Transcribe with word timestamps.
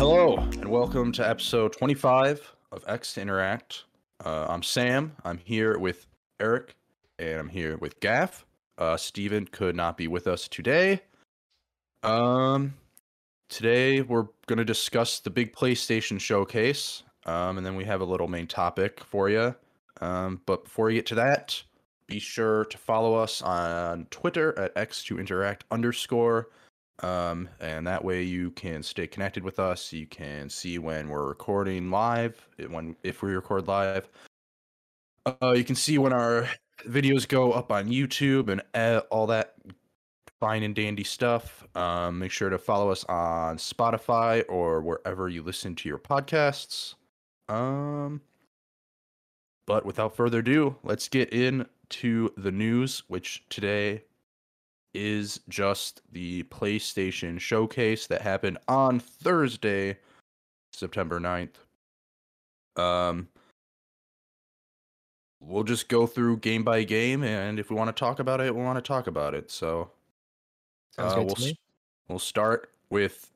Hello, 0.00 0.38
and 0.38 0.64
welcome 0.64 1.12
to 1.12 1.28
episode 1.28 1.74
25 1.74 2.54
of 2.72 2.82
X 2.88 3.12
to 3.12 3.20
Interact. 3.20 3.84
Uh, 4.24 4.46
I'm 4.48 4.62
Sam. 4.62 5.14
I'm 5.26 5.36
here 5.36 5.78
with 5.78 6.06
Eric, 6.40 6.74
and 7.18 7.38
I'm 7.38 7.50
here 7.50 7.76
with 7.76 8.00
Gaff. 8.00 8.46
Uh, 8.78 8.96
Steven 8.96 9.44
could 9.44 9.76
not 9.76 9.98
be 9.98 10.08
with 10.08 10.26
us 10.26 10.48
today. 10.48 11.02
Um, 12.02 12.72
today 13.50 14.00
we're 14.00 14.28
going 14.46 14.56
to 14.56 14.64
discuss 14.64 15.20
the 15.20 15.28
big 15.28 15.54
PlayStation 15.54 16.18
showcase, 16.18 17.02
um, 17.26 17.58
and 17.58 17.66
then 17.66 17.76
we 17.76 17.84
have 17.84 18.00
a 18.00 18.06
little 18.06 18.26
main 18.26 18.46
topic 18.46 19.04
for 19.04 19.28
you. 19.28 19.54
Um, 20.00 20.40
but 20.46 20.64
before 20.64 20.86
we 20.86 20.94
get 20.94 21.04
to 21.08 21.14
that, 21.16 21.62
be 22.06 22.18
sure 22.18 22.64
to 22.64 22.78
follow 22.78 23.16
us 23.16 23.42
on 23.42 24.06
Twitter 24.10 24.58
at 24.58 24.74
x2interact 24.76 25.64
underscore. 25.70 26.48
Um, 27.02 27.48
and 27.60 27.86
that 27.86 28.04
way 28.04 28.22
you 28.22 28.50
can 28.50 28.82
stay 28.82 29.06
connected 29.06 29.42
with 29.42 29.58
us. 29.58 29.92
You 29.92 30.06
can 30.06 30.50
see 30.50 30.78
when 30.78 31.08
we're 31.08 31.26
recording 31.26 31.90
live, 31.90 32.46
eh, 32.58 32.64
when 32.64 32.96
if 33.02 33.22
we 33.22 33.32
record 33.32 33.68
live. 33.68 34.08
Uh, 35.26 35.52
you 35.52 35.64
can 35.64 35.76
see 35.76 35.98
when 35.98 36.12
our 36.12 36.48
videos 36.86 37.26
go 37.28 37.52
up 37.52 37.72
on 37.72 37.88
YouTube 37.88 38.48
and 38.48 38.62
uh, 38.74 39.02
all 39.10 39.26
that 39.28 39.54
fine 40.40 40.62
and 40.62 40.74
dandy 40.74 41.04
stuff. 41.04 41.66
Um, 41.76 42.18
make 42.18 42.30
sure 42.30 42.50
to 42.50 42.58
follow 42.58 42.90
us 42.90 43.04
on 43.04 43.58
Spotify 43.58 44.44
or 44.48 44.80
wherever 44.80 45.28
you 45.28 45.42
listen 45.42 45.74
to 45.76 45.88
your 45.88 45.98
podcasts. 45.98 46.94
Um, 47.48 48.22
but 49.66 49.84
without 49.84 50.16
further 50.16 50.38
ado, 50.38 50.76
let's 50.82 51.08
get 51.08 51.32
into 51.32 52.30
the 52.36 52.50
news, 52.50 53.02
which 53.08 53.44
today 53.50 54.02
is 54.94 55.40
just 55.48 56.02
the 56.12 56.42
PlayStation 56.44 57.38
showcase 57.40 58.06
that 58.08 58.22
happened 58.22 58.58
on 58.68 58.98
Thursday, 59.00 59.96
September 60.72 61.20
9th. 61.20 61.54
Um 62.76 63.28
we'll 65.40 65.64
just 65.64 65.88
go 65.88 66.06
through 66.06 66.36
game 66.38 66.62
by 66.62 66.84
game 66.84 67.22
and 67.24 67.58
if 67.58 67.70
we 67.70 67.76
want 67.76 67.88
to 67.94 67.98
talk 67.98 68.18
about 68.18 68.40
it, 68.40 68.54
we 68.54 68.62
want 68.62 68.76
to 68.76 68.82
talk 68.86 69.06
about 69.06 69.34
it. 69.34 69.50
So 69.50 69.90
uh, 70.98 71.14
we'll 71.24 71.34
s- 71.38 71.54
we'll 72.08 72.18
start 72.18 72.72
with 72.90 73.30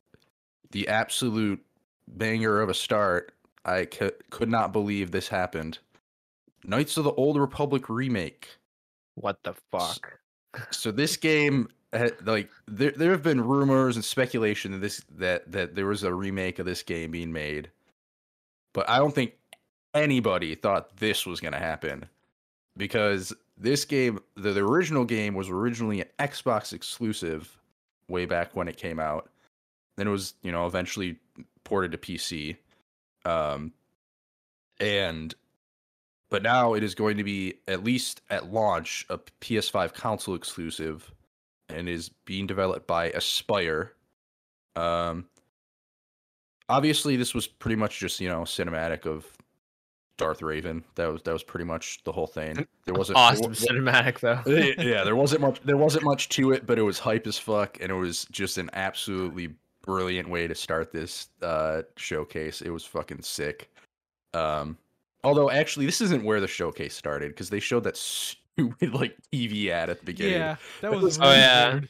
the 0.70 0.86
absolute 0.88 1.64
banger 2.08 2.60
of 2.60 2.68
a 2.68 2.74
start. 2.74 3.32
I 3.64 3.86
c- 3.90 4.10
could 4.30 4.50
not 4.50 4.72
believe 4.72 5.10
this 5.12 5.28
happened. 5.28 5.78
Knights 6.64 6.96
of 6.96 7.04
the 7.04 7.12
Old 7.12 7.38
Republic 7.38 7.88
remake. 7.88 8.48
What 9.14 9.42
the 9.44 9.54
fuck? 9.70 10.18
So 10.70 10.90
this 10.90 11.16
game, 11.16 11.68
like 12.24 12.50
there, 12.66 12.92
there 12.92 13.10
have 13.12 13.22
been 13.22 13.40
rumors 13.40 13.96
and 13.96 14.04
speculation 14.04 14.72
that 14.72 14.78
this 14.78 15.02
that 15.16 15.50
that 15.52 15.74
there 15.74 15.86
was 15.86 16.02
a 16.02 16.12
remake 16.12 16.58
of 16.58 16.66
this 16.66 16.82
game 16.82 17.10
being 17.10 17.32
made, 17.32 17.70
but 18.72 18.88
I 18.88 18.98
don't 18.98 19.14
think 19.14 19.34
anybody 19.94 20.54
thought 20.54 20.96
this 20.96 21.26
was 21.26 21.40
gonna 21.40 21.58
happen 21.58 22.06
because 22.76 23.32
this 23.56 23.84
game, 23.84 24.20
the, 24.36 24.52
the 24.52 24.64
original 24.64 25.04
game, 25.04 25.34
was 25.34 25.48
originally 25.48 26.00
an 26.00 26.08
Xbox 26.18 26.72
exclusive 26.72 27.56
way 28.08 28.26
back 28.26 28.54
when 28.56 28.68
it 28.68 28.76
came 28.76 28.98
out. 28.98 29.30
Then 29.96 30.08
it 30.08 30.10
was, 30.10 30.34
you 30.42 30.50
know, 30.50 30.66
eventually 30.66 31.16
ported 31.62 31.92
to 31.92 31.98
PC. 31.98 32.56
Um, 33.24 33.72
and 34.80 35.34
but 36.30 36.42
now 36.42 36.74
it 36.74 36.82
is 36.82 36.94
going 36.94 37.16
to 37.16 37.24
be 37.24 37.54
at 37.68 37.84
least 37.84 38.22
at 38.30 38.52
launch 38.52 39.06
a 39.10 39.18
PS5 39.40 39.94
console 39.94 40.34
exclusive 40.34 41.12
and 41.68 41.88
is 41.88 42.10
being 42.24 42.46
developed 42.46 42.86
by 42.86 43.10
Aspyr. 43.10 43.90
Um 44.76 45.26
obviously 46.68 47.16
this 47.16 47.34
was 47.34 47.46
pretty 47.46 47.76
much 47.76 47.98
just, 47.98 48.20
you 48.20 48.28
know, 48.28 48.40
cinematic 48.40 49.06
of 49.06 49.26
Darth 50.16 50.40
Revan. 50.40 50.82
That 50.94 51.12
was 51.12 51.22
that 51.22 51.32
was 51.32 51.42
pretty 51.42 51.64
much 51.64 52.02
the 52.04 52.12
whole 52.12 52.26
thing. 52.26 52.66
There 52.84 52.94
wasn't 52.94 53.18
Awesome 53.18 53.52
cinematic 53.52 54.20
though. 54.20 54.40
Eh, 54.50 54.74
yeah, 54.78 55.04
there 55.04 55.16
wasn't 55.16 55.40
much 55.40 55.60
there 55.62 55.76
wasn't 55.76 56.04
much 56.04 56.28
to 56.30 56.52
it, 56.52 56.66
but 56.66 56.78
it 56.78 56.82
was 56.82 56.98
hype 56.98 57.26
as 57.26 57.38
fuck 57.38 57.78
and 57.80 57.90
it 57.90 57.94
was 57.94 58.26
just 58.30 58.58
an 58.58 58.70
absolutely 58.72 59.54
brilliant 59.82 60.28
way 60.28 60.46
to 60.46 60.54
start 60.54 60.92
this 60.92 61.28
uh 61.42 61.82
showcase. 61.96 62.62
It 62.62 62.70
was 62.70 62.84
fucking 62.84 63.22
sick. 63.22 63.70
Um 64.32 64.78
although 65.24 65.50
actually 65.50 65.86
this 65.86 66.00
isn't 66.00 66.22
where 66.24 66.40
the 66.40 66.46
showcase 66.48 66.94
started 66.94 67.30
because 67.30 67.50
they 67.50 67.60
showed 67.60 67.84
that 67.84 67.96
stupid 67.96 68.92
like 68.94 69.16
TV 69.32 69.68
ad 69.70 69.90
at 69.90 69.98
the 70.00 70.04
beginning. 70.06 70.34
Yeah, 70.34 70.56
that 70.80 70.90
That 70.90 70.92
was 70.92 71.02
was- 71.02 71.18
Oh, 71.20 71.24
yeah. 71.32 71.72
weird. 71.74 71.88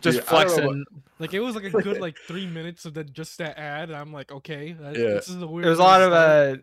Just 0.00 0.18
Dude, 0.18 0.28
I 0.28 0.44
don't 0.44 0.50
flexing. 0.50 0.84
Like 1.18 1.34
it 1.34 1.40
was 1.40 1.54
like 1.54 1.64
a 1.64 1.70
good 1.70 2.00
like 2.00 2.16
three 2.26 2.46
minutes 2.46 2.84
of 2.84 2.94
that 2.94 3.12
just 3.12 3.38
that 3.38 3.58
ad, 3.58 3.90
and 3.90 3.98
I'm 3.98 4.12
like, 4.12 4.30
okay, 4.30 4.72
that, 4.72 4.96
Yeah. 4.96 5.02
this 5.14 5.28
is 5.28 5.40
a 5.42 5.46
weird. 5.46 5.64
There 5.64 5.70
was 5.70 5.78
a 5.78 5.82
lot 5.82 6.00
of 6.02 6.12
start. 6.12 6.58
uh, 6.58 6.62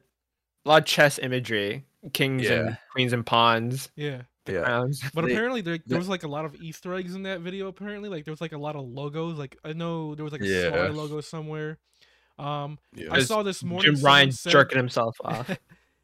a 0.65 0.67
lot 0.67 0.81
of 0.83 0.85
chess 0.85 1.19
imagery, 1.19 1.85
kings 2.13 2.43
Yeah. 2.43 2.51
and 2.53 2.77
queens 2.91 3.13
and 3.13 3.25
pawns. 3.25 3.89
yeah. 3.95 4.23
Yeah. 4.47 4.61
crowns. 4.63 5.03
But 5.13 5.25
They- 5.25 5.33
apparently 5.33 5.59
there, 5.59 5.77
there 5.85 5.97
was 5.97 6.07
like 6.07 6.23
a 6.23 6.27
lot 6.29 6.45
of 6.45 6.55
Easter 6.55 6.93
eggs 6.93 7.15
in 7.15 7.23
that 7.23 7.41
video. 7.41 7.67
Apparently, 7.67 8.07
like 8.07 8.23
there 8.23 8.31
was 8.31 8.39
like 8.39 8.53
a 8.53 8.57
lot 8.57 8.77
of 8.77 8.85
logos. 8.87 9.37
Like 9.37 9.57
I 9.65 9.73
know 9.73 10.15
there 10.15 10.23
was 10.23 10.31
like 10.31 10.41
a 10.41 10.47
Yeah. 10.47 10.87
Logo 10.93 11.19
somewhere. 11.19 11.79
Um, 12.39 12.77
Yeah. 12.95 13.07
I 13.11 13.21
saw 13.21 13.43
this 13.43 13.63
morning. 13.63 13.85
Jim 13.85 13.95
someone 13.97 14.11
Ryan 14.13 14.31
said- 14.31 14.51
jerking 14.51 14.77
himself 14.77 15.17
off. 15.23 15.49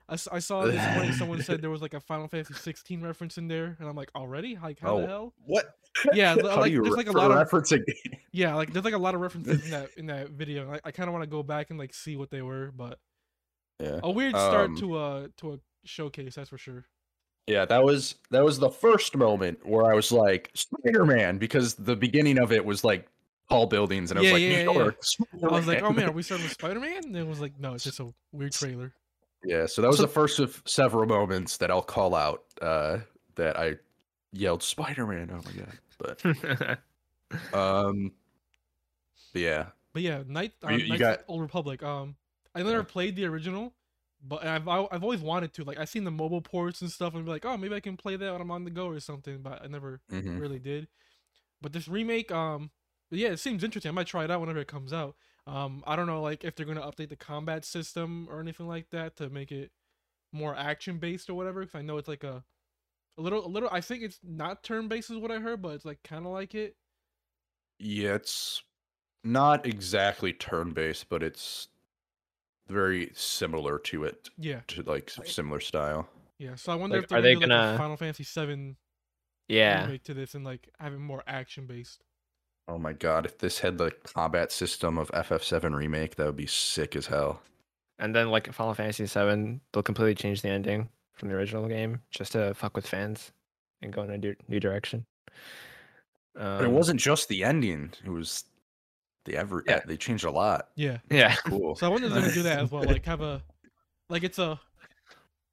I, 0.09 0.17
I, 0.31 0.39
saw 0.39 0.65
this 0.65 0.95
morning 0.95 1.13
someone 1.17 1.41
said 1.41 1.61
there 1.61 1.69
was 1.69 1.81
like 1.81 1.93
a 1.93 1.99
Final 1.99 2.27
Fantasy 2.27 2.53
16 2.53 3.01
reference 3.01 3.37
in 3.37 3.47
there, 3.47 3.77
and 3.79 3.87
I'm 3.87 3.95
like, 3.95 4.11
already? 4.15 4.57
Like 4.61 4.79
how 4.79 4.97
the 4.97 5.03
Oh. 5.03 5.07
hell? 5.07 5.33
What? 5.45 5.75
Yeah, 6.13 6.33
like, 6.33 6.73
there's, 6.73 6.87
like, 6.89 7.07
a 7.07 7.11
lot 7.11 7.31
of- 7.31 7.37
referencing 7.49 7.83
Yeah, 8.31 8.55
like 8.55 8.73
there's 8.73 8.83
like 8.85 8.93
a 8.93 8.97
lot 8.97 9.15
of 9.15 9.21
references 9.21 9.63
in 9.65 9.71
that 9.71 9.89
in 9.97 10.05
that 10.07 10.29
video. 10.31 10.71
I, 10.71 10.79
I 10.85 10.91
kind 10.91 11.07
of 11.07 11.13
want 11.13 11.23
to 11.23 11.29
go 11.29 11.41
back 11.43 11.69
and 11.69 11.79
like 11.79 11.93
see 11.93 12.15
what 12.17 12.29
they 12.31 12.41
were, 12.41 12.71
but 12.75 12.99
Yeah. 13.79 13.99
a 14.03 14.09
weird 14.11 14.35
start 14.35 14.71
Um, 14.71 14.77
to 14.77 14.99
a 14.99 15.27
to 15.37 15.53
a 15.53 15.59
showcase, 15.85 16.35
that's 16.35 16.49
for 16.49 16.57
sure. 16.57 16.85
Yeah, 17.47 17.65
that 17.65 17.83
was 17.83 18.15
that 18.31 18.43
was 18.43 18.57
the 18.59 18.69
first 18.69 19.15
moment 19.15 19.65
where 19.65 19.85
I 19.85 19.93
was 19.95 20.11
like 20.11 20.49
Spider 20.55 21.05
Man 21.05 21.37
because 21.37 21.75
the 21.75 21.95
beginning 21.95 22.39
of 22.39 22.51
it 22.51 22.65
was 22.65 22.83
like 22.83 23.07
tall 23.53 23.67
buildings 23.67 24.11
and 24.11 24.17
I 24.17 24.21
was 24.21 24.27
Yeah, 24.29 24.33
like, 24.33 24.41
yeah, 24.41 24.49
"New 24.49 24.55
yeah. 24.55 24.63
York, 24.63 25.03
I 25.43 25.47
was 25.47 25.67
like, 25.67 25.77
oh 25.77 25.91
Spider-Man." 25.91 25.95
man, 25.95 26.09
are 26.09 26.11
we 26.11 26.23
starting 26.23 26.45
with 26.45 26.53
Spider 26.53 26.79
Man? 26.79 27.03
And 27.05 27.15
it 27.15 27.27
was 27.27 27.39
like, 27.39 27.59
no, 27.59 27.73
it's 27.73 27.83
just 27.83 27.99
a 27.99 28.13
weird 28.31 28.51
trailer. 28.53 28.93
Yeah, 29.45 29.65
so 29.65 29.81
that 29.81 29.87
was 29.89 29.97
So- 29.97 30.03
the 30.03 30.07
first 30.09 30.39
of 30.39 30.61
several 30.65 31.05
moments 31.05 31.57
that 31.57 31.69
I'll 31.71 31.81
call 31.81 32.15
out 32.15 32.43
uh 32.61 32.99
that 33.35 33.57
I 33.59 33.75
yelled 34.31 34.63
Spider 34.63 35.05
Man. 35.05 35.29
Oh 35.31 35.41
my 35.45 35.51
god. 35.51 36.79
But 37.31 37.53
um 37.53 38.11
but 39.33 39.41
yeah. 39.41 39.65
But 39.93 40.01
yeah, 40.01 40.23
Night 40.27 40.53
uh, 40.63 40.69
You- 40.71 40.85
you 40.93 40.97
got- 40.97 41.23
Old 41.27 41.41
Republic. 41.41 41.83
Um, 41.83 42.15
I 42.55 42.59
never 42.63 42.77
Yeah. 42.77 42.83
played 42.83 43.15
the 43.15 43.25
original, 43.25 43.73
but 44.23 44.45
I've 44.45 44.67
I- 44.67 44.87
I've 44.91 45.03
always 45.03 45.21
wanted 45.21 45.53
to. 45.55 45.63
Like 45.63 45.77
I've 45.77 45.89
seen 45.89 46.03
the 46.03 46.11
mobile 46.11 46.41
ports 46.41 46.81
and 46.81 46.91
stuff, 46.91 47.13
and 47.15 47.25
be 47.25 47.31
like, 47.31 47.45
oh, 47.45 47.57
maybe 47.57 47.75
I 47.75 47.79
can 47.79 47.97
play 47.97 48.15
that 48.15 48.31
when 48.31 48.41
I'm 48.41 48.51
on 48.51 48.63
the 48.63 48.71
go 48.71 48.87
or 48.87 48.99
something. 48.99 49.41
But 49.41 49.61
I 49.63 49.67
never 49.67 50.01
mhm. 50.11 50.39
really 50.39 50.59
did. 50.59 50.87
But 51.61 51.73
this 51.73 51.87
remake, 51.87 52.31
um, 52.31 52.71
yeah, 53.17 53.29
it 53.29 53.39
seems 53.39 53.63
interesting. 53.63 53.89
I 53.89 53.93
might 53.93 54.07
try 54.07 54.23
it 54.23 54.31
out 54.31 54.39
whenever 54.41 54.59
it 54.59 54.67
comes 54.67 54.93
out. 54.93 55.15
Um, 55.45 55.83
I 55.85 55.95
don't 55.95 56.07
know, 56.07 56.21
like 56.21 56.43
if 56.43 56.55
they're 56.55 56.65
gonna 56.65 56.81
update 56.81 57.09
the 57.09 57.15
combat 57.15 57.65
system 57.65 58.27
or 58.31 58.39
anything 58.39 58.67
like 58.67 58.89
that 58.91 59.15
to 59.17 59.29
make 59.29 59.51
it 59.51 59.71
more 60.31 60.55
action 60.55 60.97
based 60.99 61.29
or 61.29 61.33
whatever. 61.35 61.61
Because 61.61 61.75
I 61.79 61.81
know 61.81 61.97
it's 61.97 62.07
like 62.07 62.23
a, 62.23 62.43
a 63.17 63.21
little, 63.21 63.45
a 63.45 63.47
little. 63.49 63.69
I 63.71 63.81
think 63.81 64.03
it's 64.03 64.19
not 64.23 64.63
turn 64.63 64.87
based 64.87 65.09
is 65.11 65.17
what 65.17 65.31
I 65.31 65.39
heard, 65.39 65.61
but 65.61 65.69
it's 65.75 65.85
like 65.85 66.01
kind 66.03 66.25
of 66.25 66.31
like 66.31 66.55
it. 66.55 66.75
Yeah, 67.79 68.13
it's 68.15 68.63
not 69.23 69.65
exactly 69.65 70.31
turn 70.33 70.71
based, 70.71 71.09
but 71.09 71.21
it's 71.23 71.67
very 72.69 73.11
similar 73.13 73.77
to 73.79 74.05
it 74.05 74.29
Yeah, 74.37 74.61
to 74.67 74.83
like 74.83 75.09
similar 75.25 75.59
style. 75.59 76.07
yeah. 76.39 76.55
So 76.55 76.71
I 76.71 76.75
wonder 76.75 76.95
Like, 76.97 77.03
if 77.03 77.09
they're 77.09 77.19
are 77.19 77.21
gonna 77.21 77.35
they 77.35 77.47
gonna- 77.47 77.73
a 77.75 77.77
Final 77.77 77.97
Fantasy 77.97 78.23
Seven 78.23 78.77
yeah. 79.49 79.83
remake 79.85 80.03
to 80.05 80.13
this 80.13 80.33
and 80.35 80.45
like 80.45 80.69
having 80.79 81.01
more 81.01 81.23
action 81.27 81.67
based. 81.67 82.01
Oh 82.67 82.77
my 82.77 82.93
god, 82.93 83.25
if 83.25 83.37
this 83.37 83.59
had 83.59 83.77
the 83.77 83.91
combat 84.03 84.51
system 84.51 84.97
of 84.97 85.11
FF7 85.11 85.75
remake, 85.75 86.15
that 86.15 86.25
would 86.25 86.37
be 86.37 86.47
sick 86.47 86.95
as 86.95 87.07
hell. 87.07 87.41
And 87.99 88.15
then 88.15 88.29
like 88.29 88.51
Final 88.53 88.73
Fantasy 88.73 89.05
VII, 89.05 89.59
they'll 89.71 89.83
completely 89.83 90.15
change 90.15 90.41
the 90.41 90.49
ending 90.49 90.89
from 91.13 91.29
the 91.29 91.35
original 91.35 91.67
game 91.67 92.01
just 92.09 92.31
to 92.31 92.53
fuck 92.53 92.75
with 92.75 92.87
fans 92.87 93.31
and 93.81 93.91
go 93.93 94.01
in 94.03 94.09
a 94.11 94.17
new, 94.17 94.35
new 94.47 94.59
direction. 94.59 95.05
Um, 96.37 96.57
But 96.57 96.63
it 96.65 96.71
wasn't 96.71 96.99
just 96.99 97.27
the 97.29 97.43
ending; 97.43 97.91
it 98.03 98.09
was 98.09 98.45
the 99.25 99.35
ever. 99.37 99.63
Yeah. 99.67 99.81
They 99.85 99.97
changed 99.97 100.23
a 100.25 100.31
lot. 100.31 100.69
Yeah. 100.75 100.97
Yeah. 101.11 101.35
Cool. 101.45 101.75
So 101.75 101.85
I 101.85 101.89
wonder 101.89 102.07
if 102.07 102.13
they're 102.13 102.21
gonna 102.23 102.33
do 102.33 102.43
that 102.43 102.59
as 102.59 102.71
well. 102.71 102.83
Like 102.83 103.05
have 103.05 103.21
a, 103.21 103.43
like 104.09 104.23
it's 104.23 104.39
a 104.39 104.59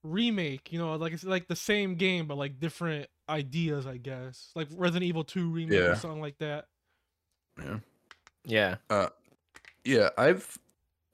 remake. 0.02 0.72
You 0.72 0.78
know, 0.78 0.94
like 0.94 1.12
it's 1.12 1.24
like 1.24 1.48
the 1.48 1.56
same 1.56 1.96
game 1.96 2.26
but 2.26 2.38
like 2.38 2.58
different 2.60 3.08
ideas. 3.28 3.86
I 3.86 3.96
guess 3.98 4.50
like 4.54 4.68
Resident 4.74 5.04
Evil 5.04 5.24
Two 5.24 5.50
remake 5.50 5.78
Yeah. 5.78 5.86
or 5.90 5.96
something 5.96 6.20
like 6.20 6.38
that. 6.38 6.66
Yeah. 8.44 9.08
Yeah, 9.84 10.10
I've 10.18 10.58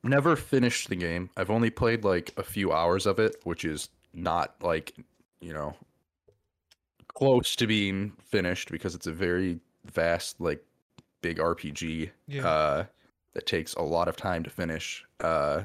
never 0.03 0.37
finished 0.37 0.89
the 0.89 0.97
game. 0.97 1.31
I've 1.37 1.51
only 1.51 1.71
played 1.71 2.05
like 2.05 2.33
a 2.37 2.43
few 2.43 2.73
hours 2.73 3.07
of 3.07 3.19
it, 3.19 3.37
which 3.45 3.65
is 3.65 3.89
not 4.13 4.55
like, 4.61 4.95
you 5.41 5.53
know, 5.53 5.75
close 7.09 7.57
to 7.57 7.67
being 7.67 8.13
finished 8.25 8.71
because 8.71 8.95
it's 8.95 9.07
a 9.07 9.13
very 9.13 9.61
vast, 9.85 10.41
like, 10.41 10.65
big 11.23 11.39
RPG. 11.39 12.11
Yeah. 12.27 12.47
Uh, 12.47 12.85
that 13.35 13.47
takes 13.47 13.75
a 13.75 13.83
lot 13.83 14.09
of 14.09 14.17
time 14.17 14.43
to 14.45 14.51
finish. 14.51 15.05
Uh, 15.21 15.65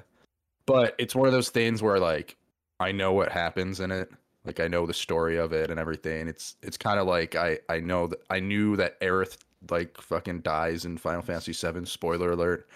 but 0.66 0.96
it's 0.98 1.16
one 1.16 1.28
of 1.28 1.34
those 1.34 1.50
things 1.50 1.82
where 1.82 2.00
like 2.00 2.36
I 2.80 2.92
know 2.92 3.14
what 3.14 3.32
happens 3.32 3.80
in 3.80 3.92
it. 3.92 4.12
Like 4.44 4.60
I 4.60 4.68
know 4.68 4.86
the 4.86 4.94
story 4.94 5.38
of 5.38 5.54
it 5.54 5.70
and 5.70 5.80
everything. 5.80 6.28
It's 6.28 6.56
it's 6.62 6.78
kind 6.78 7.00
of 7.00 7.08
like 7.08 7.36
I 7.36 7.60
I 7.70 7.80
know 7.80 8.08
that 8.08 8.20
I 8.30 8.40
knew 8.40 8.76
that 8.76 9.00
Aerith 9.00 9.38
like 9.70 10.00
fucking 10.02 10.42
dies 10.42 10.86
in 10.86 10.98
Final 10.98 11.22
Fantasy 11.22 11.54
VII. 11.54 11.86
Spoiler 11.86 12.32
alert. 12.32 12.68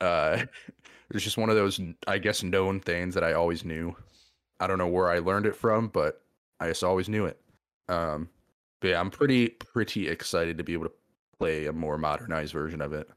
Uh, 0.00 0.44
it's 1.10 1.24
just 1.24 1.38
one 1.38 1.50
of 1.50 1.56
those 1.56 1.80
I 2.06 2.18
guess 2.18 2.42
known 2.42 2.80
things 2.80 3.14
that 3.14 3.24
I 3.24 3.34
always 3.34 3.64
knew. 3.64 3.94
I 4.58 4.66
don't 4.66 4.78
know 4.78 4.88
where 4.88 5.10
I 5.10 5.18
learned 5.18 5.46
it 5.46 5.56
from, 5.56 5.88
but 5.88 6.22
I 6.60 6.68
just 6.68 6.84
always 6.84 7.08
knew 7.08 7.26
it. 7.26 7.40
Um, 7.88 8.28
but 8.80 8.88
yeah, 8.88 9.00
I'm 9.00 9.10
pretty 9.10 9.48
pretty 9.48 10.08
excited 10.08 10.58
to 10.58 10.64
be 10.64 10.72
able 10.72 10.86
to 10.86 10.92
play 11.38 11.66
a 11.66 11.72
more 11.72 11.98
modernized 11.98 12.52
version 12.52 12.80
of 12.80 12.92
it. 12.92 13.08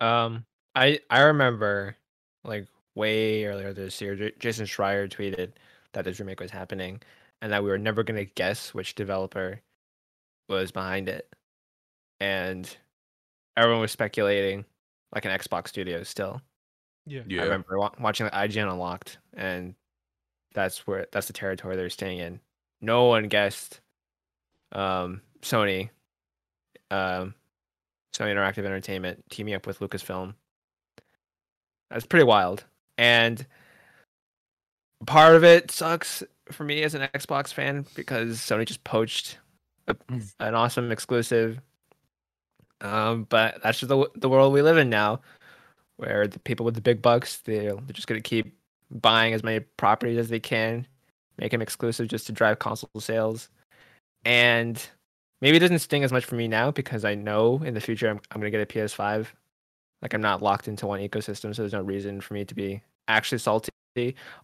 Um, 0.00 0.44
I 0.74 1.00
I 1.10 1.20
remember 1.20 1.96
like 2.44 2.66
way 2.94 3.44
earlier 3.44 3.72
this 3.72 4.00
year, 4.00 4.14
J- 4.14 4.32
Jason 4.38 4.66
Schreier 4.66 5.08
tweeted 5.08 5.52
that 5.92 6.04
this 6.04 6.18
remake 6.18 6.40
was 6.40 6.50
happening, 6.50 7.00
and 7.42 7.52
that 7.52 7.62
we 7.62 7.70
were 7.70 7.78
never 7.78 8.02
gonna 8.02 8.24
guess 8.24 8.74
which 8.74 8.94
developer 8.94 9.60
was 10.48 10.70
behind 10.72 11.08
it, 11.08 11.28
and 12.20 12.76
everyone 13.56 13.80
was 13.80 13.92
speculating 13.92 14.64
like 15.14 15.24
an 15.24 15.30
Xbox 15.30 15.68
studio 15.68 16.02
still. 16.02 16.40
Yeah. 17.06 17.22
Yeah, 17.26 17.42
I 17.42 17.44
remember 17.44 17.78
wa- 17.78 17.92
watching 18.00 18.24
like, 18.32 18.50
IGN 18.50 18.70
Unlocked, 18.70 19.18
and 19.34 19.74
that's 20.54 20.86
where 20.86 21.06
that's 21.12 21.26
the 21.26 21.32
territory 21.32 21.76
they're 21.76 21.90
staying 21.90 22.18
in. 22.18 22.40
No 22.80 23.04
one 23.04 23.28
guessed 23.28 23.80
um, 24.72 25.20
Sony, 25.42 25.90
um, 26.90 27.34
Sony 28.14 28.34
Interactive 28.34 28.64
Entertainment 28.64 29.24
teaming 29.30 29.54
up 29.54 29.66
with 29.66 29.80
Lucasfilm. 29.80 30.34
That's 31.90 32.06
pretty 32.06 32.24
wild, 32.24 32.64
and 32.96 33.46
part 35.06 35.36
of 35.36 35.44
it 35.44 35.70
sucks 35.70 36.22
for 36.50 36.64
me 36.64 36.82
as 36.82 36.94
an 36.94 37.08
Xbox 37.14 37.52
fan 37.52 37.86
because 37.94 38.38
Sony 38.38 38.66
just 38.66 38.84
poached 38.84 39.38
a, 39.88 39.96
an 40.40 40.54
awesome 40.54 40.90
exclusive. 40.90 41.60
Um, 42.80 43.24
but 43.28 43.60
that's 43.62 43.80
just 43.80 43.88
the 43.88 44.10
the 44.16 44.28
world 44.28 44.52
we 44.52 44.62
live 44.62 44.78
in 44.78 44.90
now 44.90 45.20
where 45.96 46.26
the 46.26 46.40
people 46.40 46.66
with 46.66 46.74
the 46.74 46.80
big 46.80 47.00
bucks 47.00 47.38
they're, 47.38 47.74
they're 47.74 47.92
just 47.92 48.08
to 48.08 48.20
keep 48.20 48.56
buying 48.90 49.32
as 49.32 49.42
many 49.42 49.60
properties 49.60 50.18
as 50.18 50.28
they 50.28 50.40
can 50.40 50.86
make 51.38 51.52
them 51.52 51.62
exclusive 51.62 52.08
just 52.08 52.26
to 52.26 52.32
drive 52.32 52.58
console 52.58 53.00
sales. 53.00 53.48
And 54.24 54.84
maybe 55.44 55.58
it 55.58 55.60
doesn't 55.60 55.80
sting 55.80 56.04
as 56.04 56.10
much 56.10 56.24
for 56.24 56.36
me 56.36 56.48
now 56.48 56.70
because 56.70 57.04
i 57.04 57.14
know 57.14 57.62
in 57.62 57.74
the 57.74 57.80
future 57.80 58.08
i'm, 58.08 58.20
I'm 58.32 58.40
to 58.40 58.50
get 58.50 58.62
a 58.62 58.66
ps5 58.66 59.26
like 60.00 60.14
i'm 60.14 60.22
not 60.22 60.42
locked 60.42 60.68
into 60.68 60.86
one 60.86 61.00
ecosystem 61.00 61.54
so 61.54 61.62
there's 61.62 61.74
no 61.74 61.82
reason 61.82 62.22
for 62.22 62.32
me 62.32 62.46
to 62.46 62.54
be 62.54 62.82
actually 63.08 63.38
salty 63.38 63.70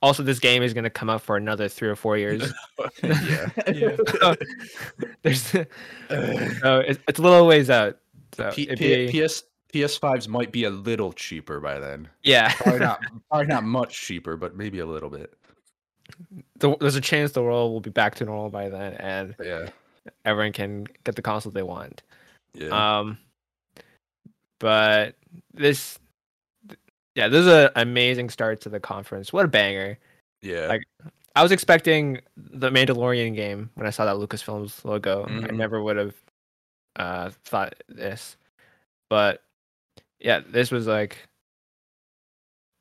also 0.02 0.22
this 0.22 0.38
game 0.38 0.62
is 0.62 0.72
going 0.74 0.84
to 0.84 0.90
come 0.90 1.10
out 1.10 1.20
for 1.20 1.36
another 1.36 1.68
three 1.68 1.88
or 1.88 1.96
four 1.96 2.16
years 2.16 2.52
yeah. 3.02 3.48
Yeah. 3.72 3.96
so 4.20 4.34
there's 5.22 5.42
so 5.42 5.66
it's, 6.08 7.00
it's 7.08 7.18
a 7.18 7.22
little 7.22 7.46
ways 7.46 7.68
out 7.70 7.98
so 8.32 8.50
P- 8.52 8.66
P- 8.66 9.06
be- 9.10 9.26
PS 9.26 9.42
PS5s 9.72 10.26
might 10.28 10.50
be 10.52 10.64
a 10.64 10.70
little 10.70 11.12
cheaper 11.12 11.60
by 11.60 11.78
then. 11.78 12.08
yeah 12.22 12.52
Probably 12.54 12.80
not 12.80 13.00
probably 13.28 13.46
not 13.46 13.64
much 13.64 14.00
cheaper, 14.00 14.36
but 14.36 14.56
maybe 14.56 14.80
a 14.80 14.86
little 14.86 15.10
bit. 15.10 15.32
the, 16.58 16.76
there's 16.80 16.96
a 16.96 17.00
chance 17.00 17.32
the 17.32 17.42
world 17.42 17.72
will 17.72 17.80
be 17.80 17.90
back 17.90 18.16
to 18.16 18.24
normal 18.24 18.50
by 18.50 18.68
then 18.68 18.94
and 18.94 19.34
Yeah. 19.40 19.68
everyone 20.24 20.52
can 20.52 20.86
get 21.04 21.14
the 21.14 21.22
console 21.22 21.52
they 21.52 21.62
want. 21.62 22.02
Yeah. 22.54 22.98
Um, 22.98 23.18
but 24.58 25.14
this, 25.54 25.99
yeah, 27.14 27.28
this 27.28 27.40
is 27.40 27.46
an 27.52 27.70
amazing 27.76 28.30
start 28.30 28.60
to 28.62 28.68
the 28.68 28.80
conference. 28.80 29.32
What 29.32 29.44
a 29.44 29.48
banger! 29.48 29.98
yeah. 30.42 30.66
like- 30.68 30.82
I 31.36 31.42
was 31.44 31.52
expecting 31.52 32.20
the 32.36 32.70
Mandalorian 32.70 33.36
game 33.36 33.70
when 33.74 33.86
I 33.86 33.90
saw 33.90 34.04
that 34.04 34.16
Lucasfilms 34.16 34.84
logo. 34.84 35.24
I 35.24 35.28
Mhm. 35.28 35.52
never 35.56 35.80
would 35.80 35.96
have 35.96 36.14
uh, 36.96 37.30
thought 37.44 37.74
this, 37.88 38.36
but 39.08 39.42
yeah, 40.18 40.40
this 40.44 40.72
was 40.72 40.88
like, 40.88 41.28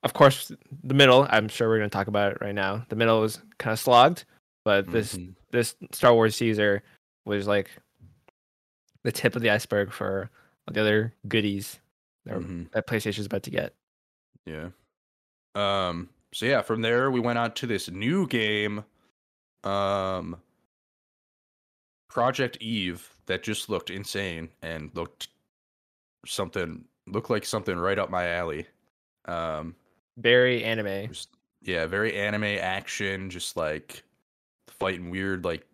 of 0.04 0.14
course, 0.14 0.52
the 0.84 0.94
middle. 0.96 1.28
I'm 1.30 1.48
sure 1.48 1.70
we're 1.70 1.78
gonna 1.78 1.90
talk 1.90 2.08
about 2.08 2.32
it 2.32 2.38
right 2.42 2.56
now. 2.56 2.86
The 2.90 2.96
middle 2.96 3.22
was 3.22 3.40
kind 3.60 3.72
of 3.72 3.80
slogged, 3.80 4.26
but 4.66 4.90
this 4.90 5.16
Mhm. 5.16 5.36
this 5.52 5.76
Star 5.92 6.14
Wars 6.14 6.36
Caesar 6.38 6.82
was 7.26 7.48
like 7.48 7.70
the 9.04 9.12
tip 9.12 9.36
of 9.36 9.42
the 9.44 9.50
iceberg 9.52 9.92
for 9.92 10.30
the 10.72 10.82
other 10.82 11.14
goodies 11.28 11.80
that, 12.26 12.40
Mhm. 12.40 12.72
that 12.72 12.88
PlayStation's 12.88 13.26
about 13.28 13.44
to 13.44 13.52
get. 13.52 13.74
Yeah. 14.46 14.70
Um. 15.56 16.10
So 16.34 16.46
yeah, 16.46 16.62
from 16.62 16.82
there 16.82 17.10
we 17.12 17.20
went 17.20 17.40
on 17.40 17.54
to 17.54 17.68
this 17.68 17.90
new 17.90 18.28
game, 18.28 18.84
um, 19.64 20.38
Project 22.10 22.58
Eve, 22.62 23.08
that 23.26 23.44
just 23.44 23.70
looked 23.70 23.90
insane 23.90 24.50
and 24.62 24.92
looked 24.94 25.30
something 26.26 26.84
looked 27.08 27.30
like 27.30 27.46
something 27.46 27.78
right 27.78 28.00
up 28.00 28.10
my 28.10 28.28
alley. 28.30 28.66
Um. 29.26 29.76
Very 30.18 30.64
anime. 30.64 31.08
Just, 31.08 31.30
yeah, 31.62 31.86
very 31.88 32.16
anime 32.16 32.44
action, 32.44 33.30
just 33.30 33.56
like 33.58 34.04
fighting 34.68 35.10
weird 35.10 35.44
like 35.46 35.66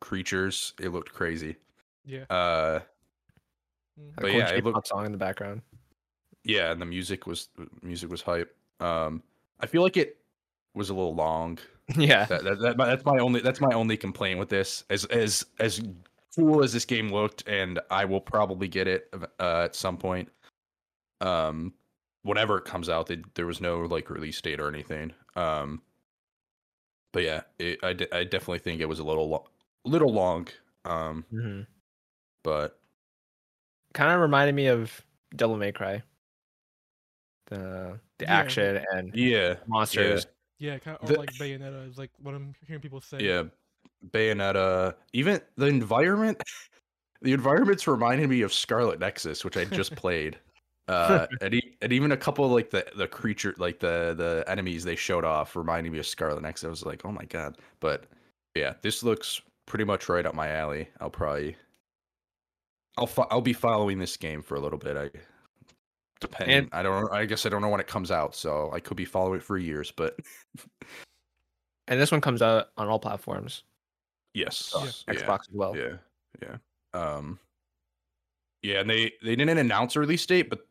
creatures. 0.00 0.72
It 0.80 0.88
looked 0.90 1.12
crazy. 1.12 1.56
Yeah. 2.04 2.24
Uh. 2.30 2.80
A 3.96 4.02
But 4.16 4.22
cool 4.22 4.30
yeah, 4.32 4.48
it 4.48 4.56
J-pop 4.56 4.74
looked- 4.74 4.88
song 4.88 5.06
in 5.06 5.12
the 5.12 5.18
background. 5.18 5.62
Yeah 6.44 6.70
and 6.70 6.80
the 6.80 6.86
music 6.86 7.26
was 7.26 7.48
music 7.82 8.10
was 8.10 8.22
hype. 8.22 8.54
Um 8.80 9.22
i 9.60 9.66
feel 9.66 9.82
like 9.82 9.96
it 9.96 10.18
was 10.74 10.90
a 10.90 10.94
little 10.94 11.14
long. 11.14 11.58
Yeah. 11.98 12.24
that, 12.24 12.44
that, 12.44 12.60
that 12.60 12.76
that's 12.78 13.04
my 13.04 13.18
only 13.18 13.40
that's 13.40 13.60
my 13.60 13.72
only 13.74 13.96
complaint 13.98 14.38
with 14.38 14.48
this. 14.48 14.84
As 14.88 15.04
as 15.06 15.44
as 15.58 15.82
cool 16.34 16.64
as 16.64 16.72
this 16.72 16.84
game 16.84 17.10
looked 17.12 17.46
and 17.46 17.78
i 17.90 18.04
will 18.04 18.20
probably 18.20 18.66
get 18.66 18.88
it 18.88 19.08
uh, 19.38 19.62
at 19.64 19.74
some 19.76 19.96
point 19.96 20.28
um 21.20 21.72
whenever 22.22 22.58
it 22.58 22.64
comes 22.64 22.88
out 22.88 23.06
they, 23.06 23.18
there 23.34 23.46
was 23.46 23.60
no 23.60 23.80
like 23.82 24.10
release 24.10 24.40
date 24.40 24.58
or 24.60 24.68
anything. 24.68 25.12
Um 25.36 25.80
but 27.12 27.22
yeah 27.22 27.42
it, 27.58 27.78
I, 27.84 27.90
I 28.16 28.24
definitely 28.24 28.58
think 28.58 28.80
it 28.80 28.88
was 28.88 28.98
a 28.98 29.04
little 29.04 29.28
lo- 29.28 29.46
little 29.84 30.12
long. 30.12 30.48
Um 30.86 31.24
hmm 31.30 31.60
but 32.42 32.78
Kind 33.92 34.10
of 34.12 34.20
reminded 34.20 34.54
me 34.56 34.66
of 34.66 35.02
Devil 35.36 35.56
May 35.56 35.70
Cry. 35.70 36.02
The 37.46 37.98
the 38.18 38.24
Yeah. 38.24 38.34
action 38.36 38.84
and 38.92 39.14
yeah 39.14 39.56
monsters. 39.66 40.26
Yeah, 40.58 40.78
kind 40.78 40.96
of 41.00 41.08
The- 41.08 41.18
like 41.18 41.32
Bayonetta 41.34 41.88
is 41.90 41.98
like 41.98 42.10
what 42.22 42.34
I'm 42.34 42.54
hearing 42.66 42.80
people 42.80 43.00
say. 43.00 43.18
Yeah, 43.20 43.44
Bayonetta. 44.10 44.94
Even 45.12 45.40
the 45.56 45.66
environment, 45.66 46.40
the 47.22 47.32
environments 47.32 47.86
reminded 47.86 48.30
me 48.30 48.42
of 48.42 48.52
Scarlet 48.52 48.98
Nexus, 49.00 49.44
which 49.44 49.56
I 49.56 49.64
just 49.64 49.94
played. 49.96 50.38
Uh, 50.86 51.26
and, 51.40 51.54
e- 51.54 51.76
and 51.80 51.94
even 51.94 52.12
a 52.12 52.16
couple 52.16 52.44
of 52.44 52.50
like 52.50 52.68
the 52.68 52.84
the 52.94 53.08
creature, 53.08 53.54
like 53.56 53.80
the 53.80 54.12
the 54.14 54.44
enemies 54.46 54.84
they 54.84 54.94
showed 54.94 55.24
off, 55.24 55.56
reminded 55.56 55.90
me 55.90 55.98
of 55.98 56.06
Scarlet 56.06 56.42
Nexus. 56.42 56.66
I 56.66 56.68
was 56.68 56.84
like, 56.84 57.06
oh 57.06 57.10
my 57.10 57.24
god! 57.24 57.56
But 57.80 58.04
yeah, 58.54 58.74
this 58.82 59.02
looks 59.02 59.40
pretty 59.64 59.86
much 59.86 60.10
right 60.10 60.26
up 60.26 60.34
my 60.34 60.50
alley. 60.50 60.90
I'll 61.00 61.08
probably, 61.08 61.56
I'll 62.98 63.06
fo- 63.06 63.26
I'll 63.30 63.40
be 63.40 63.54
following 63.54 63.98
this 63.98 64.18
game 64.18 64.42
for 64.42 64.56
a 64.56 64.60
little 64.60 64.78
bit. 64.78 64.94
I 64.98 65.10
depending. 66.20 66.56
And- 66.58 66.68
I 66.72 66.82
don't. 66.82 67.10
I 67.12 67.24
guess 67.26 67.46
I 67.46 67.48
don't 67.48 67.62
know 67.62 67.68
when 67.68 67.80
it 67.80 67.86
comes 67.86 68.10
out, 68.10 68.34
so 68.34 68.70
I 68.72 68.80
could 68.80 68.96
be 68.96 69.04
following 69.04 69.36
it 69.38 69.42
for 69.42 69.58
years. 69.58 69.90
But 69.90 70.18
And 71.88 72.00
this 72.00 72.10
one 72.10 72.20
comes 72.22 72.40
out 72.40 72.68
on 72.78 72.88
all 72.88 72.98
platforms. 72.98 73.62
yes, 74.32 74.72
Yeah. 74.74 74.84
yeah. 74.84 75.20
Xbox 75.20 75.40
as 75.40 75.48
well. 75.52 75.76
Yeah, 75.76 75.96
yeah. 76.42 76.56
Um 76.94 77.38
Yeah, 78.62 78.80
and 78.80 78.88
they 78.88 79.12
they 79.22 79.36
didn't 79.36 79.58
announce 79.58 79.96
a 79.96 80.00
release 80.00 80.24
date, 80.24 80.48
but 80.48 80.66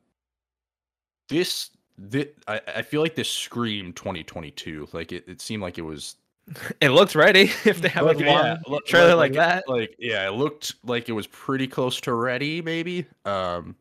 this 1.30 1.70
this 1.98 2.28
I, 2.48 2.60
I 2.78 2.82
feel 2.82 3.02
like 3.02 3.16
this 3.16 3.30
screamed 3.30 3.96
2022. 3.96 4.90
Like 4.94 5.12
it, 5.12 5.24
it 5.28 5.40
seemed 5.42 5.62
like 5.62 5.78
it 5.78 5.84
was 5.84 6.16
It 6.82 6.90
looks 6.90 7.16
ready 7.16 7.44
if 7.66 7.80
they 7.82 7.90
have 7.90 8.06
like 8.08 8.20
a 8.20 8.26
long 8.26 8.58
lo- 8.68 8.80
trailer 8.88 9.16
like, 9.16 9.34
it- 9.34 9.36
that. 9.36 9.70
Like 9.70 9.96
yeah, 10.00 10.28
it 10.28 10.32
looked 10.34 10.74
like 10.84 11.10
it 11.10 11.14
was 11.14 11.28
pretty 11.28 11.68
close 11.68 12.02
to 12.02 12.14
ready, 12.16 12.62
maybe. 12.62 13.06
Um 13.26 13.76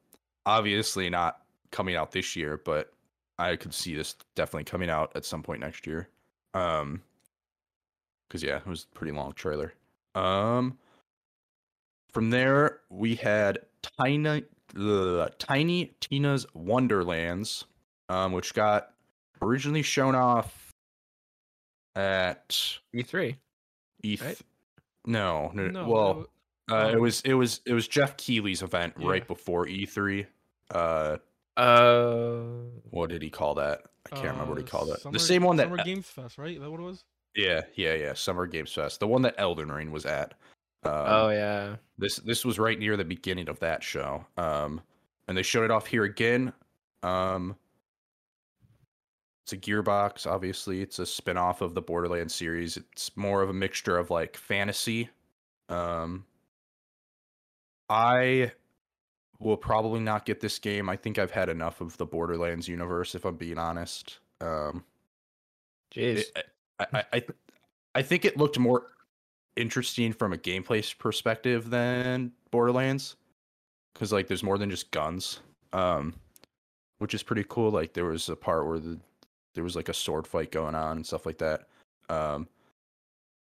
obviously 0.45 1.09
not 1.09 1.41
coming 1.73 1.97
out 1.97 2.13
this 2.13 2.37
year, 2.37 2.61
but 2.65 2.93
I 3.39 3.57
could 3.57 3.75
see 3.75 3.95
this 3.97 4.15
definitely 4.37 4.65
coming 4.65 4.89
out 4.91 5.11
at 5.17 5.25
some 5.25 5.43
point 5.43 5.61
next 5.61 5.87
year. 5.87 6.09
Um 6.55 7.03
because 8.29 8.43
yeah, 8.43 8.57
it 8.59 8.67
was 8.67 8.87
a 8.91 8.95
pretty 8.97 9.13
long 9.13 9.33
trailer. 9.33 9.75
Um 10.15 10.79
from 12.13 12.31
there 12.31 12.81
we 12.91 13.17
had 13.17 13.59
Tiny 13.99 14.45
uh, 14.79 15.29
Tiny 15.39 15.93
Tina's 16.01 16.47
Wonderlands, 16.55 17.65
um, 18.09 18.33
which 18.33 18.55
got 18.55 18.91
originally 19.41 19.83
shown 19.83 20.15
off 20.15 20.71
at 21.95 22.49
E3. 22.95 23.37
ETH. 24.05 24.23
Right? 24.23 24.41
No, 25.05 25.51
no, 25.55 25.67
No, 25.69 25.89
well, 25.89 26.27
uh, 26.71 26.91
it 26.93 26.95
oh. 26.97 27.01
was 27.01 27.21
it 27.23 27.35
was 27.35 27.61
it 27.67 27.73
was 27.73 27.89
Geoff 27.89 28.17
Keighley's 28.17 28.63
event 28.63 28.95
Yeah. 28.99 29.09
right 29.09 29.27
before 29.27 29.67
E3. 29.67 30.27
Uh, 30.71 31.19
Uh, 31.57 32.41
what 32.91 33.11
did 33.11 33.23
he 33.23 33.31
call 33.31 33.55
that? 33.55 33.83
I 34.07 34.17
can't 34.17 34.29
remember 34.33 34.53
what 34.55 34.59
he 34.59 34.65
Uh, 34.65 34.69
called 34.69 34.89
it. 34.91 35.01
Summer- 35.01 35.13
The 35.13 35.19
same 35.21 35.43
one 35.43 35.57
that. 35.57 35.65
Summer 35.65 35.85
Games 35.85 36.09
Fest, 36.09 36.39
right? 36.39 36.55
Is 36.57 36.61
that 36.63 36.71
what 36.71 36.81
it 36.81 36.85
was? 36.85 37.05
Yeah, 37.35 37.63
yeah, 37.75 37.95
yeah. 37.95 38.15
Summer 38.15 38.47
Games 38.47 38.73
Fest, 38.73 39.01
the 39.01 39.07
one 39.09 39.23
that 39.23 39.35
Elden 39.39 39.71
Ring 39.71 39.91
was 39.91 40.05
at. 40.07 40.35
Um, 40.85 40.93
oh 40.93 41.29
yeah. 41.31 41.77
This 41.99 42.17
this 42.17 42.45
was 42.45 42.59
right 42.59 42.79
near 42.79 42.97
the 42.97 43.05
beginning 43.05 43.49
of 43.49 43.59
that 43.61 43.83
show. 43.83 44.27
Um, 44.37 44.81
and 45.29 45.37
they 45.39 45.43
showed 45.43 45.65
it 45.65 45.71
off 45.71 45.87
here 45.87 46.05
again. 46.05 46.53
Um, 47.03 47.57
it's 49.45 49.53
a 49.53 49.57
Gearbox, 49.57 50.27
obviously. 50.27 50.83
It's 50.83 50.99
a 50.99 51.07
spin-off 51.07 51.61
of 51.61 51.75
the 51.75 51.83
Borderlands 51.83 52.35
series. 52.35 52.77
It's 52.77 53.17
more 53.17 53.43
of 53.43 53.51
a 53.51 53.53
mixture 53.53 53.97
of 53.97 54.11
like 54.11 54.37
fantasy. 54.37 55.09
Um, 55.69 56.25
I 57.89 58.53
will 59.45 59.57
probably 59.57 60.01
not 60.01 60.25
get 60.25 60.41
this 60.41 60.59
game. 60.59 60.89
I 60.89 60.97
think 60.97 61.19
I've 61.19 61.31
had 61.31 61.49
enough 61.49 61.81
of 61.81 61.97
the 61.97 62.07
Borderlands 62.07 62.69
universe, 62.69 63.15
if 63.15 63.25
I'm 63.25 63.37
being 63.37 63.59
honest. 63.59 64.19
Um, 64.41 64.85
Jeez. 65.95 66.19
it- 66.19 66.49
I, 66.81 66.87
I, 66.93 67.05
I, 67.13 67.23
I 67.97 68.03
think 68.03 68.25
it 68.25 68.37
looked 68.37 68.59
more 68.59 68.87
interesting 69.57 70.13
from 70.13 70.33
a 70.33 70.39
gameplay 70.39 70.99
perspective 70.99 71.71
than 71.71 72.33
Borderlands, 72.51 73.17
because 73.93 74.13
like 74.13 74.27
there's 74.27 74.43
more 74.43 74.59
than 74.59 74.71
just 74.71 74.91
guns, 74.91 75.41
um, 75.73 76.15
which 76.99 77.15
is 77.15 77.23
pretty 77.23 77.45
cool. 77.49 77.71
Like 77.71 77.93
there 77.93 78.07
was 78.07 78.29
a 78.29 78.37
part 78.37 78.67
where 78.67 78.79
the 78.79 78.99
there 79.55 79.63
was 79.63 79.77
like 79.77 79.91
a 79.91 79.95
sword 79.95 80.27
fight 80.27 80.51
going 80.51 80.75
on 80.75 80.97
and 80.97 81.07
stuff 81.07 81.27
like 81.27 81.39
that. 81.39 81.69
Um, 82.09 82.49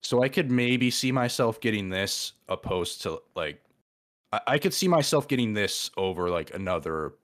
so 0.02 0.22
I 0.22 0.28
could 0.28 0.50
maybe 0.50 0.90
see 0.90 1.10
myself 1.10 1.60
getting 1.60 1.88
this 1.88 2.34
opposed 2.48 3.02
to 3.02 3.20
like 3.34 3.60
I, 4.32 4.40
I 4.46 4.58
could 4.58 4.74
see 4.74 4.88
myself 4.88 5.28
getting 5.28 5.54
this 5.54 5.90
over 5.96 6.30
like 6.30 6.54
another 6.54 7.14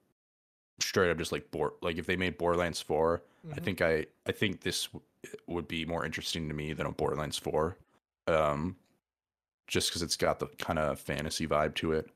straight 0.80 1.10
up 1.10 1.18
just 1.18 1.32
like 1.32 1.50
Bor 1.50 1.74
like 1.82 1.98
if 1.98 2.06
they 2.06 2.16
made 2.16 2.38
Borderlands 2.38 2.80
4 2.80 3.22
I 3.52 3.60
Mhm. 3.60 3.64
think 3.64 3.80
I 3.82 4.06
I 4.26 4.32
think 4.32 4.60
this 4.62 4.86
w- 4.88 5.04
would 5.46 5.68
be 5.68 5.84
more 5.84 6.04
interesting 6.04 6.48
to 6.48 6.54
me 6.54 6.72
than 6.72 6.86
a 6.86 6.92
Borderlands 6.92 7.38
4. 7.38 7.76
Um 8.26 8.76
just 9.68 9.92
cuz 9.92 10.02
it's 10.02 10.16
got 10.16 10.38
the 10.38 10.48
kind 10.58 10.78
of 10.78 11.00
fantasy 11.00 11.46
vibe 11.46 11.74
to 11.76 11.92
it. 11.92 12.10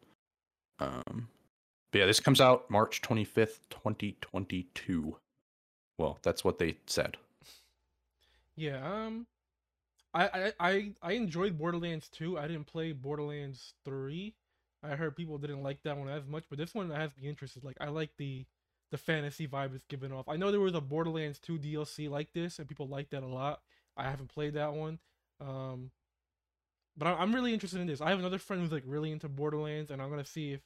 Um 0.80 1.28
but 1.92 2.00
yeah, 2.00 2.06
this 2.06 2.20
comes 2.20 2.40
out 2.40 2.68
March 2.70 3.00
25th, 3.02 3.60
2022. 3.70 5.18
Well, 5.98 6.18
that's 6.22 6.44
what 6.44 6.58
they 6.58 6.78
said. 6.86 7.16
Yeah. 8.56 9.04
Um, 9.06 9.26
I 10.14 10.28
I 10.28 10.52
I 10.60 10.94
I 11.02 11.12
enjoyed 11.12 11.58
Borderlands 11.58 12.08
2. 12.08 12.38
I 12.38 12.48
didn't 12.48 12.66
play 12.66 12.92
Borderlands 12.92 13.74
3. 13.84 14.34
I 14.86 14.96
heard 14.96 15.16
people 15.16 15.38
didn't 15.38 15.62
like 15.62 15.82
that 15.82 15.96
one 15.96 16.08
as 16.08 16.26
much, 16.26 16.44
but 16.48 16.58
this 16.58 16.74
one 16.74 16.90
has 16.90 17.10
me 17.20 17.28
interested. 17.28 17.64
Like 17.64 17.76
I 17.80 17.88
like 17.88 18.10
the 18.16 18.46
the 18.90 18.98
fantasy 18.98 19.48
vibe 19.48 19.74
it's 19.74 19.84
giving 19.88 20.12
off. 20.12 20.28
I 20.28 20.36
know 20.36 20.50
there 20.50 20.60
was 20.60 20.74
a 20.74 20.80
Borderlands 20.80 21.38
2 21.40 21.58
DLC 21.58 22.08
like 22.08 22.32
this, 22.32 22.58
and 22.58 22.68
people 22.68 22.86
liked 22.86 23.10
that 23.10 23.24
a 23.24 23.26
lot. 23.26 23.60
I 23.96 24.04
haven't 24.04 24.28
played 24.28 24.54
that 24.54 24.72
one. 24.72 25.00
Um, 25.40 25.90
but 26.96 27.06
I'm 27.06 27.34
really 27.34 27.52
interested 27.52 27.80
in 27.80 27.86
this. 27.86 28.00
I 28.00 28.10
have 28.10 28.18
another 28.18 28.38
friend 28.38 28.62
who's 28.62 28.72
like 28.72 28.84
really 28.86 29.10
into 29.10 29.28
Borderlands, 29.28 29.90
and 29.90 30.00
I'm 30.00 30.10
gonna 30.10 30.24
see 30.24 30.52
if 30.52 30.60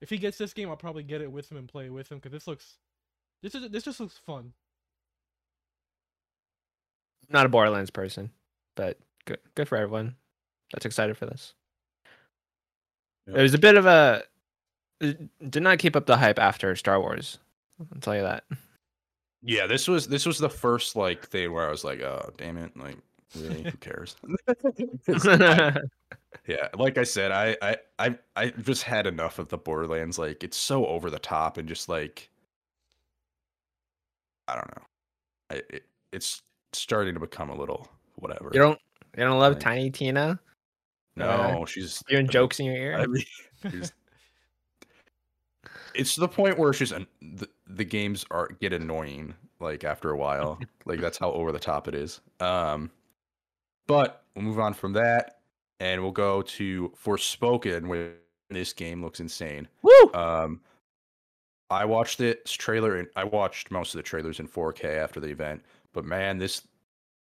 if 0.00 0.10
he 0.10 0.18
gets 0.18 0.38
this 0.38 0.52
game, 0.52 0.68
I'll 0.68 0.76
probably 0.76 1.02
get 1.02 1.22
it 1.22 1.32
with 1.32 1.50
him 1.50 1.56
and 1.56 1.68
play 1.68 1.86
it 1.86 1.92
with 1.92 2.12
him 2.12 2.18
because 2.18 2.32
this 2.32 2.46
looks 2.46 2.78
this 3.42 3.54
is 3.54 3.70
this 3.70 3.84
just 3.84 4.00
looks 4.00 4.18
fun. 4.18 4.52
Not 7.30 7.46
a 7.46 7.48
Borderlands 7.48 7.90
person, 7.90 8.30
but 8.76 8.98
good 9.24 9.38
good 9.54 9.68
for 9.68 9.76
everyone 9.76 10.16
that's 10.72 10.86
excited 10.86 11.16
for 11.16 11.26
this. 11.26 11.54
Yep. 13.26 13.36
It 13.36 13.42
was 13.42 13.54
a 13.54 13.58
bit 13.58 13.76
of 13.76 13.86
a 13.86 14.22
uh, 15.02 15.12
did 15.48 15.62
not 15.62 15.78
keep 15.78 15.96
up 15.96 16.06
the 16.06 16.16
hype 16.16 16.38
after 16.38 16.74
Star 16.76 17.00
Wars. 17.00 17.38
I'll 17.80 18.00
tell 18.00 18.14
you 18.16 18.22
that. 18.22 18.44
Yeah, 19.42 19.66
this 19.66 19.88
was 19.88 20.08
this 20.08 20.24
was 20.26 20.38
the 20.38 20.48
first 20.50 20.96
like 20.96 21.26
thing 21.28 21.52
where 21.52 21.66
I 21.66 21.70
was 21.70 21.84
like, 21.84 22.00
"Oh, 22.00 22.30
damn 22.36 22.56
it, 22.56 22.76
like 22.76 22.96
really 23.36 23.62
who 23.64 23.72
cares? 23.78 24.16
I- 24.48 25.76
Yeah, 26.46 26.68
like 26.76 26.98
I 26.98 27.04
said, 27.04 27.30
I 27.30 27.56
I 27.62 27.76
I 27.98 28.18
I 28.36 28.48
just 28.50 28.82
had 28.82 29.06
enough 29.06 29.38
of 29.38 29.48
the 29.48 29.56
Borderlands. 29.56 30.18
Like 30.18 30.42
it's 30.44 30.56
so 30.56 30.84
over 30.86 31.08
the 31.08 31.18
top 31.18 31.56
and 31.58 31.66
just 31.68 31.88
like 31.88 32.28
I 34.48 34.54
don't 34.54 34.76
know. 34.76 34.82
I 35.50 35.54
it, 35.74 35.84
it's 36.12 36.42
starting 36.72 37.14
to 37.14 37.20
become 37.20 37.50
a 37.50 37.54
little 37.56 37.88
whatever. 38.16 38.50
you 38.52 38.60
don't 38.60 38.78
you 39.16 39.24
don't 39.24 39.38
love 39.38 39.54
Like- 39.54 39.62
Tiny 39.62 39.90
Tina 39.90 40.38
no, 41.16 41.62
uh, 41.62 41.66
she's 41.66 42.02
doing 42.08 42.28
jokes 42.28 42.60
in 42.60 42.66
your 42.66 42.76
ear? 42.76 42.98
I 42.98 43.06
mean, 43.06 43.24
it's 45.94 46.14
to 46.14 46.20
the 46.20 46.28
point 46.28 46.58
where 46.58 46.72
she's 46.72 46.92
an, 46.92 47.06
the, 47.20 47.48
the 47.66 47.84
games 47.84 48.24
are 48.30 48.48
get 48.60 48.72
annoying 48.72 49.34
like 49.60 49.84
after 49.84 50.10
a 50.10 50.16
while. 50.16 50.58
like 50.84 51.00
that's 51.00 51.18
how 51.18 51.32
over 51.32 51.52
the 51.52 51.58
top 51.58 51.88
it 51.88 51.94
is. 51.94 52.20
Um, 52.40 52.90
but 53.86 54.24
we'll 54.34 54.44
move 54.44 54.58
on 54.58 54.74
from 54.74 54.92
that 54.94 55.38
and 55.80 56.02
we'll 56.02 56.12
go 56.12 56.42
to 56.42 56.92
Forspoken, 57.02 57.86
where 57.86 58.12
this 58.50 58.72
game 58.72 59.02
looks 59.02 59.20
insane. 59.20 59.68
Woo! 59.82 60.12
Um, 60.14 60.60
I 61.70 61.84
watched 61.84 62.20
it 62.20 62.44
trailer 62.44 62.96
and 62.96 63.08
I 63.16 63.24
watched 63.24 63.70
most 63.70 63.94
of 63.94 63.98
the 63.98 64.02
trailers 64.02 64.38
in 64.40 64.46
4K 64.48 64.96
after 64.98 65.20
the 65.20 65.28
event, 65.28 65.64
but 65.92 66.04
man, 66.04 66.38
this 66.38 66.62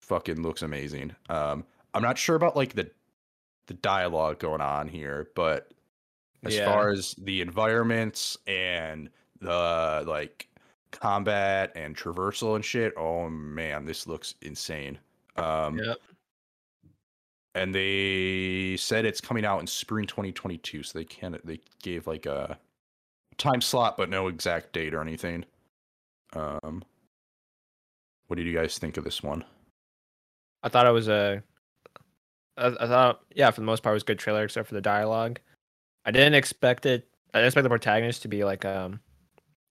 fucking 0.01 0.43
looks 0.43 0.63
amazing. 0.63 1.15
Um, 1.29 1.65
I'm 1.95 2.03
not 2.03 2.19
sure 2.19 2.37
about 2.37 2.57
like 2.57 2.75
the 2.75 2.91
the 3.71 3.75
dialogue 3.75 4.41
going 4.41 4.61
on 4.61 4.89
here, 4.89 5.31
but 5.37 5.73
as 6.43 6.57
Yeah. 6.57 6.65
far 6.65 6.89
as 6.89 7.15
the 7.19 7.41
environments 7.41 8.37
and 8.49 9.09
the 9.41 10.03
like 10.09 10.49
combat 10.91 11.71
and 11.77 11.97
traversal 11.97 12.57
and 12.57 12.65
shit, 12.65 12.93
oh 12.97 13.31
man, 13.31 13.85
this 13.85 14.09
looks 14.09 14.35
insane. 14.43 14.99
Um, 15.37 15.79
Yep. 15.79 15.99
and 17.55 17.73
they 17.73 18.77
said 18.77 19.05
it's 19.05 19.21
coming 19.21 19.45
out 19.45 19.61
in 19.61 19.69
spring 19.69 20.05
2022 20.07 20.83
so 20.83 20.99
they 20.99 21.05
can't 21.05 21.45
they 21.47 21.61
gave 21.81 22.09
like 22.09 22.27
a 22.27 22.59
time 23.39 23.61
slot 23.61 23.97
but 23.97 24.09
no 24.11 24.27
exact 24.29 24.73
date 24.73 24.95
or 24.95 25.01
anything 25.01 25.45
um 26.35 26.83
what 28.27 28.37
did 28.37 28.47
you 28.47 28.53
guys 28.55 28.79
think 28.79 28.97
of 28.97 29.05
this 29.05 29.23
one 29.23 29.45
I 30.63 30.69
thought 30.69 30.87
it 30.87 30.91
was 30.93 31.09
a. 31.09 31.43
I, 32.57 32.67
I 32.81 32.87
thought, 32.87 33.23
yeah, 33.35 33.51
for 33.51 33.61
the 33.61 33.67
most 33.67 33.83
part, 33.83 33.93
it 33.93 33.95
was 33.95 34.03
a 34.03 34.07
good 34.07 34.19
trailer 34.19 34.45
except 34.45 34.69
for 34.69 34.75
the 34.75 34.81
dialogue. 34.81 35.41
I 36.05 36.11
didn't 36.11 36.35
expect 36.35 36.87
it. 36.87 37.07
I 37.35 37.39
didn't 37.39 37.49
expect 37.49 37.63
the 37.65 37.69
protagonist 37.71 38.23
to 38.23 38.29
be 38.29 38.45
like 38.45 38.65
um, 38.65 39.01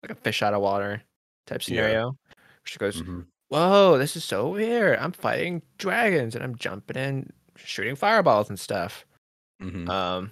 like 0.03 0.11
a 0.11 0.15
fish 0.15 0.41
out 0.41 0.53
of 0.53 0.61
water 0.61 1.01
type 1.47 1.61
Yeah. 1.61 1.65
scenario. 1.65 2.17
She 2.65 2.77
goes, 2.77 3.01
Mhm. 3.01 3.25
"Whoa, 3.49 3.97
this 3.97 4.15
is 4.15 4.23
so 4.23 4.49
weird! 4.49 4.99
I'm 4.99 5.11
fighting 5.11 5.61
dragons 5.77 6.35
and 6.35 6.43
I'm 6.43 6.55
jumping 6.55 6.97
in, 6.97 7.31
shooting 7.55 7.95
fireballs 7.95 8.49
and 8.49 8.59
stuff." 8.59 9.05
Mhm. 9.61 9.89
Um, 9.89 10.31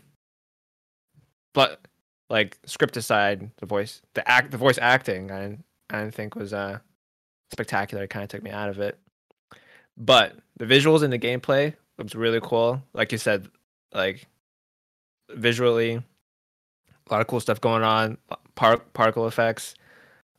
but 1.53 1.81
like 2.29 2.57
script 2.65 2.97
aside, 2.97 3.49
the 3.57 3.65
voice, 3.65 4.01
the 4.13 4.27
act, 4.29 4.51
the 4.51 4.57
voice 4.57 4.77
acting, 4.77 5.31
I 5.31 5.41
didn't, 5.41 5.63
I 5.89 5.99
didn't 6.01 6.13
think 6.15 6.35
was 6.35 6.53
uh 6.53 6.79
spectacular. 7.51 8.03
It 8.03 8.09
kind 8.09 8.23
of 8.23 8.29
took 8.29 8.43
me 8.43 8.51
out 8.51 8.69
of 8.69 8.79
it. 8.79 8.97
But 9.97 10.35
the 10.57 10.65
visuals 10.65 11.01
and 11.03 11.11
the 11.11 11.19
gameplay 11.19 11.75
looks 11.97 12.15
really 12.15 12.39
cool. 12.41 12.81
Like 12.93 13.11
you 13.11 13.17
said, 13.17 13.47
like 13.93 14.27
visually, 15.29 15.95
a 15.95 17.11
lot 17.11 17.21
of 17.21 17.27
cool 17.27 17.39
stuff 17.39 17.61
going 17.61 17.83
on. 17.83 18.17
Par- 18.55 18.81
particle 18.93 19.27
effects, 19.27 19.75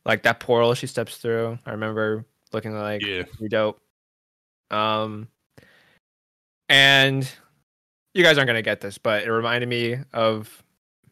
like 0.05 0.23
that 0.23 0.39
portal 0.39 0.73
she 0.73 0.87
steps 0.87 1.17
through. 1.17 1.57
I 1.65 1.71
remember 1.71 2.25
looking 2.51 2.73
like 2.73 3.01
yeah 3.01 3.23
pretty 3.23 3.49
dope. 3.49 3.79
Um, 4.71 5.27
and 6.67 7.29
you 8.13 8.23
guys 8.23 8.37
aren't 8.37 8.47
gonna 8.47 8.61
get 8.61 8.81
this, 8.81 8.97
but 8.97 9.23
it 9.23 9.31
reminded 9.31 9.69
me 9.69 9.97
of 10.13 10.63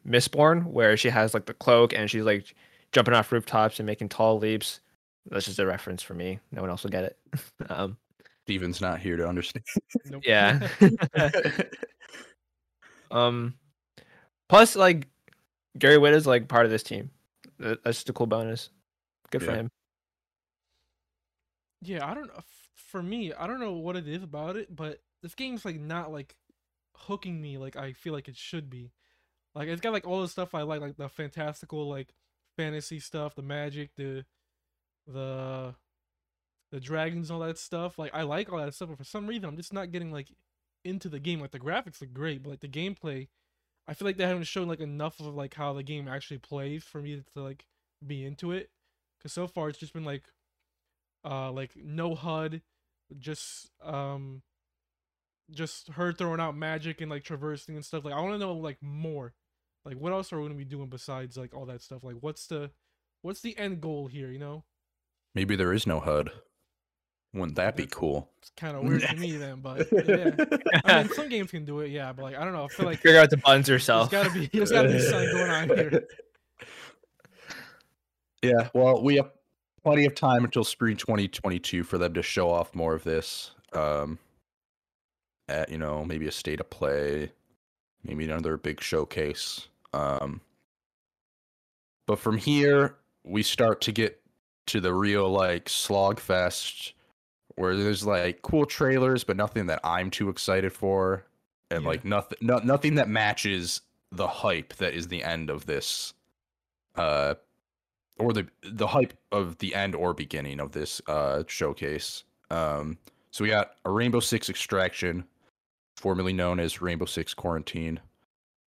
Mistborn, 0.08 0.66
where 0.66 0.98
she 0.98 1.10
has 1.10 1.34
like 1.34 1.46
the 1.46 1.54
cloak 1.54 1.94
and 1.94 2.10
she's 2.10 2.24
like 2.24 2.54
jumping 2.92 3.14
off 3.14 3.32
rooftops 3.32 3.80
and 3.80 3.86
making 3.86 4.10
tall 4.10 4.40
leaps. 4.40 4.80
That's 5.30 5.46
just 5.46 5.60
a 5.60 5.66
reference 5.66 6.02
for 6.02 6.14
me. 6.14 6.40
No 6.52 6.62
one 6.62 6.70
else 6.70 6.84
will 6.84 6.90
get 6.90 7.04
it. 7.04 7.18
um, 7.70 7.98
steven's 8.48 8.80
not 8.80 9.00
here 9.02 9.18
to 9.18 9.28
understand 9.28 9.66
Nope. 10.06 10.24
yeah. 10.26 10.70
um, 13.12 13.56
plus 14.48 14.78
like 14.78 15.08
Gary 15.78 15.98
Whitta 15.98 16.16
is 16.16 16.26
like 16.26 16.48
part 16.48 16.64
of 16.66 16.72
this 16.72 16.82
team. 16.82 17.12
That's 17.60 17.80
just 17.84 18.10
a 18.10 18.14
cool 18.14 18.26
bonus. 18.26 18.70
Good 19.32 19.44
for 19.44 19.52
Yeah. 19.52 19.58
him. 19.58 19.70
Yeah, 21.82 22.10
I 22.10 22.14
don't 22.14 22.28
know. 22.28 22.40
For 22.76 23.04
me, 23.04 23.34
I 23.34 23.48
don't 23.48 23.60
know 23.60 23.74
what 23.74 23.98
it 23.98 24.08
is 24.08 24.24
about 24.24 24.56
it, 24.56 24.74
but 24.74 25.02
this 25.22 25.36
game's 25.36 25.66
like 25.66 25.80
not 25.80 26.12
like 26.12 26.36
hooking 26.96 27.42
me 27.42 27.58
like 27.58 27.76
I 27.76 27.92
feel 27.94 28.14
like 28.14 28.30
it 28.30 28.38
should 28.38 28.70
be. 28.70 28.94
Like 29.56 29.68
it's 29.68 29.82
got 29.82 29.92
like 29.94 30.08
all 30.08 30.22
the 30.22 30.28
stuff 30.30 30.56
I 30.56 30.62
like, 30.62 30.80
like 30.80 30.96
the 30.96 31.10
fantastical, 31.10 31.88
like 31.90 32.14
fantasy 32.56 33.00
stuff, 33.00 33.36
the 33.36 33.42
magic, 33.42 33.92
the 33.98 34.24
the 35.06 35.76
the 36.72 36.80
dragons, 36.80 37.32
all 37.32 37.40
that 37.40 37.58
stuff. 37.58 37.98
Like 37.98 38.14
I 38.14 38.24
like 38.24 38.52
all 38.52 38.60
that 38.60 38.74
stuff, 38.74 38.90
but 38.90 38.98
for 38.98 39.04
some 39.04 39.28
reason 39.28 39.46
I'm 39.46 39.58
just 39.58 39.74
not 39.74 39.92
getting 39.92 40.12
like 40.12 40.28
into 40.84 41.10
the 41.10 41.20
game. 41.20 41.40
Like 41.40 41.52
the 41.52 41.60
graphics 41.60 42.02
look 42.02 42.14
great, 42.14 42.44
but 42.44 42.50
like 42.50 42.60
the 42.60 42.68
gameplay, 42.68 43.28
I 43.88 43.94
feel 43.94 44.08
like 44.08 44.18
they 44.18 44.28
haven't 44.28 44.44
shown 44.44 44.68
like 44.68 44.80
enough 44.80 45.20
of 45.20 45.36
like 45.36 45.54
how 45.54 45.74
the 45.74 45.84
game 45.84 46.08
actually 46.08 46.40
plays 46.40 46.84
for 46.84 47.02
me 47.02 47.24
to 47.34 47.42
like 47.42 47.66
be 48.06 48.26
into 48.26 48.52
it 48.52 48.70
because 49.18 49.34
so 49.34 49.48
far 49.48 49.70
it's 49.70 49.80
just 49.80 49.94
been 49.94 50.06
like 50.06 50.26
uh 51.26 51.52
like 51.52 51.72
no 51.76 52.16
HUD, 52.16 52.62
just 53.18 53.70
um 53.84 54.42
just 55.50 55.88
her 55.90 56.12
throwing 56.12 56.42
out 56.42 56.58
magic 56.58 57.00
and 57.00 57.10
like 57.10 57.24
traversing 57.24 57.76
and 57.76 57.86
stuff. 57.86 58.04
Like 58.04 58.14
I 58.14 58.22
want 58.22 58.34
to 58.34 58.40
know 58.40 58.54
like 58.54 58.78
more. 58.82 59.34
Like 59.86 59.98
what 59.98 60.12
else 60.12 60.34
are 60.34 60.38
we 60.40 60.48
gonna 60.48 60.56
be 60.56 60.66
doing 60.66 60.90
besides 60.90 61.38
like 61.38 61.56
all 61.56 61.66
that 61.68 61.82
stuff? 61.82 62.04
Like 62.04 62.18
what's 62.20 62.48
the 62.48 62.72
what's 63.22 63.42
the 63.42 63.58
end 63.58 63.80
goal 63.80 64.08
here? 64.08 64.30
You 64.30 64.40
know, 64.40 64.66
Maybe 65.34 65.56
there 65.56 65.72
is 65.72 65.86
no 65.86 66.00
HUD. 66.00 66.32
Wouldn't 67.34 67.56
that 67.58 67.76
be 67.76 67.86
cool? 67.88 68.30
it's 68.40 68.52
kind 68.56 68.76
of 68.78 68.84
weird 68.88 69.02
to 69.02 69.16
me 69.16 69.38
then, 69.38 69.60
but 69.60 69.88
yeah. 69.92 70.32
I 70.86 71.04
mean, 71.04 71.14
some 71.14 71.30
games 71.30 71.52
can 71.52 71.66
do 71.66 71.80
it, 71.82 71.90
yeah, 71.90 72.14
but 72.14 72.24
like 72.24 72.36
I 72.36 72.44
don't 72.44 72.54
know. 72.54 72.66
I 72.66 72.68
feel 72.68 72.86
like 72.86 73.00
Figure 73.00 73.20
out 73.20 73.30
the 73.30 73.38
buttons 73.38 73.68
there's 73.68 73.82
yourself. 73.82 74.10
gotta 74.12 74.32
be 74.32 74.48
there's 74.54 74.72
gotta 74.72 74.90
be 74.90 75.00
something 75.00 75.32
going 75.32 75.52
on 75.52 75.68
here. 75.70 76.08
Yeah, 78.44 78.70
well, 78.76 79.02
we 79.02 79.16
have 79.16 79.32
plenty 79.84 80.06
of 80.06 80.14
time 80.14 80.46
until 80.46 80.64
spring 80.64 80.96
2022 80.96 81.84
for 81.84 81.98
them 81.98 82.14
to 82.14 82.22
show 82.22 82.52
off 82.52 82.76
more 82.76 82.94
of 82.94 83.04
this. 83.04 83.52
Um, 83.74 84.20
at 85.50 85.70
you 85.70 85.78
know 85.78 86.06
maybe 86.06 86.28
a 86.28 86.32
state 86.32 86.60
of 86.60 86.70
play, 86.70 87.32
maybe 88.04 88.26
another 88.26 88.58
big 88.58 88.80
showcase. 88.82 89.68
Um, 89.94 90.42
but 92.06 92.20
from 92.20 92.38
here 92.38 92.96
we 93.24 93.42
start 93.44 93.82
to 93.82 93.92
get 93.92 94.22
to 94.68 94.80
the 94.80 94.94
real 94.94 95.30
like 95.30 95.68
slog 95.68 96.20
fest, 96.20 96.94
where 97.58 97.76
there's 97.76 98.06
like 98.06 98.42
cool 98.42 98.66
trailers, 98.66 99.24
but 99.24 99.36
nothing 99.36 99.66
that 99.68 99.82
I'm 99.84 100.10
too 100.10 100.30
excited 100.30 100.72
for, 100.72 101.26
and 101.70 101.84
Yeah. 101.84 101.90
like 101.90 102.06
nothing, 102.06 102.38
no, 102.42 102.60
nothing 102.60 102.96
that 102.96 103.10
matches 103.10 103.82
the 104.12 104.28
hype 104.28 104.74
that 104.76 104.94
is 104.94 105.10
the 105.10 105.24
end 105.24 105.50
of 105.50 105.66
this. 105.66 106.14
Uh, 106.96 107.36
or 108.20 108.34
the 108.34 108.48
the 108.64 108.88
hype 108.88 109.14
of 109.32 109.58
the 109.60 109.76
end 109.76 109.94
or 109.94 110.14
beginning 110.14 110.60
of 110.60 110.72
this 110.72 111.02
uh 111.08 111.44
showcase. 111.48 112.24
Um 112.50 112.98
so 113.30 113.44
we 113.44 113.50
got 113.52 113.74
a 113.86 113.92
Rainbow 113.92 114.20
Six 114.22 114.50
Extraction, 114.50 115.24
formerly 115.98 116.34
known 116.34 116.60
as 116.60 116.82
Rainbow 116.82 117.06
Six 117.06 117.36
Quarantine. 117.36 118.00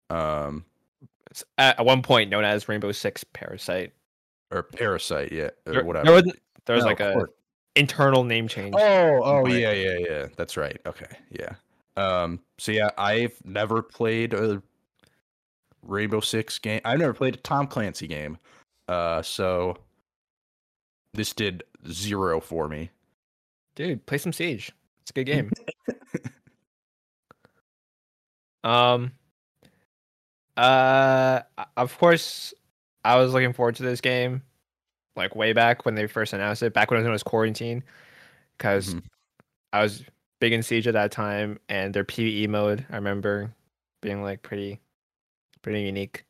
Um 0.08 0.64
It's 1.30 1.42
At 1.58 1.84
one 1.84 2.02
point 2.02 2.30
known 2.30 2.44
as 2.44 2.68
Rainbow 2.68 2.92
Six 2.92 3.24
Parasite. 3.24 3.92
or 4.52 4.62
Parasite, 4.62 5.32
yeah, 5.32 5.50
or 5.66 5.72
There, 5.72 5.84
whatever. 5.84 6.04
there 6.04 6.14
was, 6.14 6.32
there 6.66 6.76
was 6.76 6.84
No, 6.84 6.90
like 6.90 7.00
a 7.00 7.12
course. 7.14 7.30
Internal 7.76 8.24
name 8.24 8.48
change. 8.48 8.74
Oh, 8.76 9.20
oh 9.22 9.40
Right. 9.42 9.52
yeah, 9.54 9.72
yeah, 9.72 9.98
yeah. 9.98 10.26
That's 10.36 10.56
right. 10.56 10.80
Okay, 10.86 11.06
yeah. 11.30 11.54
Um 11.96 12.40
so 12.58 12.72
yeah, 12.72 12.90
I've 12.98 13.34
never 13.44 13.82
played 13.82 14.34
a 14.34 14.62
Rainbow 15.82 16.20
Six 16.20 16.58
game. 16.58 16.80
I've 16.84 16.98
never 16.98 17.14
played 17.14 17.34
a 17.34 17.38
Tom 17.38 17.66
Clancy 17.66 18.06
game. 18.06 18.38
Uh 18.88 19.22
so 19.22 19.76
this 21.14 21.32
did 21.32 21.62
zero 21.90 22.40
for 22.40 22.68
me. 22.68 22.90
Dude, 23.74 24.04
play 24.06 24.18
some 24.18 24.32
Siege. 24.32 24.72
It's 25.02 25.10
a 25.10 25.14
good 25.14 25.24
game. 25.24 25.50
um 28.64 29.12
uh 30.56 31.40
of 31.76 31.96
course 31.98 32.52
I 33.04 33.16
was 33.16 33.32
looking 33.32 33.54
forward 33.54 33.76
to 33.76 33.82
this 33.82 34.00
game 34.02 34.42
like 35.16 35.34
way 35.34 35.52
back 35.52 35.84
when 35.84 35.94
they 35.94 36.06
first 36.06 36.32
announced 36.32 36.62
it, 36.62 36.72
back 36.72 36.90
when 36.90 36.98
it 36.98 37.02
was 37.02 37.06
known 37.06 37.14
as 37.14 37.22
quarantine. 37.22 37.82
because 38.56 38.94
Mhm. 38.94 39.02
I 39.72 39.82
was 39.82 40.04
big 40.38 40.52
in 40.52 40.62
Siege 40.62 40.86
at 40.86 40.92
that 40.92 41.10
time, 41.12 41.58
and 41.70 41.94
their 41.94 42.04
PVE 42.04 42.46
mode 42.46 42.84
I 42.90 42.96
remember 42.96 43.54
being 44.02 44.22
like 44.22 44.42
pretty, 44.42 44.80
pretty 45.62 45.80
unique. 45.82 46.24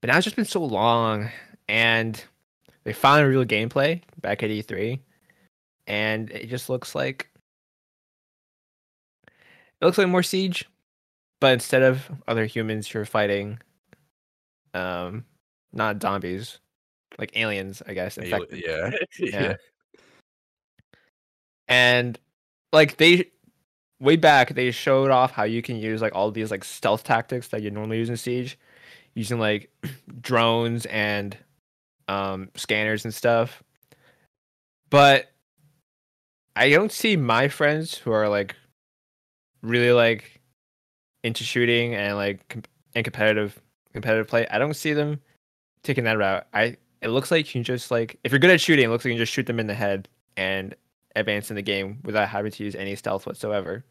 But 0.00 0.08
now 0.08 0.16
it's 0.16 0.24
just 0.24 0.36
been 0.36 0.44
so 0.44 0.64
long, 0.64 1.30
and 1.68 2.22
they 2.84 2.92
found 2.92 3.26
real 3.26 3.44
gameplay 3.44 4.02
back 4.20 4.42
at 4.44 4.50
E3, 4.50 5.00
and 5.88 6.30
it 6.30 6.46
just 6.48 6.68
looks 6.68 6.94
like 6.94 7.28
it 9.80 9.84
looks 9.84 9.98
like 9.98 10.08
more 10.08 10.22
Siege, 10.22 10.68
but 11.40 11.52
instead 11.54 11.82
of 11.82 12.08
other 12.28 12.46
humans, 12.46 12.92
you're 12.94 13.04
fighting, 13.04 13.58
um, 14.74 15.24
not 15.72 16.00
zombies, 16.00 16.60
like 17.18 17.36
aliens, 17.36 17.82
I 17.86 17.94
guess. 17.94 18.18
Infected 18.18 18.62
Yeah. 18.66 18.90
yeah. 19.18 19.56
And 21.68 22.18
like 22.72 22.96
they 22.96 23.30
way 24.00 24.16
back 24.16 24.54
they 24.54 24.70
showed 24.70 25.10
off 25.10 25.30
how 25.30 25.44
you 25.44 25.62
can 25.62 25.76
use 25.76 26.02
like 26.02 26.14
all 26.14 26.30
these 26.30 26.50
like 26.50 26.64
stealth 26.64 27.04
tactics 27.04 27.48
that 27.48 27.62
you 27.62 27.70
normally 27.70 27.98
use 27.98 28.10
in 28.10 28.16
Siege, 28.16 28.58
using 29.14 29.38
like 29.38 29.70
drones 30.20 30.86
and 30.86 31.36
um 32.08 32.50
scanners 32.56 33.04
and 33.04 33.14
stuff. 33.14 33.62
But 34.90 35.30
I 36.54 36.68
don't 36.70 36.92
see 36.92 37.16
my 37.16 37.48
friends 37.48 37.96
who 37.96 38.12
are 38.12 38.28
like 38.28 38.54
really 39.62 39.92
like 39.92 40.40
into 41.24 41.44
shooting 41.44 41.94
and 41.94 42.16
like 42.16 42.46
com- 42.48 42.64
and 42.94 43.04
competitive 43.04 43.60
competitive 43.92 44.28
play. 44.28 44.46
I 44.50 44.58
don't 44.58 44.74
see 44.74 44.92
them 44.92 45.20
taking 45.82 46.04
that 46.04 46.18
route. 46.18 46.46
I 46.52 46.76
it 47.02 47.08
looks 47.08 47.30
like 47.30 47.46
you 47.46 47.52
can 47.52 47.64
just 47.64 47.90
like 47.90 48.18
if 48.24 48.32
you're 48.32 48.38
good 48.38 48.50
at 48.50 48.60
shooting, 48.60 48.84
it 48.86 48.88
looks 48.88 49.04
like 49.04 49.10
you 49.10 49.16
can 49.16 49.22
just 49.22 49.32
shoot 49.32 49.46
them 49.46 49.60
in 49.60 49.66
the 49.66 49.74
head 49.74 50.08
and 50.36 50.74
advance 51.16 51.50
in 51.50 51.56
the 51.56 51.62
game 51.62 51.98
without 52.04 52.28
having 52.28 52.50
to 52.52 52.64
use 52.64 52.74
any 52.74 52.94
stealth 52.96 53.26
whatsoever. 53.26 53.84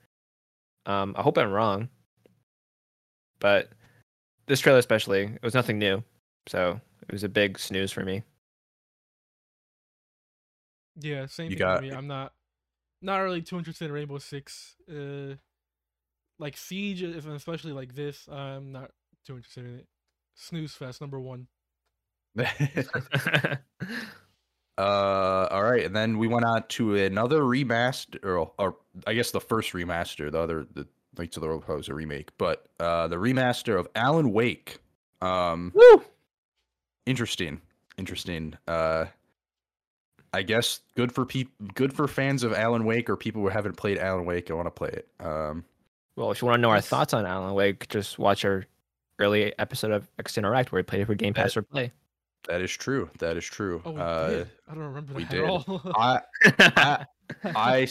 Um, 0.86 1.14
I 1.18 1.22
hope 1.22 1.38
I'm 1.38 1.52
wrong, 1.52 1.90
but 3.40 3.70
this 4.48 4.60
trailer 4.60 4.80
especially, 4.80 5.24
it 5.26 5.44
was 5.44 5.54
nothing 5.54 5.78
new, 5.78 6.04
so 6.48 6.82
it 7.08 7.12
was 7.12 7.24
a 7.24 7.30
big 7.30 7.60
snooze 7.60 7.92
for 7.92 8.04
me. 8.04 8.24
Yeah, 11.00 11.26
same 11.28 11.46
You 11.46 11.58
thing 11.58 11.60
got- 11.60 11.78
for 11.78 11.84
me. 11.84 11.92
I'm 11.92 12.08
not 12.08 12.34
not 13.02 13.18
really 13.20 13.42
too 13.42 13.58
interested 13.58 13.86
in 13.86 13.92
Rainbow 13.92 14.18
Six. 14.20 14.76
Uh, 14.90 15.36
like 16.40 16.58
Siege, 16.58 17.02
especially 17.04 17.72
like 17.72 17.94
this, 17.96 18.28
I'm 18.28 18.72
not 18.72 18.92
too 19.26 19.36
interested 19.38 19.66
in 19.66 19.80
it. 19.80 19.88
Snooze 20.36 20.74
fest 20.74 21.02
number 21.02 21.20
one. 21.20 21.48
Uh, 24.78 25.48
all 25.52 25.64
right, 25.64 25.86
and 25.86 25.96
then 25.96 26.18
we 26.18 26.28
went 26.28 26.44
on 26.44 26.64
to 26.68 26.96
another 26.96 27.42
remaster, 27.42 28.24
or, 28.24 28.52
or 28.58 28.78
I 29.06 29.14
guess 29.14 29.30
the 29.30 29.42
first 29.42 29.74
remaster. 29.74 30.32
The 30.32 30.40
other, 30.40 30.66
the 30.74 30.88
Knights 31.18 31.38
of 31.38 31.42
the 31.42 31.50
Republic 31.50 31.78
was 31.78 31.90
a 31.90 31.94
remake, 31.94 32.30
but 32.40 32.68
uh, 32.80 33.08
the 33.08 33.18
remaster 33.18 33.80
of 33.80 33.88
Alan 33.96 34.32
Wake. 34.32 34.80
Um, 35.22 35.72
Woo! 35.76 36.04
interesting, 37.06 37.62
interesting. 37.98 38.56
Uh, 38.68 39.06
I 40.34 40.42
guess 40.42 40.80
good 40.96 41.12
for 41.12 41.26
people, 41.26 41.54
good 41.76 41.94
for 41.94 42.08
fans 42.08 42.42
of 42.44 42.54
Alan 42.54 42.86
Wake 42.86 43.08
or 43.10 43.18
people 43.18 43.42
who 43.42 43.50
haven't 43.50 43.76
played 43.78 44.00
Alan 44.00 44.26
Wake 44.26 44.50
and 44.50 44.58
want 44.58 44.68
to 44.68 44.72
play 44.72 44.90
it. 44.90 45.08
Um, 45.20 45.64
Well, 46.16 46.32
if 46.32 46.42
you 46.42 46.48
want 46.48 46.58
to 46.58 46.62
know 46.62 46.72
our 46.72 46.82
thoughts 46.82 47.14
on 47.14 47.26
Alan 47.26 47.54
Wake, 47.54 47.88
just 47.90 48.18
watch 48.18 48.46
our 48.46 48.66
early 49.20 49.54
episode 49.60 49.92
of 49.92 50.10
X 50.18 50.38
Interact 50.38 50.72
where 50.72 50.80
we 50.80 50.84
played 50.84 51.02
it 51.02 51.06
for 51.06 51.14
Game 51.14 51.34
Pass 51.36 51.56
or 51.56 51.62
Play. 51.62 51.92
That 52.48 52.62
is 52.62 52.72
true. 52.72 53.10
That 53.20 53.38
is 53.38 53.46
true. 53.46 53.82
Oh, 53.86 53.92
we 53.92 54.02
uh, 54.02 54.28
did. 54.30 54.50
I 54.70 54.74
don't 54.76 54.84
remember 54.84 55.14
we 55.14 55.24
that 55.26 55.32
did. 55.32 55.44
at 55.44 55.50
all. 55.50 57.06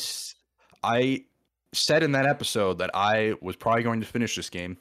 I 0.85 1.25
said 1.73 2.03
in 2.03 2.13
that 2.13 2.27
episode 2.27 2.79
that 2.79 2.91
I 2.95 3.35
was 3.41 3.57
probably 3.57 3.83
going 3.83 4.01
to 4.01 4.07
finish 4.07 4.37
this 4.37 4.51
game. 4.51 4.77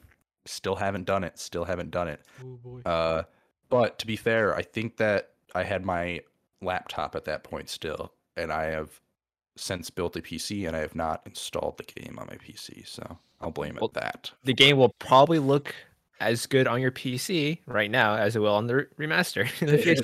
Still 0.46 0.76
haven't 0.76 1.04
done 1.04 1.24
it. 1.24 1.38
Still 1.38 1.64
haven't 1.64 1.90
done 1.90 2.08
it. 2.08 2.22
oh 2.42 2.56
boy. 2.62 2.80
Uh, 2.84 3.22
but 3.68 3.98
to 4.00 4.06
be 4.06 4.16
fair, 4.16 4.54
I 4.56 4.62
think 4.62 4.96
that 4.96 5.30
I 5.54 5.62
had 5.62 5.84
my 5.84 6.20
laptop 6.62 7.14
at 7.14 7.24
that 7.26 7.44
point 7.44 7.68
still, 7.68 8.12
and 8.36 8.50
I 8.52 8.64
have 8.64 9.00
since 9.56 9.90
built 9.90 10.16
a 10.16 10.20
PC, 10.22 10.66
and 10.66 10.74
I 10.76 10.80
have 10.80 10.94
not 10.94 11.22
installed 11.26 11.76
the 11.78 11.84
game 11.84 12.18
on 12.18 12.26
my 12.26 12.36
PC. 12.36 12.86
So 12.88 13.18
I'll 13.40 13.50
blame 13.50 13.76
Well, 13.80 13.90
it 13.94 13.94
that. 14.00 14.30
the 14.44 14.54
game 14.54 14.76
will 14.78 14.94
probably 14.98 15.38
look 15.38 15.74
as 16.20 16.46
good 16.46 16.66
on 16.66 16.80
your 16.80 16.90
PC 16.92 17.58
right 17.66 17.90
now 17.90 18.14
as 18.14 18.36
it 18.36 18.40
will 18.40 18.54
on 18.54 18.66
the 18.66 18.86
remaster 18.98 19.48
in 19.62 19.68
the 19.68 19.78
future. 19.78 20.02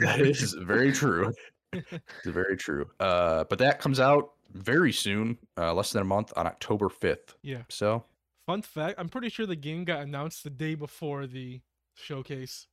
that 0.00 0.20
is 0.20 0.54
very 0.54 0.92
true. 0.92 1.32
It's 1.72 2.26
very 2.26 2.56
true. 2.56 2.86
Uh, 3.00 3.44
but 3.44 3.58
that 3.58 3.78
comes 3.80 4.00
out 4.00 4.32
very 4.52 4.92
soon, 4.92 5.38
uh, 5.56 5.72
less 5.72 5.92
than 5.92 6.02
a 6.02 6.04
month 6.04 6.32
on 6.36 6.46
October 6.46 6.88
fifth. 6.88 7.36
yeah. 7.42 7.62
So 7.68 8.04
Fun 8.46 8.60
fact: 8.62 8.98
I'm 8.98 9.08
pretty 9.08 9.28
sure 9.28 9.46
the 9.46 9.54
game 9.56 9.84
got 9.84 10.00
announced 10.02 10.42
the 10.44 10.50
day 10.50 10.74
before 10.74 11.26
the 11.28 11.60
showcase. 11.94 12.66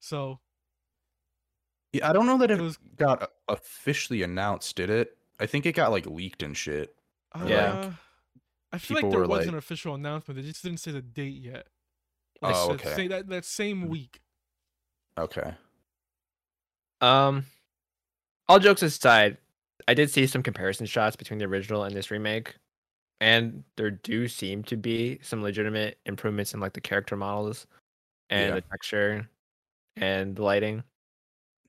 So 0.00 0.40
yeah, 1.92 2.10
I 2.10 2.12
don't 2.12 2.26
know 2.26 2.36
that 2.38 2.50
it 2.50 2.58
it 2.58 2.62
was. 2.62 2.78
got 2.96 3.30
officially 3.48 4.22
announced, 4.24 4.74
did 4.76 4.90
it? 4.90 5.16
I 5.38 5.46
think 5.46 5.66
it 5.66 5.72
got 5.74 5.92
like 5.92 6.06
leaked 6.06 6.42
and 6.42 6.56
shit. 6.56 6.96
Uh, 7.32 7.44
Yeah. 7.48 7.92
I 8.72 8.78
feel 8.78 8.96
like 9.00 9.10
there 9.10 9.20
was 9.20 9.28
like- 9.28 9.46
an 9.46 9.54
official 9.54 9.94
announcement. 9.94 10.40
They 10.40 10.46
just 10.48 10.64
didn't 10.64 10.80
say 10.80 10.90
the 10.90 11.00
date 11.00 11.40
yet. 11.40 11.68
Oh, 12.42 12.68
Like, 12.68 12.80
okay. 12.80 12.94
Say 12.96 13.08
that 13.08 13.28
that 13.28 13.44
same 13.44 13.88
week. 13.88 14.20
Okay. 15.18 15.54
Um, 17.00 17.46
all 18.48 18.58
jokes 18.58 18.82
aside, 18.82 19.36
I 19.88 19.94
did 19.94 20.10
see 20.10 20.26
some 20.26 20.42
comparison 20.42 20.86
shots 20.86 21.16
between 21.16 21.38
the 21.38 21.44
original 21.46 21.84
and 21.84 21.94
this 21.94 22.10
remake, 22.10 22.56
and 23.20 23.64
there 23.76 23.90
do 23.90 24.28
seem 24.28 24.62
to 24.64 24.76
be 24.76 25.18
some 25.22 25.42
legitimate 25.42 25.98
improvements 26.06 26.54
in 26.54 26.60
like 26.60 26.72
the 26.72 26.80
character 26.80 27.16
models 27.16 27.66
and 28.30 28.48
Yeah. 28.50 28.54
the 28.56 28.60
texture 28.62 29.28
and 29.96 30.34
the 30.36 30.42
lighting. 30.42 30.82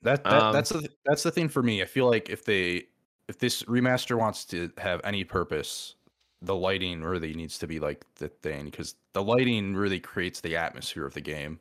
That, 0.02 0.24
that 0.26 0.34
Um, 0.44 0.54
that's 0.54 0.70
the 0.70 0.90
that's 1.06 1.24
the 1.24 1.32
thing 1.32 1.50
for 1.50 1.64
me. 1.64 1.82
I 1.82 1.86
feel 1.86 2.10
like 2.10 2.30
if 2.30 2.46
they 2.46 2.88
if 3.28 3.40
this 3.40 3.64
remaster 3.64 4.18
wants 4.18 4.46
to 4.46 4.72
have 4.78 5.02
any 5.04 5.24
purpose, 5.24 5.96
the 6.42 6.56
lighting 6.56 7.04
really 7.04 7.34
needs 7.34 7.58
to 7.60 7.68
be 7.68 7.80
like 7.80 8.06
the 8.16 8.28
thing 8.30 8.66
because 8.66 8.96
the 9.14 9.24
lighting 9.24 9.76
really 9.76 10.00
creates 10.00 10.42
the 10.42 10.56
atmosphere 10.58 11.06
of 11.06 11.14
the 11.14 11.22
game. 11.22 11.60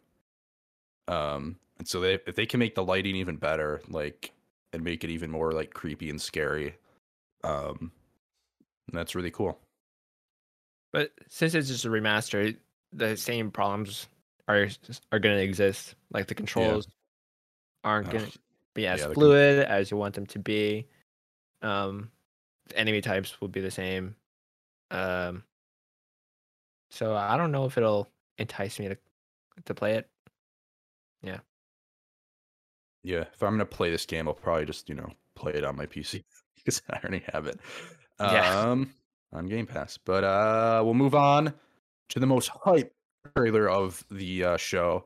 Um, 1.08 1.56
and 1.78 1.86
so 1.88 2.00
they 2.00 2.14
if 2.26 2.34
they 2.34 2.46
can 2.46 2.60
make 2.60 2.74
the 2.74 2.84
lighting 2.84 3.16
even 3.16 3.36
better, 3.36 3.80
like 3.88 4.32
and 4.72 4.82
make 4.82 5.04
it 5.04 5.10
even 5.10 5.30
more 5.30 5.52
like 5.52 5.72
creepy 5.74 6.10
and 6.10 6.20
scary, 6.20 6.76
um, 7.44 7.92
that's 8.92 9.14
really 9.14 9.30
cool. 9.30 9.58
But 10.92 11.12
since 11.28 11.54
it's 11.54 11.68
just 11.68 11.84
a 11.84 11.88
remaster, 11.88 12.56
the 12.92 13.16
same 13.16 13.50
problems 13.50 14.08
are 14.48 14.68
are 15.12 15.18
going 15.18 15.36
to 15.36 15.42
exist. 15.42 15.94
Like 16.12 16.26
the 16.28 16.34
controls 16.34 16.86
aren't 17.84 18.10
going 18.10 18.26
to 18.30 18.38
be 18.74 18.86
as 18.86 19.00
Yeah, 19.00 19.12
fluid 19.14 19.60
as 19.66 19.90
you 19.90 19.96
want 19.96 20.14
them 20.14 20.26
to 20.26 20.38
be. 20.38 20.86
Um, 21.62 22.10
the 22.68 22.78
enemy 22.78 23.00
types 23.00 23.40
will 23.40 23.48
be 23.48 23.60
the 23.60 23.70
same. 23.70 24.16
Um, 24.94 25.42
so 26.90 27.14
I 27.14 27.36
don't 27.36 27.52
know 27.52 27.64
if 27.64 27.76
it'll 27.76 28.08
entice 28.38 28.78
me 28.78 28.88
to 28.88 28.98
to 29.66 29.74
play 29.74 29.94
it. 29.94 30.08
Yeah, 31.22 31.38
Yeah, 33.02 33.24
if 33.32 33.42
I'm 33.42 33.54
gonna 33.54 33.66
play 33.66 33.90
this 33.90 34.06
game, 34.06 34.28
I'll 34.28 34.34
probably 34.34 34.66
just 34.66 34.88
you 34.88 34.94
know 34.94 35.10
play 35.34 35.52
it 35.52 35.64
on 35.64 35.76
my 35.76 35.86
PC 35.86 36.22
because 36.56 36.82
I 36.90 36.98
already 37.02 37.24
have 37.32 37.46
it. 37.46 37.58
Yeah. 38.20 38.60
Um, 38.60 38.94
on 39.32 39.46
Game 39.46 39.66
Pass. 39.66 39.98
But 39.98 40.24
uh, 40.24 40.82
we'll 40.84 40.94
move 40.94 41.14
on 41.14 41.52
to 42.10 42.20
the 42.20 42.26
most 42.26 42.48
hype 42.48 42.94
trailer 43.36 43.68
of 43.68 44.04
the 44.10 44.44
uh, 44.44 44.56
show. 44.56 45.04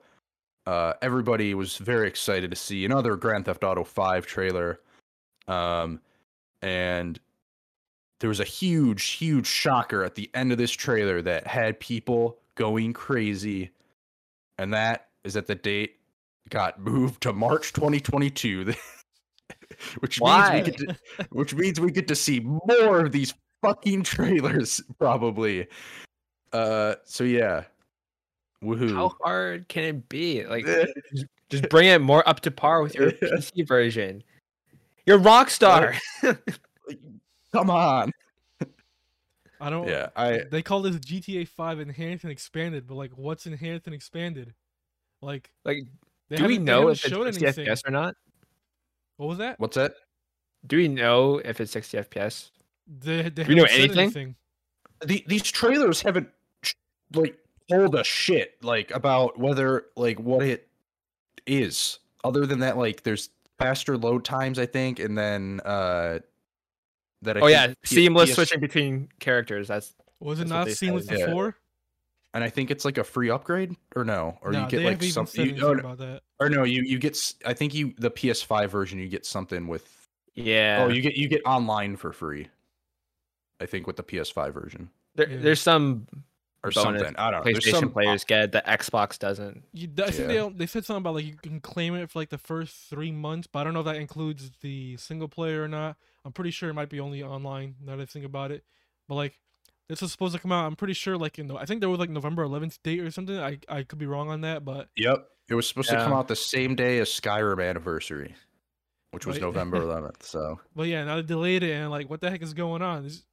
Uh, 0.67 0.93
everybody 1.01 1.55
was 1.55 1.79
very 1.79 2.07
excited 2.07 2.51
to 2.51 2.57
see 2.57 2.85
another 2.85 3.17
Grand 3.17 3.47
Theft 3.47 3.65
Auto 3.65 3.85
5 3.85 4.27
trailer. 4.27 4.81
Um, 5.47 6.01
and 6.61 7.19
there 8.21 8.29
was 8.29 8.41
a 8.41 8.45
huge, 8.45 9.05
huge 9.11 9.47
shocker 9.47 10.05
at 10.05 10.15
the 10.15 10.31
end 10.35 10.53
of 10.53 10.59
this 10.59 10.73
trailer 10.73 11.23
that 11.23 11.47
had 11.47 11.79
people 11.79 12.39
going 12.55 12.93
crazy. 12.93 13.71
And 14.59 14.75
that 14.75 15.09
is 15.25 15.35
that 15.35 15.47
the 15.47 15.55
date 15.55 15.97
got 16.51 16.81
moved 16.81 17.23
to 17.23 17.33
March 17.33 17.73
2022. 17.73 18.75
which 20.01 20.21
Why? 20.21 20.55
means 20.55 20.67
we 20.67 20.73
get 20.73 20.79
to, 20.79 21.27
which 21.31 21.55
means 21.55 21.81
we 21.81 21.91
get 21.93 22.09
to 22.09 22.17
see 22.17 22.41
more 22.41 23.01
of 23.01 23.13
these 23.13 23.35
fucking 23.63 24.03
trailers 24.03 24.81
probably. 24.99 25.67
Uh 26.53 26.95
so 27.05 27.25
yeah. 27.25 27.65
Woohoo. 28.65 28.95
How 28.95 29.15
hard 29.23 29.69
can 29.69 29.85
it 29.85 30.09
be? 30.09 30.45
Like, 30.45 30.67
just, 31.15 31.27
just 31.49 31.69
bring 31.69 31.87
it 31.87 32.01
more 32.01 32.29
up 32.29 32.41
to 32.41 32.51
par 32.51 32.83
with 32.83 32.97
your 32.97 33.13
PC 33.13 33.69
version. 33.69 34.25
You're 35.07 35.21
Rockstar. 35.21 35.97
Come 37.53 37.71
on. 37.71 38.13
I 39.61 39.71
don't. 39.71 39.89
Yeah, 39.89 40.09
I 40.17 40.43
They 40.51 40.63
call 40.63 40.83
this 40.83 40.97
GTA 40.97 41.49
5 41.49 41.81
enhanced 41.81 42.25
and 42.25 42.33
expanded, 42.33 42.87
but 42.87 42.95
like, 42.95 43.13
what's 43.17 43.47
enhanced 43.47 43.87
and 43.87 43.95
expanded? 43.95 44.55
Like, 45.21 45.51
like, 45.65 45.79
do 46.31 46.45
we 46.45 46.59
know 46.59 46.89
if 46.89 47.05
it's 47.05 47.09
showed 47.09 47.25
60 47.25 47.45
anything. 47.45 47.67
FPS 47.67 47.87
or 47.87 47.91
not? 47.91 48.15
What 49.17 49.27
was 49.29 49.39
that? 49.39 49.59
what's 49.59 49.75
that? 49.77 49.95
Do 50.67 50.77
we 50.77 50.89
know 50.89 51.39
if 51.39 51.61
it's 51.61 51.73
60 51.73 51.99
FPS? 51.99 52.51
They, 52.87 53.23
they 53.23 53.43
Do 53.45 53.49
we 53.49 53.55
know 53.55 53.65
haven't 53.65 53.99
anything? 53.99 54.37
The, 55.05 55.25
these 55.27 55.43
trailers 55.43 56.03
haven't 56.03 56.29
like 57.15 57.37
told 57.71 57.95
us 57.95 58.07
shit 58.07 58.63
like 58.63 58.91
about 58.93 59.39
whether 59.39 59.87
like 59.97 60.19
what 60.19 60.43
it 60.43 60.69
is 61.47 61.99
other 62.25 62.47
than 62.47 62.61
that 62.61 62.77
like 62.77 63.03
there's 63.03 63.31
faster 63.59 63.97
load 63.97 64.25
times 64.25 64.59
I 64.59 64.67
think 64.67 64.99
and 64.99 65.17
then 65.17 65.61
uh 65.65 66.19
that 67.23 67.37
I 67.37 67.41
oh 67.41 67.47
yeah, 67.47 67.69
P- 67.69 67.75
seamless 67.85 68.31
PS 68.31 68.35
switching 68.37 68.61
between 68.61 69.09
characters. 69.21 69.69
That's 69.69 69.95
Was 70.21 70.39
it 70.39 70.43
That's 70.43 70.51
not 70.51 70.65
they 70.67 70.71
said, 70.73 70.79
seamless 70.79 71.11
yeah. 71.11 71.27
before? 71.27 71.57
and 72.35 72.45
I 72.45 72.51
think 72.51 72.71
it's 72.71 72.85
like 72.85 72.99
a 72.99 73.05
free 73.05 73.31
upgrade 73.31 73.75
or 73.97 74.05
no 74.05 74.39
or 74.43 74.53
no, 74.53 74.61
you 74.65 74.69
get 74.69 74.77
they 74.79 74.85
like 74.85 74.93
haven't 74.93 75.05
even 75.05 75.13
some 75.15 75.27
said 75.27 75.47
you, 75.47 75.51
anything 75.53 75.65
oh, 75.65 75.73
about 75.73 75.99
that. 75.99 76.23
or 76.39 76.51
no 76.51 76.65
you 76.65 76.83
you 76.83 76.99
get 76.99 77.19
I 77.45 77.55
think 77.55 77.75
you 77.75 77.95
the 77.99 78.11
PS5 78.11 78.69
version 78.69 78.99
you 78.99 79.09
get 79.09 79.25
something 79.25 79.67
with 79.67 80.09
yeah. 80.35 80.85
oh 80.87 80.93
you 80.93 81.01
get 81.01 81.17
you 81.17 81.27
get 81.27 81.41
online 81.47 81.97
for 81.97 82.13
free 82.13 82.49
I 83.61 83.67
think 83.67 83.87
with 83.87 83.97
the 83.97 84.03
PS5 84.05 84.53
version 84.53 84.91
there, 85.15 85.29
Yeah. 85.29 85.39
there's 85.41 85.61
some 85.61 86.07
or 86.63 86.71
Bonus 86.71 87.01
something 87.01 87.17
I 87.17 87.31
don't 87.31 87.45
know 87.45 87.51
PlayStation 87.53 87.81
some 87.81 87.91
players 87.91 88.25
get 88.25 88.53
the 88.53 88.63
Xbox 88.67 89.19
doesn't. 89.19 89.63
You, 89.73 89.89
I 89.99 90.11
think 90.11 90.19
Yeah. 90.19 90.27
they 90.27 90.35
don't- 90.35 90.59
they 90.59 90.67
said 90.67 90.85
something 90.85 91.03
about 91.03 91.15
like 91.15 91.25
you 91.25 91.37
can 91.43 91.61
claim 91.61 91.95
it 91.95 92.11
for 92.11 92.19
like 92.19 92.31
the 92.31 92.39
first 92.39 92.91
three 92.91 93.11
months, 93.13 93.49
but 93.51 93.61
I 93.61 93.65
don't 93.65 93.75
know 93.75 93.81
if 93.81 93.87
that 93.87 93.97
includes 93.97 94.51
the 94.61 94.97
single 94.97 95.29
player 95.29 95.63
or 95.63 95.69
not. 95.69 95.97
I'm 96.29 96.33
pretty 96.35 96.51
sure 96.51 96.69
it 96.69 96.75
might 96.75 96.91
be 96.91 97.01
only 97.01 97.23
online. 97.23 97.75
Now 97.83 97.97
that 97.97 98.03
I 98.03 98.05
think 98.07 98.27
about 98.27 98.51
it, 98.51 98.63
but 99.09 99.15
like 99.15 99.39
this 99.89 100.03
is 100.03 100.13
supposed 100.13 100.35
to 100.35 100.39
come 100.39 100.53
out. 100.53 100.67
I'm 100.67 100.77
pretty 100.77 100.93
sure 100.93 101.17
like 101.17 101.39
in 101.39 101.49
the, 101.49 101.55
I 101.55 101.65
think 101.65 101.81
there 101.81 101.89
was 101.89 101.99
like 101.99 102.11
November 102.11 102.45
11th 102.45 102.79
date 102.85 103.01
or 103.01 103.11
something. 103.11 103.39
I 103.39 103.59
I 103.67 103.83
could 103.83 103.99
be 103.99 104.05
wrong 104.05 104.29
on 104.29 104.43
that, 104.43 104.63
but 104.63 104.91
Yep. 104.97 105.27
It 105.49 105.55
was 105.55 105.67
supposed 105.67 105.89
to 105.89 105.97
come 105.97 106.13
out 106.13 106.29
the 106.29 106.37
same 106.37 106.75
day 106.75 106.99
as 106.99 107.09
Skyrim 107.09 107.67
anniversary, 107.67 108.35
which 109.13 109.25
was 109.25 109.37
Right. 109.37 109.43
November 109.45 109.81
11th. 109.87 110.23
So 110.23 110.61
but 110.77 110.89
yeah, 110.89 111.05
now 111.05 111.17
they 111.17 111.23
delayed 111.23 111.63
it 111.63 111.73
and 111.73 111.91
like 111.91 112.11
what 112.11 112.21
the 112.21 112.29
heck 112.29 112.43
is 112.43 112.53
going 112.53 112.83
on? 112.83 113.07
Is 113.07 113.25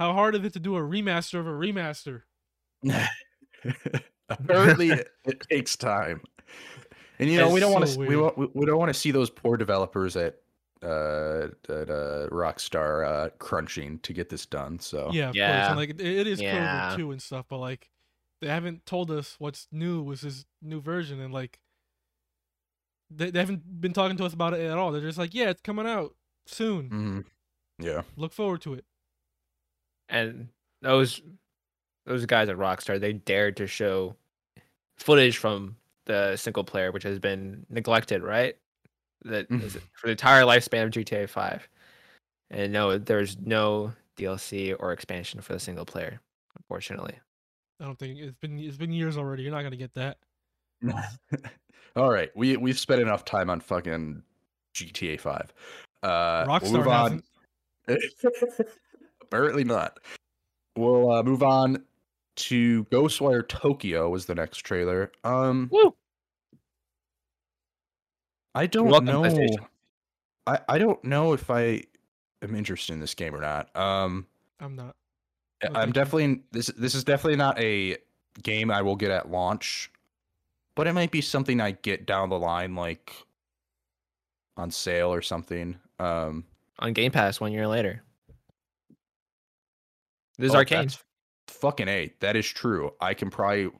how 0.00 0.12
hard 0.12 0.34
is 0.34 0.44
it 0.44 0.52
to 0.54 0.58
do 0.58 0.74
a 0.76 0.80
remaster 0.80 1.38
of 1.38 1.46
a 1.46 1.50
remaster? 1.50 2.22
apparently 4.28 4.90
it, 4.90 5.08
it 5.24 5.40
takes 5.48 5.76
time. 5.76 6.20
And 7.20 7.30
you 7.30 7.38
know 7.38 7.44
It's 7.46 7.54
we 7.54 7.60
don't 7.60 7.72
want 7.72 7.86
to 7.86 7.98
we, 7.98 8.16
weird. 8.16 8.32
we, 8.36 8.48
we 8.54 8.66
don't 8.66 8.78
want 8.78 8.88
to 8.92 8.98
see 8.98 9.12
those 9.12 9.30
poor 9.30 9.56
developers 9.56 10.16
at 10.16 10.36
uh 10.82 11.48
at 11.68 11.90
uh 11.90 12.28
Rockstar 12.30 13.06
uh 13.06 13.28
crunching 13.38 13.98
to 14.00 14.12
get 14.12 14.28
this 14.28 14.46
done. 14.46 14.78
So 14.78 15.10
Yeah, 15.12 15.28
of 15.28 15.34
course. 15.34 15.36
Yeah. 15.36 15.68
And 15.68 15.76
like 15.76 15.90
it, 15.90 16.00
it 16.00 16.26
is 16.26 16.40
Yeah. 16.40 16.80
Clover 16.88 16.96
too 16.96 17.10
and 17.12 17.20
stuff, 17.22 17.46
but 17.48 17.58
like 17.58 17.90
they 18.40 18.48
haven't 18.48 18.86
told 18.86 19.10
us 19.10 19.36
what's 19.38 19.68
new 19.70 20.02
with 20.02 20.22
this 20.22 20.46
new 20.62 20.80
version, 20.80 21.20
and 21.20 21.32
like 21.34 21.58
they, 23.10 23.30
they 23.30 23.40
haven't 23.40 23.80
been 23.80 23.92
talking 23.92 24.16
to 24.16 24.24
us 24.24 24.32
about 24.32 24.54
it 24.54 24.60
at 24.60 24.78
all. 24.78 24.92
They're 24.92 25.00
just 25.02 25.18
like, 25.18 25.34
yeah, 25.34 25.50
it's 25.50 25.60
coming 25.60 25.86
out 25.86 26.14
soon. 26.46 26.88
mhm. 26.90 27.24
yeah. 27.84 28.02
Look 28.16 28.32
forward 28.32 28.62
to 28.62 28.74
it. 28.74 28.84
and 30.08 30.48
those 30.82 31.20
those 32.06 32.24
guys 32.26 32.48
at 32.48 32.56
Rockstar 32.56 32.98
they 32.98 33.12
dared 33.12 33.56
to 33.58 33.66
show 33.66 34.16
footage 34.96 35.36
from 35.36 35.76
the 36.06 36.36
single 36.36 36.64
player, 36.64 36.90
which 36.92 37.02
has 37.02 37.18
been 37.18 37.66
neglected, 37.68 38.22
right? 38.22 38.56
That 39.22 39.48
Mm. 39.50 39.70
for 39.92 40.06
the 40.06 40.12
entire 40.12 40.42
lifespan 40.44 40.84
of 40.84 40.90
GTA 40.90 41.28
Five. 41.28 41.68
And 42.50 42.72
no, 42.72 42.98
there's 42.98 43.38
no 43.38 43.92
DLC 44.16 44.74
or 44.78 44.92
expansion 44.92 45.40
for 45.40 45.52
the 45.52 45.60
single 45.60 45.84
player, 45.84 46.20
unfortunately. 46.56 47.18
I 47.80 47.84
don't 47.84 47.98
think 47.98 48.18
it's 48.18 48.36
been 48.40 48.58
it's 48.58 48.76
been 48.76 48.92
years 48.92 49.16
already. 49.16 49.42
You're 49.42 49.52
not 49.52 49.62
gonna 49.62 49.76
get 49.76 49.94
that. 49.94 50.18
All 51.96 52.10
right, 52.10 52.30
we 52.34 52.56
we've 52.56 52.78
spent 52.78 53.00
enough 53.02 53.24
time 53.24 53.50
on 53.50 53.60
fucking 53.60 54.22
GTA 54.74 55.18
Five. 55.20 55.52
Uh, 56.02 56.44
we'll 56.48 56.58
Rockstar 56.60 56.72
move 56.72 56.88
on. 56.88 57.22
hasn't. 57.88 58.66
Apparently 59.22 59.64
not. 59.64 59.98
We'll 60.76 61.10
uh, 61.12 61.22
move 61.22 61.42
on 61.42 61.84
to 62.36 62.84
Ghostwire 62.86 63.46
Tokyo 63.46 64.08
was 64.08 64.26
the 64.26 64.34
next 64.34 64.58
trailer. 64.58 65.12
Um, 65.24 65.68
Woo! 65.72 65.94
I 68.54 68.66
don't 68.66 68.88
welcome, 68.88 69.06
know. 69.06 69.56
I 70.46 70.58
I 70.68 70.78
don't 70.78 71.02
know 71.04 71.32
if 71.32 71.50
I 71.50 71.82
am 72.42 72.54
interested 72.54 72.92
in 72.92 73.00
this 73.00 73.14
game 73.14 73.34
or 73.34 73.40
not. 73.40 73.74
Um, 73.76 74.26
I'm 74.58 74.76
not. 74.76 74.96
I- 75.62 75.68
No, 75.68 75.80
I'm 75.80 75.92
definitely 75.92 76.42
this. 76.52 76.68
This 76.68 76.94
is 76.94 77.04
definitely 77.04 77.36
not 77.36 77.58
a 77.60 77.96
game 78.42 78.70
I 78.70 78.82
will 78.82 78.96
get 78.96 79.10
at 79.10 79.30
launch, 79.30 79.90
but 80.74 80.86
it 80.86 80.92
might 80.94 81.10
be 81.10 81.20
something 81.20 81.60
I 81.60 81.72
get 81.72 82.06
down 82.06 82.30
the 82.30 82.38
line, 82.38 82.74
like 82.74 83.12
on 84.56 84.70
sale 84.70 85.12
or 85.12 85.22
something. 85.22 85.78
Um, 85.98 86.44
On 86.78 86.92
Game 86.92 87.12
Pass 87.12 87.40
one 87.40 87.52
year 87.52 87.66
later. 87.68 88.02
This 90.38 90.48
is 90.48 90.54
oh, 90.54 90.58
arcane. 90.58 90.86
that's 90.86 91.04
Fucking 91.48 91.88
a, 91.88 92.12
that 92.20 92.36
is 92.36 92.46
true. 92.46 92.92
I 93.00 93.12
can 93.12 93.28
probably, 93.28 93.70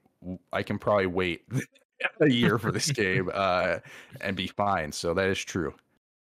I 0.52 0.62
can 0.62 0.78
probably 0.78 1.06
wait 1.06 1.42
a 2.20 2.28
year 2.28 2.58
for 2.58 2.72
this 2.72 2.90
game, 2.90 3.30
uh, 3.32 3.78
and 4.20 4.36
be 4.36 4.46
fine. 4.46 4.92
So 4.92 5.14
that 5.14 5.28
is 5.28 5.38
true. 5.38 5.74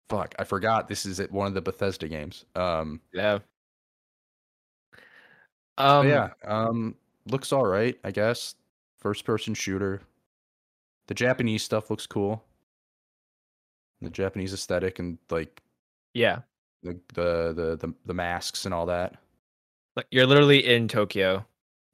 Fuck, 0.09 0.35
I 0.39 0.45
forgot 0.45 0.89
this 0.89 1.07
is 1.07 1.21
at 1.21 1.33
one 1.33 1.47
of 1.47 1.55
the 1.55 1.63
Bethesda 1.63 2.09
games. 2.09 2.45
Um, 2.55 3.01
Yeah. 3.13 3.39
Um 5.77 6.09
yeah, 6.09 6.31
um, 6.45 6.95
looks 7.27 7.53
all 7.53 7.67
right, 7.67 7.99
I 8.05 8.11
guess. 8.11 8.55
First 8.99 9.25
person 9.25 9.55
shooter. 9.55 10.01
The 11.09 11.15
Japanese 11.15 11.63
stuff 11.63 11.91
looks 11.91 12.07
cool. 12.07 12.45
The 14.01 14.11
Japanese 14.11 14.55
aesthetic 14.55 14.99
and 14.99 15.19
like 15.31 15.63
yeah. 16.13 16.41
the 16.83 16.99
the 17.15 17.53
the 17.55 17.77
the, 17.87 17.95
the 18.07 18.15
masks 18.15 18.67
and 18.67 18.75
all 18.75 18.87
that. 18.87 19.17
Like 19.97 20.07
you're 20.11 20.27
literally 20.27 20.65
in 20.65 20.89
Tokyo. 20.89 21.45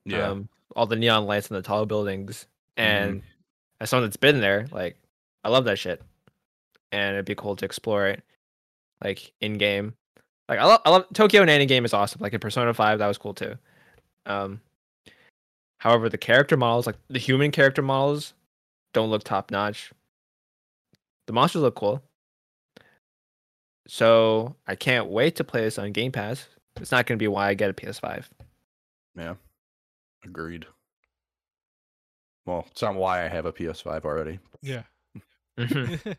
Yeah. 0.04 0.28
Um, 0.28 0.48
all 0.76 0.86
the 0.86 0.96
neon 0.96 1.26
lights 1.26 1.48
and 1.48 1.56
the 1.56 1.62
tall 1.62 1.86
buildings. 1.86 2.46
Mhm. 2.76 2.82
And 2.82 3.22
as 3.80 3.90
someone 3.90 4.08
that's 4.08 4.16
been 4.16 4.40
there, 4.40 4.66
like 4.72 4.96
I 5.44 5.48
love 5.48 5.64
that 5.64 5.78
shit. 5.78 6.02
and 6.92 7.14
it'd 7.14 7.24
be 7.24 7.34
cool 7.34 7.56
to 7.56 7.64
explore 7.64 8.06
it, 8.06 8.22
like 9.02 9.32
in 9.40 9.54
game. 9.54 9.94
Like 10.48 10.58
I 10.58 10.64
love, 10.64 10.80
I 10.84 10.90
love 10.90 11.06
Tokyo 11.14 11.42
and 11.42 11.68
game 11.68 11.84
is 11.84 11.94
awesome. 11.94 12.20
Like 12.20 12.34
in 12.34 12.40
Persona 12.40 12.74
Five, 12.74 12.98
that 12.98 13.06
was 13.06 13.18
cool 13.18 13.34
too. 13.34 13.54
Um, 14.26 14.60
however, 15.78 16.08
the 16.08 16.18
character 16.18 16.56
models, 16.56 16.86
like 16.86 16.96
the 17.08 17.18
human 17.18 17.50
character 17.52 17.82
models, 17.82 18.34
don't 18.92 19.10
look 19.10 19.24
top 19.24 19.50
notch. 19.50 19.92
The 21.26 21.32
monsters 21.32 21.62
look 21.62 21.76
cool. 21.76 22.02
So 23.86 24.56
I 24.66 24.74
can't 24.74 25.06
wait 25.08 25.36
to 25.36 25.44
play 25.44 25.62
this 25.62 25.78
on 25.78 25.92
Game 25.92 26.12
Pass. 26.12 26.48
It's 26.80 26.92
not 26.92 27.06
going 27.06 27.18
to 27.18 27.22
be 27.22 27.28
why 27.28 27.48
I 27.48 27.54
get 27.54 27.70
a 27.70 27.72
PS5. 27.72 28.24
Yeah. 29.16 29.34
Agreed. 30.24 30.66
Well, 32.46 32.66
it's 32.70 32.82
not 32.82 32.94
why 32.94 33.24
I 33.24 33.28
have 33.28 33.46
a 33.46 33.52
PS5 33.52 34.04
already. 34.04 34.38
Yeah. 34.62 34.82
Mhm. 35.58 36.00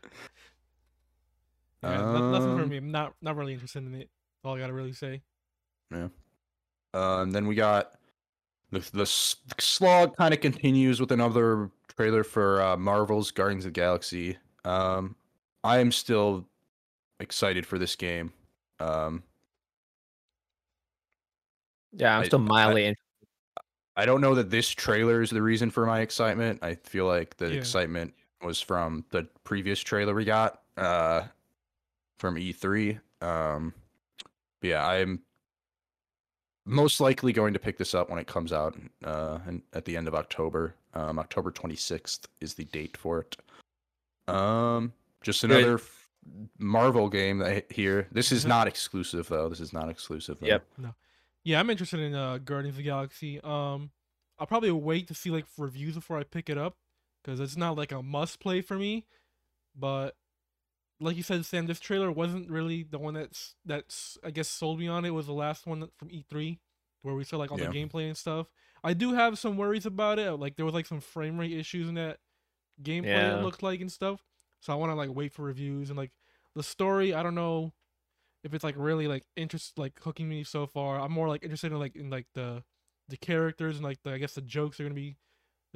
yeah 1.82 1.96
no- 1.96 2.30
nothing 2.30 2.56
for 2.56 2.62
Um, 2.62 2.68
me. 2.68 2.76
I'm 2.76 2.90
not 2.92 3.14
not 3.22 3.34
really 3.36 3.54
interested 3.54 3.84
in 3.84 3.94
it. 3.94 4.08
That's 4.08 4.44
all 4.44 4.54
I 4.56 4.60
gotta 4.60 4.72
really 4.72 4.92
say. 4.92 5.20
Uh, 5.92 6.08
and 6.94 7.34
then 7.34 7.46
we 7.46 7.54
got 7.54 7.94
the 8.70 8.80
the 8.92 9.02
s- 9.02 9.36
slog 9.58 10.16
kind 10.16 10.32
of 10.32 10.40
continues 10.40 11.00
with 11.00 11.10
another 11.12 11.70
trailer 11.88 12.22
for 12.24 12.62
uh, 12.62 12.76
Marvel's 12.76 13.30
Guardians 13.30 13.64
of 13.64 13.72
the 13.74 13.80
Galaxy. 13.80 14.38
Um, 14.64 15.16
I 15.64 15.78
am 15.78 15.90
still 15.92 16.46
excited 17.20 17.66
for 17.66 17.78
this 17.78 17.96
game. 17.96 18.32
Um, 18.80 19.22
yeah, 21.92 22.16
I'm 22.16 22.22
I- 22.22 22.26
still 22.26 22.40
I- 22.40 22.42
mildly 22.44 22.84
in. 22.86 22.94
I 23.96 24.06
don't 24.06 24.20
know 24.20 24.34
that 24.34 24.50
this 24.50 24.68
trailer 24.70 25.20
is 25.22 25.30
the 25.30 25.42
reason 25.42 25.70
for 25.70 25.84
my 25.86 26.00
excitement. 26.00 26.60
I 26.62 26.74
feel 26.76 27.06
like 27.06 27.36
the 27.36 27.48
Yeah. 27.50 27.58
excitement 27.58 28.14
was 28.42 28.60
from 28.60 29.04
the 29.10 29.24
previous 29.44 29.80
trailer 29.80 30.14
we 30.14 30.24
got 30.24 30.62
uh, 30.76 31.22
from 32.18 32.36
E3. 32.36 32.98
Um, 33.20 33.74
but 34.60 34.68
yeah, 34.68 34.86
I'm 34.86 35.20
most 36.64 37.00
likely 37.00 37.32
going 37.32 37.52
to 37.52 37.58
pick 37.58 37.76
this 37.76 37.94
up 37.94 38.08
when 38.08 38.18
it 38.18 38.26
comes 38.26 38.52
out 38.52 38.76
uh, 39.04 39.40
and 39.46 39.62
at 39.74 39.84
the 39.84 39.96
end 39.96 40.08
of 40.08 40.14
October. 40.14 40.74
Um, 40.94 41.18
October 41.18 41.50
26th 41.50 42.26
is 42.40 42.54
the 42.54 42.64
date 42.66 42.96
for 42.96 43.20
it. 43.20 43.36
Um, 44.32 44.92
just 45.22 45.42
another 45.44 45.74
f- 45.74 46.08
Marvel 46.58 47.08
game 47.08 47.38
that 47.38 47.48
I 47.48 47.62
here. 47.72 48.08
This 48.12 48.30
is 48.32 48.44
Mhm. 48.44 48.48
not 48.48 48.68
exclusive 48.68 49.28
though. 49.28 49.48
This 49.48 49.60
is 49.60 49.72
not 49.72 49.88
exclusive. 49.88 50.38
Though. 50.40 50.46
Yep. 50.46 50.66
Yeah, 51.44 51.58
I'm 51.60 51.70
interested 51.70 52.00
in 52.00 52.14
uh, 52.14 52.38
Guardians 52.38 52.74
of 52.74 52.78
the 52.78 52.82
Galaxy. 52.84 53.40
Um, 53.42 53.90
I'll 54.38 54.46
probably 54.46 54.70
wait 54.70 55.08
to 55.08 55.14
see 55.14 55.30
like 55.30 55.44
reviews 55.58 55.94
before 55.94 56.18
I 56.18 56.24
pick 56.24 56.48
it 56.48 56.58
up, 56.58 56.76
because 57.22 57.40
it's 57.40 57.56
not 57.56 57.76
like 57.76 57.92
a 57.92 58.02
must 58.02 58.40
play 58.40 58.60
for 58.60 58.76
me. 58.76 59.06
But 59.76 60.14
like 61.00 61.16
you 61.16 61.22
said, 61.22 61.44
Sam, 61.44 61.66
this 61.66 61.80
trailer 61.80 62.12
wasn't 62.12 62.50
really 62.50 62.82
the 62.84 62.98
one 62.98 63.14
that's 63.14 63.54
that's 63.64 64.18
I 64.24 64.30
guess 64.30 64.48
sold 64.48 64.78
me 64.78 64.88
on 64.88 65.04
it. 65.04 65.08
it 65.08 65.12
was 65.12 65.26
the 65.26 65.32
last 65.32 65.66
one 65.66 65.88
from 65.96 66.08
E3 66.10 66.58
where 67.02 67.14
we 67.14 67.24
saw 67.24 67.36
like 67.38 67.50
all 67.50 67.58
Yeah. 67.58 67.68
the 67.70 67.72
gameplay 67.74 68.06
and 68.06 68.16
stuff. 68.16 68.46
I 68.84 68.94
do 68.94 69.12
have 69.14 69.38
some 69.38 69.56
worries 69.56 69.86
about 69.86 70.18
it. 70.20 70.30
Like 70.32 70.56
there 70.56 70.64
was 70.64 70.74
like 70.74 70.86
some 70.86 71.00
frame 71.00 71.38
rate 71.38 71.52
issues 71.52 71.88
in 71.88 71.94
that 71.96 72.18
gameplay. 72.80 73.06
Yeah. 73.06 73.38
It 73.38 73.42
looked 73.42 73.62
like 73.62 73.80
and 73.80 73.90
stuff. 73.90 74.22
So 74.60 74.72
I 74.72 74.76
want 74.76 74.90
to 74.92 74.94
like 74.94 75.10
wait 75.12 75.32
for 75.32 75.42
reviews 75.42 75.90
and 75.90 75.96
like 75.98 76.12
the 76.54 76.62
story. 76.62 77.12
I 77.14 77.22
don't 77.24 77.34
know 77.34 77.72
if 78.44 78.54
it's 78.54 78.64
like 78.64 78.74
really 78.76 79.06
like 79.08 79.24
interest 79.36 79.78
like 79.78 79.92
hooking 80.02 80.28
me 80.28 80.44
so 80.44 80.66
far. 80.66 81.00
I'm 81.00 81.12
more 81.12 81.28
like 81.28 81.42
interested 81.42 81.72
in 81.72 81.78
like 81.78 81.96
in 81.96 82.10
like 82.10 82.26
the 82.34 82.62
the 83.08 83.16
characters 83.16 83.76
and 83.76 83.84
like 83.84 84.02
the 84.02 84.12
I 84.12 84.18
guess 84.18 84.34
the 84.34 84.40
jokes 84.42 84.78
are 84.80 84.84
gonna 84.84 84.94
be 84.94 85.16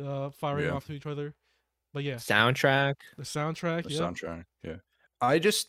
uh 0.02 0.30
firing 0.30 0.66
Yeah. 0.66 0.72
off 0.72 0.86
to 0.86 0.92
each 0.92 1.06
other. 1.06 1.34
But 1.94 2.04
yeah, 2.04 2.16
Soundtrack. 2.16 2.94
the 3.16 3.22
soundtrack. 3.22 3.84
the 3.84 3.90
yeah. 3.94 4.00
soundtrack. 4.00 4.44
Yeah, 4.62 4.76
I 5.20 5.38
just 5.38 5.68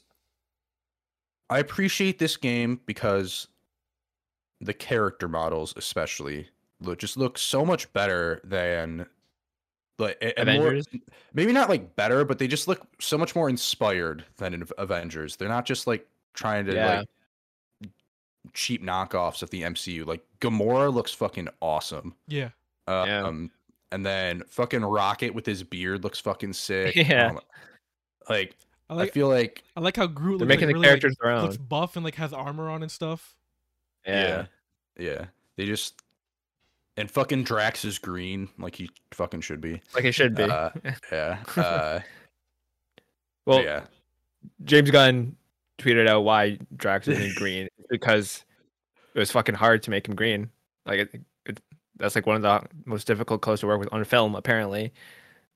I 1.50 1.60
appreciate 1.60 2.20
this 2.20 2.36
game 2.36 2.82
because 2.86 3.48
the 4.60 4.74
character 4.74 5.28
models, 5.28 5.74
especially, 5.78 6.48
look 6.82 7.00
just 7.00 7.16
look 7.16 7.38
so 7.38 7.64
much 7.66 7.92
better 7.94 8.42
than 8.44 9.06
like 10.00 10.18
a- 10.22 10.38
and 10.38 10.50
more- 10.60 10.68
Avengers? 10.74 10.88
maybe 11.34 11.54
not 11.54 11.70
like 11.70 11.96
better, 11.96 12.26
but 12.26 12.40
they 12.40 12.48
just 12.48 12.68
look 12.68 12.86
so 13.00 13.18
much 13.18 13.36
more 13.36 13.50
inspired 13.50 14.26
than 14.38 14.54
in 14.54 14.68
Avengers. 14.78 15.36
They're 15.38 15.48
not 15.48 15.66
just 15.66 15.88
like 15.88 16.06
trying 16.38 16.66
to 16.68 16.74
Yeah. 16.76 17.00
like 17.00 17.90
cheap 18.54 18.82
knockoffs 18.82 19.42
of 19.44 19.50
the 19.50 19.64
MCU. 19.64 20.06
Like 20.06 20.24
Gamora 20.40 20.94
looks 20.94 21.12
fucking 21.12 21.50
awesome. 21.62 22.16
Yeah. 22.28 22.50
Yeah. 22.88 23.24
Um, 23.24 23.52
and 23.92 24.06
then 24.06 24.44
fucking 24.50 24.84
Rocket 24.86 25.34
with 25.34 25.46
his 25.46 25.64
beard 25.64 26.04
looks 26.04 26.20
fucking 26.20 26.54
sick. 26.54 26.96
Yeah. 26.96 27.28
Um, 27.32 27.40
like 28.30 28.56
I 28.90 29.02
I 29.02 29.10
feel 29.10 29.28
like 29.28 29.64
I 29.76 29.82
like 29.82 29.98
how 29.98 30.08
Groot 30.08 30.40
They're 30.40 30.48
looks, 30.48 30.62
making 30.62 30.68
like, 30.68 30.76
the 30.76 30.80
really, 30.80 30.88
characters 30.88 31.16
their 31.22 31.32
own. 31.32 31.44
looks 31.44 31.58
buff 31.58 31.96
and 31.98 32.06
like 32.06 32.16
has 32.16 32.32
armor 32.32 32.70
on 32.70 32.84
and 32.84 32.92
stuff. 32.92 33.36
Yeah. 34.06 34.46
yeah, 34.98 35.06
yeah. 35.06 35.26
They 35.58 35.66
just 35.66 36.02
and 36.96 37.10
fucking 37.12 37.44
Drax 37.44 37.84
is 37.86 38.00
green, 38.00 38.50
like 38.58 38.76
he 38.76 38.90
fucking 39.12 39.42
should 39.42 39.60
be. 39.62 39.82
Like 39.94 40.04
he 40.06 40.12
should 40.12 40.36
be. 40.36 40.44
Uh, 40.44 40.70
yeah. 41.12 41.38
Uh, 41.58 42.00
well, 43.46 43.62
yeah. 43.64 43.82
James 44.66 44.92
Gunn 44.92 45.36
tweeted 45.78 46.08
out 46.08 46.22
why 46.22 46.58
Drax 46.76 47.08
isn't 47.08 47.36
green 47.38 47.68
because 47.90 48.44
it 49.14 49.20
was 49.20 49.32
fucking 49.32 49.56
hard 49.56 49.84
to 49.84 49.90
make 49.92 50.08
him 50.08 50.16
green. 50.16 50.50
Like 50.86 51.00
it, 51.02 51.22
it, 51.46 51.60
that's 51.98 52.16
like 52.16 52.26
one 52.26 52.36
of 52.36 52.42
the 52.42 52.64
most 52.86 53.08
difficult 53.08 53.42
clothes 53.42 53.60
to 53.62 53.68
work 53.68 53.80
with 53.80 53.90
on 53.92 54.04
film, 54.04 54.36
apparently. 54.36 54.94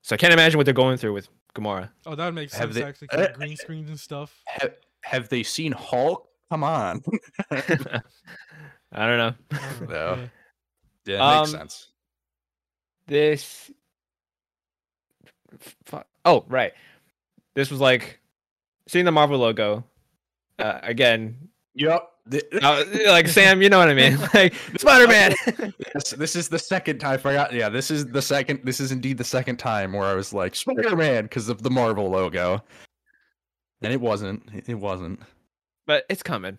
So 0.02 0.14
I 0.14 0.16
can't 0.16 0.32
imagine 0.32 0.58
what 0.58 0.64
they're 0.64 0.74
going 0.74 0.96
through 0.96 1.12
with 1.14 1.28
Gamora. 1.54 1.88
Oh, 2.06 2.14
that 2.14 2.24
would 2.24 2.34
make 2.34 2.50
Have 2.52 2.72
sense 2.72 2.74
they- 2.74 2.82
actually. 2.84 3.08
'cause 3.08 3.20
uh, 3.20 3.32
green 3.36 3.56
screens 3.56 3.88
and 3.88 3.98
stuff. 4.00 4.34
Have, 4.46 4.74
have 5.02 5.28
they 5.28 5.42
seen 5.42 5.72
Hulk? 5.72 6.28
Come 6.50 6.64
on. 6.64 7.02
I 7.50 7.56
don't 7.58 7.84
know. 7.84 8.00
I 8.92 9.06
don't 9.08 9.18
know, 9.18 9.34
No. 9.88 10.14
yeah. 11.06 11.16
yeah, 11.16 11.36
it 11.36 11.40
makes 11.40 11.54
Um, 11.54 11.58
sense. 11.60 11.88
This. 13.06 13.70
Oh, 16.24 16.44
right. 16.48 16.72
This 17.54 17.70
was 17.70 17.80
like 17.80 18.20
seeing 18.86 19.04
the 19.04 19.12
Marvel 19.12 19.38
logo. 19.38 19.84
Uh, 20.62 20.78
again, 20.82 21.36
Yep. 21.74 22.08
uh, 22.62 22.84
like 23.06 23.26
Sam, 23.26 23.62
you 23.62 23.68
know 23.68 23.78
what 23.78 23.88
I 23.88 23.94
mean? 23.94 24.16
Like 24.34 24.54
Spider 24.78 25.08
Man. 25.08 25.34
This, 25.94 26.10
this 26.18 26.36
is 26.36 26.48
the 26.48 26.58
second 26.58 26.98
time 27.00 27.14
I 27.14 27.16
forgot. 27.16 27.52
Yeah, 27.52 27.68
this 27.68 27.90
is 27.90 28.06
the 28.06 28.22
second. 28.22 28.60
This 28.64 28.78
is 28.78 28.92
indeed 28.92 29.18
the 29.18 29.24
second 29.24 29.56
time 29.56 29.92
where 29.92 30.04
I 30.06 30.14
was 30.14 30.32
like 30.32 30.54
Spider 30.54 30.94
Man 30.94 31.24
because 31.24 31.48
of 31.48 31.62
the 31.62 31.70
Marvel 31.70 32.08
logo, 32.10 32.62
and 33.82 33.92
it 33.92 34.00
wasn't. 34.00 34.42
It- 34.54 34.68
It 34.68 34.74
wasn't. 34.74 35.20
but 35.86 36.04
it's 36.08 36.22
coming. 36.22 36.58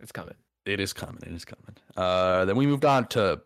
It's 0.00 0.12
coming. 0.12 0.34
It 0.64 0.80
is 0.80 0.92
coming. 0.92 1.22
It 1.26 1.32
is 1.32 1.44
coming. 1.44 1.76
Uh, 1.96 2.44
then 2.46 2.56
we 2.56 2.66
moved 2.66 2.84
on 2.84 3.06
to 3.08 3.40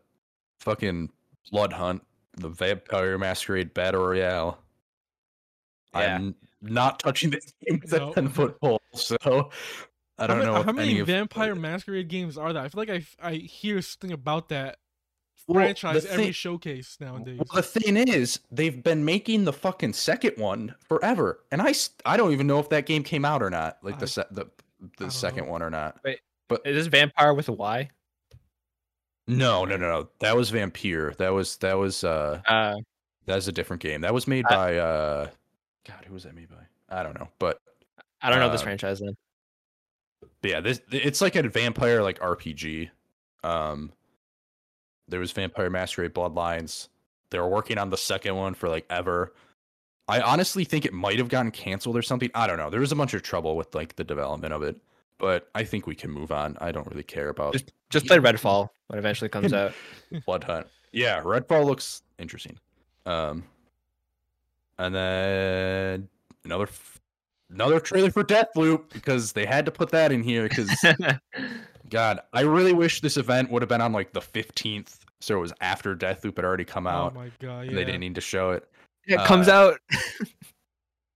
fucking 0.61 1.11
Blood 1.51 1.73
Hunt, 1.73 2.03
the 2.37 2.49
Vampire 2.49 3.19
Masquerade 3.19 3.75
Battle 3.75 4.07
Royale. 4.07 4.59
Yeah. 5.95 6.17
I'm 6.17 6.35
not 6.63 6.99
touching 6.99 7.31
this 7.31 7.53
game 7.67 7.81
with 7.83 7.93
a 7.93 8.13
ten 8.13 8.29
foot 8.29 8.61
pole, 8.61 8.81
so 8.95 9.51
I 10.19 10.27
don't 10.27 10.39
ma- 10.41 10.45
know. 10.45 10.55
how 10.63 10.71
if 10.71 10.77
many 10.77 10.91
any 10.91 11.01
of- 11.01 11.07
Vampire 11.07 11.55
Masquerade 11.55 12.09
games 12.09 12.37
are 12.37 12.53
there. 12.53 12.63
I 12.63 12.69
feel 12.69 12.81
like 12.87 12.91
I 12.91 13.05
I 13.23 13.35
hear 13.35 13.81
something 13.83 14.13
about 14.13 14.49
that 14.51 14.79
Well, 15.47 15.55
the 15.55 15.65
franchise 15.65 16.05
every 16.07 16.33
showcase 16.33 16.99
nowadays. 17.01 17.39
Well, 17.39 17.63
the 17.63 17.63
thing 17.63 17.97
is, 17.97 18.41
they've 18.51 18.83
been 18.83 19.05
making 19.05 19.45
the 19.45 19.53
fucking 19.53 19.95
second 19.95 20.35
one 20.37 20.75
forever, 20.89 21.41
and 21.51 21.63
I, 21.63 21.73
I 22.05 22.17
don't 22.17 22.33
even 22.33 22.47
know 22.47 22.59
if 22.59 22.69
that 22.69 22.85
game 22.87 23.03
came 23.03 23.25
out 23.25 23.43
or 23.43 23.51
not. 23.51 23.79
Like 23.83 23.95
I- 23.97 23.99
the 24.01 24.07
se- 24.07 24.25
the 24.31 24.47
the 24.99 25.11
second 25.11 25.47
know. 25.47 25.53
one 25.53 25.63
or 25.63 25.71
not. 25.71 25.99
Wait, 26.05 26.21
but 26.49 26.61
is 26.67 26.75
this 26.77 26.87
vampire 26.89 27.33
with 27.35 27.49
a 27.49 27.53
Y? 27.53 27.89
No, 29.27 29.65
no, 29.65 29.77
no, 29.77 29.89
no. 29.89 30.09
That 30.21 30.37
was 30.37 30.51
Vampyr. 30.51 31.17
That 31.19 31.31
was 31.31 31.57
that 31.59 31.75
was 31.79 32.03
uh 32.05 32.41
Uh, 32.47 32.77
that 33.27 33.37
was 33.37 33.47
a 33.49 33.53
different 33.53 33.81
game. 33.83 34.01
That 34.01 34.13
was 34.15 34.27
made 34.27 34.45
I- 34.47 34.55
by 34.55 34.77
uh, 34.79 35.31
God, 35.87 36.05
who 36.07 36.15
was 36.15 36.25
that 36.25 36.35
made 36.35 36.49
by? 36.49 36.57
I 36.89 37.03
don't 37.03 37.15
know, 37.19 37.29
but, 37.39 37.59
I 38.23 38.29
don't 38.31 38.41
know 38.41 38.51
this 38.51 38.61
Uh, 38.61 38.65
franchise 38.65 39.01
then. 39.01 39.17
but 40.43 40.51
yeah, 40.51 40.61
this 40.61 40.81
it's 40.91 41.21
like 41.21 41.37
a 41.37 41.49
vampire 41.49 42.03
like 42.03 42.19
RPG. 42.21 42.91
Um, 43.43 43.93
there 45.09 45.21
was 45.21 45.33
Vampire 45.33 45.71
Masquerade 45.71 46.13
Bloodlines. 46.15 46.89
They 47.31 47.39
were 47.39 47.49
working 47.49 47.79
on 47.79 47.91
the 47.91 47.97
second 47.97 48.37
one 48.37 48.55
for 48.55 48.69
like 48.69 48.85
ever. 48.91 49.33
I 50.09 50.21
honestly 50.21 50.65
think 50.65 50.85
it 50.85 50.93
might 50.93 51.19
have 51.19 51.29
gotten 51.29 51.51
canceled 51.51 51.97
or 51.97 52.03
something. 52.03 52.31
I 52.35 52.47
don't 52.47 52.59
know. 52.59 52.69
There 52.71 52.81
was 52.81 52.93
a 52.93 52.97
bunch 52.97 53.15
of 53.15 53.23
trouble 53.23 53.57
with 53.57 53.75
like 53.75 53.97
the 53.97 54.05
development 54.05 54.53
of 54.53 54.63
it, 54.63 54.77
but 55.19 55.49
I 55.55 55.65
think 55.65 55.87
we 55.87 55.95
can 55.95 56.11
move 56.11 56.31
on. 56.33 56.57
I 56.61 56.73
don't 56.73 56.87
really 56.89 57.03
care 57.05 57.29
about 57.29 57.53
Just 57.55 57.73
just 57.89 58.07
play 58.07 58.19
Redfall 58.19 58.69
when 58.89 58.99
it 58.99 59.01
eventually 59.01 59.29
comes 59.31 59.53
out. 59.55 59.73
Blood 60.27 60.45
Hunt. 60.45 60.67
Yeah, 60.93 61.23
Redfall 61.23 61.65
looks 61.65 62.03
interesting. 62.19 62.59
Um, 63.07 63.45
and 64.81 64.95
then 64.95 66.09
another 66.45 66.65
f- 66.65 67.01
another 67.51 67.79
trailer 67.81 68.11
for 68.11 68.25
Deathloop 68.25 68.93
because 68.93 69.33
they 69.33 69.45
had 69.47 69.65
to 69.67 69.71
put 69.71 69.91
that 69.91 70.11
in 70.13 70.23
here 70.23 70.49
because 70.49 70.71
God, 71.91 72.21
I 72.33 72.41
really 72.43 72.73
wish 72.73 73.01
this 73.01 73.17
event 73.17 73.51
would 73.51 73.63
have 73.63 73.69
been 73.69 73.81
on 73.81 73.93
like 73.93 74.13
the 74.13 74.21
fifteenth, 74.21 75.05
so 75.21 75.37
it 75.37 75.41
was 75.41 75.53
after 75.61 75.95
Deathloop 75.97 76.37
had 76.37 76.45
already 76.45 76.65
come 76.65 76.87
out. 76.87 77.03
oh 77.03 77.07
out, 77.07 77.15
my 77.15 77.31
god, 77.41 77.61
yeah. 77.63 77.69
and 77.69 77.77
they 77.79 77.85
didn't 77.85 78.01
need 78.01 78.15
to 78.15 78.21
show 78.21 78.51
it. 78.53 78.69
it 79.07 79.21
comes 79.27 79.49
Uh, 79.49 79.53
out. 79.53 79.81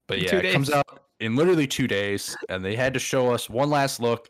But 0.06 0.20
yeah, 0.20 0.36
it 0.36 0.52
comes 0.52 0.70
out 0.70 1.04
in 1.20 1.34
literally 1.34 1.66
two 1.66 1.88
days, 1.88 2.36
and 2.50 2.62
they 2.62 2.76
had 2.76 2.92
to 2.92 3.00
show 3.00 3.32
us 3.32 3.48
one 3.48 3.70
last 3.70 4.00
look, 4.00 4.28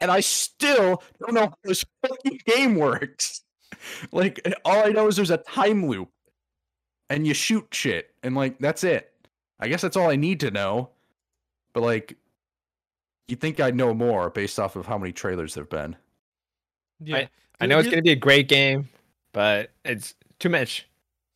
and 0.00 0.10
I 0.10 0.20
still 0.20 1.02
don't 1.20 1.32
know 1.32 1.40
how 1.46 1.54
this 1.64 1.82
fucking 2.06 2.40
game 2.46 2.74
works. 2.74 3.42
Like 4.12 4.40
all 4.66 4.84
I 4.86 4.90
know 4.90 5.06
is 5.06 5.16
there's 5.16 5.30
a 5.30 5.38
time 5.38 5.86
loop, 5.86 6.10
and 7.10 7.26
you 7.26 7.34
shoot 7.34 7.66
shit, 7.72 8.14
and 8.22 8.34
like 8.34 8.58
that's 8.58 8.82
it. 8.84 9.12
I 9.58 9.68
guess 9.68 9.82
that's 9.82 9.96
all 9.96 10.10
I 10.10 10.16
need 10.16 10.40
to 10.40 10.50
know. 10.50 10.88
But 11.74 11.82
like, 11.82 12.16
you 13.28 13.36
think 13.36 13.60
I'd 13.60 13.76
know 13.76 13.92
more 13.92 14.30
based 14.30 14.58
off 14.58 14.76
of 14.76 14.86
how 14.86 14.96
many 14.96 15.12
trailers 15.12 15.54
there've 15.54 15.68
been? 15.68 15.96
Yeah, 17.00 17.26
I 17.60 17.66
know 17.66 17.78
it's 17.78 17.88
gonna 17.88 18.00
be 18.02 18.12
a 18.12 18.16
great 18.16 18.48
game, 18.48 18.88
but 19.32 19.70
it's 19.84 20.14
too 20.38 20.48
much. 20.48 20.86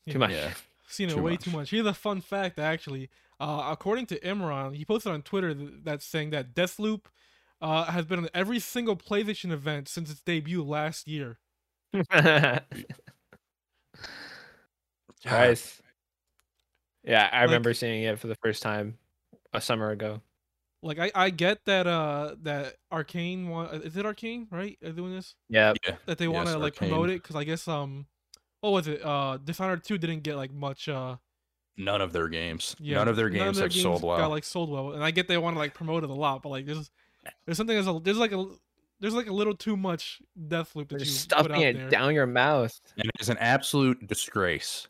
Too 0.07 0.13
Yeah. 0.13 0.19
much. 0.19 0.31
Yeah. 0.31 0.53
Seen 0.89 1.09
it 1.11 1.15
Too 1.15 1.23
way 1.23 1.33
much. 1.33 1.43
too 1.45 1.51
much. 1.51 1.71
Here's 1.71 1.87
a 1.87 1.93
fun 1.95 2.21
fact, 2.21 2.59
actually. 2.59 3.11
Uh, 3.41 3.69
according 3.73 4.07
to 4.07 4.21
Imran, 4.21 4.77
he 4.77 4.85
posted 4.85 5.11
on 5.11 5.23
Twitter 5.23 5.53
th- 5.53 5.71
that's 5.83 6.05
saying 6.07 6.31
that 6.31 6.55
Deathloop 6.55 7.07
uh, 7.61 7.87
has 7.87 8.05
been 8.05 8.21
on 8.21 8.29
every 8.33 8.61
single 8.61 8.95
PlayStation 8.95 9.51
event 9.51 9.89
since 9.89 10.09
its 10.09 10.21
debut 10.21 10.63
last 10.63 11.09
year. 11.09 11.39
nice. 15.25 15.81
Yeah, 17.03 17.29
I 17.33 17.41
Like- 17.41 17.47
remember 17.47 17.75
seeing 17.75 18.03
it 18.03 18.19
for 18.19 18.27
the 18.29 18.37
first 18.37 18.63
time 18.63 18.99
a 19.53 19.61
summer 19.61 19.91
ago. 19.91 20.23
Like 20.83 20.99
I, 20.99 21.11
I 21.15 21.31
get 21.31 21.65
that 21.65 21.87
uh 21.87 22.35
that 22.43 22.75
Arkane 22.93 23.49
want 23.49 23.73
is 23.85 23.97
it 23.97 24.05
Arkane 24.05 24.47
right 24.51 24.77
are 24.85 24.93
doing 24.93 25.15
this 25.15 25.35
Yeah. 25.49 25.73
Yeah. 25.87 25.97
that 26.07 26.19
they 26.19 26.29
want 26.29 26.49
to 26.49 26.59
like 26.59 26.75
Arkane. 26.75 26.89
promote 26.89 27.09
it 27.11 27.23
because 27.23 27.37
I 27.37 27.45
guess 27.45 27.67
um 27.69 28.07
what 28.61 28.71
was 28.75 28.87
it 28.89 29.03
uh 29.05 29.39
Dishonored 29.43 29.83
two 29.85 29.97
didn't 29.97 30.25
get 30.25 30.37
like 30.37 30.53
much 30.53 30.89
uh 30.89 31.17
None 31.79 32.03
of 32.03 32.13
their 32.13 32.29
games. 32.29 32.77
yeah 32.79 32.99
None 32.99 33.09
of 33.09 33.17
their 33.17 33.31
games 33.31 33.59
have 33.61 33.73
sold 33.73 34.03
well. 34.03 34.19
got 34.19 34.27
like 34.31 34.45
sold 34.45 34.71
well 34.71 34.93
and 34.93 35.03
I 35.03 35.11
get 35.11 35.27
they 35.27 35.39
want 35.39 35.57
to 35.57 35.59
like 35.59 35.73
promote 35.73 36.05
it 36.05 36.11
a 36.11 36.15
lot 36.15 36.43
but 36.43 36.51
like 36.51 36.67
there's 36.67 36.91
there's 37.47 37.57
something 37.57 37.75
there's 37.75 37.89
a 37.89 37.99
there's 38.03 38.19
like 38.19 38.33
a 38.33 38.47
there's 39.01 39.15
like 39.15 39.27
a 39.29 39.33
little 39.33 39.57
too 39.57 39.79
much 39.79 40.21
Deathloop 40.39 40.89
that 40.89 40.89
They're 40.91 40.99
you 40.99 41.05
just 41.07 41.31
put 41.31 41.51
out 41.51 41.59
it 41.63 41.77
there. 41.77 41.89
down 41.89 42.15
your 42.15 42.27
mouth. 42.27 42.79
And 42.99 43.07
it 43.07 43.21
is 43.21 43.29
an 43.31 43.39
absolute 43.39 44.07
disgrace 44.07 44.87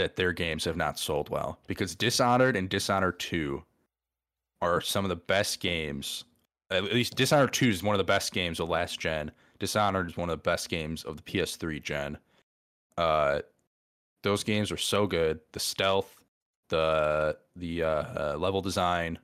that 0.00 0.16
their 0.16 0.32
games 0.32 0.64
have 0.64 0.78
not 0.78 0.98
sold 0.98 1.28
well 1.28 1.58
because 1.66 1.94
Dishonored 1.94 2.56
and 2.56 2.70
Dishonored 2.70 3.20
2 3.20 3.62
are 4.62 4.80
some 4.80 5.04
of 5.04 5.10
the 5.10 5.16
best 5.16 5.60
games. 5.60 6.24
At 6.70 6.84
least 6.84 7.16
Dishonored 7.16 7.52
2 7.52 7.68
is 7.68 7.82
one 7.82 7.94
of 7.94 7.98
the 7.98 8.04
best 8.04 8.32
games 8.32 8.60
of 8.60 8.70
last 8.70 8.98
gen. 8.98 9.30
Dishonored 9.58 10.08
is 10.08 10.16
one 10.16 10.30
of 10.30 10.32
the 10.32 10.42
best 10.42 10.70
games 10.70 11.04
of 11.04 11.18
the 11.18 11.22
PS3 11.22 11.82
gen. 11.82 12.16
Uh, 12.96 13.40
those 14.22 14.42
games 14.42 14.72
are 14.72 14.78
so 14.78 15.06
good. 15.06 15.38
The 15.52 15.60
stealth, 15.60 16.24
the 16.70 17.36
the 17.56 17.82
uh, 17.82 17.88
uh, 17.88 18.36
level 18.38 18.62
design, 18.62 19.18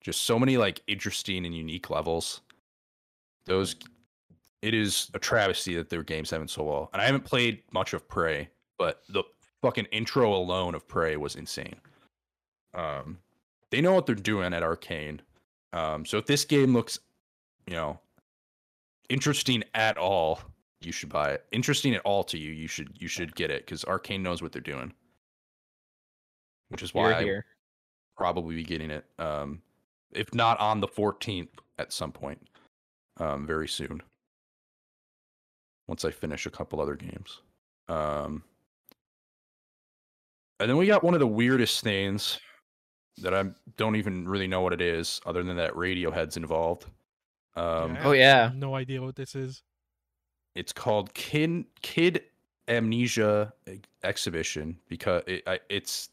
just 0.00 0.22
so 0.22 0.40
many 0.40 0.56
like 0.56 0.82
interesting 0.88 1.46
and 1.46 1.54
unique 1.54 1.88
levels. 1.88 2.40
Those 3.46 3.76
it 4.60 4.74
is 4.74 5.08
a 5.14 5.20
travesty 5.20 5.76
that 5.76 5.88
their 5.88 6.02
games 6.02 6.30
haven't 6.30 6.50
sold 6.50 6.68
well. 6.68 6.90
And 6.92 7.00
I 7.00 7.06
haven't 7.06 7.24
played 7.24 7.62
much 7.70 7.92
of 7.92 8.08
Prey, 8.08 8.48
but 8.76 9.02
the 9.08 9.22
fucking 9.64 9.86
intro 9.92 10.34
alone 10.34 10.74
of 10.74 10.86
Prey 10.86 11.16
was 11.16 11.36
insane. 11.36 11.76
Um, 12.74 13.18
they 13.70 13.80
know 13.80 13.94
what 13.94 14.04
they're 14.04 14.14
doing 14.14 14.52
at 14.52 14.62
Arkane. 14.62 15.20
Um, 15.72 16.04
so 16.04 16.18
if 16.18 16.26
this 16.26 16.44
game 16.44 16.74
looks, 16.74 16.98
you 17.66 17.72
know, 17.72 17.98
interesting 19.08 19.64
at 19.74 19.96
all, 19.96 20.38
you 20.82 20.92
should 20.92 21.08
buy 21.08 21.30
it. 21.30 21.46
Interesting 21.50 21.94
at 21.94 22.02
all 22.02 22.22
to 22.24 22.36
you, 22.36 22.52
you 22.52 22.68
should 22.68 22.90
you 23.00 23.08
should 23.08 23.34
get 23.34 23.50
it 23.50 23.64
because 23.64 23.84
Arkane 23.84 24.20
knows 24.20 24.42
what 24.42 24.52
they're 24.52 24.60
doing. 24.60 24.92
Which 26.68 26.82
is 26.82 26.92
why 26.92 27.14
I 27.14 27.40
probably 28.14 28.56
be 28.56 28.64
getting 28.64 28.90
it. 28.90 29.06
Um, 29.18 29.62
if 30.12 30.34
not 30.34 30.60
on 30.60 30.80
the 30.80 30.88
14th 30.88 31.48
at 31.78 31.90
some 31.90 32.12
point, 32.12 32.46
um, 33.18 33.46
very 33.46 33.68
soon. 33.68 34.02
Once 35.88 36.04
I 36.04 36.10
finish 36.10 36.44
a 36.44 36.50
couple 36.50 36.82
other 36.82 36.96
games. 36.96 37.40
Um, 37.88 38.42
and 40.64 40.70
then 40.70 40.76
we 40.76 40.86
got 40.86 41.04
one 41.04 41.14
of 41.14 41.20
the 41.20 41.26
weirdest 41.26 41.84
things 41.84 42.40
that 43.18 43.34
I 43.34 43.44
don't 43.76 43.96
even 43.96 44.26
really 44.26 44.48
know 44.48 44.62
what 44.62 44.72
it 44.72 44.80
is, 44.80 45.20
other 45.24 45.42
than 45.42 45.56
that 45.56 45.74
Radiohead's 45.74 46.36
involved. 46.36 46.86
Um, 47.54 47.96
I 48.00 48.04
Oh, 48.04 48.12
yeah. 48.12 48.50
no 48.54 48.74
idea 48.74 49.00
what 49.00 49.14
this 49.14 49.34
is 49.34 49.62
it's 50.54 50.72
called 50.72 51.12
Kid 51.14 51.64
Kid 51.82 52.22
A 52.68 52.80
Mnesia 52.80 53.52
Exhibition 54.02 54.78
because 54.88 55.22
it, 55.26 55.42
I, 55.46 55.60
it's 55.68 56.10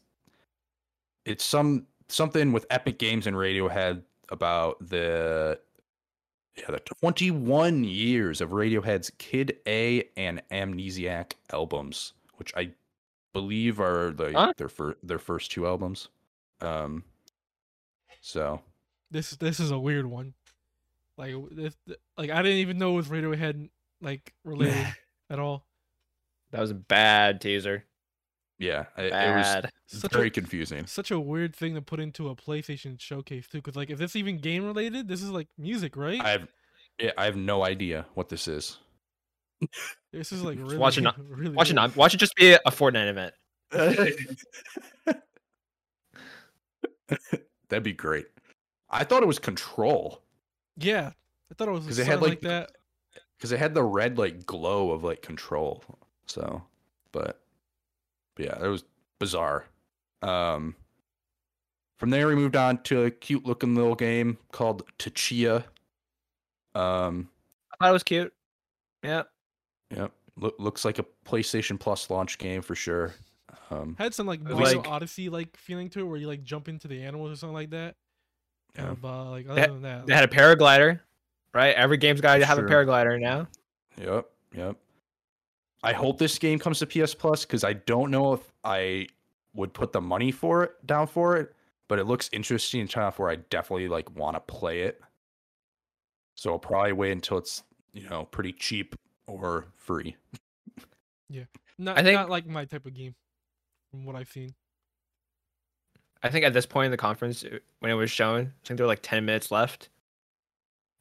it's 1.24 1.44
some 1.44 1.86
something 2.08 2.52
with 2.52 2.66
Epic 2.70 2.98
Games 2.98 3.26
and 3.26 3.36
Radiohead 3.36 4.02
about 4.30 4.76
the 4.88 5.58
yeah 6.56 6.70
the 6.70 6.80
21 7.00 7.84
years 7.84 8.40
of 8.40 8.50
Radiohead's 8.50 9.10
Kid 9.18 9.56
A 9.66 10.08
and 10.16 10.42
Amnesiac 10.50 11.32
albums, 11.52 12.12
which 12.36 12.52
I 12.56 12.70
believe 13.32 13.80
are 13.80 14.12
like 14.12 14.34
Huh? 14.34 14.52
their 14.56 14.68
fir- 14.68 14.96
their 15.02 15.18
first 15.18 15.50
two 15.50 15.66
albums. 15.66 16.08
Um, 16.60 17.04
so 18.20 18.62
this 19.10 19.30
this 19.32 19.58
is 19.60 19.70
a 19.70 19.78
weird 19.78 20.06
one 20.06 20.34
like 21.18 21.34
this 21.50 21.76
like 22.16 22.30
I 22.30 22.42
didn't 22.42 22.58
even 22.58 22.78
know 22.78 22.92
it 22.92 22.96
was 22.96 23.08
Radiohead 23.08 23.68
like 24.00 24.32
related 24.44 24.86
at 25.30 25.38
all 25.38 25.66
That 26.52 26.60
was 26.60 26.70
a 26.70 26.74
bad 26.74 27.40
teaser. 27.40 27.84
yeah, 28.58 28.86
it, 28.96 29.12
it 29.12 29.36
was 29.36 30.00
Such 30.00 30.12
very 30.12 30.28
a- 30.28 30.30
confusing. 30.30 30.86
such 30.86 31.10
a 31.10 31.18
weird 31.20 31.54
thing 31.54 31.74
to 31.74 31.82
put 31.82 32.00
into 32.00 32.28
a 32.28 32.36
PlayStation 32.36 32.98
showcase 33.00 33.46
too 33.48 33.58
because 33.58 33.76
like 33.76 33.90
if 33.90 33.98
this 33.98 34.14
even 34.16 34.38
game 34.38 34.64
related 34.64 35.08
this 35.08 35.22
is 35.22 35.30
like 35.30 35.48
music 35.58 35.96
right 35.96 36.20
I 36.20 36.30
have 36.30 36.48
yeah, 37.00 37.10
I 37.18 37.24
have 37.24 37.36
no 37.36 37.64
idea 37.64 38.06
what 38.14 38.28
this 38.28 38.46
is. 38.46 38.78
this 40.12 40.32
is 40.32 40.42
like 40.42 40.58
really 40.58 40.78
watch 40.78 40.98
it 40.98 41.02
not- 41.02 41.16
really 41.28 41.54
Watch 41.54 41.70
it 41.70 41.74
not. 41.74 41.96
Watch 41.96 42.14
it 42.14 42.18
just 42.18 42.34
be 42.36 42.52
a 42.52 42.58
Fortnite 42.66 43.08
event. 43.08 43.34
That'd 47.68 47.82
be 47.82 47.92
great. 47.92 48.26
I 48.90 49.04
thought 49.04 49.22
it 49.22 49.26
was 49.26 49.38
Control 49.38 50.20
yeah 50.78 51.10
I 51.50 51.54
thought 51.54 51.68
it 51.68 51.72
was 51.72 51.86
'Cause 51.86 51.98
it 51.98 52.06
had, 52.06 52.22
like, 52.22 52.30
like, 52.30 52.40
that 52.42 52.72
because 53.36 53.52
it 53.52 53.58
had 53.58 53.74
the 53.74 53.82
red 53.82 54.16
like 54.18 54.46
glow 54.46 54.90
of 54.92 55.04
like 55.04 55.20
Control. 55.22 55.82
So, 56.26 56.62
but, 57.12 57.40
but 58.34 58.44
yeah, 58.46 58.64
it 58.64 58.68
was 58.68 58.84
bizarre. 59.18 59.66
Um, 60.22 60.74
from 61.98 62.08
there 62.10 62.26
we 62.28 62.34
moved 62.34 62.56
on 62.56 62.82
to 62.84 63.04
a 63.04 63.10
cute 63.10 63.44
looking 63.44 63.74
little 63.74 63.94
game 63.94 64.38
called 64.50 64.82
Tchia. 64.98 65.64
Um, 66.74 67.28
I 67.72 67.76
thought 67.78 67.90
it 67.90 67.92
was 67.92 68.02
cute. 68.02 68.32
Yeah. 69.02 69.24
Yep, 69.94 70.12
loo- 70.36 70.54
looks 70.58 70.84
like 70.84 70.98
a 70.98 71.04
PlayStation 71.26 71.78
Plus 71.78 72.10
launch 72.10 72.38
game 72.38 72.62
for 72.62 72.74
sure. 72.74 73.14
Um, 73.70 73.96
had 73.98 74.14
some 74.14 74.26
like 74.26 74.40
It 74.40 74.48
Mario 74.48 74.78
like- 74.78 74.88
Odyssey 74.88 75.28
like 75.28 75.56
feeling 75.56 75.88
to 75.90 76.00
it 76.00 76.04
where 76.04 76.16
you 76.18 76.26
like 76.26 76.42
jump 76.44 76.68
into 76.68 76.88
the 76.88 77.02
animals 77.02 77.30
or 77.32 77.36
something 77.36 77.54
like 77.54 77.70
that 77.70 77.96
yeah. 78.76 78.94
uh, 79.02 79.30
like 79.30 79.48
other 79.48 79.60
They- 79.60 79.66
than 79.66 79.82
that 79.82 80.06
They 80.06 80.14
had 80.14 80.24
a 80.24 80.28
paraglider, 80.34 81.00
right? 81.54 81.74
Every 81.74 81.96
game's 81.96 82.20
got 82.20 82.36
to 82.36 82.44
have 82.46 82.58
Sure. 82.58 82.66
a 82.66 82.70
paraglider 82.70 83.20
now. 83.20 83.46
Yep, 83.98 84.26
yep. 84.54 84.76
I 85.82 85.92
hope 85.92 86.18
this 86.18 86.38
game 86.38 86.58
comes 86.58 86.78
to 86.78 86.86
PS 86.86 87.14
Plus 87.14 87.44
because 87.44 87.64
I 87.64 87.72
don't 87.74 88.10
know 88.10 88.32
if 88.34 88.40
I 88.64 89.08
would 89.54 89.74
put 89.74 89.92
the 89.92 90.00
money 90.00 90.30
for 90.30 90.64
it 90.64 90.86
down 90.86 91.06
for 91.06 91.36
it, 91.36 91.54
but 91.88 91.98
it 91.98 92.04
looks 92.04 92.30
interesting 92.32 92.80
enough 92.96 93.18
where 93.18 93.28
I 93.28 93.36
definitely 93.36 93.88
like 93.88 94.14
want 94.16 94.36
to 94.36 94.40
play 94.40 94.82
it. 94.82 95.00
So 96.36 96.52
I'll 96.52 96.58
probably 96.58 96.92
wait 96.92 97.12
until 97.12 97.38
it's 97.38 97.62
you 97.92 98.08
know 98.08 98.24
pretty 98.24 98.52
cheap 98.52 98.94
or 99.26 99.66
free. 99.76 100.16
Yeah, 101.28 101.44
not, 101.78 101.98
I 101.98 102.02
think- 102.02 102.14
not 102.14 102.30
like 102.30 102.46
my 102.46 102.64
type 102.64 102.86
of 102.86 102.94
game 102.94 103.14
from 103.90 104.04
what 104.04 104.16
I've 104.16 104.28
seen 104.28 104.54
I 106.24 106.28
think 106.28 106.44
at 106.44 106.52
this 106.52 106.66
point 106.66 106.84
in 106.86 106.90
the 106.92 106.96
conference, 106.96 107.42
uh, 107.42 107.58
when 107.80 107.90
it 107.90 107.94
was 107.94 108.08
shown, 108.08 108.40
I 108.62 108.66
think 108.68 108.76
there 108.78 108.84
were 108.86 108.92
like 108.92 109.02
10 109.02 109.24
minutes 109.24 109.50
left. 109.50 109.88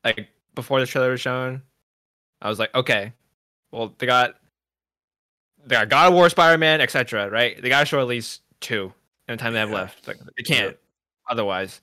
Like 0.03 0.29
before 0.55 0.79
the 0.79 0.87
trailer 0.87 1.11
was 1.11 1.21
shown, 1.21 1.61
I 2.41 2.49
was 2.49 2.57
like, 2.57 2.73
okay, 2.73 3.13
well, 3.71 3.93
they 3.99 4.07
got 4.07 4.35
they 5.63 5.75
got 5.75 5.89
God 5.89 6.07
of 6.07 6.15
War, 6.15 6.27
Spider 6.27 6.57
Man, 6.57 6.81
etc. 6.81 7.29
Right? 7.29 7.61
They 7.61 7.69
got 7.69 7.81
to 7.81 7.85
show 7.85 7.99
at 8.01 8.07
least 8.07 8.41
two 8.61 8.91
in 9.27 9.33
the 9.33 9.37
time 9.37 9.53
they 9.53 9.59
have 9.59 9.69
Yeah. 9.69 9.75
left. 9.75 10.07
Like 10.07 10.17
they 10.37 10.41
can't 10.43 10.75
otherwise. 11.29 11.81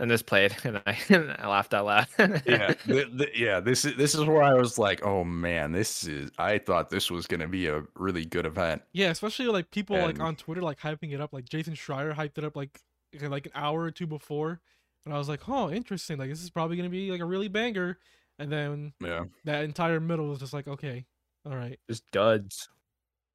Then 0.00 0.08
this 0.08 0.22
played, 0.22 0.56
and 0.64 0.80
I, 0.86 0.96
I 1.38 1.46
laughed 1.46 1.74
out 1.74 1.84
loud. 1.84 2.06
Yeah, 2.46 2.72
th- 2.72 3.18
th- 3.18 3.38
yeah. 3.38 3.60
This 3.60 3.84
is 3.84 3.96
this 3.96 4.14
is 4.14 4.24
where 4.24 4.42
I 4.42 4.54
was 4.54 4.78
like, 4.78 5.04
oh 5.04 5.24
man, 5.24 5.72
this 5.72 6.04
is. 6.04 6.30
I 6.38 6.56
thought 6.56 6.88
this 6.88 7.10
was 7.10 7.26
gonna 7.26 7.46
be 7.46 7.66
a 7.66 7.82
really 7.96 8.24
good 8.24 8.46
event. 8.46 8.80
Yeah, 8.92 9.10
especially 9.10 9.46
like 9.48 9.70
people 9.70 9.98
like 9.98 10.18
on 10.18 10.36
Twitter 10.36 10.62
like 10.62 10.80
hyping 10.80 11.12
it 11.12 11.20
up. 11.20 11.34
Like 11.34 11.46
Jason 11.48 11.74
Schreier 11.74 12.14
hyped 12.14 12.38
it 12.38 12.44
up 12.44 12.56
like 12.56 12.80
like 13.20 13.44
an 13.46 13.52
hour 13.54 13.82
or 13.82 13.90
two 13.90 14.06
before, 14.06 14.60
and 15.04 15.12
I 15.14 15.18
was 15.18 15.28
like, 15.28 15.46
oh, 15.48 15.70
interesting. 15.70 16.16
Like 16.16 16.30
this 16.30 16.42
is 16.42 16.48
probably 16.48 16.78
gonna 16.78 16.88
be 16.88 17.10
like 17.12 17.20
a 17.20 17.26
really 17.26 17.48
banger. 17.48 17.98
And 18.38 18.50
then 18.50 18.94
Yeah. 19.00 19.24
that 19.44 19.64
entire 19.64 20.00
middle 20.00 20.28
was 20.28 20.38
just 20.38 20.54
like, 20.54 20.66
okay, 20.66 21.04
all 21.44 21.54
right, 21.54 21.78
Just 21.90 22.10
duds. 22.10 22.70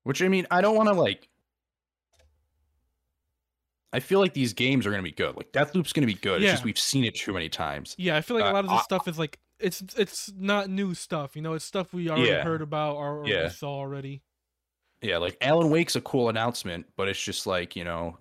Which 0.01 0.23
I 0.23 0.29
mean, 0.29 0.47
I 0.49 0.61
don't 0.61 0.75
want 0.75 0.89
to 0.89 0.93
like. 0.95 1.29
I 3.95 3.99
feel 4.01 4.19
like 4.19 4.33
these 4.33 4.51
games 4.53 4.85
are 4.85 4.91
gonna 4.91 5.03
be 5.03 5.11
good. 5.11 5.37
Like 5.37 5.51
Deathloop's 5.53 5.93
gonna 5.93 6.05
be 6.07 6.15
good. 6.15 6.41
It's 6.43 6.51
just 6.51 6.63
we've 6.65 6.77
seen 6.77 7.05
it 7.05 7.15
too 7.15 7.31
many 7.33 7.47
times. 7.49 7.95
Yeah, 7.97 8.17
I 8.17 8.21
feel 8.21 8.35
like 8.35 8.45
a 8.45 8.49
Uh, 8.49 8.53
lot 8.53 8.65
of 8.65 8.69
this 8.71 8.79
I- 8.81 8.83
stuff 8.83 9.07
is 9.07 9.17
like 9.17 9.39
it's 9.59 9.81
it's 9.97 10.31
not 10.35 10.69
new 10.69 10.93
stuff. 10.93 11.35
You 11.35 11.41
know, 11.41 11.53
it's 11.53 11.63
stuff 11.63 11.93
we 11.93 12.09
already 12.09 12.27
Yeah. 12.29 12.43
heard 12.43 12.61
about 12.61 12.97
or, 12.97 13.23
Yeah. 13.25 13.43
we 13.43 13.49
saw 13.49 13.69
already. 13.69 14.21
Yeah, 15.01 15.17
like 15.19 15.37
Alan 15.39 15.69
Wake's 15.69 15.95
a 15.95 16.01
cool 16.01 16.27
announcement, 16.29 16.87
but 16.97 17.07
it's 17.07 17.21
just 17.23 17.47
like, 17.47 17.75
you 17.77 17.83
know, 17.85 18.17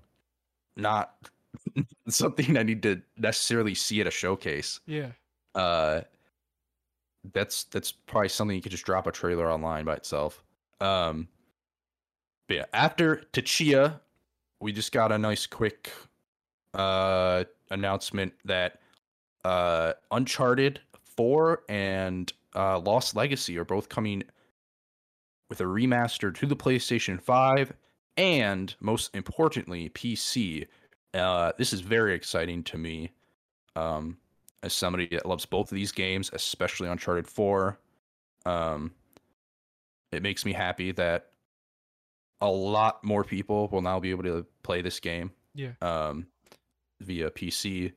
not 0.77 1.17
something 2.09 2.57
I 2.57 2.63
need 2.63 2.83
to 2.85 3.03
necessarily 3.17 3.75
see 3.75 4.01
at 4.01 4.07
a 4.07 4.11
showcase. 4.13 4.79
Yeah. 4.87 5.11
Uh 5.57 6.03
that's 7.33 7.65
that's 7.65 7.91
probably 7.91 8.29
something 8.29 8.55
you 8.55 8.63
could 8.63 8.73
just 8.73 8.85
drop 8.85 9.07
a 9.07 9.13
trailer 9.13 9.51
online 9.51 9.85
by 9.87 9.95
itself. 9.95 10.45
Um 10.81 11.29
but 12.47 12.55
yeah, 12.59 12.65
after 12.75 13.23
Tchia, 13.33 14.01
we 14.65 14.73
just 14.73 14.93
got 14.93 15.13
a 15.13 15.19
nice 15.19 15.47
quick 15.47 15.93
uh 16.73 17.45
announcement 17.71 18.33
that 18.47 18.81
uh 19.45 19.93
Uncharted 20.11 20.81
4 21.03 21.65
and 21.69 22.33
uh 22.57 22.79
Lost 22.79 23.15
Legacy 23.15 23.59
are 23.59 23.67
both 23.67 23.91
coming 23.91 24.25
with 25.51 25.61
a 25.61 25.65
remaster 25.65 26.35
to 26.35 26.47
the 26.47 26.57
PlayStation 26.57 27.21
5 27.21 27.75
and 28.17 28.75
most 28.81 29.15
importantly 29.15 29.91
PC. 29.91 30.67
Uh 31.13 31.53
this 31.59 31.75
is 31.75 31.83
very 31.83 32.15
exciting 32.15 32.63
to 32.65 32.79
me. 32.79 33.11
Um 33.77 34.17
as 34.63 34.73
somebody 34.73 35.07
that 35.09 35.27
loves 35.27 35.45
both 35.45 35.71
of 35.71 35.77
these 35.77 35.93
games, 35.93 36.31
especially 36.33 36.89
Uncharted 36.89 37.29
4. 37.29 37.79
Um 38.47 38.93
it 40.11 40.23
makes 40.23 40.47
me 40.47 40.55
happy 40.55 40.91
that 40.93 41.34
a 42.41 42.49
lot 42.49 43.03
more 43.05 43.25
people 43.25 43.69
will 43.69 43.83
now 43.83 43.99
be 44.01 44.11
able 44.11 44.23
to 44.25 44.45
play 44.63 44.83
this 44.83 45.01
game 45.01 45.31
Yeah. 45.55 45.73
um 45.83 46.27
via 47.01 47.31
PC. 47.31 47.93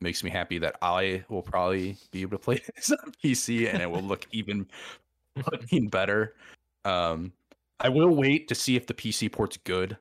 Makes 0.00 0.22
me 0.22 0.30
happy 0.30 0.58
that 0.58 0.76
I 0.80 1.24
will 1.28 1.42
probably 1.42 1.96
be 2.12 2.22
able 2.22 2.38
to 2.38 2.42
play 2.44 2.60
this 2.76 2.92
on 2.92 3.12
PC 3.24 3.72
and 3.72 3.82
it 3.82 3.90
will 3.90 4.02
look 4.02 4.26
even 4.32 4.66
fucking 5.42 5.88
better. 5.88 6.34
Um 6.84 7.32
I 7.80 7.88
will 7.88 8.10
wait 8.14 8.48
to 8.48 8.54
see 8.54 8.76
if 8.76 8.86
the 8.86 8.94
PC 8.94 9.30
port's 9.32 9.56
good. 9.56 9.96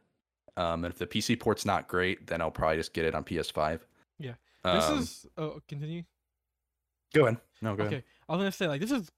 Um 0.56 0.86
and 0.86 0.94
if 0.94 1.00
the 1.00 1.08
PC 1.08 1.40
port's 1.40 1.66
not 1.66 1.88
great, 1.88 2.28
then 2.28 2.42
I'll 2.42 2.52
probably 2.52 2.78
just 2.78 2.94
get 2.94 3.06
it 3.06 3.16
on 3.16 3.24
PS5. 3.24 3.80
Yeah. 4.20 4.34
This 4.64 4.90
Um, 4.90 5.00
is 5.00 5.26
oh 5.38 5.60
continue. 5.68 6.04
go 7.14 7.26
ahead. 7.26 7.38
No, 7.62 7.76
go 7.76 7.84
Okay. 7.84 7.96
ahead. 7.96 8.04
I 8.30 8.34
was 8.34 8.40
gonna 8.42 8.52
say 8.52 8.68
like 8.68 8.82
this 8.82 8.92
is 8.92 9.10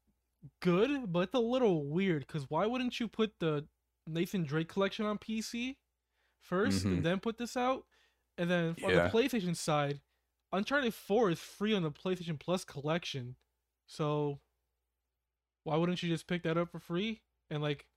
good, 0.62 1.12
but 1.12 1.20
it's 1.22 1.34
a 1.34 1.40
little 1.40 1.86
weird 1.90 2.26
because 2.26 2.50
why 2.50 2.66
wouldn't 2.66 3.00
you 3.00 3.08
put 3.08 3.34
the 3.40 3.66
Nathan 4.08 4.44
Drake 4.44 4.68
collection 4.70 5.06
on 5.06 5.18
PC 5.18 5.78
1st 6.42 6.86
Mhm. 6.86 6.92
and 6.98 7.06
then 7.06 7.20
put 7.20 7.38
this 7.38 7.56
out? 7.58 7.86
And 8.38 8.50
then 8.50 8.76
on 8.84 8.92
Yeah. 8.92 9.08
the 9.08 9.10
PlayStation 9.10 9.56
side, 9.56 10.02
Uncharted 10.52 10.94
4 10.94 11.30
is 11.30 11.40
free 11.40 11.74
on 11.76 11.84
the 11.84 11.92
PlayStation 11.92 12.40
Plus 12.40 12.64
collection. 12.66 13.36
So 13.86 14.40
why 15.64 15.76
wouldn't 15.76 16.02
you 16.02 16.10
just 16.10 16.28
pick 16.28 16.44
that 16.44 16.58
up 16.58 16.72
for 16.72 16.80
free? 16.80 17.22
And 17.50 17.62
like 17.62 17.88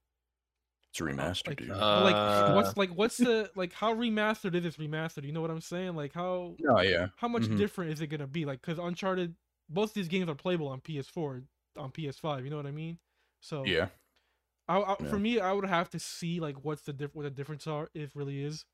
It's 0.91 1.01
a 1.01 1.05
remaster, 1.05 1.49
like, 1.49 1.57
dude. 1.59 1.69
but, 1.69 2.03
like 2.05 2.15
Uh, 2.17 2.53
what's 2.55 2.77
like 2.77 2.91
what's 2.91 3.17
the 3.47 3.51
like 3.55 3.73
how 3.73 3.95
remastered 3.95 4.55
is 4.55 4.63
this 4.65 4.77
remastered? 4.77 5.25
You 5.25 5.33
know 5.33 5.41
what 5.41 5.51
I'm 5.51 5.61
saying? 5.63 5.95
Like 5.97 6.13
how 6.13 6.57
oh 6.69 6.81
yeah. 6.83 7.09
how 7.17 7.29
much 7.29 7.45
Mhm. 7.45 7.57
different 7.57 7.93
is 7.93 8.01
it 8.03 8.09
gonna 8.09 8.27
be? 8.27 8.45
Like, 8.45 8.61
cause 8.61 8.79
Uncharted, 8.79 9.35
both 9.71 9.95
these 9.95 10.09
games 10.09 10.29
are 10.29 10.35
playable 10.35 10.69
on 10.69 10.81
PS4, 10.83 11.45
on 11.77 11.91
PS5. 11.93 12.45
You 12.45 12.51
know 12.51 12.57
what 12.59 12.67
I 12.67 12.73
mean? 12.73 12.99
So 13.41 13.65
Yeah. 13.65 13.89
I, 14.73 14.79
I, 14.93 14.97
Yeah. 15.01 15.09
for 15.11 15.19
me, 15.19 15.41
I 15.41 15.53
would 15.53 15.67
have 15.67 15.91
to 15.91 15.99
see 15.99 16.41
like 16.41 16.57
what's 16.65 16.83
the 16.83 16.93
diff- 16.93 17.15
what 17.15 17.23
the 17.25 17.31
difference 17.31 17.67
are 17.67 17.91
if 17.95 18.15
really 18.17 18.43
is. 18.45 18.65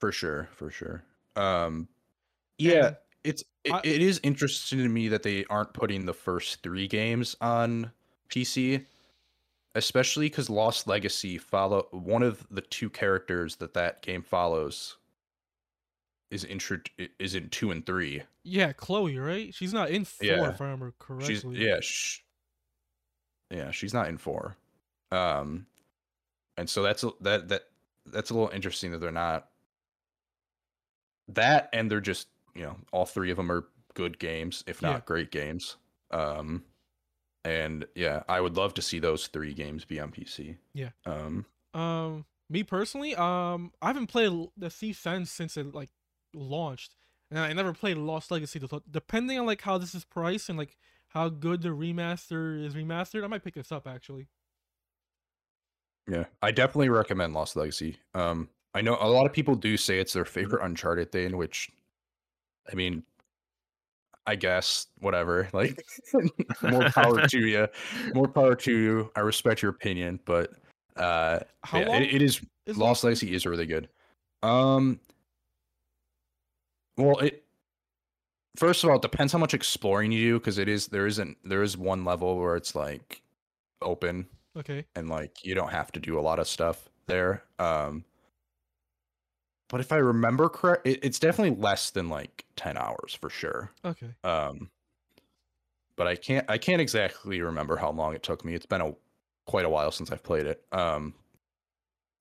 For 0.00 0.12
sure, 0.12 0.48
for 0.54 0.70
sure. 0.70 1.02
Um 1.36 1.88
yeah, 2.58 2.86
And 2.86 2.96
it's 3.24 3.44
it, 3.64 3.72
I- 3.72 3.80
it 3.84 4.00
is 4.02 4.20
interesting 4.22 4.78
to 4.78 4.88
me 4.88 5.08
that 5.08 5.22
they 5.22 5.44
aren't 5.46 5.74
putting 5.74 6.06
the 6.06 6.14
first 6.14 6.62
3 6.62 6.86
games 6.88 7.34
on 7.40 7.92
PC, 8.30 8.84
especially 9.74 10.30
cuz 10.30 10.48
Lost 10.48 10.86
Legacy 10.86 11.38
follow 11.38 11.88
one 11.90 12.22
of 12.22 12.46
the 12.50 12.60
two 12.62 12.88
characters 12.90 13.56
that 13.56 13.74
that 13.74 14.02
game 14.02 14.22
follows 14.22 14.96
is 16.30 16.44
intro 16.44 16.78
is 17.20 17.34
in 17.34 17.48
2 17.50 17.70
and 17.70 17.84
3. 17.86 18.22
Yeah, 18.42 18.72
Chloe, 18.72 19.16
right? 19.18 19.54
She's 19.54 19.72
not 19.72 19.90
in 19.90 20.04
four 20.04 20.26
Yeah. 20.26 20.48
if 20.50 20.60
I 20.60 20.64
remember 20.64 20.92
correctly. 20.98 21.34
She's 21.34 21.44
yeah, 21.44 21.78
sh- 21.80 22.20
yeah, 23.50 23.70
she's 23.70 23.94
not 23.94 24.08
in 24.08 24.18
4. 24.18 24.56
Um 25.10 25.66
and 26.56 26.68
so 26.68 26.82
that's 26.82 27.04
a, 27.04 27.10
that 27.20 27.48
that 27.48 27.62
that's 28.06 28.30
a 28.30 28.34
little 28.34 28.50
interesting 28.50 28.92
that 28.92 28.98
they're 28.98 29.10
not 29.12 29.48
that 31.28 31.68
and 31.72 31.90
they're 31.90 32.00
just 32.00 32.28
you 32.54 32.62
know 32.62 32.76
all 32.92 33.04
three 33.06 33.30
of 33.30 33.36
them 33.36 33.50
are 33.50 33.66
good 33.94 34.18
games 34.18 34.62
if 34.66 34.82
not 34.82 34.96
Yeah. 34.96 35.00
great 35.00 35.30
games 35.30 35.76
um 36.10 36.64
and 37.44 37.86
yeah 37.94 38.22
i 38.28 38.40
would 38.40 38.56
love 38.56 38.74
to 38.74 38.82
see 38.82 38.98
those 38.98 39.26
three 39.26 39.52
games 39.54 39.84
be 39.84 39.98
on 40.00 40.10
pc 40.12 40.56
Yeah. 40.74 40.90
um 41.04 41.44
Um, 41.74 42.24
me 42.48 42.62
personally, 42.62 43.14
um, 43.16 43.72
I 43.82 43.88
haven't 43.88 44.06
played 44.06 44.30
the 44.56 44.70
Thief's 44.70 45.04
End 45.04 45.26
since 45.28 45.56
it 45.56 45.74
like 45.74 45.90
launched, 46.32 46.94
and 47.30 47.40
I 47.40 47.52
never 47.52 47.72
played 47.72 47.96
Lost 47.96 48.30
Legacy. 48.30 48.60
Depending 48.88 49.38
on 49.38 49.46
like 49.46 49.62
how 49.62 49.76
this 49.76 49.94
is 49.94 50.04
priced 50.04 50.48
and 50.48 50.56
like 50.56 50.76
how 51.08 51.28
good 51.28 51.62
the 51.62 51.70
remaster 51.70 52.64
is 52.64 52.74
remastered, 52.74 53.24
I 53.24 53.26
might 53.26 53.42
pick 53.42 53.54
this 53.54 53.72
up 53.72 53.86
actually. 53.88 54.28
Yeah. 56.08 56.24
I 56.42 56.50
definitely 56.50 56.88
recommend 56.88 57.34
lost 57.34 57.56
legacy. 57.56 57.96
Um 58.14 58.48
i 58.74 58.82
know 58.82 58.98
a 59.00 59.08
lot 59.08 59.24
of 59.24 59.32
people 59.32 59.54
do 59.54 59.76
say 59.76 59.98
it's 59.98 60.12
their 60.12 60.26
favorite 60.26 60.62
uncharted 60.62 61.10
thing 61.10 61.34
which 61.38 61.70
i 62.70 62.74
mean 62.74 63.02
i 64.26 64.36
guess 64.36 64.88
whatever 64.98 65.48
like 65.54 65.82
more 66.62 66.90
power 66.90 67.26
to 67.26 67.38
you 67.38 67.66
more 68.12 68.28
power 68.28 68.54
to 68.54 68.72
you. 68.72 69.10
I 69.16 69.20
respect 69.20 69.62
your 69.62 69.70
opinion 69.70 70.20
but 70.26 70.52
uh 70.96 71.38
yeah, 71.72 71.96
it, 71.96 72.16
it 72.16 72.22
is 72.22 72.42
is 72.66 72.76
Lost 72.76 73.04
Legacy? 73.04 73.34
Is 73.34 73.46
really 73.46 73.66
good. 73.66 73.88
Um, 74.42 75.00
well, 76.96 77.18
it 77.18 77.44
first 78.56 78.82
of 78.82 78.90
all, 78.90 78.96
it 78.96 79.02
depends 79.02 79.32
how 79.32 79.38
much 79.38 79.54
exploring 79.54 80.12
you 80.12 80.32
do 80.32 80.38
because 80.38 80.58
it 80.58 80.68
is 80.68 80.88
there 80.88 81.06
isn't 81.06 81.38
there 81.44 81.62
is 81.62 81.76
one 81.76 82.04
level 82.04 82.36
where 82.36 82.56
it's 82.56 82.74
like 82.74 83.22
open 83.82 84.26
Okay. 84.56 84.86
and 84.94 85.08
like 85.08 85.44
you 85.44 85.54
don't 85.54 85.70
have 85.70 85.92
to 85.92 86.00
do 86.00 86.18
a 86.18 86.22
lot 86.22 86.38
of 86.38 86.48
stuff 86.48 86.88
there. 87.06 87.44
Um, 87.58 88.04
but 89.68 89.80
if 89.80 89.92
I 89.92 89.96
remember 89.96 90.48
correct, 90.48 90.86
it, 90.86 91.00
it's 91.02 91.18
definitely 91.18 91.60
less 91.60 91.90
than 91.90 92.08
like 92.08 92.44
ten 92.56 92.76
hours 92.76 93.16
for 93.20 93.28
sure. 93.28 93.72
Okay. 93.84 94.08
Um, 94.24 94.70
but 95.96 96.06
I 96.06 96.14
can't 96.16 96.48
I 96.48 96.58
can't 96.58 96.80
exactly 96.80 97.40
remember 97.40 97.76
how 97.76 97.90
long 97.90 98.14
it 98.14 98.22
took 98.22 98.44
me. 98.44 98.54
It's 98.54 98.66
been 98.66 98.80
a 98.80 98.94
quite 99.46 99.64
a 99.64 99.68
while 99.68 99.90
since 99.90 100.10
I've 100.10 100.22
played 100.22 100.46
it. 100.46 100.64
Um, 100.72 101.14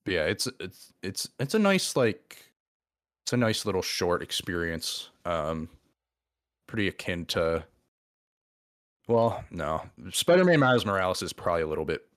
but 0.03 0.13
yeah, 0.13 0.25
it's 0.25 0.47
it's 0.59 0.93
it's 1.03 1.29
it's 1.39 1.53
a 1.53 1.59
nice 1.59 1.95
like 1.95 2.37
it's 3.23 3.33
a 3.33 3.37
nice 3.37 3.65
little 3.65 3.81
short 3.81 4.21
experience. 4.21 5.09
Um, 5.25 5.69
pretty 6.67 6.87
akin 6.87 7.25
to. 7.27 7.65
Well, 9.07 9.43
no, 9.51 9.83
Spider-Man 10.11 10.59
Miles 10.59 10.83
Morales 10.83 11.21
is 11.21 11.31
probably 11.31 11.61
a 11.61 11.67
little 11.67 11.85
bit. 11.85 12.07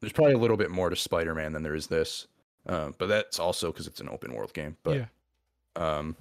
There's 0.00 0.12
probably 0.12 0.34
a 0.34 0.38
little 0.38 0.56
bit 0.56 0.70
more 0.70 0.90
to 0.90 0.96
Spider-Man 0.96 1.52
than 1.52 1.62
there 1.62 1.74
is 1.74 1.88
this, 1.88 2.28
uh, 2.66 2.90
but 2.98 3.06
that's 3.08 3.38
also 3.38 3.72
because 3.72 3.86
it's 3.86 4.00
an 4.00 4.08
open 4.08 4.32
world 4.34 4.52
game. 4.52 4.76
But 4.84 4.96
yeah. 4.96 5.06
um, 5.76 6.16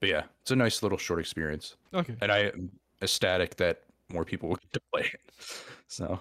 but 0.00 0.08
yeah, 0.08 0.22
it's 0.42 0.50
a 0.50 0.56
nice 0.56 0.82
little 0.82 0.98
short 0.98 1.18
experience, 1.20 1.76
Okay. 1.94 2.14
and 2.20 2.30
I 2.30 2.38
am 2.38 2.70
ecstatic 3.02 3.56
that 3.56 3.82
more 4.12 4.24
people 4.24 4.48
will 4.50 4.56
get 4.56 4.72
to 4.74 4.80
play 4.92 5.10
it. 5.12 5.20
So, 5.88 6.20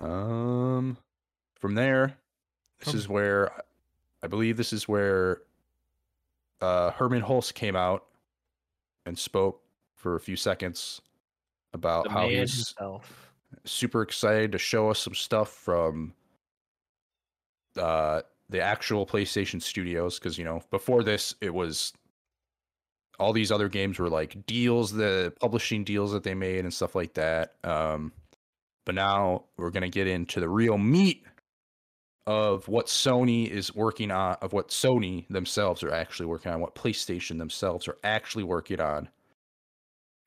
um, 0.00 0.96
from 1.60 1.74
there, 1.74 2.16
this 2.78 2.90
From- 2.90 2.98
is 2.98 3.08
where 3.08 3.52
I 4.22 4.26
believe 4.26 4.56
this 4.56 4.72
is 4.72 4.88
where 4.88 5.42
uh, 6.60 6.90
Hermen 6.92 7.22
Hulst 7.22 7.54
came 7.54 7.76
out 7.76 8.04
and 9.04 9.18
spoke 9.18 9.60
for 9.96 10.14
a 10.16 10.20
few 10.20 10.36
seconds 10.36 11.00
about 11.72 12.04
the 12.04 12.10
how 12.10 12.20
man 12.26 12.30
he's 12.30 12.54
himself. 12.54 13.23
Super 13.64 14.02
excited 14.02 14.52
to 14.52 14.58
show 14.58 14.90
us 14.90 14.98
some 14.98 15.14
stuff 15.14 15.50
from 15.50 16.14
uh 17.78 18.22
the 18.50 18.60
actual 18.60 19.06
PlayStation 19.06 19.60
studios 19.60 20.18
because 20.18 20.38
you 20.38 20.44
know 20.44 20.62
before 20.70 21.02
this 21.02 21.34
it 21.40 21.52
was 21.52 21.92
all 23.18 23.32
these 23.32 23.52
other 23.52 23.68
games 23.68 23.98
were 23.98 24.10
like 24.10 24.44
deals 24.46 24.92
the 24.92 25.32
publishing 25.40 25.84
deals 25.84 26.12
that 26.12 26.22
they 26.22 26.34
made 26.34 26.60
and 26.60 26.74
stuff 26.74 26.94
like 26.94 27.14
that 27.14 27.54
um 27.64 28.12
but 28.84 28.94
now 28.94 29.44
we're 29.56 29.70
to 29.70 29.88
get 29.88 30.06
into 30.06 30.40
the 30.40 30.48
real 30.48 30.78
meat 30.78 31.24
of 32.26 32.68
what 32.68 32.86
Sony 32.86 33.48
is 33.48 33.74
working 33.74 34.10
on 34.10 34.36
of 34.40 34.52
what 34.52 34.68
Sony 34.68 35.26
themselves 35.28 35.82
are 35.82 35.92
actually 35.92 36.26
working 36.26 36.52
on 36.52 36.60
what 36.60 36.74
PlayStation 36.74 37.38
themselves 37.38 37.86
are 37.86 37.98
actually 38.02 38.44
working 38.44 38.80
on. 38.80 39.08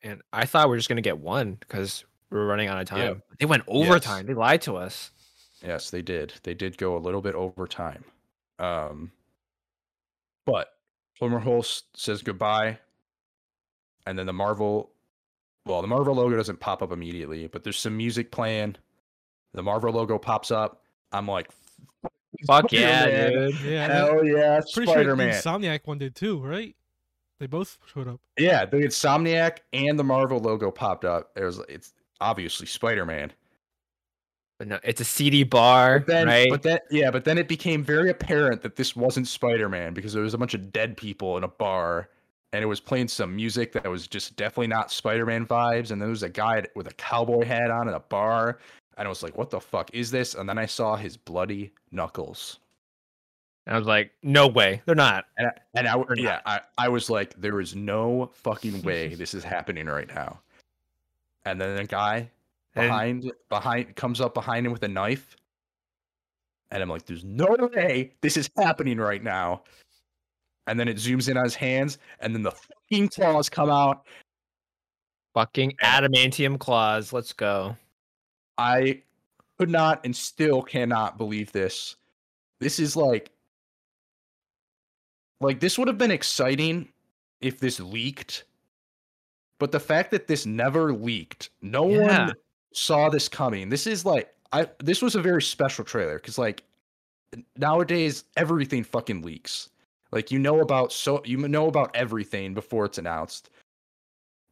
And 0.03 0.21
I 0.31 0.45
thought 0.45 0.69
we 0.69 0.75
are 0.75 0.77
just 0.79 0.89
gonna 0.89 1.01
get 1.01 1.19
one 1.19 1.55
because 1.59 2.05
we 2.31 2.37
were 2.37 2.45
running 2.45 2.67
out 2.67 2.79
of 2.79 2.87
time. 2.87 2.99
Yeah. 2.99 3.35
They 3.39 3.45
went 3.45 3.63
overtime. 3.67 4.25
They 4.25 4.33
lied 4.33 4.61
to 4.63 4.75
us. 4.77 5.11
yes 5.63 5.89
they 5.89 6.01
did 6.03 6.33
they 6.43 6.53
did 6.53 6.77
go 6.77 6.95
a 6.95 6.99
little 6.99 7.21
bit 7.21 7.33
over 7.35 7.65
time 7.67 8.03
Um, 8.59 9.11
but 10.45 10.69
Hermen 11.19 11.41
Hulst 11.41 11.83
says 11.95 12.21
goodbye, 12.21 12.77
and 14.05 14.17
then 14.19 14.25
the 14.27 14.33
Marvel, 14.33 14.91
well, 15.65 15.81
the 15.81 15.87
Marvel 15.87 16.13
logo 16.15 16.35
doesn't 16.37 16.59
pop 16.59 16.81
up 16.83 16.91
immediately, 16.91 17.47
but 17.47 17.63
there's 17.63 17.79
some 17.79 17.97
music 17.97 18.31
playing. 18.31 18.75
The 19.53 19.63
Marvel 19.63 19.91
logo 19.91 20.17
pops 20.19 20.51
up. 20.51 20.83
I'm 21.11 21.27
like, 21.27 21.49
Fuck 22.45 22.71
yeah, 22.71 23.01
Spider-Man. 23.01 23.31
dude. 23.51 23.61
Yeah, 23.61 23.83
and 23.85 23.93
hell 23.93 24.23
yeah, 24.23 24.59
pretty 24.73 24.91
Spider 24.91 25.03
sure 25.03 25.15
the 25.15 25.15
Man. 25.15 25.29
Insomniac 25.33 25.79
one 25.85 25.97
did 25.97 26.15
too, 26.15 26.39
right? 26.39 26.75
They 27.39 27.47
both 27.47 27.77
showed 27.91 28.07
up. 28.07 28.19
Yeah, 28.37 28.65
the 28.65 28.77
Insomniac 28.77 29.57
and 29.73 29.97
the 29.97 30.03
Marvel 30.03 30.39
logo 30.39 30.69
popped 30.71 31.03
up. 31.05 31.31
It 31.35 31.43
was 31.43 31.59
it's 31.67 31.93
obviously 32.21 32.67
Spider 32.67 33.05
Man. 33.05 33.31
But 34.59 34.67
no, 34.69 34.79
it's 34.83 35.01
a 35.01 35.05
CD 35.05 35.43
bar, 35.43 35.99
But 35.99 36.07
then, 36.07 36.27
right? 36.27 36.49
but 36.49 36.63
then, 36.63 36.79
yeah, 36.89 37.11
but 37.11 37.23
then 37.25 37.37
it 37.37 37.47
became 37.47 37.83
very 37.83 38.09
apparent 38.09 38.63
that 38.63 38.75
this 38.75 38.95
wasn't 38.95 39.27
Spider 39.27 39.69
Man 39.69 39.93
because 39.93 40.13
there 40.13 40.23
was 40.23 40.33
a 40.33 40.37
bunch 40.37 40.55
of 40.55 40.71
dead 40.73 40.97
people 40.97 41.37
in 41.37 41.43
a 41.43 41.47
bar, 41.47 42.09
and 42.53 42.63
it 42.63 42.65
was 42.65 42.79
playing 42.79 43.07
some 43.07 43.35
music 43.35 43.71
that 43.73 43.85
was 43.87 44.07
just 44.07 44.35
definitely 44.35 44.67
not 44.67 44.91
Spider 44.91 45.27
Man 45.27 45.45
vibes. 45.45 45.91
And 45.91 46.01
there 46.01 46.09
was 46.09 46.23
a 46.23 46.29
guy 46.29 46.65
with 46.75 46.87
a 46.87 46.93
cowboy 46.95 47.45
hat 47.45 47.69
on 47.69 47.87
in 47.87 47.93
a 47.93 47.99
bar, 47.99 48.57
and 48.97 49.05
I 49.07 49.09
was 49.09 49.21
like, 49.21 49.37
"What 49.37 49.51
the 49.51 49.59
fuck 49.61 49.93
is 49.93 50.09
this?" 50.09 50.33
And 50.33 50.49
then 50.49 50.57
I 50.57 50.65
saw 50.65 50.95
his 50.95 51.17
bloody 51.17 51.71
knuckles, 51.91 52.57
And 53.67 53.75
I 53.75 53.77
was 53.77 53.87
like, 53.87 54.11
no 54.23 54.47
way, 54.47 54.81
they're 54.87 54.95
not. 54.95 55.25
and 55.37 55.47
I, 55.49 55.51
and 55.75 55.87
I 55.87 56.03
yeah, 56.15 56.39
I, 56.47 56.61
I 56.79 56.89
was 56.89 57.11
like, 57.11 57.39
"There 57.39 57.59
is 57.61 57.75
no 57.75 58.31
fucking 58.33 58.81
way 58.81 59.13
this 59.13 59.35
is 59.35 59.43
happening 59.43 59.85
right 59.85 60.07
now." 60.07 60.39
And 61.51 61.61
then 61.61 61.77
a 61.77 61.85
guy 61.85 62.29
And- 62.75 62.87
behind 62.89 63.31
behind 63.49 63.95
comes 63.95 64.21
up 64.21 64.33
behind 64.33 64.65
him 64.65 64.71
with 64.73 64.83
a 64.83 64.87
knife. 64.87 65.35
And 66.69 66.83
i'm 66.83 66.89
like 66.89 67.05
there's 67.05 67.23
no 67.23 67.55
way 67.73 68.11
this 68.21 68.35
is 68.37 68.49
happening 68.57 68.97
right 68.97 69.23
now. 69.23 69.63
And 70.67 70.77
then 70.79 70.87
it 70.89 70.97
zooms 70.97 71.29
in 71.29 71.37
on 71.37 71.45
his 71.45 71.55
hands 71.55 71.97
and 72.19 72.35
then 72.35 72.43
the 72.43 72.51
fucking 72.51 73.09
claws 73.09 73.47
come 73.49 73.69
out. 73.69 74.05
Fucking 75.33 75.73
adamantium 75.83 76.59
claws. 76.59 77.13
Let's 77.13 77.31
go. 77.33 77.75
i 78.57 79.01
could 79.57 79.69
not 79.69 80.05
and 80.05 80.15
still 80.15 80.61
cannot 80.61 81.17
believe 81.17 81.51
this. 81.51 81.95
This 82.59 82.79
is 82.79 82.95
like 82.95 83.31
like 85.39 85.59
this 85.59 85.77
would 85.79 85.87
have 85.87 85.97
been 85.97 86.11
exciting 86.11 86.89
if 87.41 87.59
this 87.59 87.79
leaked 87.79 88.43
but 89.59 89.71
the 89.71 89.79
fact 89.79 90.11
that 90.11 90.27
this 90.27 90.45
never 90.45 90.93
leaked 90.93 91.49
no 91.61 91.89
Yeah. 91.89 92.27
one 92.27 92.33
saw 92.73 93.09
this 93.09 93.27
coming. 93.27 93.69
This 93.69 93.87
is 93.87 94.05
like 94.05 94.33
i 94.53 94.67
this 94.79 95.01
was 95.01 95.15
a 95.15 95.21
very 95.21 95.41
special 95.41 95.83
trailer 95.83 96.15
because 96.15 96.37
like 96.37 96.63
nowadays 97.57 98.23
everything 98.37 98.83
fucking 98.83 99.21
leaks. 99.21 99.69
Like 100.11 100.31
you 100.31 100.39
know 100.39 100.61
about 100.61 100.91
so 100.93 101.21
you 101.25 101.37
know 101.37 101.67
about 101.67 101.95
everything 101.95 102.53
before 102.53 102.85
it's 102.85 102.97
announced. 102.97 103.49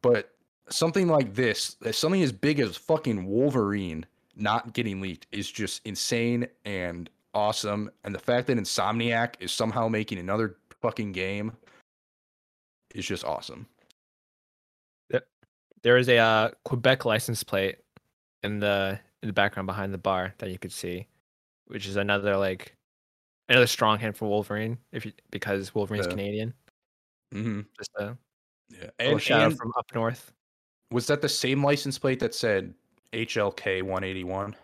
But 0.02 0.32
something 0.68 1.08
like 1.08 1.34
this 1.34 1.76
uh, 1.84 1.92
something 1.92 2.22
as 2.22 2.32
big 2.32 2.60
as 2.60 2.76
fucking 2.76 3.24
wolverine 3.24 4.04
not 4.34 4.74
getting 4.74 5.00
leaked 5.00 5.26
is 5.32 5.50
just 5.50 5.80
insane 5.86 6.46
and 6.64 7.08
awesome. 7.32 7.90
And 8.04 8.14
the 8.14 8.18
fact 8.18 8.48
that 8.48 8.58
insomniac 8.58 9.34
is 9.40 9.52
somehow 9.52 9.88
making 9.88 10.18
another 10.18 10.56
fucking 10.82 11.12
game 11.12 11.52
is 12.94 13.06
just 13.06 13.24
awesome 13.24 13.66
There 15.86 15.96
is 15.98 16.08
a 16.08 16.18
uh, 16.18 16.50
Quebec 16.64 17.04
license 17.04 17.44
plate 17.44 17.76
in 18.42 18.58
the 18.58 18.98
in 19.22 19.28
the 19.28 19.32
background 19.32 19.68
behind 19.68 19.94
the 19.94 19.98
bar 19.98 20.34
that 20.38 20.50
you 20.50 20.58
could 20.58 20.72
see, 20.72 21.06
which 21.68 21.86
is 21.86 21.94
another 21.94 22.36
like 22.36 22.74
another 23.48 23.68
strong 23.68 24.00
hand 24.00 24.16
for 24.16 24.28
Wolverine 24.28 24.78
if 24.90 25.06
you 25.06 25.12
because 25.30 25.76
Wolverine's 25.76 26.06
Yeah. 26.06 26.10
Canadian. 26.10 26.54
mm-hmm. 27.32 27.60
Just 27.78 27.92
a 28.00 28.18
yeah 28.68 28.90
and, 28.98 29.22
shout 29.22 29.42
out 29.42 29.46
and 29.52 29.56
from 29.56 29.72
up 29.78 29.86
north. 29.94 30.32
was 30.90 31.06
that 31.06 31.22
the 31.22 31.28
same 31.28 31.62
license 31.62 32.00
plate 32.00 32.18
that 32.18 32.34
said 32.34 32.74
hlk 33.12 33.82
181 33.84 34.56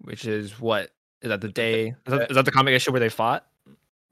Which 0.00 0.24
is 0.24 0.58
what 0.58 0.90
is 1.22 1.28
that 1.28 1.42
the 1.42 1.48
day? 1.48 1.90
Is 1.90 1.94
that, 2.06 2.28
is 2.28 2.34
that 2.34 2.44
the 2.44 2.50
comic 2.50 2.74
issue 2.74 2.90
where 2.90 2.98
they 2.98 3.08
fought? 3.08 3.46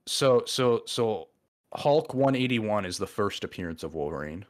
So 0.07 0.45
so 0.47 0.83
so 0.87 1.31
Hulk 1.75 2.15
181 2.15 2.85
is 2.87 2.97
the 2.97 3.09
first 3.09 3.43
appearance 3.43 3.83
of 3.83 3.97
Wolverine 3.97 4.45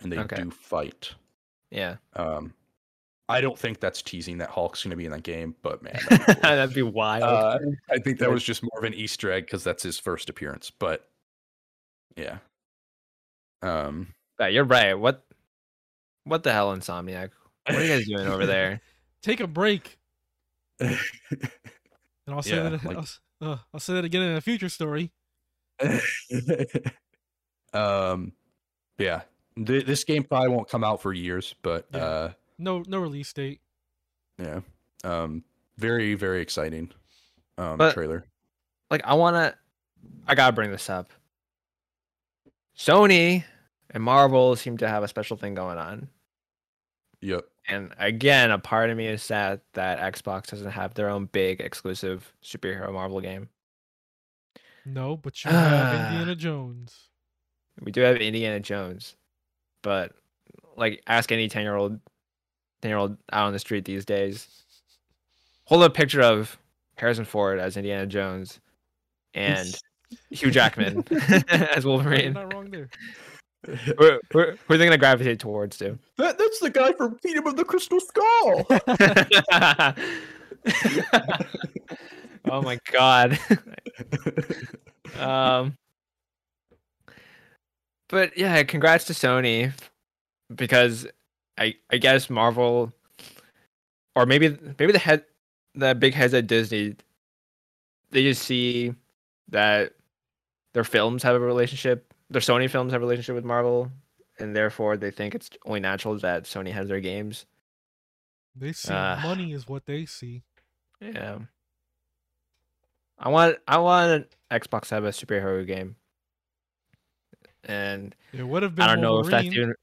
and 0.00 0.10
they 0.12 0.18
Okay. 0.18 0.36
do 0.42 0.50
fight. 0.50 1.12
Yeah, 1.70 1.96
Um 2.14 2.54
I 3.28 3.40
don't 3.40 3.58
think 3.58 3.80
that's 3.80 4.02
teasing 4.02 4.38
that 4.38 4.50
Hulk's 4.50 4.84
going 4.84 4.92
to 4.92 4.96
be 4.96 5.04
in 5.04 5.10
that 5.10 5.24
game, 5.24 5.56
but 5.60 5.82
man, 5.82 5.98
that'd 6.08 6.26
be 6.26 6.34
cool. 6.34 6.42
that'd 6.42 6.74
be 6.74 6.82
wild. 6.82 7.24
uh, 7.24 7.58
I 7.90 7.98
think 7.98 8.20
that 8.20 8.30
was 8.30 8.44
just 8.44 8.62
more 8.62 8.78
of 8.78 8.84
an 8.84 8.94
Easter 8.94 9.32
egg 9.32 9.48
cuz 9.48 9.64
that's 9.64 9.82
his 9.82 9.98
first 9.98 10.28
appearance, 10.30 10.70
but 10.70 11.08
yeah. 12.16 12.38
Um 13.62 14.14
Yeah, 14.38 14.46
you're 14.48 14.64
right. 14.64 14.94
What 14.94 15.24
what 16.24 16.42
the 16.44 16.52
hell, 16.52 16.72
Insomniac? 16.76 17.30
What 17.66 17.76
are 17.78 17.82
you 17.84 17.88
guys 17.88 18.06
doing 18.08 18.28
over 18.28 18.46
there? 18.46 18.80
Take 19.22 19.40
a 19.40 19.46
break, 19.48 19.98
and 20.78 20.96
I'll 22.28 22.42
say 22.42 22.56
Yeah, 22.56 22.68
that. 22.68 22.84
like- 22.84 22.96
I'll, 22.96 23.06
uh, 23.52 23.58
I'll 23.74 23.80
say 23.80 23.94
that 23.94 24.04
again 24.04 24.22
in 24.22 24.36
a 24.36 24.40
future 24.40 24.68
story. 24.68 25.10
um 27.72 28.32
yeah. 28.98 29.22
Th- 29.64 29.84
this 29.86 30.04
game 30.04 30.22
probably 30.24 30.48
won't 30.50 30.68
come 30.68 30.84
out 30.84 31.00
for 31.02 31.12
years, 31.12 31.54
but 31.62 31.86
Yeah. 31.92 32.04
uh 32.04 32.32
No, 32.58 32.82
no 32.86 32.98
release 32.98 33.32
date. 33.32 33.60
yeah. 34.38 34.60
Um 35.04 35.44
very 35.78 36.14
very 36.14 36.40
exciting 36.42 36.92
um 37.58 37.76
But- 37.78 37.94
trailer. 37.94 38.24
like 38.90 39.02
I 39.04 39.14
want 39.14 39.36
to 39.36 39.58
I 40.28 40.34
got 40.34 40.46
to 40.48 40.52
bring 40.52 40.70
this 40.70 40.88
up. 40.90 41.10
Sony 42.76 43.44
and 43.90 44.02
Marvel 44.02 44.54
seem 44.56 44.76
to 44.78 44.88
have 44.88 45.02
a 45.02 45.08
special 45.08 45.36
thing 45.36 45.54
going 45.54 45.78
on. 45.78 46.08
Yep. 47.22 47.44
And 47.68 47.94
again, 47.98 48.50
a 48.50 48.58
part 48.58 48.90
of 48.90 48.96
me 48.96 49.06
is 49.08 49.22
sad 49.22 49.60
that 49.72 49.98
Xbox 50.14 50.48
doesn't 50.48 50.70
have 50.70 50.94
their 50.94 51.08
own 51.08 51.26
big 51.26 51.60
exclusive 51.60 52.32
superhero 52.44 52.92
Marvel 52.92 53.20
game. 53.20 53.48
No, 54.84 55.16
but 55.16 55.44
you 55.44 55.50
have 55.50 56.10
Indiana 56.12 56.36
Jones. 56.36 57.08
We 57.80 57.90
do 57.90 58.02
have 58.02 58.16
Indiana 58.16 58.60
Jones, 58.60 59.16
but 59.86 60.10
like 60.76 61.00
ask 61.06 61.30
any 61.30 61.48
10-year-old 61.48 62.00
10-year-old 62.82 63.16
out 63.32 63.46
on 63.46 63.52
the 63.52 63.58
street 63.60 63.84
these 63.84 64.04
days. 64.04 64.48
Hold 65.66 65.84
up 65.84 65.92
a 65.92 65.94
picture 65.94 66.20
of 66.22 66.58
Harrison 66.96 67.24
Ford 67.24 67.60
as 67.60 67.76
Indiana 67.76 68.04
Jones 68.04 68.58
and 69.32 69.72
Hugh 70.30 70.50
Jackman 70.50 71.04
as 71.48 71.84
You're 71.84 71.92
Wolverine. 71.92 72.32
not 72.32 72.52
wrong 72.52 72.68
there. 72.68 72.88
Are 74.00 74.76
they 74.76 74.84
gonna 74.84 74.98
gravitate 74.98 75.38
towards, 75.38 75.78
too? 75.78 75.96
That, 76.18 76.36
that's 76.36 76.58
the 76.58 76.70
guy 76.70 76.92
from 76.92 77.16
Kingdom 77.18 77.46
of 77.46 77.54
the 77.54 77.64
Crystal 77.64 78.00
Skull. 78.00 78.66
oh 82.50 82.60
my 82.62 82.76
god. 82.90 83.38
um 85.20 85.76
But 88.08 88.36
yeah, 88.38 88.62
congrats 88.64 89.04
to 89.06 89.12
Sony 89.12 89.72
because 90.54 91.06
I 91.58 91.74
I 91.90 91.96
guess 91.98 92.30
Marvel 92.30 92.92
or 94.14 94.26
maybe 94.26 94.56
maybe 94.78 94.92
the 94.92 94.98
head 94.98 95.24
the 95.74 95.94
big 95.94 96.14
heads 96.14 96.32
at 96.34 96.46
Disney 96.46 96.96
they 98.10 98.22
just 98.22 98.42
see 98.42 98.94
that 99.48 99.92
their 100.72 100.84
films 100.84 101.22
have 101.22 101.34
a 101.34 101.40
relationship 101.40 102.12
their 102.30 102.40
Sony 102.40 102.70
films 102.70 102.92
have 102.92 103.02
a 103.02 103.04
relationship 103.04 103.34
with 103.34 103.44
Marvel 103.44 103.90
and 104.38 104.54
therefore 104.54 104.96
they 104.96 105.10
think 105.10 105.34
it's 105.34 105.50
only 105.64 105.80
natural 105.80 106.16
that 106.18 106.44
Sony 106.44 106.70
has 106.72 106.88
their 106.88 107.00
games. 107.00 107.46
They 108.54 108.72
see 108.72 108.92
Ah. 108.92 109.20
money 109.22 109.52
is 109.52 109.68
what 109.68 109.86
they 109.86 110.06
see. 110.06 110.42
Yeah. 111.00 111.38
I 113.18 113.28
want 113.30 113.58
I 113.66 113.78
want 113.78 114.26
Xbox 114.50 114.88
to 114.88 114.94
have 114.96 115.04
a 115.04 115.08
superhero 115.10 115.66
game. 115.66 115.96
And 117.66 118.14
It 118.32 118.42
would 118.46 118.62
have 118.62 118.74
been. 118.74 118.84
I 118.84 118.88
don't 118.94 119.00
know 119.00 119.18
if 119.20 119.26
that's 119.26 119.44
even 119.46 119.74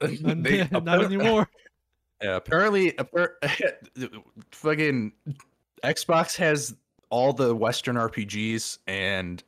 and 0.00 0.44
They- 0.44 0.58
not 0.58 0.84
appar- 0.84 1.04
anymore. 1.04 1.48
Yeah, 2.20 2.34
apparently, 2.34 2.90
appar- 2.94 3.34
fucking 4.50 5.12
Xbox 5.84 6.34
has 6.34 6.74
all 7.10 7.32
the 7.32 7.54
Western 7.54 7.94
RPGs, 7.94 8.78
and 8.88 9.40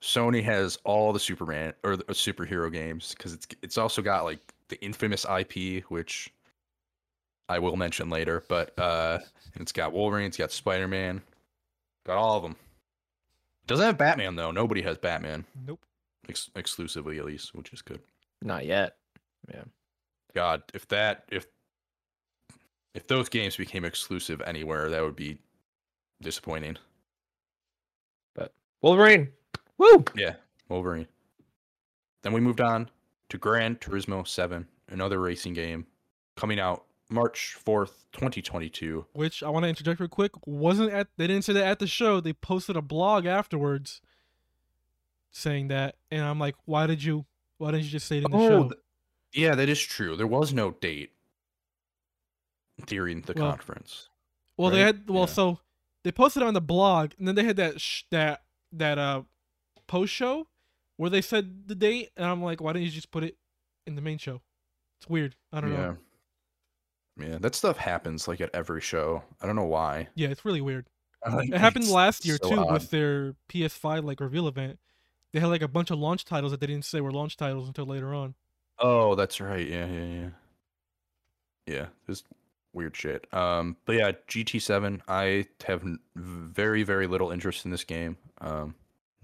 Sony 0.00 0.42
has 0.42 0.78
all 0.84 1.12
the 1.12 1.20
Superman 1.20 1.74
or 1.82 1.98
the 1.98 2.04
superhero 2.04 2.72
games 2.72 3.14
because 3.14 3.34
it's 3.34 3.46
it's 3.60 3.76
also 3.76 4.00
got 4.00 4.24
like 4.24 4.38
the 4.68 4.80
infamous 4.82 5.26
IP, 5.26 5.84
which 5.90 6.32
I 7.50 7.58
will 7.58 7.76
mention 7.76 8.08
later. 8.08 8.42
But 8.48 8.72
uh, 8.78 9.18
it's 9.56 9.72
got 9.72 9.92
Wolverine, 9.92 10.28
it's 10.28 10.38
got 10.38 10.50
Spider 10.50 10.88
Man, 10.88 11.20
got 12.06 12.16
all 12.16 12.38
of 12.38 12.42
them. 12.42 12.56
Doesn't 13.66 13.84
have 13.84 13.98
Batman 13.98 14.34
though. 14.34 14.50
Nobody 14.50 14.80
has 14.80 14.96
Batman 14.96 15.44
Nope. 15.66 15.80
Ex- 16.28 16.50
exclusively, 16.56 17.18
at 17.18 17.24
least, 17.24 17.54
which 17.54 17.72
is 17.72 17.82
good. 17.82 18.00
not 18.42 18.66
yet. 18.66 18.96
Yeah. 19.48 19.64
God, 20.34 20.62
if 20.72 20.88
that 20.88 21.24
if 21.30 21.46
if 22.94 23.06
those 23.06 23.28
games 23.28 23.56
became 23.56 23.84
exclusive 23.84 24.40
anywhere, 24.46 24.90
that 24.90 25.02
would 25.02 25.16
be 25.16 25.38
disappointing. 26.22 26.76
But 28.34 28.52
Wolverine. 28.82 29.32
Woo! 29.78 30.04
Yeah, 30.16 30.34
Wolverine. 30.68 31.08
Then 32.22 32.32
we 32.32 32.40
moved 32.40 32.60
on 32.60 32.88
to 33.28 33.38
Gran 33.38 33.76
Turismo 33.76 34.26
7, 34.26 34.66
another 34.88 35.20
racing 35.20 35.54
game 35.54 35.86
coming 36.36 36.58
out 36.60 36.84
March 37.10 37.56
4th, 37.66 38.04
2022. 38.12 39.04
Which 39.12 39.42
I 39.42 39.50
want 39.50 39.64
to 39.64 39.68
interject 39.68 40.00
real 40.00 40.08
quick. 40.08 40.32
Wasn't 40.46 40.90
at 40.92 41.08
they 41.16 41.26
didn't 41.26 41.44
say 41.44 41.52
that 41.52 41.66
at 41.66 41.78
the 41.80 41.86
show. 41.86 42.20
They 42.20 42.32
posted 42.32 42.76
a 42.76 42.82
blog 42.82 43.26
afterwards 43.26 44.00
saying 45.34 45.68
that, 45.68 45.96
and 46.10 46.22
I'm 46.22 46.38
like, 46.38 46.54
why 46.64 46.86
did 46.86 47.02
you? 47.02 47.26
Why 47.58 47.72
didn't 47.72 47.84
you 47.84 47.90
just 47.90 48.06
say 48.06 48.18
it 48.18 48.24
in 48.24 48.30
the 48.30 48.38
show? 48.38 48.62
th- 48.68 48.80
yeah, 49.32 49.54
that 49.54 49.68
is 49.68 49.80
true. 49.80 50.16
There 50.16 50.26
was 50.26 50.52
no 50.52 50.70
date 50.70 51.12
during 52.86 53.20
the 53.22 53.34
Well, 53.36 53.50
conference. 53.50 54.08
Well, 54.56 54.70
they 54.70 54.80
had 54.80 55.08
well, 55.08 55.22
Yeah. 55.22 55.26
so 55.26 55.58
they 56.04 56.12
posted 56.12 56.42
it 56.42 56.46
on 56.46 56.54
the 56.54 56.60
blog, 56.60 57.12
and 57.18 57.26
then 57.26 57.34
they 57.34 57.44
had 57.44 57.56
that 57.56 57.80
sh- 57.80 58.02
that 58.10 58.42
that 58.72 58.98
uh 58.98 59.22
post 59.86 60.12
show 60.12 60.46
where 60.96 61.10
they 61.10 61.20
said 61.20 61.66
the 61.68 61.74
date, 61.74 62.10
and 62.16 62.26
I'm 62.26 62.42
like, 62.42 62.60
why 62.60 62.72
didn't 62.72 62.84
you 62.86 62.90
just 62.92 63.10
put 63.10 63.24
it 63.24 63.36
in 63.86 63.96
the 63.96 64.02
main 64.02 64.18
show? 64.18 64.40
It's 65.00 65.08
weird. 65.08 65.34
I 65.52 65.60
don't 65.60 65.72
yeah. 65.72 65.76
know. 65.76 65.96
Yeah, 67.20 67.38
that 67.38 67.54
stuff 67.54 67.76
happens 67.76 68.26
like 68.26 68.40
at 68.40 68.50
every 68.54 68.80
show. 68.80 69.22
I 69.40 69.46
don't 69.46 69.56
know 69.56 69.64
why. 69.66 70.08
Yeah, 70.14 70.28
it's 70.28 70.44
really 70.44 70.60
weird. 70.60 70.86
Like, 71.28 71.48
It 71.52 71.58
happened 71.60 71.88
last 71.88 72.24
year 72.24 72.38
so 72.42 72.50
too 72.50 72.58
odd. 72.58 72.72
with 72.72 72.90
their 72.90 73.34
PS5 73.48 74.04
like 74.04 74.20
reveal 74.20 74.48
event. 74.48 74.78
They 75.34 75.40
had 75.40 75.48
like 75.48 75.62
a 75.62 75.68
bunch 75.68 75.90
of 75.90 75.98
launch 75.98 76.24
titles 76.24 76.52
that 76.52 76.60
they 76.60 76.68
didn't 76.68 76.84
say 76.84 77.00
were 77.00 77.10
launch 77.10 77.36
titles 77.36 77.66
until 77.66 77.86
later 77.86 78.14
on. 78.14 78.34
Oh, 78.78 79.16
that's 79.16 79.40
right. 79.40 79.66
Yeah, 79.68 79.86
yeah, 79.86 80.04
yeah. 80.04 80.28
Yeah, 81.66 81.86
this 82.06 82.22
weird 82.72 82.96
shit. 82.96 83.26
Um, 83.34 83.76
but 83.84 83.96
yeah, 83.96 84.12
GT7. 84.28 85.00
I 85.08 85.46
have 85.66 85.82
very, 86.14 86.84
very 86.84 87.08
little 87.08 87.32
interest 87.32 87.64
in 87.64 87.72
this 87.72 87.82
game. 87.82 88.16
Um, 88.40 88.76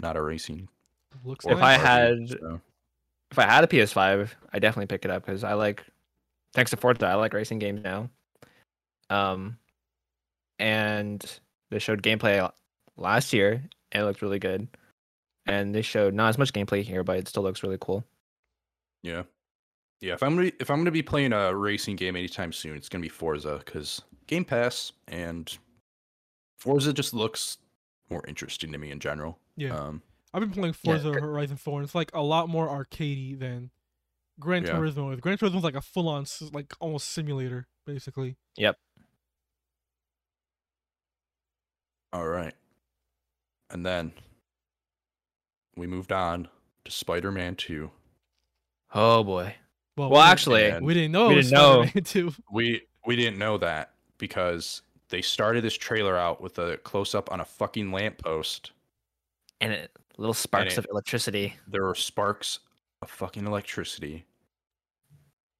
not 0.02 0.16
a 0.16 0.20
racing. 0.22 0.68
Looks 1.24 1.46
If 1.46 1.58
nice. 1.58 1.78
I 1.78 1.80
had- 1.80 2.28
so- 2.28 2.60
If 3.30 3.38
I 3.38 3.44
had 3.44 3.62
a 3.62 3.68
PS5, 3.68 4.34
I 4.52 4.58
definitely 4.58 4.86
pick 4.86 5.04
it 5.04 5.12
up 5.12 5.24
because 5.24 5.44
I 5.44 5.52
like, 5.52 5.84
thanks 6.54 6.72
to 6.72 6.76
Forza, 6.76 7.06
I 7.06 7.14
like 7.14 7.32
racing 7.34 7.60
games 7.60 7.82
now. 7.84 8.10
Um, 9.10 9.58
and 10.58 11.24
they 11.70 11.78
showed 11.78 12.02
gameplay 12.02 12.50
last 12.96 13.32
year 13.32 13.62
and 13.92 14.02
it 14.02 14.06
looked 14.06 14.22
really 14.22 14.40
good. 14.40 14.66
And 15.46 15.74
they 15.74 15.82
showed 15.82 16.14
not 16.14 16.28
as 16.28 16.38
much 16.38 16.52
gameplay 16.52 16.82
here, 16.82 17.02
but 17.02 17.16
it 17.18 17.28
still 17.28 17.42
looks 17.42 17.62
really 17.62 17.78
cool. 17.80 18.04
yeah, 19.02 19.22
yeah. 20.00 20.12
If 20.14 20.22
I'm 20.22 20.36
gonna 20.36 20.52
if 20.60 20.70
I'm 20.70 20.78
gonna 20.78 20.90
be 20.90 21.02
playing 21.02 21.32
a 21.32 21.54
racing 21.54 21.96
game 21.96 22.14
anytime 22.16 22.52
soon, 22.52 22.76
it's 22.76 22.88
gonna 22.88 23.02
be 23.02 23.08
Forza 23.08 23.60
because 23.64 24.02
Game 24.26 24.44
Pass 24.44 24.92
and 25.08 25.56
Forza 26.58 26.92
just 26.92 27.14
looks 27.14 27.58
more 28.10 28.24
interesting 28.28 28.70
to 28.72 28.78
me 28.78 28.90
in 28.90 29.00
general. 29.00 29.38
Yeah. 29.56 29.76
Um, 29.78 30.02
I've 30.32 30.40
been 30.40 30.50
playing 30.52 30.74
Yeah, 30.82 30.92
Forza 30.92 31.10
Gr- 31.12 31.20
Horizon 31.20 31.56
4, 31.56 31.80
and 31.80 31.84
it's 31.86 31.94
like 31.94 32.10
a 32.14 32.22
lot 32.22 32.48
more 32.48 32.68
arcadey 32.68 33.36
than 33.38 33.70
Gran 34.38 34.64
Yeah. 34.64 34.72
Turismo 34.74 35.12
is. 35.14 35.20
Gran 35.20 35.38
Turismo's 35.38 35.64
like 35.64 35.74
a 35.74 35.80
full-on, 35.80 36.24
like 36.52 36.72
almost 36.80 37.08
simulator, 37.08 37.66
basically. 37.86 38.36
Yep. 38.56 38.78
All 42.12 42.26
right, 42.26 42.54
and 43.70 43.86
then 43.86 44.12
we 45.76 45.86
moved 45.86 46.12
on 46.12 46.48
to 46.84 46.90
Spider-Man 46.90 47.56
2. 47.56 47.90
Oh 48.94 49.22
boy. 49.24 49.54
Well, 49.96 50.08
Well, 50.10 50.20
we 50.20 50.24
didn't- 50.24 50.30
actually, 50.32 50.80
we 50.86 50.94
didn't 50.94 51.12
know. 51.12 51.28
we 51.28 51.34
didn't 51.36 51.50
know. 51.52 51.82
Spider-Man 51.84 52.04
2. 52.04 52.34
We 52.52 52.82
we 53.06 53.16
didn't 53.16 53.38
know 53.38 53.58
that 53.58 53.92
because 54.18 54.82
they 55.08 55.22
started 55.22 55.64
this 55.64 55.76
trailer 55.76 56.16
out 56.16 56.40
with 56.40 56.58
a 56.58 56.76
close 56.78 57.14
up 57.14 57.32
on 57.32 57.40
a 57.40 57.44
fucking 57.44 57.90
lamppost. 57.92 58.72
and 59.60 59.72
it, 59.72 59.90
little 60.16 60.34
sparks 60.34 60.74
it- 60.74 60.78
of 60.78 60.86
electricity. 60.90 61.54
There 61.66 61.84
were 61.84 61.94
sparks 61.94 62.60
of 63.02 63.10
fucking 63.10 63.46
electricity. 63.46 64.24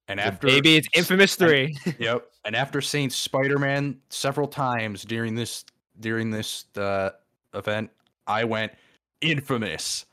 And 0.07 0.19
The 0.19 0.23
after 0.25 0.47
maybe 0.47 0.75
it's 0.77 0.87
s- 0.93 0.99
Infamous 0.99 1.37
and- 1.39 1.49
3. 1.49 1.77
Yep. 1.99 2.27
And 2.45 2.55
after 2.55 2.81
saying 2.81 3.11
Spider-Man 3.11 3.99
several 4.09 4.47
times 4.47 5.03
during 5.03 5.35
this 5.35 5.63
during 5.99 6.31
this 6.31 6.65
uh, 6.77 7.11
event, 7.53 7.91
I 8.27 8.43
went 8.43 8.71
infamous. 9.21 10.05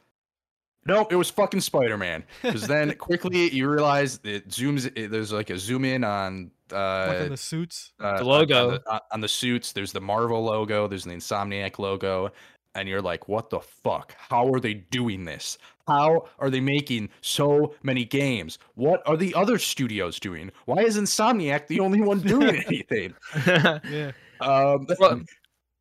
Nope, 0.86 1.12
it 1.12 1.16
was 1.16 1.28
fucking 1.30 1.60
Spider-Man. 1.60 2.24
Because 2.42 2.66
then 2.66 2.94
quickly 2.96 3.50
you 3.50 3.68
realize 3.68 4.20
it 4.24 4.48
zooms. 4.48 4.90
It, 4.96 5.10
there's 5.10 5.32
like 5.32 5.50
a 5.50 5.58
zoom 5.58 5.84
in 5.84 6.02
on 6.04 6.50
uh, 6.72 7.06
like 7.08 7.20
on 7.22 7.28
the 7.30 7.36
suits. 7.36 7.92
uh, 8.00 8.18
The 8.18 8.24
logo. 8.24 8.68
on 8.68 8.74
the, 8.74 8.90
on- 8.92 9.00
on 9.12 9.20
the 9.20 9.28
suits. 9.28 9.72
There's 9.72 9.92
the 9.92 10.00
Marvel 10.00 10.42
logo. 10.44 10.86
There's 10.88 11.04
the 11.04 11.10
Insomniac 11.12 11.78
logo, 11.78 12.30
and 12.74 12.88
you're 12.88 13.02
like, 13.02 13.28
"What 13.28 13.50
the 13.50 13.60
fuck? 13.60 14.14
How 14.16 14.50
are 14.52 14.60
they 14.60 14.74
doing 14.74 15.24
this? 15.24 15.58
How 15.86 16.26
are 16.38 16.48
they 16.50 16.60
making 16.60 17.08
so 17.22 17.74
many 17.82 18.04
games? 18.04 18.58
What 18.74 19.02
are 19.06 19.16
the 19.16 19.34
other 19.34 19.58
studios 19.58 20.18
doing? 20.20 20.50
Why 20.66 20.82
is 20.82 20.96
Insomniac 20.98 21.66
the 21.66 21.80
only 21.80 22.00
one 22.00 22.20
doing 22.20 22.56
anything?" 22.66 23.14
Yeah. 23.46 24.12
Um, 24.40 24.86
Well, 24.98 25.20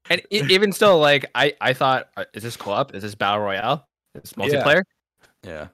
and 0.09 0.21
even 0.31 0.71
still, 0.71 0.99
like 0.99 1.25
I, 1.35 1.53
I 1.61 1.73
thought, 1.73 2.09
uh, 2.17 2.25
is 2.33 2.43
this 2.43 2.55
co-op? 2.57 2.93
Is 2.95 3.03
this 3.03 3.15
battle 3.15 3.41
royale? 3.43 3.87
Is 4.15 4.21
this 4.23 4.33
Yeah. 4.37 4.63
multiplayer? 4.63 4.81
yeah, 5.43 5.67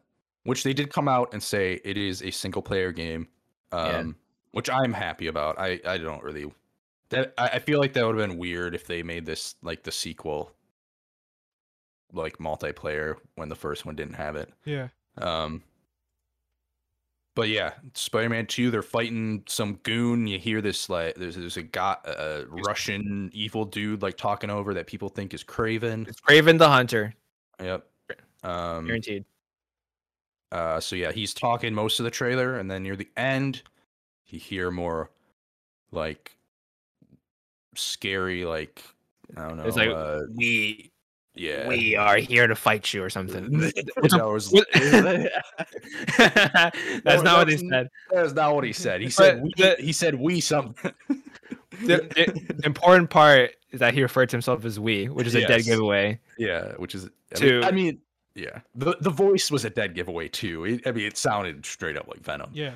which 0.44 0.64
they 0.64 0.74
did 0.74 0.92
come 0.92 1.08
out 1.08 1.34
and 1.34 1.42
say 1.42 1.80
it 1.84 1.98
is 1.98 2.22
a 2.22 2.32
single 2.32 2.62
player 2.62 2.92
game, 2.92 3.28
um, 3.72 3.88
Yeah. 3.90 4.04
which 4.52 4.70
I'm 4.70 4.94
happy 4.94 5.28
about. 5.28 5.58
I 5.60 5.80
I 5.86 5.98
don't 5.98 6.24
really. 6.24 6.52
That 7.10 7.34
I 7.38 7.48
I 7.50 7.60
feel 7.60 7.80
like 7.80 7.94
that 7.94 8.06
would 8.06 8.18
have 8.18 8.28
been 8.30 8.38
weird 8.38 8.74
if 8.76 8.86
they 8.88 9.04
made 9.04 9.26
this 9.26 9.56
like 9.62 9.84
the 9.84 9.92
sequel 9.92 10.52
like 12.12 12.38
multiplayer 12.38 13.16
when 13.36 13.50
the 13.50 13.56
first 13.56 13.86
one 13.86 13.96
didn't 13.96 14.16
have 14.16 14.36
it. 14.36 14.52
Yeah. 14.66 14.90
Um 15.18 15.64
but 17.36 17.50
yeah, 17.50 17.74
Spider-Man 17.94 18.46
2 18.46 18.72
they're 18.72 18.82
fighting 18.82 19.44
some 19.48 19.76
goon. 19.84 20.28
You 20.28 20.40
hear 20.40 20.62
this 20.62 20.90
like 20.90 21.16
there's 21.16 21.36
there's 21.36 21.58
a 21.58 21.64
guy 21.64 21.98
a 22.06 22.44
Russian 22.48 23.30
evil 23.34 23.66
dude 23.66 24.02
like 24.02 24.18
talking 24.18 24.50
over 24.50 24.74
that 24.74 24.88
people 24.88 25.10
think 25.10 25.34
is 25.34 25.44
Kraven. 25.44 26.08
It's 26.08 26.22
Kraven 26.22 26.58
the 26.58 26.70
Hunter, 26.70 27.14
Yep. 27.62 27.86
Um 28.44 28.86
guaranteed. 28.86 29.26
uh 30.52 30.80
so 30.80 30.96
yeah, 30.96 31.12
he's 31.12 31.34
talking 31.34 31.74
most 31.74 32.00
of 32.00 32.04
the 32.04 32.12
trailer 32.12 32.58
and 32.58 32.70
then 32.70 32.84
near 32.84 32.96
the 32.96 33.10
end 33.18 33.64
you 34.28 34.40
hear 34.40 34.72
more 34.72 35.10
like 35.92 36.36
scary 37.76 38.46
like 38.46 38.84
I 39.38 39.48
don't 39.48 39.58
know. 39.58 39.64
It's 39.64 39.78
like 39.78 39.90
uh, 39.90 40.22
we, 40.36 40.92
yeah. 41.36 41.68
we 41.68 41.96
are 41.96 42.18
here 42.18 42.48
to 42.48 42.56
fight 42.56 42.94
you 42.94 43.04
or 43.04 43.10
something. 43.10 43.50
No, 43.50 43.70
What's 44.00 44.14
up- 44.14 44.22
it 44.22 44.26
was- 44.26 44.52
what- 44.52 44.68
that 44.74 45.32
That's 47.04 47.24
not 47.24 47.38
what 47.40 47.50
he 47.50 47.58
said. 47.58 47.90
was 48.12 48.34
not 48.34 48.56
what 48.56 48.64
he 48.64 48.74
said. 48.86 49.02
He 49.02 49.10
said 49.10 49.44
we, 49.44 49.52
the- 49.58 49.76
he 49.80 49.92
said 49.92 50.16
we 50.16 50.40
something. 50.40 50.94
The, 51.82 51.98
the- 52.16 52.54
the 52.54 52.66
important 52.68 53.10
part 53.10 53.56
is 53.72 53.80
that 53.80 53.96
he 53.96 54.04
referred 54.04 54.30
to 54.30 54.36
himself 54.36 54.64
as 54.64 54.80
we, 54.80 55.10
which 55.10 55.26
is 55.26 55.34
a 55.34 55.46
dead 55.48 55.64
giveaway. 55.66 56.20
yeah, 56.38 56.74
which 56.74 56.94
is 56.94 57.10
I 57.34 57.40
To- 57.40 57.46
mean, 57.60 57.64
I 57.64 57.72
mean, 57.72 57.98
yeah. 58.36 58.60
The 58.76 58.96
the 59.02 59.10
voice 59.10 59.50
was 59.50 59.66
a 59.66 59.72
dead 59.72 59.96
giveaway 59.96 60.28
too. 60.28 60.66
It, 60.66 60.86
I 60.88 60.92
mean, 60.92 61.08
it 61.08 61.18
sounded 61.18 61.66
straight 61.66 61.98
up 61.98 62.08
like 62.08 62.20
Venom. 62.22 62.52
Yeah. 62.54 62.74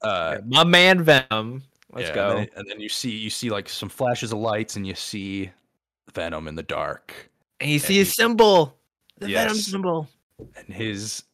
Uh, 0.00 0.38
My 0.46 0.64
man 0.64 1.02
Venom. 1.02 1.62
Let's 1.92 2.08
yeah, 2.08 2.14
go. 2.14 2.28
And 2.30 2.38
then, 2.38 2.48
and 2.56 2.70
then 2.70 2.80
you 2.80 2.88
see 2.88 3.10
you 3.10 3.28
see 3.30 3.50
like 3.50 3.68
some 3.68 3.90
flashes 3.90 4.32
of 4.32 4.38
lights, 4.38 4.76
and 4.76 4.86
you 4.86 4.94
see 4.94 5.50
Venom 6.14 6.48
in 6.48 6.54
the 6.54 6.62
dark, 6.62 7.12
And 7.60 7.70
you 7.70 7.78
see 7.78 7.94
and 7.94 7.98
his 8.06 8.08
he- 8.08 8.14
symbol, 8.14 8.76
the 9.18 9.32
Venom 9.32 9.56
symbol. 9.56 10.08
and 10.38 10.74
his 10.74 11.24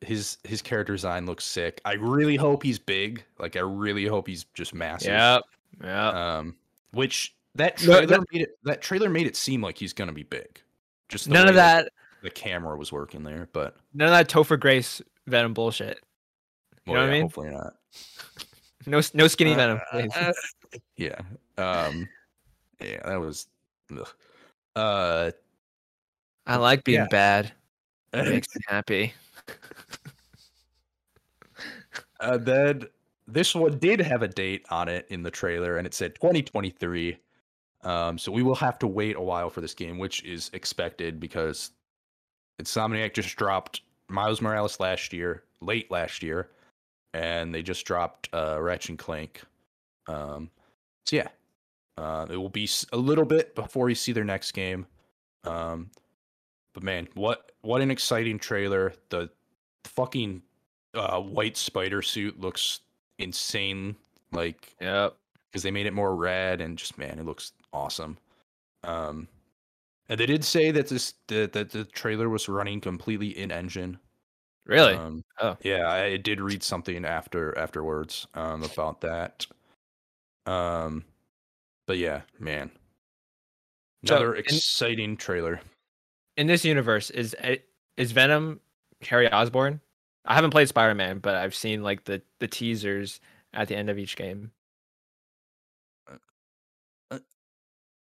his 0.00 0.36
his 0.44 0.60
character 0.60 0.92
design 0.92 1.24
looks 1.26 1.44
sick. 1.44 1.80
I 1.84 1.94
really 1.94 2.36
hope 2.36 2.62
he's 2.62 2.78
big. 2.78 3.24
Like 3.38 3.56
I 3.56 3.60
really 3.60 4.04
hope 4.04 4.26
he's 4.26 4.44
just 4.54 4.74
massive. 4.74 5.08
Yeah. 5.12 5.38
Yeah. 5.82 6.36
Um, 6.38 6.56
which 6.92 7.34
that 7.54 7.80
No, 7.82 7.94
trailer 7.98 8.06
that- 8.06 8.32
made 8.32 8.42
it 8.42 8.58
that 8.64 8.82
trailer 8.82 9.08
made 9.08 9.26
it 9.26 9.36
seem 9.36 9.62
like 9.62 9.78
he's 9.78 9.92
gonna 9.94 10.12
be 10.12 10.22
big. 10.24 10.60
Just 11.08 11.28
None 11.28 11.48
of 11.48 11.54
that. 11.54 11.90
The 12.22 12.30
camera 12.30 12.76
was 12.76 12.90
working 12.92 13.22
there, 13.22 13.48
but 13.52 13.76
None 13.94 14.08
of 14.08 14.12
that 14.12 14.28
Topher 14.28 14.58
Grace 14.60 15.00
Venom 15.26 15.54
bullshit. 15.54 16.00
You 16.86 16.92
well, 16.92 17.00
know 17.02 17.06
what 17.06 17.10
I 17.10 17.12
mean? 17.14 17.22
Hopefully 17.22 17.50
not. 17.50 17.74
No, 18.86 19.00
no 19.14 19.28
skinny 19.28 19.52
Uh, 19.54 19.56
Venom. 19.56 19.80
please. 19.90 20.12
Yeah. 20.98 21.18
Um. 21.56 22.06
Yeah, 22.78 23.00
that 23.08 23.18
was. 23.18 23.46
Ugh. 23.98 24.06
Uh. 24.76 25.30
I 26.46 26.56
like 26.56 26.84
being 26.84 27.00
yeah. 27.00 27.08
bad. 27.10 27.52
It 28.12 28.28
makes 28.28 28.48
me 28.54 28.62
happy. 28.68 29.14
Uh, 32.20 32.38
then 32.38 32.84
this 33.26 33.54
one 33.54 33.78
did 33.78 34.00
have 34.00 34.22
a 34.22 34.28
date 34.28 34.64
on 34.70 34.88
it 34.88 35.06
in 35.10 35.22
the 35.22 35.30
trailer, 35.30 35.76
and 35.76 35.86
it 35.86 35.94
said 35.94 36.14
2023. 36.14 37.18
Um, 37.82 38.18
so 38.18 38.32
we 38.32 38.42
will 38.42 38.54
have 38.54 38.78
to 38.78 38.86
wait 38.86 39.16
a 39.16 39.20
while 39.20 39.50
for 39.50 39.60
this 39.60 39.74
game, 39.74 39.98
which 39.98 40.22
is 40.24 40.50
expected 40.54 41.20
because 41.20 41.72
Insomniac 42.62 43.14
just 43.14 43.36
dropped 43.36 43.82
Miles 44.08 44.40
Morales 44.40 44.80
last 44.80 45.12
year, 45.12 45.42
late 45.60 45.90
last 45.90 46.22
year, 46.22 46.50
and 47.12 47.54
they 47.54 47.62
just 47.62 47.84
dropped 47.84 48.28
uh, 48.32 48.58
Ratchet 48.60 48.90
and 48.90 48.98
Clank. 48.98 49.42
Um, 50.06 50.50
so 51.04 51.16
yeah, 51.16 51.28
uh, 51.98 52.26
it 52.30 52.36
will 52.36 52.48
be 52.48 52.68
a 52.92 52.96
little 52.96 53.24
bit 53.24 53.54
before 53.54 53.88
you 53.88 53.94
see 53.94 54.12
their 54.12 54.24
next 54.24 54.52
game. 54.52 54.86
Um, 55.44 55.90
but 56.74 56.82
man, 56.82 57.08
what 57.14 57.52
what 57.62 57.80
an 57.80 57.90
exciting 57.90 58.38
trailer! 58.38 58.92
The 59.08 59.30
fucking 59.84 60.42
uh, 60.92 61.20
white 61.20 61.56
spider 61.56 62.02
suit 62.02 62.38
looks 62.38 62.80
insane. 63.18 63.96
Like 64.32 64.74
yeah, 64.80 65.08
because 65.50 65.62
they 65.62 65.70
made 65.70 65.86
it 65.86 65.94
more 65.94 66.14
red 66.14 66.60
and 66.60 66.76
just 66.76 66.98
man, 66.98 67.18
it 67.18 67.24
looks 67.24 67.52
awesome. 67.72 68.18
Um, 68.82 69.28
and 70.08 70.20
they 70.20 70.26
did 70.26 70.44
say 70.44 70.70
that 70.72 70.88
this 70.88 71.14
that, 71.28 71.52
that 71.54 71.70
the 71.70 71.84
trailer 71.84 72.28
was 72.28 72.48
running 72.48 72.80
completely 72.80 73.38
in 73.38 73.50
engine. 73.50 73.98
Really? 74.66 74.94
Um, 74.94 75.22
Oh. 75.40 75.56
yeah, 75.62 75.88
I 75.90 76.16
did 76.16 76.40
read 76.40 76.62
something 76.62 77.04
after 77.04 77.56
afterwards 77.58 78.26
um, 78.34 78.62
about 78.62 79.00
that. 79.02 79.46
Um, 80.46 81.04
but 81.86 81.98
yeah, 81.98 82.22
man, 82.38 82.70
another 84.02 84.34
in- 84.34 84.40
exciting 84.40 85.16
trailer. 85.16 85.60
In 86.36 86.46
this 86.46 86.64
universe, 86.64 87.10
is 87.10 87.36
eh, 87.38 87.56
is 87.96 88.12
Venom 88.12 88.60
Harry 89.02 89.30
Osborn? 89.30 89.80
I 90.24 90.34
haven't 90.34 90.50
played 90.50 90.68
Spider 90.68 90.94
Man, 90.94 91.18
but 91.18 91.36
I've 91.36 91.54
seen 91.54 91.82
like 91.82 92.04
the 92.04 92.22
the 92.40 92.48
teasers 92.48 93.20
at 93.52 93.68
the 93.68 93.76
end 93.76 93.90
of 93.90 93.98
each 93.98 94.16
game. 94.16 94.50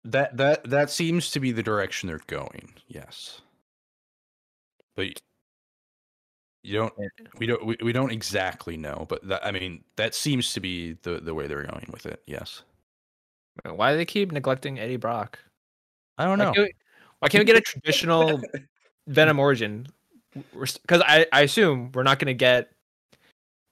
That 0.06 0.38
that 0.38 0.70
that 0.70 0.90
seems 0.92 1.32
to 1.32 1.40
be 1.40 1.52
the 1.52 1.64
direction 1.64 2.08
they're 2.08 2.22
going. 2.28 2.74
Yes, 2.88 3.42
but 4.96 5.20
you 6.64 6.74
don't. 6.74 6.94
We 7.40 7.48
don't. 7.48 7.66
We, 7.66 7.78
we 7.82 7.92
don't 7.92 8.12
exactly 8.12 8.78
know, 8.78 9.06
but 9.10 9.28
that, 9.28 9.46
I 9.46 9.52
mean, 9.52 9.84
that 9.98 10.16
seems 10.16 10.54
to 10.54 10.60
be 10.60 10.94
the 11.02 11.20
the 11.20 11.34
way 11.34 11.48
they're 11.48 11.64
going 11.64 11.90
with 11.92 12.06
it. 12.06 12.22
Yes. 12.28 12.64
Why 13.64 13.92
do 13.92 13.98
they 13.98 14.06
keep 14.06 14.32
neglecting 14.32 14.80
Eddie 14.80 14.98
Brock? 14.98 15.40
I 16.18 16.26
don't 16.26 16.38
know. 16.38 16.54
we, 16.56 16.74
why 17.20 17.30
can't 17.30 17.42
we 17.42 17.46
get 17.46 17.58
a 17.58 17.62
traditional 17.62 18.42
Venom 19.08 19.40
origin? 19.40 19.88
Because 20.34 21.02
I, 21.06 21.26
I 21.32 21.42
assume 21.42 21.92
we're 21.94 22.04
not 22.04 22.20
going 22.20 22.28
to 22.28 22.34
get 22.34 22.72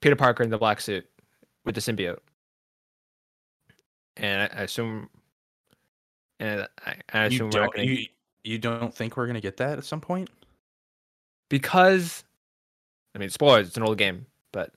Peter 0.02 0.16
Parker 0.16 0.44
in 0.44 0.50
the 0.50 0.58
black 0.58 0.80
suit 0.80 1.06
with 1.66 1.76
the 1.76 1.82
symbiote, 1.82 2.20
and 4.18 4.44
I, 4.44 4.60
I 4.60 4.64
assume, 4.64 5.10
and 6.40 6.68
I, 6.86 6.96
I 7.12 7.22
you 7.24 7.28
assume 7.28 7.50
we're 7.50 7.60
not 7.60 7.66
don't. 7.66 7.76
going 7.76 7.88
to 7.88 8.02
You, 8.02 8.08
you 8.44 8.58
don't 8.60 8.94
think 8.94 9.18
we're 9.18 9.28
gonna 9.28 9.42
get 9.42 9.58
that 9.58 9.78
at 9.78 9.86
some 9.86 10.02
point? 10.02 10.30
because, 11.54 12.24
I 13.14 13.20
mean, 13.20 13.30
spoilers. 13.30 13.68
It's 13.68 13.78
an 13.78 13.84
old 13.84 14.00
game, 14.00 14.26
but 14.52 14.72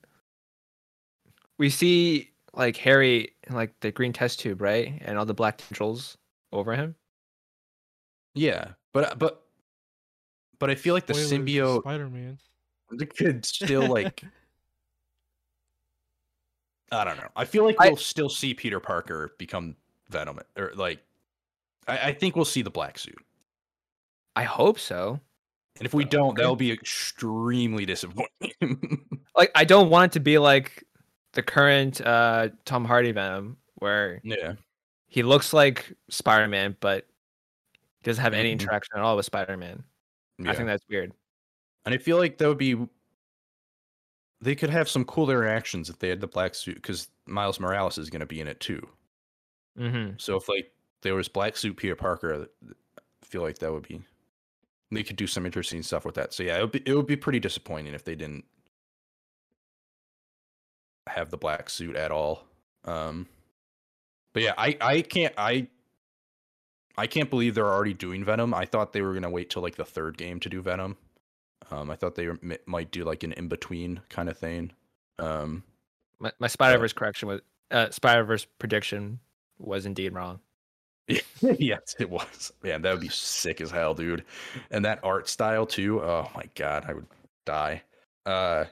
we 1.59 1.71
see 1.71 2.33
like 2.53 2.77
Harry 2.77 3.31
in 3.45 3.55
like 3.55 3.73
the 3.81 3.91
green 3.91 4.13
test 4.13 4.41
tube, 4.41 4.61
right, 4.61 5.01
and 5.01 5.17
all 5.17 5.25
the 5.25 5.33
black 5.33 5.57
tendrils 5.57 6.19
over 6.53 6.77
him. 6.77 6.95
Yeah, 8.37 8.73
but 8.93 9.19
but 9.19 9.43
but 10.59 10.71
I 10.71 10.75
feel 10.75 10.95
like 10.95 11.07
the 11.07 11.15
symbiote 11.15 11.81
Spider 11.81 12.09
Man. 12.09 12.39
could 13.17 13.45
still 13.45 13.89
like 13.89 14.23
I 16.93 17.03
don't 17.05 17.17
know. 17.17 17.29
I 17.35 17.45
feel 17.45 17.65
like 17.65 17.77
I- 17.81 17.89
we'll 17.89 17.97
still 17.97 18.29
see 18.29 18.55
Peter 18.55 18.79
Parker 18.79 19.35
become 19.39 19.75
Venom, 20.09 20.39
or 20.57 20.73
like 20.77 21.01
I, 21.89 21.99
I 22.09 22.13
think 22.13 22.37
we'll 22.37 22.45
see 22.45 22.63
the 22.63 22.71
black 22.71 22.99
suit. 22.99 23.19
I 24.37 24.45
hope 24.45 24.79
so. 24.79 25.19
And 25.79 25.87
if 25.87 25.93
we 25.95 26.05
don't, 26.05 26.31
Okay. 26.31 26.43
that'll 26.43 26.57
be 26.57 26.71
extremely 26.73 27.85
disappointing. 27.87 29.07
like 29.37 29.51
I 29.55 29.65
don't 29.65 29.91
want 29.91 30.13
it 30.13 30.15
to 30.15 30.21
be 30.21 30.39
like 30.39 30.85
the 31.33 31.43
current 31.43 32.01
uh 32.01 32.51
Tom 32.65 32.85
Hardy 32.85 33.13
Venom 33.13 33.57
where 33.77 34.21
yeah, 34.25 34.55
he 35.09 35.23
looks 35.23 35.53
like 35.53 35.93
Spider-Man 36.09 36.77
but 36.81 37.07
he 38.07 38.11
doesn't 38.11 38.23
have 38.23 38.35
any 38.35 38.51
Mhm. 38.51 38.53
interaction 38.61 38.97
at 38.97 39.03
all 39.03 39.17
with 39.17 39.27
Spider-Man. 39.27 39.83
yeah. 40.39 40.51
I 40.51 40.55
think 40.55 40.69
that's 40.69 40.85
weird. 40.89 41.13
and 41.85 41.95
I 41.95 41.99
feel 41.99 42.17
like 42.19 42.39
that 42.39 42.47
would 42.49 42.57
be. 42.59 42.89
They 44.41 44.55
could 44.55 44.71
have 44.71 44.89
some 44.89 45.05
cool 45.05 45.29
interactions 45.31 45.89
if 45.91 45.99
they 45.99 46.09
had 46.09 46.21
the 46.21 46.27
black 46.29 46.55
suit, 46.55 46.75
because 46.77 47.09
Miles 47.27 47.59
Morales 47.59 47.97
is 47.99 48.11
going 48.11 48.21
to 48.21 48.27
be 48.27 48.41
in 48.41 48.47
it 48.49 48.61
too. 48.61 48.81
hmm 49.77 50.11
So 50.19 50.37
if 50.37 50.49
like 50.49 50.73
there 51.03 51.15
was 51.15 51.27
black 51.29 51.57
suit 51.57 51.77
Peter 51.77 51.97
Parker, 51.97 52.49
I 52.67 53.27
feel 53.27 53.43
like 53.43 53.59
that 53.59 53.73
would 53.73 53.87
be 53.89 54.03
they 54.93 55.03
could 55.03 55.17
do 55.17 55.27
some 55.27 55.47
interesting 55.47 55.83
stuff 55.83 56.05
with 56.05 56.15
that. 56.17 56.33
So 56.33 56.43
yeah, 56.45 56.59
it 56.59 56.61
would 56.63 56.71
be 56.73 56.83
it 56.87 56.95
would 56.95 57.07
be 57.07 57.17
pretty 57.17 57.41
disappointing 57.41 57.93
if 57.95 58.05
they 58.05 58.15
didn't 58.15 58.45
have 61.09 61.31
the 61.31 61.37
black 61.39 61.71
suit 61.71 61.97
at 61.97 62.11
all. 62.13 62.45
Um 62.85 63.29
but 64.33 64.43
yeah, 64.43 64.55
I 64.59 64.77
I 64.81 65.03
can't 65.03 65.35
I 65.39 65.69
I 66.99 67.07
can't 67.07 67.31
believe 67.31 67.55
they're 67.55 67.73
already 67.73 67.95
doing 67.95 68.25
Venom. 68.25 68.55
I 68.55 68.65
thought 68.65 68.93
they 68.93 69.03
were 69.03 69.13
going 69.13 69.23
to 69.23 69.31
wait 69.31 69.51
till 69.51 69.63
like 69.63 69.77
the 69.77 69.85
third 69.85 70.17
game 70.17 70.41
to 70.41 70.49
do 70.49 70.63
Venom. 70.63 70.97
Um 71.71 71.91
I 71.91 71.97
thought 71.97 72.15
they 72.15 72.29
mi- 72.43 72.59
might 72.67 72.91
do 72.91 73.05
like 73.05 73.23
an 73.23 73.33
in 73.33 73.49
between 73.49 74.01
kind 74.09 74.29
of 74.29 74.39
thing. 74.39 74.73
Um 75.19 75.65
My, 76.19 76.33
my 76.39 76.47
Spider-Verse 76.47 76.93
correction 76.93 77.29
was 77.29 77.41
uh 77.71 77.91
Spider-Verse 77.91 78.47
prediction 78.59 79.19
was 79.59 79.87
indeed 79.87 80.13
wrong. 80.13 80.41
yes, 81.41 81.97
it 81.99 82.11
was. 82.11 82.53
Man, 82.63 82.83
that 82.83 82.93
would 82.93 83.01
be 83.01 83.09
sick 83.09 83.61
as 83.61 83.71
hell, 83.71 83.95
dude. 83.95 84.25
And 84.71 84.85
that 84.85 85.01
art 85.03 85.29
style 85.29 85.67
too. 85.67 86.03
Oh 86.03 86.31
my 86.35 86.45
god, 86.55 86.85
I 86.89 86.95
would 86.95 87.07
die. 87.47 87.83
Uh 88.27 88.67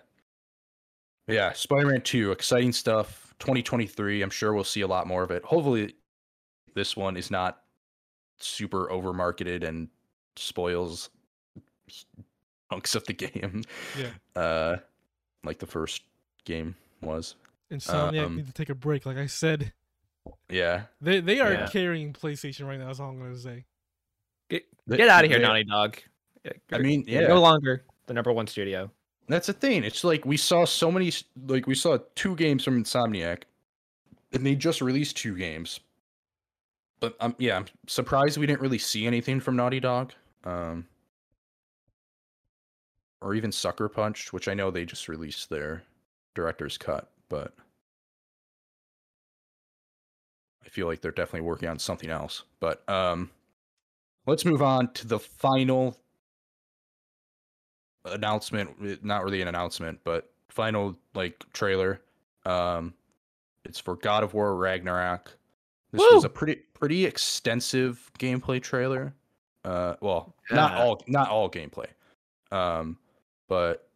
yeah, 1.27 1.53
Spider-Man 1.53 2.03
2, 2.03 2.33
exciting 2.33 2.73
stuff. 2.73 3.35
2023. 3.39 4.23
I'm 4.23 4.31
sure 4.31 4.53
we'll 4.53 4.63
see 4.63 4.83
a 4.83 4.87
lot 4.87 5.07
more 5.07 5.23
of 5.23 5.31
it. 5.31 5.43
Hopefully 5.45 5.95
this 6.75 6.97
one 6.97 7.17
is 7.17 7.31
not 7.31 7.64
super 8.39 8.89
overmarketed 8.89 9.63
and 9.67 9.89
spoils 10.37 11.11
hunks 12.71 12.95
of 12.95 13.05
the 13.07 13.13
game. 13.13 13.63
Yeah. 13.99 14.41
Uh 14.41 14.77
like 15.45 15.59
the 15.59 15.67
first 15.67 16.03
game 16.45 16.75
was. 17.03 17.37
Insomniac 17.71 18.25
Um, 18.27 18.37
need 18.37 18.47
to 18.47 18.53
take 18.53 18.71
a 18.71 18.75
break. 18.75 19.05
Like 19.07 19.17
I 19.19 19.27
said, 19.27 19.73
Yeah. 20.51 20.85
they 21.01 21.21
they 21.21 21.41
are 21.41 21.53
Yeah. 21.53 21.69
carrying 21.69 22.13
PlayStation 22.13 22.67
right 22.67 22.79
now. 22.79 22.87
That's 22.87 23.01
all 23.01 23.11
I'm 23.11 23.19
gonna 23.19 23.37
say. 23.39 23.65
Get, 24.49 24.65
They- 24.87 24.97
get 24.99 25.09
out 25.09 25.25
of 25.25 25.31
here, 25.31 25.39
they- 25.39 25.45
Naughty 25.47 25.65
Dog. 25.65 25.99
I 26.47 26.51
You're- 26.71 26.83
mean, 26.85 27.05
you're 27.07 27.23
yeah. 27.23 27.29
no 27.29 27.41
longer 27.41 27.85
the 28.07 28.13
number 28.15 28.33
one 28.33 28.47
studio. 28.47 28.91
That's 29.29 29.47
the 29.47 29.55
thing. 29.55 29.85
It's 29.85 30.05
like 30.05 30.27
we 30.27 30.37
saw 30.37 30.67
so 30.67 30.93
many, 30.93 31.11
like 31.47 31.67
we 31.67 31.75
saw 31.75 31.97
two 32.15 32.37
games 32.37 32.63
from 32.65 32.83
Insomniac, 32.83 33.45
and 34.33 34.45
they 34.45 34.55
just 34.55 34.83
released 34.83 35.17
two 35.17 35.35
games. 35.39 35.81
But 37.01 37.17
um, 37.21 37.35
yeah, 37.39 37.57
I'm 37.57 37.67
surprised 37.87 38.39
we 38.39 38.47
didn't 38.47 38.61
really 38.61 38.79
see 38.79 39.07
anything 39.07 39.41
from 39.41 39.57
Naughty 39.57 39.81
Dog, 39.81 40.13
um, 40.45 40.87
or 43.21 43.35
even 43.35 43.53
Sucker 43.53 43.89
Punch, 43.89 44.33
which 44.33 44.49
I 44.49 44.55
know 44.55 44.71
they 44.71 44.85
just 44.85 45.09
released 45.09 45.51
their 45.51 45.83
director's 46.35 46.79
cut, 46.79 47.11
but 47.29 47.53
I 50.65 50.69
feel 50.69 50.87
like 50.87 51.01
they're 51.01 51.13
definitely 51.13 51.47
working 51.47 51.69
on 51.69 51.79
something 51.79 52.11
else. 52.11 52.45
But 52.61 52.89
um, 52.89 53.31
let's 54.27 54.45
move 54.45 54.63
on 54.63 54.93
to 54.95 55.07
the 55.07 55.19
final 55.19 55.99
announcement 58.07 59.03
not 59.03 59.25
really 59.25 59.41
an 59.41 59.49
announcement 59.49 59.99
but 60.05 60.31
final 60.51 60.95
like 61.15 61.43
trailer 61.53 62.01
um 62.45 62.93
it's 63.65 63.79
for 63.79 63.97
god 63.97 64.23
of 64.23 64.35
war 64.35 64.55
ragnarok 64.55 65.37
this 65.95 66.13
was 66.13 66.25
a 66.25 66.29
pretty 66.29 66.57
pretty 66.75 67.05
extensive 67.07 68.11
gameplay 68.19 68.61
trailer 68.63 69.15
uh 69.65 69.95
well 70.01 70.35
not 70.51 70.73
Yeah. 70.73 70.79
all 70.85 71.03
not 71.07 71.29
all 71.31 71.51
gameplay 71.51 71.87
um 72.53 72.99
but 73.49 73.89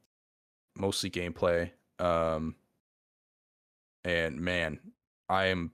mostly 0.76 1.10
gameplay 1.10 1.70
um 1.98 2.54
and 4.04 4.40
man 4.40 4.78
i 5.28 5.46
am 5.46 5.72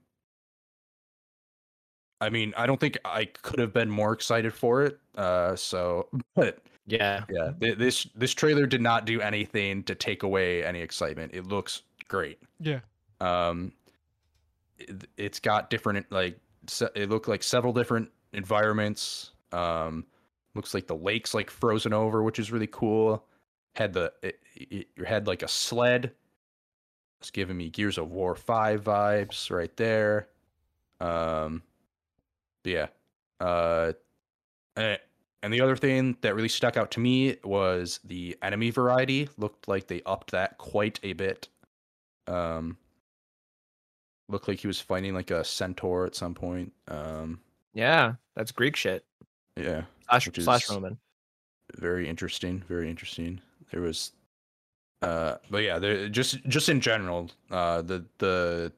i 2.21 2.29
mean 2.29 2.53
i 2.57 2.65
don't 2.65 2.79
think 2.79 2.97
i 3.05 3.25
could 3.25 3.59
have 3.59 3.71
been 3.73 3.89
more 3.89 4.13
excited 4.13 4.53
for 4.53 4.83
it 4.83 4.99
uh 5.17 5.55
so 5.55 6.07
but 6.35 6.59
Yeah. 6.87 7.23
yeah, 7.29 7.51
th- 7.59 7.77
this 7.77 8.03
this 8.15 8.33
trailer 8.33 8.65
did 8.67 8.81
not 8.81 9.05
do 9.05 9.19
anything 9.21 9.83
to 9.83 9.95
take 9.95 10.21
away 10.23 10.63
any 10.63 10.81
excitement. 10.81 11.33
It 11.33 11.47
looks 11.47 11.81
great. 12.07 12.37
Yeah. 12.59 12.81
Um, 13.19 13.71
it, 14.77 15.07
it's 15.17 15.39
got 15.39 15.69
different 15.69 16.11
like 16.11 16.39
se- 16.67 16.89
it 16.95 17.09
looked 17.09 17.27
like 17.27 17.43
several 17.43 17.73
different 17.73 18.09
environments. 18.33 19.31
Um, 19.51 20.05
looks 20.53 20.73
like 20.73 20.87
the 20.87 20.95
lake's 20.95 21.33
like 21.33 21.49
frozen 21.49 21.93
over, 21.93 22.23
which 22.23 22.39
is 22.39 22.51
really 22.51 22.67
cool. 22.67 23.25
Had 23.75 23.93
the 23.93 24.13
it, 24.21 24.39
it, 24.55 24.87
had 25.05 25.27
like 25.27 25.43
a 25.43 25.47
sled. 25.47 26.11
It's 27.19 27.31
giving 27.31 27.57
me 27.57 27.69
Gears 27.69 27.97
of 27.97 28.11
War 28.11 28.35
five 28.35 28.83
vibes 28.83 29.49
right 29.49 29.75
there. 29.77 30.29
Um, 30.99 31.63
yeah. 32.63 32.87
Uh, 33.39 33.93
eh, 34.77 34.97
and 35.43 35.53
the 35.53 35.61
other 35.61 35.75
thing 35.75 36.17
that 36.21 36.35
really 36.35 36.49
stuck 36.49 36.77
out 36.77 36.91
to 36.91 36.99
me 36.99 37.37
was 37.43 37.99
the 38.03 38.37
enemy 38.41 38.71
variety. 38.71 39.29
Looked 39.37 39.67
like 39.67 39.87
they 39.87 40.01
upped 40.05 40.31
that 40.31 40.57
quite 40.57 40.99
a 41.03 41.13
bit. 41.13 41.49
Um, 42.27 42.77
looked 44.27 44.47
like 44.47 44.59
he 44.59 44.67
was 44.67 44.79
fighting 44.79 45.13
like 45.13 45.31
a 45.31 45.43
centaur 45.43 46.05
at 46.05 46.15
some 46.15 46.33
point. 46.33 46.71
Um, 46.87 47.39
Yeah. 47.73 48.13
That's 48.35 48.51
Greek 48.51 48.75
shit. 48.75 49.05
yeah, 49.55 49.83
Slash, 50.09 50.29
slash 50.39 50.69
Roman. 50.69 50.97
very 51.77 52.07
interesting. 52.09 52.63
Very 52.67 52.89
interesting. 52.89 53.39
There 53.71 53.81
was, 53.81 54.11
uh, 55.01 55.35
but 55.49 55.63
yeah, 55.63 55.79
there 55.79 56.09
just 56.09 56.43
just 56.47 56.69
in 56.69 56.81
general, 56.81 57.29
uh, 57.51 57.81
the 57.81 58.03
the 58.17 58.71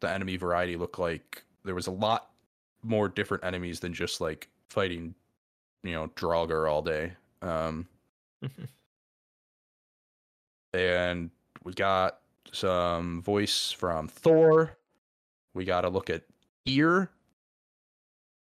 the 0.00 0.10
enemy 0.10 0.36
variety 0.36 0.76
looked 0.76 0.98
like 0.98 1.44
there 1.64 1.74
was 1.74 1.86
a 1.88 1.92
lot 1.92 2.30
more 2.82 3.08
different 3.08 3.44
enemies 3.44 3.80
than 3.80 3.92
just 3.92 4.20
like 4.20 4.48
fighting, 4.68 5.14
you 5.82 5.92
know, 5.92 6.08
Draugr 6.08 6.70
all 6.70 6.82
day. 6.82 7.12
Um, 7.40 7.86
and 10.74 11.30
we 11.64 11.72
got 11.72 12.18
some 12.52 13.22
voice 13.22 13.70
from 13.72 14.08
Thor. 14.08 14.76
We 15.54 15.64
got 15.64 15.82
to 15.82 15.88
look 15.88 16.10
at 16.10 16.22
Tyr. 16.66 17.10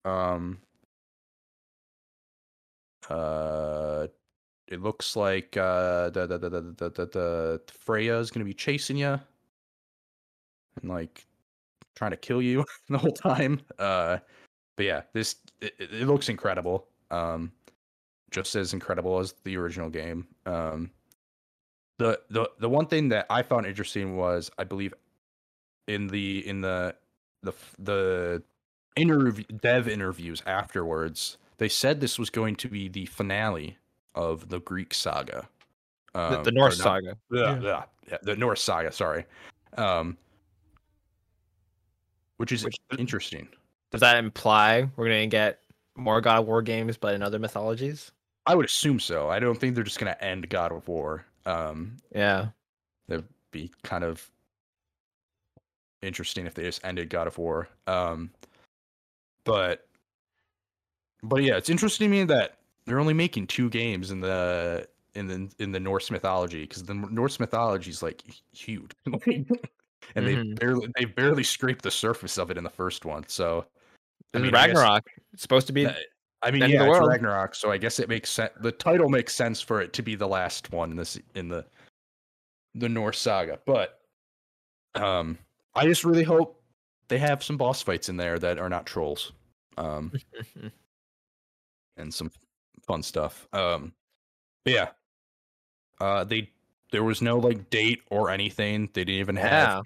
Um. 0.05 0.59
Uh, 3.09 4.07
it 4.67 4.81
looks 4.81 5.15
like 5.15 5.57
uh 5.57 6.11
the 6.11 6.27
the 6.27 6.37
the 6.37 6.49
the 6.49 6.89
the, 6.89 7.05
the, 7.07 7.61
Freya 7.71 8.19
is 8.19 8.29
gonna 8.29 8.45
be 8.45 8.53
chasing 8.53 8.97
you 8.97 9.19
and 10.81 10.89
like 10.89 11.25
trying 11.95 12.11
to 12.11 12.17
kill 12.17 12.41
you 12.41 12.63
the 12.89 12.97
whole 12.97 13.11
time. 13.11 13.61
Uh, 13.77 14.17
but 14.77 14.85
yeah, 14.85 15.01
this 15.13 15.35
it, 15.61 15.73
it 15.79 16.07
looks 16.07 16.29
incredible. 16.29 16.87
Um, 17.11 17.51
just 18.31 18.55
as 18.55 18.73
incredible 18.73 19.19
as 19.19 19.33
the 19.43 19.57
original 19.57 19.89
game. 19.89 20.27
Um, 20.45 20.91
the 21.97 22.19
the 22.29 22.49
the 22.59 22.69
one 22.69 22.85
thing 22.85 23.09
that 23.09 23.25
I 23.29 23.41
found 23.41 23.65
interesting 23.65 24.15
was 24.15 24.49
I 24.57 24.63
believe 24.63 24.93
in 25.89 26.07
the 26.07 26.47
in 26.47 26.61
the 26.61 26.95
the 27.43 27.53
the 27.77 28.43
interview 28.95 29.43
dev 29.45 29.87
interviews 29.87 30.41
afterwards 30.45 31.37
they 31.57 31.69
said 31.69 31.99
this 31.99 32.17
was 32.19 32.29
going 32.29 32.55
to 32.55 32.67
be 32.69 32.87
the 32.87 33.05
finale 33.07 33.77
of 34.15 34.49
the 34.49 34.59
Greek 34.59 34.93
saga. 34.93 35.47
the, 36.13 36.19
Um, 36.19 36.43
the 36.43 36.49
or 36.49 36.53
Norse 36.53 36.77
not- 36.79 36.83
saga. 36.83 37.17
yeah, 37.31 37.39
Yeah. 37.41 37.59
yeah, 37.61 37.83
yeah, 38.11 38.17
the 38.23 38.35
Norse 38.35 38.61
saga. 38.61 38.91
Sorry, 38.91 39.25
um, 39.77 40.17
which 42.37 42.51
is 42.51 42.63
Which- 42.63 42.77
interesting. 42.97 43.47
Does 43.91 44.01
that 44.01 44.17
imply 44.17 44.89
we're 44.95 45.05
gonna 45.07 45.27
get 45.27 45.61
more 45.95 46.21
God 46.21 46.39
of 46.41 46.47
War 46.47 46.61
games, 46.61 46.97
but 46.97 47.13
in 47.15 47.21
other 47.23 47.39
mythologies? 47.39 48.11
I 48.45 48.55
would 48.55 48.65
assume 48.65 48.99
so. 48.99 49.29
I 49.29 49.39
don't 49.39 49.59
think 49.59 49.75
they're 49.75 49.83
just 49.83 49.99
gonna 49.99 50.17
end 50.21 50.49
God 50.49 50.71
of 50.71 50.87
War. 50.87 51.25
Um, 51.45 51.97
Yeah. 52.15 52.49
that'd 53.07 53.27
be 53.51 53.71
kind 53.83 54.03
of 54.03 54.29
interesting 56.01 56.45
if 56.45 56.53
they 56.53 56.63
just 56.63 56.83
ended 56.85 57.09
God 57.09 57.27
of 57.27 57.37
War. 57.37 57.69
Um, 57.87 58.29
but 59.43 59.87
but 61.23 61.43
yeah, 61.43 61.57
it's 61.57 61.69
interesting 61.69 62.09
to 62.09 62.11
me 62.17 62.23
that 62.25 62.57
they're 62.85 62.99
only 62.99 63.13
making 63.13 63.47
two 63.47 63.69
games 63.69 64.11
in 64.11 64.19
the 64.21 64.87
in 65.15 65.27
the 65.27 65.49
in 65.59 65.71
the 65.71 65.79
Norse 65.79 66.11
mythology 66.11 66.61
because 66.61 66.83
the 66.83 66.93
Norse 66.93 67.39
mythology 67.39 67.89
is 67.91 68.01
like 68.03 68.23
huge, 68.53 68.91
and 69.05 69.15
they 70.15 70.35
Mhm. 70.35 70.59
barely 70.59 70.87
they 70.97 71.05
barely 71.05 71.43
scraped 71.43 71.81
the 71.81 71.91
surface 71.91 72.37
of 72.37 72.51
it 72.51 72.57
in 72.57 72.63
the 72.63 72.69
first 72.69 73.05
one. 73.05 73.27
So 73.27 73.65
I 74.33 74.39
mean, 74.39 74.53
I 74.55 74.67
guess- 74.67 74.77
Ragnarok. 74.77 75.09
It's 75.33 75.41
supposed 75.41 75.67
to 75.67 75.73
be. 75.73 75.85
Uh, 75.85 75.93
I 76.41 76.51
mean, 76.51 76.61
yeah, 76.69 76.85
the 76.85 76.91
it's. 76.91 77.05
Ragnarok, 77.07 77.53
so 77.53 77.69
I 77.69 77.77
guess 77.77 77.99
it 77.99 78.07
makes 78.07 78.29
sense. 78.29 78.53
The 78.61 78.71
title 78.71 79.09
makes 79.09 79.35
sense 79.35 79.59
for 79.59 79.81
it 79.81 79.91
to 79.93 80.01
be 80.01 80.15
the 80.15 80.27
last 80.27 80.71
one 80.71 80.91
in 80.91 80.95
this 80.95 81.19
in 81.35 81.49
the 81.49 81.65
the 82.75 82.87
Norse 82.87 83.19
saga. 83.19 83.59
But 83.65 83.99
um, 84.95 85.37
I 85.79 85.85
just 85.85 86.03
really 86.03 86.23
hope 86.23 86.61
they 87.07 87.17
have 87.17 87.43
some 87.43 87.57
boss 87.57 87.81
fights 87.81 88.09
in 88.09 88.17
there 88.17 88.37
that 88.39 88.59
are 88.59 88.69
not 88.69 88.85
trolls, 88.85 89.31
um, 89.77 90.11
and 91.97 92.13
some 92.13 92.31
fun 92.85 93.01
stuff. 93.03 93.47
Um, 93.53 93.93
but 94.65 94.73
yeah, 94.73 94.89
uh, 96.01 96.23
they 96.23 96.49
there 96.91 97.03
was 97.03 97.21
no 97.21 97.37
like 97.37 97.69
date 97.69 98.01
or 98.11 98.29
anything. 98.29 98.89
They 98.93 99.03
didn't 99.03 99.19
even 99.21 99.35
have 99.37 99.51
yeah. 99.51 99.81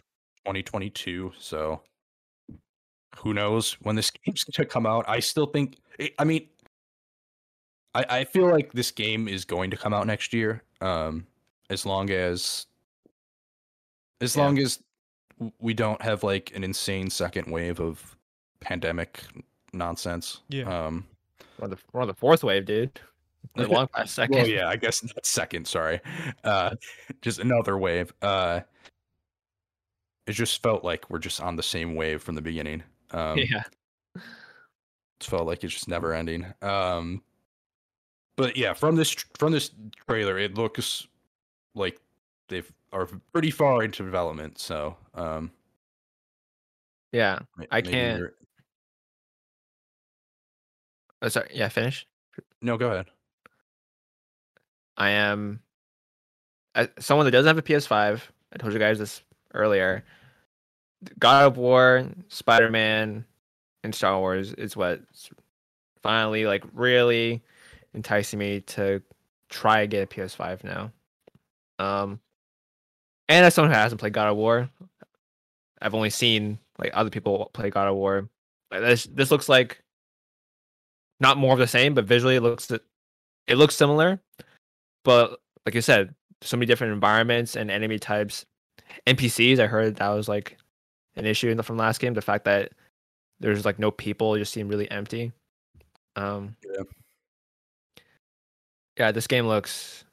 2022. 0.46 1.34
So 1.39 1.82
who 3.18 3.34
knows 3.34 3.74
when 3.82 3.96
this 3.96 4.10
game's 4.26 4.44
going 4.44 4.66
to 4.68 4.72
come 4.72 4.86
out? 4.86 5.06
I 5.08 5.20
still 5.20 5.46
think. 5.46 5.78
I- 6.00 6.12
I 6.20 6.24
mean, 6.24 6.48
I 7.94 8.06
I 8.10 8.24
feel 8.26 8.50
like 8.50 8.74
this 8.74 8.91
game 8.91 9.28
is 9.28 9.46
going 9.46 9.70
to 9.72 9.78
come 9.78 9.94
out 9.94 10.08
next 10.08 10.34
year. 10.34 10.64
Um, 10.82 11.28
as 11.70 11.86
long 11.86 12.10
as 12.10 12.66
as 14.22 14.36
Yeah. 14.36 14.44
long 14.44 14.58
as 14.60 14.78
w- 14.78 14.86
we 15.60 15.74
don't 15.74 16.02
have 16.02 16.24
like 16.24 16.52
an 16.56 16.64
insane 16.64 17.10
second 17.10 17.52
wave 17.52 17.80
of 17.80 18.16
pandemic 18.60 19.24
nonsense. 19.74 20.41
Yeah. 20.50 20.86
Um. 20.86 21.06
We're 21.60 21.66
on 21.66 21.70
the, 21.70 21.78
we're 21.91 22.02
on 22.02 22.08
the 22.08 22.14
fourth 22.14 22.44
wave, 22.44 22.66
dude. 22.66 23.00
We're 23.56 23.68
long 23.68 23.88
past 23.88 24.16
second. 24.16 24.38
Well, 24.38 24.48
yeah, 24.48 24.68
I 24.68 24.78
guess 24.78 25.04
not 25.04 25.26
second. 25.26 25.68
Sorry, 25.68 26.00
uh, 26.44 26.72
just 27.22 27.39
another 27.39 27.78
wave. 27.78 28.12
Uh, 28.22 28.62
it 30.26 30.32
just 30.32 30.64
felt 30.64 30.84
like 30.84 31.10
we're 31.10 31.20
just 31.20 31.41
on 31.41 31.56
the 31.56 31.64
same 31.64 31.96
wave 31.96 32.22
from 32.24 32.36
the 32.36 32.41
beginning. 32.41 32.84
Um, 33.12 33.38
yeah. 33.38 33.64
It 34.16 34.22
felt 35.24 35.46
like 35.46 35.64
it's 35.64 35.74
just 35.74 35.88
never 35.88 36.14
ending. 36.14 36.46
Um, 36.62 37.22
but 38.36 38.58
yeah, 38.58 38.74
from 38.74 38.96
this 38.96 39.12
from 39.38 39.52
this 39.52 39.72
trailer, 40.08 40.38
it 40.38 40.56
looks 40.56 41.08
like 41.76 42.00
they've 42.50 42.72
are 42.94 43.08
pretty 43.34 43.52
far 43.52 43.84
into 43.84 44.04
development. 44.04 44.58
So 44.60 44.96
um, 45.16 45.52
Yeah. 47.12 47.39
I 47.72 47.82
can't- 47.82 48.20
we're- 48.22 48.32
Oh, 51.22 51.28
sorry. 51.30 51.50
Yeah. 51.54 51.70
Finish. 51.70 52.06
No, 52.62 52.78
go 52.78 52.91
ahead. 52.91 53.08
I 54.98 55.10
am 55.12 55.62
as 56.76 56.89
someone 57.00 57.26
that 57.26 57.32
doesn't 57.32 57.48
have 57.48 57.58
a 57.58 57.62
PS5. 57.62 58.22
I 58.52 58.58
told 58.58 58.74
you 58.74 58.80
guys 58.80 59.00
this 59.00 59.24
earlier. 59.54 60.04
God 61.20 61.46
of 61.46 61.58
War, 61.58 62.08
Spider 62.30 62.70
Man, 62.70 63.26
and 63.84 63.94
Star 63.96 64.20
Wars 64.20 64.54
is 64.54 64.76
what's 64.78 65.30
finally 66.02 66.46
like 66.46 66.64
really 66.74 67.41
enticing 67.94 68.39
me 68.39 68.62
to 68.62 69.02
try 69.50 69.82
and 69.82 69.91
get 69.91 70.04
a 70.04 70.08
PS5 70.08 70.64
now. 70.64 70.91
Um, 71.80 72.20
and 73.30 73.45
as 73.45 73.53
someone 73.53 73.71
who 73.71 73.78
hasn't 73.78 73.99
played 73.99 74.13
God 74.13 74.30
of 74.30 74.38
War, 74.38 74.69
I've 75.82 75.95
only 75.95 76.09
seen 76.09 76.59
like 76.78 76.91
other 76.93 77.09
people 77.09 77.49
play 77.53 77.69
God 77.69 77.88
of 77.88 77.95
War. 77.95 78.30
Like 78.71 78.82
this, 78.82 79.03
this 79.05 79.32
looks 79.32 79.49
like 79.49 79.82
not 81.19 81.38
more 81.38 81.53
of 81.53 81.59
the 81.59 81.67
same, 81.67 81.93
but 81.93 82.05
visually 82.05 82.36
it 82.36 82.41
looks 82.41 82.69
it 82.71 83.55
looks 83.55 83.76
similar. 83.76 84.19
But 85.03 85.39
like 85.65 85.76
you 85.76 85.82
said, 85.82 86.13
so 86.41 86.57
many 86.57 86.65
different 86.65 86.93
environments 86.93 87.55
and 87.55 87.69
enemy 87.71 87.99
types. 87.99 88.45
NPCs, 89.07 89.59
I 89.59 89.67
heard 89.67 89.95
that 89.95 90.09
was 90.09 90.28
like 90.28 90.57
an 91.15 91.26
issue 91.26 91.49
in 91.49 91.57
the 91.57 91.63
from 91.63 91.78
last 91.78 91.99
game. 91.99 92.13
The 92.13 92.21
fact 92.21 92.45
that 92.45 92.71
there's 93.39 93.65
like 93.65 93.80
no 93.80 93.91
people, 93.91 94.38
just 94.38 94.53
seemed 94.53 94.69
really 94.69 94.89
empty. 94.91 95.32
Um, 96.15 96.55
Yeah. 96.63 96.84
Yeah, 98.97 99.11
this 99.11 99.26
game 99.26 99.47
looks, 99.47 100.05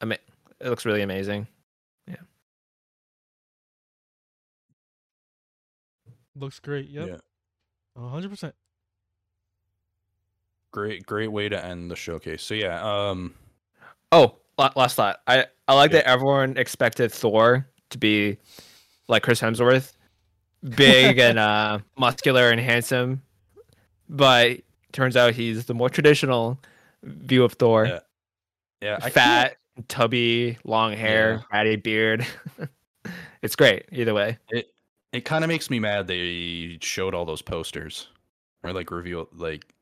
ama- 0.00 0.14
it 0.58 0.68
looks 0.68 0.86
really 0.86 1.02
amazing. 1.02 1.46
Looks 6.40 6.58
great. 6.58 6.88
Yep. 6.88 7.08
Yeah. 7.08 7.16
A 8.02 8.08
hundred 8.08 8.30
percent. 8.30 8.54
Great, 10.72 11.04
great 11.04 11.30
way 11.32 11.48
to 11.48 11.64
end 11.64 11.90
the 11.90 11.96
showcase. 11.96 12.42
So 12.42 12.54
yeah, 12.54 12.80
um, 12.82 13.34
Oh, 14.12 14.36
last 14.76 14.94
thought. 14.96 15.20
I 15.26 15.46
I 15.68 15.74
like 15.74 15.90
Yeah. 15.92 15.98
that 15.98 16.06
everyone 16.08 16.56
expected 16.56 17.12
Thor 17.12 17.66
to 17.90 17.98
be 17.98 18.38
like 19.08 19.22
Chris 19.22 19.40
Hemsworth, 19.40 19.92
big 20.76 21.18
and 21.18 21.38
uh 21.38 21.78
muscular 21.98 22.50
and 22.50 22.60
handsome, 22.60 23.22
but 24.08 24.58
turns 24.92 25.16
out 25.16 25.34
he's 25.34 25.66
the 25.66 25.74
more 25.74 25.88
traditional 25.90 26.58
view 27.02 27.42
of 27.44 27.54
Thor. 27.54 27.86
Yeah. 27.86 27.98
yeah, 28.80 28.98
Fat, 29.08 29.56
tubby, 29.88 30.56
long 30.64 30.92
hair, 30.92 31.42
ratty 31.52 31.76
beard. 31.76 32.24
it's 33.42 33.56
great 33.56 33.86
either 33.92 34.14
way. 34.14 34.38
it 34.50 34.72
it 35.12 35.24
kind 35.24 35.44
of 35.44 35.48
makes 35.48 35.70
me 35.70 35.78
mad 35.80 36.06
they 36.06 36.78
showed 36.80 37.14
all 37.14 37.24
those 37.24 37.42
posters. 37.42 38.08
Or 38.62 38.72
like 38.72 38.90
revealed 38.90 39.28
like 39.34 39.72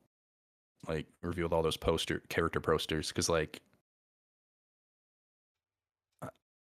like 0.87 1.05
revealed 1.21 1.51
all 1.51 1.61
those 1.61 1.75
poster 1.77 2.21
character 2.29 2.61
posters 2.61 3.09
because 3.09 3.27
like 3.27 3.61
uh, 6.21 6.27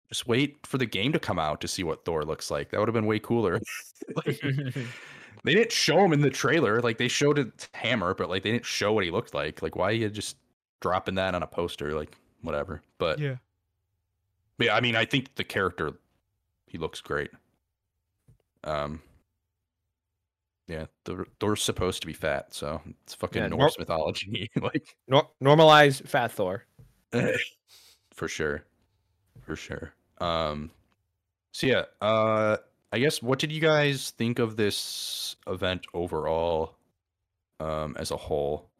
just 0.08 0.26
wait 0.26 0.66
for 0.66 0.78
the 0.78 0.86
game 0.86 1.12
to 1.12 1.18
come 1.18 1.38
out 1.38 1.60
to 1.60 1.68
see 1.68 1.84
what 1.84 2.04
thor 2.06 2.24
looks 2.24 2.50
like. 2.50 2.70
That 2.70 2.78
would 2.80 2.88
have 2.88 2.94
been 2.94 3.06
way 3.06 3.18
cooler. 3.18 3.60
Like, 4.26 4.40
they 5.44 5.54
didn't 5.54 5.72
show 5.72 6.02
him 6.04 6.12
in 6.14 6.22
the 6.22 6.30
trailer. 6.30 6.80
Like 6.80 6.96
they 6.98 7.06
showed 7.08 7.38
it 7.38 7.68
hammer 7.74 8.14
but 8.14 8.30
like 8.30 8.42
they 8.42 8.52
didn't 8.52 8.64
show 8.66 8.92
what 8.94 9.04
he 9.04 9.10
looked 9.10 9.34
like. 9.34 9.62
Like 9.62 9.76
why 9.76 9.90
are 9.90 9.92
you 9.92 10.08
just 10.08 10.36
dropping 10.80 11.16
that 11.16 11.34
on 11.34 11.42
a 11.42 11.46
poster? 11.46 11.92
Like 11.94 12.16
whatever. 12.40 12.80
But 12.98 13.18
Yeah. 13.18 13.36
but 14.56 14.68
yeah, 14.68 14.74
I 14.76 14.80
mean, 14.80 14.96
I 14.96 15.04
think 15.04 15.34
the 15.34 15.44
character 15.44 15.92
he 16.66 16.78
looks 16.78 17.00
great. 17.02 17.30
Um 18.64 19.00
yeah, 20.70 20.86
they're, 21.04 21.26
they're 21.40 21.56
supposed 21.56 22.00
to 22.02 22.06
be 22.06 22.12
fat, 22.12 22.54
so 22.54 22.80
it's 23.02 23.12
fucking 23.14 23.42
Yeah, 23.42 23.48
nor- 23.48 23.58
Norse 23.58 23.78
mythology, 23.78 24.48
like 24.62 24.96
Nor- 25.08 25.28
normalize 25.42 26.06
Fat 26.06 26.30
Thor. 26.30 26.64
for 28.14 28.28
sure, 28.28 28.64
for 29.40 29.56
sure. 29.56 29.92
Um, 30.18 30.70
so 31.52 31.66
yeah, 31.66 31.84
uh, 32.00 32.58
I 32.92 33.00
guess 33.00 33.20
what 33.20 33.40
did 33.40 33.50
you 33.50 33.60
guys 33.60 34.10
think 34.10 34.38
of 34.38 34.54
this 34.56 35.34
event 35.48 35.86
overall, 35.92 36.76
um, 37.58 37.96
as 37.98 38.12
a 38.12 38.16
whole? 38.16 38.70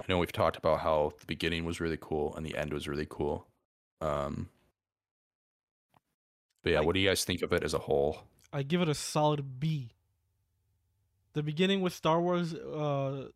I 0.00 0.04
know 0.08 0.18
we've 0.18 0.30
talked 0.30 0.58
about 0.58 0.78
how 0.78 1.12
the 1.18 1.26
beginning 1.26 1.64
was 1.64 1.80
really 1.80 1.98
cool 2.00 2.36
and 2.36 2.46
the 2.46 2.56
end 2.56 2.72
was 2.72 2.86
really 2.86 3.06
cool. 3.10 3.48
Um, 4.00 4.48
but 6.62 6.70
yeah, 6.70 6.80
what 6.80 6.94
do 6.94 7.00
you 7.00 7.08
guys 7.08 7.24
think 7.24 7.42
of 7.42 7.52
it 7.52 7.64
as 7.64 7.74
a 7.74 7.78
whole? 7.78 8.18
I 8.52 8.62
give 8.62 8.80
it 8.80 8.88
a 8.88 8.94
solid 8.94 9.60
B. 9.60 9.90
The 11.32 11.42
beginning 11.42 11.80
with 11.80 11.92
Star 11.92 12.20
Wars, 12.20 12.54
uh, 12.54 13.28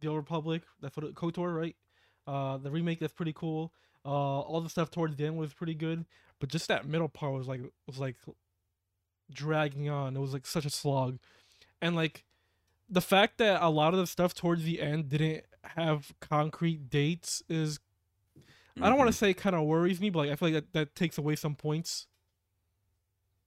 The 0.00 0.08
Old 0.08 0.16
Republic, 0.16 0.62
that's 0.80 0.96
what 0.96 1.04
it, 1.04 1.14
KOTOR, 1.14 1.54
right? 1.54 1.76
Uh, 2.26 2.56
the 2.58 2.70
remake 2.70 3.00
that's 3.00 3.12
pretty 3.12 3.32
cool. 3.32 3.72
Uh, 4.04 4.40
all 4.40 4.60
the 4.60 4.68
stuff 4.68 4.90
towards 4.90 5.16
the 5.16 5.26
end 5.26 5.36
was 5.36 5.52
pretty 5.52 5.74
good, 5.74 6.04
but 6.38 6.48
just 6.48 6.68
that 6.68 6.86
middle 6.86 7.08
part 7.08 7.32
was 7.32 7.48
like 7.48 7.60
was 7.86 7.98
like 7.98 8.16
dragging 9.32 9.88
on. 9.88 10.16
It 10.16 10.20
was 10.20 10.32
like 10.32 10.46
such 10.46 10.64
a 10.64 10.70
slog, 10.70 11.18
and 11.82 11.96
like 11.96 12.24
the 12.88 13.00
fact 13.00 13.38
that 13.38 13.62
a 13.62 13.68
lot 13.68 13.94
of 13.94 13.98
the 13.98 14.06
stuff 14.06 14.32
towards 14.32 14.62
the 14.62 14.80
end 14.80 15.08
didn't 15.08 15.44
have 15.62 16.12
concrete 16.20 16.88
dates 16.88 17.42
is 17.48 17.80
I 18.80 18.88
don't 18.88 18.98
want 18.98 19.08
to 19.08 19.16
say 19.16 19.32
kind 19.34 19.56
of 19.56 19.64
worries 19.64 20.00
me, 20.00 20.10
but 20.10 20.20
like 20.20 20.30
I 20.30 20.36
feel 20.36 20.48
like 20.50 20.54
that, 20.54 20.72
that 20.72 20.94
takes 20.94 21.18
away 21.18 21.34
some 21.34 21.54
points. 21.54 22.06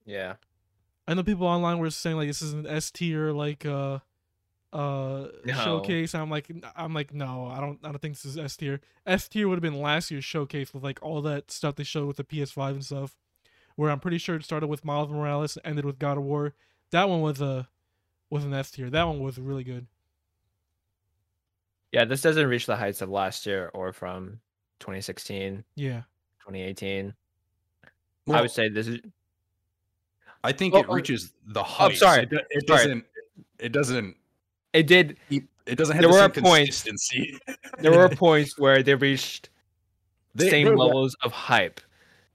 Yeah. 0.04 0.34
I 1.10 1.14
know 1.14 1.24
people 1.24 1.46
online 1.46 1.78
were 1.78 1.90
saying 1.90 2.16
like 2.16 2.28
this 2.28 2.40
is 2.40 2.52
an 2.52 2.66
S 2.68 2.90
tier 2.92 3.32
like 3.32 3.66
uh 3.66 3.98
uh 4.72 5.26
No. 5.44 5.52
showcase. 5.64 6.14
I'm 6.14 6.30
like 6.30 6.48
I'm 6.76 6.94
like 6.94 7.12
no, 7.12 7.46
I 7.48 7.60
don't 7.60 7.80
I 7.82 7.88
don't 7.88 8.00
think 8.00 8.14
this 8.14 8.24
is 8.24 8.38
S 8.38 8.56
tier. 8.56 8.80
S 9.06 9.28
tier 9.28 9.48
would 9.48 9.56
have 9.56 9.62
been 9.72 9.80
last 9.82 10.12
year's 10.12 10.24
showcase 10.24 10.72
with 10.72 10.84
like 10.84 11.00
all 11.02 11.20
that 11.22 11.50
stuff 11.50 11.74
they 11.74 11.82
showed 11.82 12.06
with 12.06 12.16
the 12.18 12.24
PS5 12.24 12.70
and 12.70 12.84
stuff. 12.84 13.16
Where 13.74 13.90
I'm 13.90 13.98
pretty 13.98 14.18
sure 14.18 14.36
it 14.36 14.44
started 14.44 14.68
with 14.68 14.84
Miles 14.84 15.08
Morales 15.10 15.56
and 15.56 15.66
ended 15.66 15.84
with 15.84 15.98
God 15.98 16.16
of 16.16 16.22
War. 16.22 16.54
That 16.92 17.08
one 17.08 17.20
was 17.22 17.40
a 17.40 17.68
was 18.30 18.44
an 18.44 18.54
S 18.54 18.70
tier. 18.70 18.88
That 18.88 19.08
one 19.08 19.18
was 19.18 19.38
really 19.38 19.64
good. 19.64 19.88
Yeah, 21.92 22.04
this 22.04 22.22
doesn't 22.22 22.46
reach 22.46 22.66
the 22.66 22.76
heights 22.76 23.02
of 23.02 23.08
last 23.08 23.46
year 23.46 23.68
or 23.74 23.92
from 23.92 24.40
2016, 24.78 25.64
Yeah. 25.74 26.02
2018. 26.40 27.14
I 28.32 28.40
would 28.40 28.52
say 28.52 28.68
this 28.68 28.86
is 28.86 29.00
I 30.42 30.52
think 30.52 30.74
Oh, 30.74 30.78
it 30.80 30.86
oh, 30.88 30.94
reaches 30.94 31.32
the 31.48 31.62
height. 31.62 31.96
sorry, 31.96 32.22
It, 32.22 32.32
it 32.50 32.66
sorry. 32.68 32.84
doesn't. 32.84 33.04
It 33.58 33.72
doesn't. 33.72 34.16
it 34.72 34.86
did 34.86 35.18
It 35.30 35.76
doesn't 35.76 35.94
have 35.96 36.02
There 36.02 36.10
the 36.12 36.16
were 36.28 36.34
same 36.34 36.42
points- 36.44 36.82
consistency. 36.82 37.38
there 37.78 37.92
were 37.96 38.08
points 38.16 38.58
where 38.58 38.82
they 38.82 38.94
reached 38.94 39.50
They- 40.34 40.48
same 40.50 40.64
they 40.66 40.70
were- 40.70 40.78
levels 40.78 41.14
of 41.22 41.32
hype. 41.32 41.80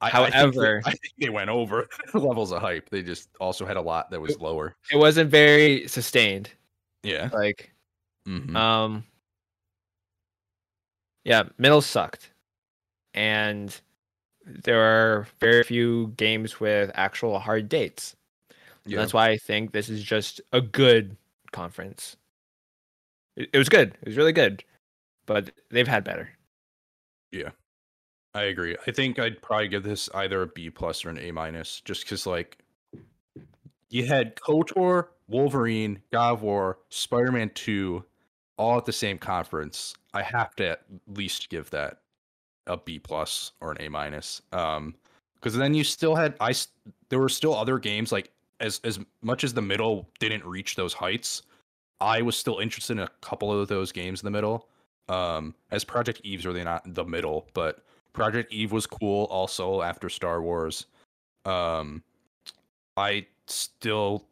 I- 0.01 0.07
I 0.09 0.11
think 0.11 0.31
they- 0.33 0.37
However- 0.59 0.81
I 0.85 0.91
think 0.91 1.13
they 1.19 1.29
went 1.29 1.49
over 1.49 1.87
levels 2.13 2.51
of 2.51 2.61
hype. 2.61 2.89
They 2.89 3.01
just 3.01 3.29
also 3.39 3.65
had 3.65 3.77
a 3.77 3.81
lot 3.81 4.11
that 4.11 4.21
was 4.21 4.39
lower. 4.39 4.75
It 4.91 4.97
wasn't 4.97 5.31
very 5.31 5.87
sustained. 5.87 6.51
Yeah. 7.01 7.29
Like 7.33 7.71
Mhm. 8.27 8.55
um 8.55 9.03
Yeah, 11.23 11.43
middle 11.57 11.81
sucked. 11.81 12.31
And 13.15 13.75
there 14.45 14.81
are 14.81 15.27
very 15.39 15.63
few 15.63 16.13
games 16.17 16.59
with 16.59 16.91
actual 16.93 17.39
hard 17.39 17.67
dates. 17.67 18.15
Yeah. 18.85 18.99
That's 18.99 19.13
why 19.13 19.29
I 19.29 19.37
think 19.37 19.71
this 19.71 19.89
is 19.89 20.03
just 20.03 20.41
a 20.53 20.61
good 20.61 21.17
conference. 21.51 22.17
It, 23.35 23.49
it 23.53 23.57
was 23.57 23.69
good. 23.69 23.97
It 24.01 24.07
was 24.07 24.17
really 24.17 24.33
good. 24.33 24.63
But 25.25 25.51
they've 25.71 25.87
had 25.87 26.03
better. 26.03 26.29
Yeah, 27.31 27.49
I 28.35 28.43
agree. 28.43 28.77
I 28.85 28.91
think 28.91 29.17
I'd 29.17 29.41
probably 29.41 29.67
give 29.67 29.81
this 29.81 30.07
either 30.13 30.43
a 30.43 30.47
B 30.47 30.69
plus 30.69 31.03
or 31.03 31.09
an 31.09 31.17
A 31.17 31.31
minus, 31.31 31.81
just 31.81 32.03
because 32.03 32.27
like 32.27 32.59
you 33.89 34.05
had 34.05 34.35
Kotor, 34.35 35.07
Wolverine, 35.27 35.99
God 36.11 36.33
of 36.33 36.41
War, 36.43 36.77
Spider 36.89 37.31
Man 37.31 37.49
Two, 37.55 38.05
all 38.57 38.77
at 38.77 38.85
the 38.85 38.93
same 38.93 39.17
conference. 39.17 39.95
I 40.13 40.21
have 40.21 40.55
to 40.57 40.69
at 40.69 40.81
least 41.07 41.49
give 41.49 41.71
that 41.71 42.01
a 42.67 42.77
B 42.77 42.99
plus 42.99 43.51
or 43.61 43.71
an 43.71 43.81
A 43.81 43.89
minus. 43.89 44.41
Um, 44.51 44.95
because 45.35 45.55
then 45.55 45.73
you 45.73 45.83
still 45.83 46.15
had 46.15 46.35
I. 46.39 46.53
There 47.09 47.19
were 47.19 47.29
still 47.29 47.55
other 47.55 47.77
games 47.77 48.11
like 48.11 48.31
as 48.59 48.81
as 48.83 48.99
much 49.21 49.43
as 49.43 49.53
the 49.53 49.61
middle 49.61 50.09
didn't 50.19 50.43
reach 50.45 50.75
those 50.75 50.93
heights. 50.93 51.43
I 52.01 52.21
was 52.21 52.35
still 52.35 52.59
interested 52.59 52.93
in 52.93 53.03
a 53.03 53.11
couple 53.21 53.51
of 53.51 53.67
those 53.67 53.91
games 53.91 54.21
in 54.21 54.25
the 54.25 54.31
middle. 54.31 54.67
Um, 55.07 55.53
as 55.71 55.83
Project 55.83 56.21
Eve's 56.23 56.45
really 56.45 56.63
not 56.63 56.81
the 56.93 57.05
middle, 57.05 57.47
but 57.53 57.83
Project 58.13 58.51
Eve 58.51 58.71
was 58.71 58.87
cool 58.87 59.25
also 59.25 59.81
after 59.81 60.09
Star 60.09 60.41
Wars. 60.41 60.87
Um 61.45 62.01
I 62.97 63.27
still 63.45 64.25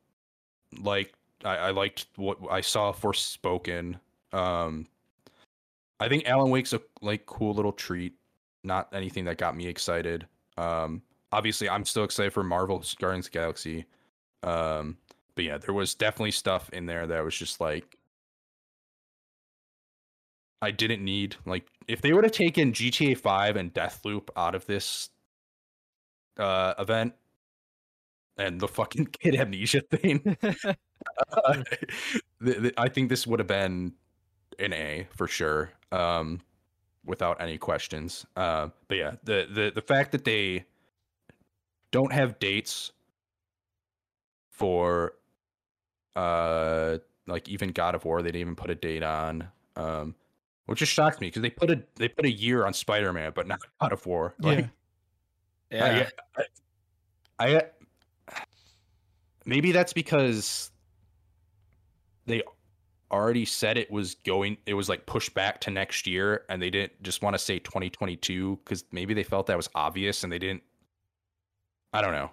like 0.82 1.14
I, 1.46 1.58
I 1.58 1.72
liked 1.72 2.08
what 2.16 2.40
I 2.50 2.62
saw 2.62 2.92
Forspoken. 2.92 4.00
Um 4.32 4.88
I 6.00 6.10
think 6.10 6.26
Alan 6.26 6.50
Wake's 6.50 6.74
a 6.74 6.82
like 7.02 7.26
cool 7.28 7.54
little 7.54 7.72
treat. 7.72 8.14
Not 8.64 8.90
anything 8.94 9.26
that 9.26 9.38
got 9.38 9.56
me 9.56 9.68
excited. 9.68 10.28
Um 10.58 11.02
obviously 11.32 11.70
I'm 11.70 11.86
still 11.86 12.04
excited 12.04 12.34
for 12.34 12.44
Marvel's 12.44 12.94
Guardians 12.96 13.28
of 13.28 13.32
the 13.32 13.40
Galaxy. 13.40 13.86
Um 14.44 14.98
but 15.36 15.46
yeah, 15.46 15.58
there 15.60 15.76
was 15.76 15.96
definitely 15.96 16.32
stuff 16.32 16.70
in 16.72 16.86
there 16.88 17.08
that 17.08 17.24
was 17.24 17.36
just 17.38 17.62
like 17.62 17.98
I 20.62 20.72
didn't 20.72 21.04
need. 21.04 21.36
Like, 21.46 21.68
if 21.88 22.02
they 22.02 22.14
would 22.14 22.24
have 22.24 22.34
taken 22.34 22.74
GTA 22.74 23.16
5 23.16 23.56
and 23.56 23.74
Deathloop 23.74 24.30
out 24.36 24.56
of 24.56 24.66
this 24.66 25.10
uh, 26.38 26.74
event 26.80 27.14
and 28.38 28.60
the 28.60 28.68
fucking 28.68 29.06
Kid 29.20 29.36
A 29.36 29.46
Mnesia 29.46 29.82
thing, 29.90 30.38
uh, 31.32 31.54
th- 32.44 32.62
th- 32.62 32.74
I 32.78 32.90
think 32.90 33.10
this 33.10 33.28
would 33.28 33.40
have 33.40 33.48
been 33.48 33.94
an 34.60 34.74
A 34.74 35.08
for 35.12 35.28
sure, 35.28 35.72
um, 35.92 36.42
without 37.06 37.42
any 37.42 37.58
questions. 37.58 38.26
Uh, 38.36 38.70
but 38.88 38.98
yeah, 38.98 39.12
the, 39.24 39.48
the 39.52 39.72
the 39.74 39.82
fact 39.82 40.12
that 40.12 40.24
they 40.24 40.66
don't 41.92 42.12
have 42.12 42.40
dates 42.40 42.92
for 44.50 45.14
uh 46.16 46.98
like 47.28 47.48
even 47.50 47.70
God 47.70 47.96
of 47.96 48.06
War, 48.06 48.22
they 48.22 48.30
didn't 48.30 48.42
even 48.42 48.56
put 48.56 48.70
a 48.70 48.76
date 48.76 49.04
on. 49.04 49.48
Um, 49.76 50.16
which 50.66 50.80
just 50.80 50.92
shocked 50.94 51.20
me 51.20 51.28
because 51.28 51.42
they 51.42 51.50
put 51.50 51.70
a 51.70 51.84
they 51.96 52.08
put 52.08 52.26
a 52.26 52.32
year 52.32 52.66
on 52.66 52.74
Spider 52.74 53.12
Man, 53.12 53.32
but 53.36 53.48
not 53.48 53.60
God 53.82 53.94
of 53.94 54.06
War. 54.06 54.36
Like, 54.40 54.70
Yeah. 55.72 55.98
Yeah. 55.98 56.10
I, 57.40 57.56
I 57.56 57.62
maybe 59.46 59.72
that's 59.72 59.94
because 59.94 60.72
they 62.26 62.44
already 63.14 63.46
said 63.46 63.78
it 63.78 63.92
was 63.92 64.16
going 64.16 64.58
it 64.66 64.74
was 64.74 64.90
like 64.90 65.06
pushed 65.06 65.34
back 65.34 65.62
to 65.62 65.72
next 65.72 66.08
year 66.08 66.44
and 66.50 66.62
they 66.62 66.70
didn't 66.70 67.02
just 67.04 67.22
want 67.22 67.36
to 67.36 67.40
say 67.40 67.60
2022 67.60 68.60
cuz 68.66 68.84
maybe 68.92 69.14
they 69.14 69.24
felt 69.24 69.46
that 69.48 69.56
was 69.56 69.70
obvious 69.76 70.24
and 70.24 70.34
they 70.34 70.40
didn't 70.40 70.64
I 71.94 72.02
don't 72.02 72.14
know. 72.14 72.32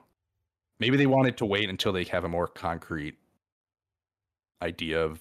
Maybe 0.79 0.97
they 0.97 1.07
wanted 1.07 1.37
to 1.37 1.45
wait 1.45 1.69
until 1.69 1.93
they 1.93 2.05
have 2.05 2.25
a 2.25 2.29
more 2.29 2.49
concrete 2.49 3.19
idea 4.63 5.05
of 5.05 5.21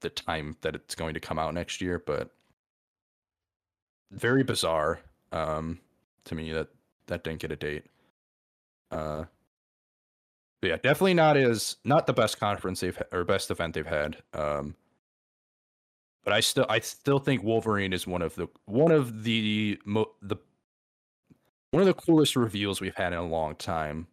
the 0.00 0.08
time 0.08 0.56
that 0.62 0.74
it's 0.74 0.94
going 0.94 1.12
to 1.14 1.20
come 1.20 1.38
out 1.38 1.52
next 1.52 1.82
year, 1.82 2.02
but 2.04 2.30
very 4.10 4.42
bizarre 4.44 5.00
um 5.32 5.80
to 6.24 6.34
me 6.34 6.52
that 6.52 6.68
that 7.06 7.24
didn't 7.24 7.40
get 7.40 7.52
a 7.52 7.56
date. 7.56 7.84
Uh, 8.90 9.24
but 10.60 10.68
yeah, 10.68 10.76
definitely 10.76 11.14
not 11.14 11.36
as 11.36 11.76
not 11.84 12.06
the 12.06 12.12
best 12.12 12.40
conference 12.40 12.80
they've 12.80 13.00
or 13.12 13.24
best 13.24 13.50
event 13.50 13.74
they've 13.74 13.86
had. 13.86 14.22
Um, 14.32 14.74
but 16.24 16.32
I 16.32 16.40
still 16.40 16.66
I 16.68 16.80
still 16.80 17.18
think 17.18 17.42
Wolverine 17.42 17.92
is 17.92 18.06
one 18.06 18.22
of 18.22 18.34
the 18.34 18.48
one 18.66 18.90
of 18.92 19.22
the 19.24 19.78
mo- 19.84 20.12
the 20.22 20.36
one 21.70 21.80
of 21.82 21.86
the 21.86 21.94
coolest 21.94 22.36
reveals 22.36 22.80
we've 22.80 22.94
had 22.94 23.12
in 23.12 23.18
a 23.18 23.24
long 23.26 23.54
time. 23.56 24.06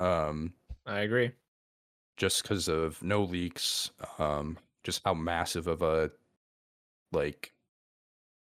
Um, 0.00 0.52
I 0.86 1.00
agree. 1.00 1.32
just 2.16 2.42
because 2.42 2.68
of 2.68 3.02
no 3.02 3.22
leaks, 3.24 3.90
um, 4.18 4.58
just 4.84 5.00
how 5.04 5.14
massive 5.14 5.66
of 5.66 5.82
a 5.82 6.10
like 7.12 7.52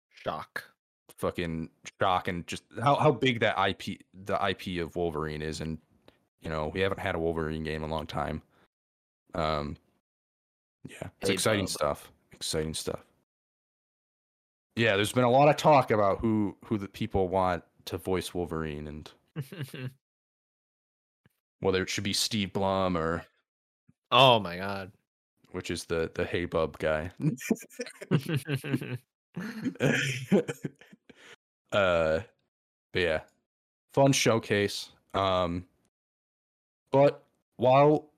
Shock. 0.10 0.64
fucking 1.18 1.70
shock 2.01 2.28
and 2.28 2.47
just 2.47 2.64
how, 2.82 2.95
how 2.95 3.12
big 3.12 3.39
that 3.41 3.56
IP 3.60 3.99
the 4.26 4.39
IP 4.49 4.82
of 4.82 4.95
Wolverine 4.95 5.41
is 5.41 5.62
and 5.62 5.78
you 6.41 6.49
know, 6.49 6.68
we 6.74 6.80
haven't 6.80 6.99
had 6.99 7.16
a 7.16 7.20
Wolverine 7.20 7.64
game 7.64 7.84
in 7.84 7.89
a 7.89 7.93
long 7.93 8.08
time. 8.08 8.41
Um 9.36 9.78
yeah, 10.88 11.10
it's 11.22 11.30
Hey, 11.30 11.34
exciting 11.34 11.66
Bob. 11.66 11.70
stuff. 11.70 12.12
Exciting 12.36 12.74
stuff. 12.74 13.04
Yeah, 14.76 14.98
there's 14.98 15.14
been 15.14 15.24
a 15.24 15.32
lot 15.32 15.48
of 15.48 15.56
talk 15.56 15.90
about 15.90 16.20
who 16.20 16.58
who 16.66 16.78
the 16.78 16.90
people 16.90 17.30
want 17.30 17.64
to 17.86 17.98
voice 17.98 18.34
Wolverine 18.34 18.88
and 18.88 19.10
whether 21.62 21.82
it 21.82 21.90
should 21.90 22.04
be 22.04 22.12
Steve 22.14 22.52
Blum 22.52 22.98
or 22.98 23.24
oh 24.12 24.40
my 24.40 24.58
god. 24.58 24.92
which 25.52 25.72
is 25.72 25.86
the 25.86 26.12
the 26.14 26.26
Hey 26.26 26.44
Bub 26.46 26.78
guy. 26.78 27.12
uh, 31.72 32.20
but 32.92 33.02
yeah, 33.02 33.22
fun 33.94 34.12
showcase. 34.12 34.90
Um, 35.14 35.66
but 36.92 37.24
while 37.56 38.10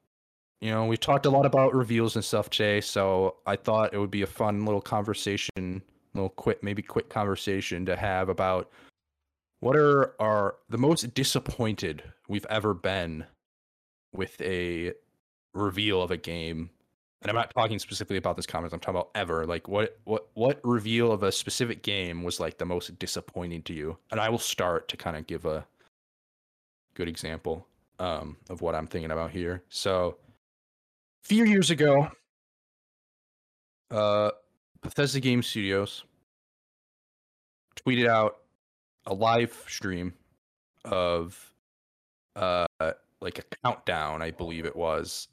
you 0.61 0.71
know 0.71 0.85
we 0.85 0.97
talked 0.97 1.25
a 1.25 1.29
lot 1.29 1.45
about 1.45 1.73
reveals 1.73 2.15
and 2.15 2.23
stuff 2.23 2.49
today, 2.49 2.81
so 2.81 3.35
I 3.45 3.55
thought 3.55 3.93
it 3.93 3.97
would 3.97 4.11
be 4.11 4.21
a 4.21 4.27
fun 4.27 4.65
little 4.65 4.81
conversation, 4.81 5.81
little 6.13 6.29
quick, 6.29 6.63
maybe 6.63 6.81
quick 6.81 7.09
conversation 7.09 7.85
to 7.85 7.95
have 7.95 8.29
about 8.29 8.69
what 9.59 9.75
are 9.75 10.13
our 10.21 10.55
the 10.69 10.77
most 10.77 11.13
disappointed 11.13 12.03
we've 12.27 12.45
ever 12.49 12.73
been 12.73 13.25
with 14.13 14.39
a 14.41 14.93
reveal 15.53 16.01
of 16.01 16.11
a 16.11 16.17
game 16.17 16.69
and 17.21 17.29
I'm 17.31 17.35
not 17.35 17.51
talking 17.55 17.79
specifically 17.79 18.17
about 18.17 18.35
this 18.35 18.45
comment. 18.45 18.73
I'm 18.73 18.79
talking 18.79 18.99
about 18.99 19.09
ever. 19.15 19.45
Like, 19.45 19.67
what 19.67 19.99
what 20.03 20.29
what 20.35 20.59
reveal 20.63 21.11
of 21.11 21.23
a 21.23 21.31
specific 21.31 21.81
game 21.81 22.23
was 22.23 22.39
like 22.39 22.57
the 22.57 22.65
most 22.65 22.97
disappointing 22.99 23.63
to 23.63 23.73
you? 23.73 23.97
And 24.11 24.19
I 24.19 24.29
will 24.29 24.37
start 24.37 24.87
to 24.89 24.97
kind 24.97 25.17
of 25.17 25.25
give 25.25 25.45
a 25.45 25.65
good 26.93 27.07
example 27.07 27.67
um, 27.99 28.37
of 28.49 28.61
what 28.61 28.75
I'm 28.75 28.87
thinking 28.87 29.11
about 29.11 29.31
here. 29.31 29.63
So, 29.69 30.17
few 31.27 31.43
years 31.43 31.69
ago, 31.69 32.09
uh, 33.91 34.31
Bethesda 34.81 35.19
Game 35.19 35.43
Studios 35.43 36.05
tweeted 37.75 38.07
out 38.07 38.37
a 39.05 39.13
live 39.13 39.53
stream 39.67 40.13
of 40.85 41.53
uh 42.37 42.65
like 43.19 43.39
a 43.39 43.43
countdown, 43.63 44.21
I 44.21 44.31
believe 44.31 44.65
it 44.65 44.75
was, 44.75 45.27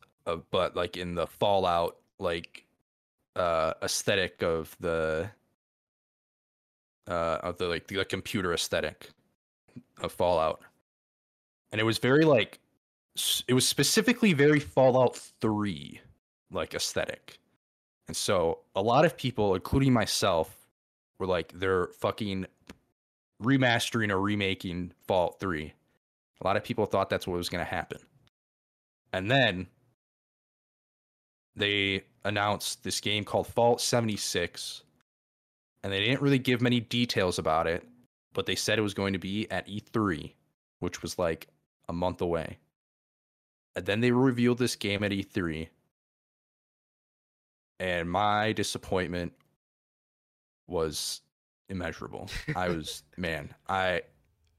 but 0.50 0.74
like 0.74 0.96
in 0.96 1.14
the 1.14 1.26
Fallout 1.26 1.96
like 2.18 2.64
uh 3.36 3.74
aesthetic 3.82 4.42
of 4.42 4.76
the 4.80 5.30
uh 7.06 7.38
of 7.42 7.58
the 7.58 7.68
like 7.68 7.86
the, 7.86 8.04
computer 8.04 8.52
aesthetic 8.52 9.10
of 10.00 10.10
Fallout. 10.12 10.60
And 11.70 11.80
it 11.80 11.84
was 11.84 11.98
very 11.98 12.24
like 12.24 12.58
it 13.46 13.54
was 13.54 13.66
specifically 13.66 14.32
very 14.32 14.60
Fallout 14.60 15.16
3 15.40 16.00
like 16.50 16.74
aesthetic. 16.74 17.38
And 18.06 18.16
so 18.16 18.60
a 18.74 18.82
lot 18.82 19.04
of 19.04 19.16
people 19.16 19.54
including 19.54 19.92
myself 19.92 20.56
were 21.18 21.26
like 21.26 21.52
they're 21.54 21.88
fucking 21.98 22.46
remastering 23.42 24.10
or 24.10 24.20
remaking 24.20 24.92
Fallout 25.06 25.38
3. 25.40 25.72
A 26.40 26.46
lot 26.46 26.56
of 26.56 26.64
people 26.64 26.86
thought 26.86 27.08
that's 27.08 27.26
what 27.26 27.36
was 27.36 27.48
going 27.48 27.64
to 27.64 27.70
happen. 27.70 27.98
And 29.12 29.30
then 29.30 29.66
they 31.56 32.02
announced 32.24 32.82
this 32.82 33.00
game 33.00 33.24
called 33.24 33.46
Fallout 33.46 33.80
76, 33.80 34.82
and 35.82 35.92
they 35.92 36.00
didn't 36.00 36.20
really 36.20 36.38
give 36.38 36.60
many 36.60 36.80
details 36.80 37.38
about 37.38 37.66
it, 37.66 37.86
but 38.32 38.46
they 38.46 38.56
said 38.56 38.78
it 38.78 38.82
was 38.82 38.94
going 38.94 39.12
to 39.12 39.18
be 39.18 39.48
at 39.50 39.68
E3, 39.68 40.32
which 40.80 41.02
was 41.02 41.18
like 41.18 41.46
a 41.88 41.92
month 41.92 42.20
away. 42.20 42.58
And 43.76 43.86
then 43.86 44.00
they 44.00 44.10
revealed 44.10 44.58
this 44.58 44.76
game 44.76 45.02
at 45.02 45.10
E3, 45.10 45.68
and 47.80 48.08
my 48.08 48.52
disappointment 48.52 49.32
was 50.68 51.22
immeasurable. 51.68 52.30
I 52.54 52.68
was, 52.68 53.02
man, 53.16 53.52
I 53.68 54.02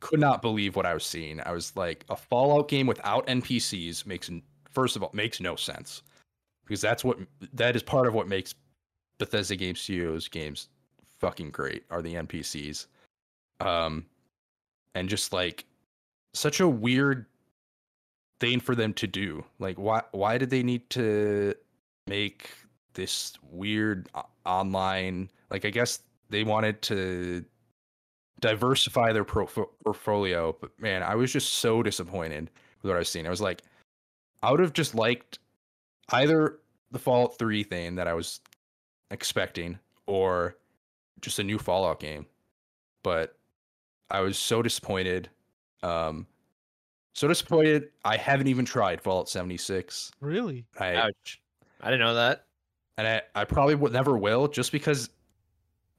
could 0.01 0.19
not 0.19 0.41
believe 0.41 0.75
what 0.75 0.85
I 0.85 0.93
was 0.93 1.05
seeing. 1.05 1.39
I 1.45 1.51
was 1.51 1.75
like, 1.75 2.05
a 2.09 2.15
Fallout 2.15 2.67
game 2.67 2.87
without 2.87 3.25
NPCs 3.27 4.05
makes, 4.05 4.29
first 4.69 4.95
of 4.95 5.03
all, 5.03 5.11
makes 5.13 5.39
no 5.39 5.55
sense 5.55 6.03
because 6.65 6.81
that's 6.81 7.03
what 7.03 7.17
that 7.53 7.75
is 7.75 7.83
part 7.83 8.07
of 8.07 8.13
what 8.13 8.27
makes 8.27 8.55
Bethesda 9.17 9.55
Game 9.55 9.75
Studios 9.75 10.27
games 10.27 10.69
fucking 11.19 11.51
great 11.51 11.83
are 11.89 12.01
the 12.01 12.15
NPCs. 12.15 12.87
Um 13.61 14.05
and 14.95 15.07
just 15.07 15.31
like 15.33 15.65
such 16.33 16.59
a 16.59 16.67
weird 16.67 17.25
thing 18.39 18.59
for 18.59 18.75
them 18.75 18.93
to 18.93 19.07
do. 19.07 19.43
Like 19.59 19.77
why 19.77 20.01
why 20.11 20.37
did 20.37 20.49
they 20.49 20.63
need 20.63 20.89
to 20.91 21.55
make 22.07 22.49
this 22.93 23.33
weird 23.51 24.09
online 24.45 25.29
like 25.49 25.65
I 25.65 25.69
guess 25.69 25.99
they 26.29 26.43
wanted 26.43 26.81
to 26.83 27.45
diversify 28.41 29.13
their 29.13 29.23
portfolio, 29.23 30.55
but 30.59 30.71
man, 30.79 31.03
I 31.03 31.15
was 31.15 31.31
just 31.31 31.53
so 31.55 31.81
disappointed 31.81 32.49
with 32.81 32.89
what 32.89 32.95
I 32.95 32.99
was 32.99 33.09
seeing. 33.09 33.27
I 33.27 33.29
was 33.31 33.41
like 33.41 33.61
I 34.43 34.51
would 34.51 34.59
have 34.59 34.73
just 34.73 34.95
liked 34.95 35.39
either 36.09 36.59
the 36.91 36.99
Fallout 36.99 37.37
3 37.37 37.63
thing 37.63 37.95
that 37.95 38.07
I 38.07 38.13
was 38.13 38.41
expecting 39.11 39.79
or 40.05 40.55
just 41.21 41.39
a 41.39 41.43
new 41.43 41.57
Fallout 41.57 41.99
game. 41.99 42.25
But 43.03 43.37
I 44.11 44.21
was 44.21 44.37
so 44.37 44.61
disappointed. 44.61 45.29
Um 45.81 46.27
so 47.15 47.29
disappointed. 47.29 47.89
I 48.03 48.17
haven't 48.17 48.47
even 48.47 48.65
tried 48.65 49.01
Fallout 49.01 49.29
76. 49.29 50.11
Really? 50.19 50.65
I 50.77 50.95
Ouch. 50.95 51.41
I 51.81 51.85
didn't 51.89 52.05
know 52.05 52.15
that. 52.15 52.45
And 52.97 53.07
I, 53.07 53.21
I 53.33 53.45
probably 53.45 53.75
would 53.75 53.93
never 53.93 54.17
will 54.17 54.47
just 54.47 54.71
because 54.71 55.09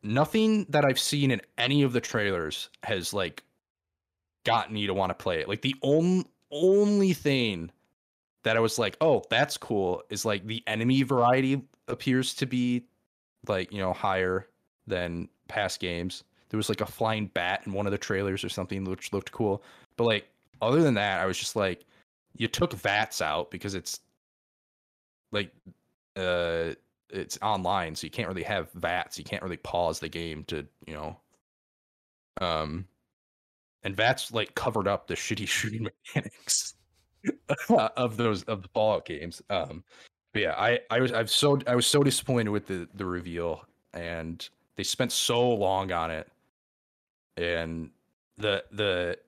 nothing 0.03 0.67
that 0.69 0.85
I've 0.85 0.99
seen 0.99 1.31
in 1.31 1.41
any 1.57 1.83
of 1.83 1.93
the 1.95 2.01
trailers 2.01 2.69
has 2.83 3.15
like 3.15 3.43
gotten 4.45 4.75
me 4.75 4.87
to 4.87 4.95
want 4.95 5.11
to 5.11 5.15
play 5.15 5.41
it. 5.41 5.49
Like 5.49 5.63
the 5.63 5.75
only 5.83 6.27
only 6.53 7.13
thing 7.13 7.71
that 8.45 8.57
I 8.57 8.61
was 8.61 8.79
like, 8.79 8.97
oh, 9.01 9.23
that's 9.31 9.57
cool. 9.57 10.03
Is 10.11 10.25
like 10.25 10.47
the 10.47 10.63
enemy 10.67 11.03
variety 11.03 11.63
appears 11.89 12.35
to 12.35 12.47
be 12.47 12.85
like 13.49 13.73
you 13.73 13.79
know 13.79 13.95
higher 13.95 14.49
than 14.87 15.29
past 15.49 15.81
games. 15.81 16.25
There 16.51 16.59
was 16.59 16.69
like 16.69 16.83
a 16.83 16.87
flying 16.87 17.27
bat 17.27 17.63
in 17.67 17.73
one 17.73 17.87
of 17.87 17.93
the 17.93 17.99
trailers 17.99 18.45
or 18.45 18.49
something 18.51 18.85
which 18.85 19.13
looked 19.13 19.33
cool. 19.33 19.63
But 19.97 20.05
like 20.05 20.29
other 20.61 20.83
than 20.83 20.95
that, 20.95 21.21
I 21.21 21.27
was 21.27 21.39
just 21.39 21.57
like, 21.57 21.85
you 22.37 22.49
took 22.49 22.73
VATS 22.73 23.23
out 23.23 23.51
because 23.51 23.75
it's 23.75 24.01
like 25.33 25.51
uh 26.17 26.75
it's 27.11 27.39
online, 27.41 27.95
so 27.95 28.07
you 28.07 28.11
can't 28.11 28.29
really 28.29 28.43
have 28.43 28.71
VATS. 28.73 29.19
You 29.19 29.25
can't 29.25 29.43
really 29.43 29.57
pause 29.57 30.01
the 30.01 30.09
game 30.09 30.45
to 30.45 30.67
you 30.87 30.95
know 30.95 31.17
um 32.41 32.87
and 33.83 33.97
VATS 33.97 34.33
like 34.33 34.55
covered 34.55 34.89
up 34.89 35.07
the 35.07 35.15
shitty 35.15 35.49
shooting 35.49 35.85
mechanics. 35.85 36.75
of 37.97 38.17
those 38.17 38.43
of 38.45 38.63
the 38.63 38.69
Fallout 38.69 39.05
games. 39.05 39.43
Um, 39.51 39.83
but 40.33 40.43
yeah, 40.43 40.55
I 40.57 40.81
I 40.91 41.01
was 41.01 41.13
I've 41.13 41.31
so 41.31 41.59
I 41.67 41.75
was 41.75 41.87
so 41.87 42.03
disappointed 42.03 42.51
with 42.51 42.67
the 42.67 42.89
the 42.95 43.07
reveal, 43.07 43.65
and 43.95 44.47
they 44.77 44.83
spent 44.83 45.13
so 45.13 45.49
long 45.49 45.93
on 45.93 46.11
it, 46.11 46.29
and 47.37 47.91
the 48.39 48.65
the 48.73 49.19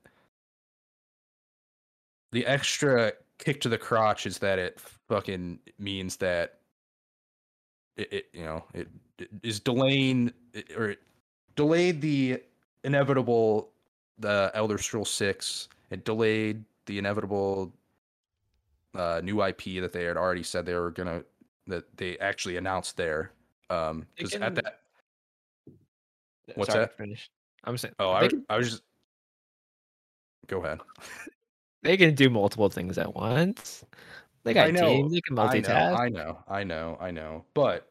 the 2.32 2.46
extra 2.46 3.12
kick 3.38 3.60
to 3.60 3.68
the 3.68 3.78
crotch 3.78 4.26
is 4.26 4.38
that 4.38 4.58
it 4.58 4.80
fucking 5.08 5.58
means 5.78 6.16
that 6.16 6.58
it, 7.96 8.12
it 8.12 8.26
you 8.32 8.44
know 8.44 8.64
it, 8.74 8.88
it 9.18 9.28
is 9.42 9.60
delaying 9.60 10.32
or 10.76 10.90
it 10.90 11.00
delayed 11.56 12.00
the 12.00 12.42
inevitable 12.84 13.70
the 14.18 14.50
Elder 14.54 14.78
Scroll 14.78 15.04
Six. 15.04 15.68
It 15.90 16.04
delayed 16.04 16.64
the 16.86 16.98
inevitable 16.98 17.72
uh, 18.94 19.20
new 19.22 19.42
IP 19.42 19.80
that 19.80 19.92
they 19.92 20.04
had 20.04 20.16
already 20.16 20.42
said 20.42 20.66
they 20.66 20.74
were 20.74 20.90
gonna 20.90 21.22
that 21.66 21.84
they 21.96 22.18
actually 22.18 22.56
announced 22.56 22.96
there. 22.96 23.32
Um, 23.70 24.06
because 24.16 24.34
at 24.34 24.54
that, 24.54 24.80
what's 26.54 26.72
Sorry, 26.72 26.84
that? 26.84 26.96
Finish. 26.96 27.30
I'm 27.64 27.76
saying. 27.76 27.94
Oh, 27.98 28.12
I, 28.12 28.28
can... 28.28 28.44
I 28.48 28.56
was 28.56 28.70
just. 28.70 28.82
Go 30.46 30.64
ahead. 30.64 30.80
They 31.82 31.96
can 31.96 32.14
do 32.14 32.30
multiple 32.30 32.68
things 32.68 32.98
at 32.98 33.14
once. 33.14 33.84
They 34.44 34.54
got 34.54 34.68
I 34.68 34.70
know, 34.70 34.88
teams. 34.88 35.12
They 35.12 35.20
can 35.20 35.36
multitask. 35.36 35.98
I 35.98 36.08
know. 36.08 36.38
I 36.48 36.64
know. 36.64 36.96
I 37.00 37.10
know. 37.10 37.44
But 37.54 37.90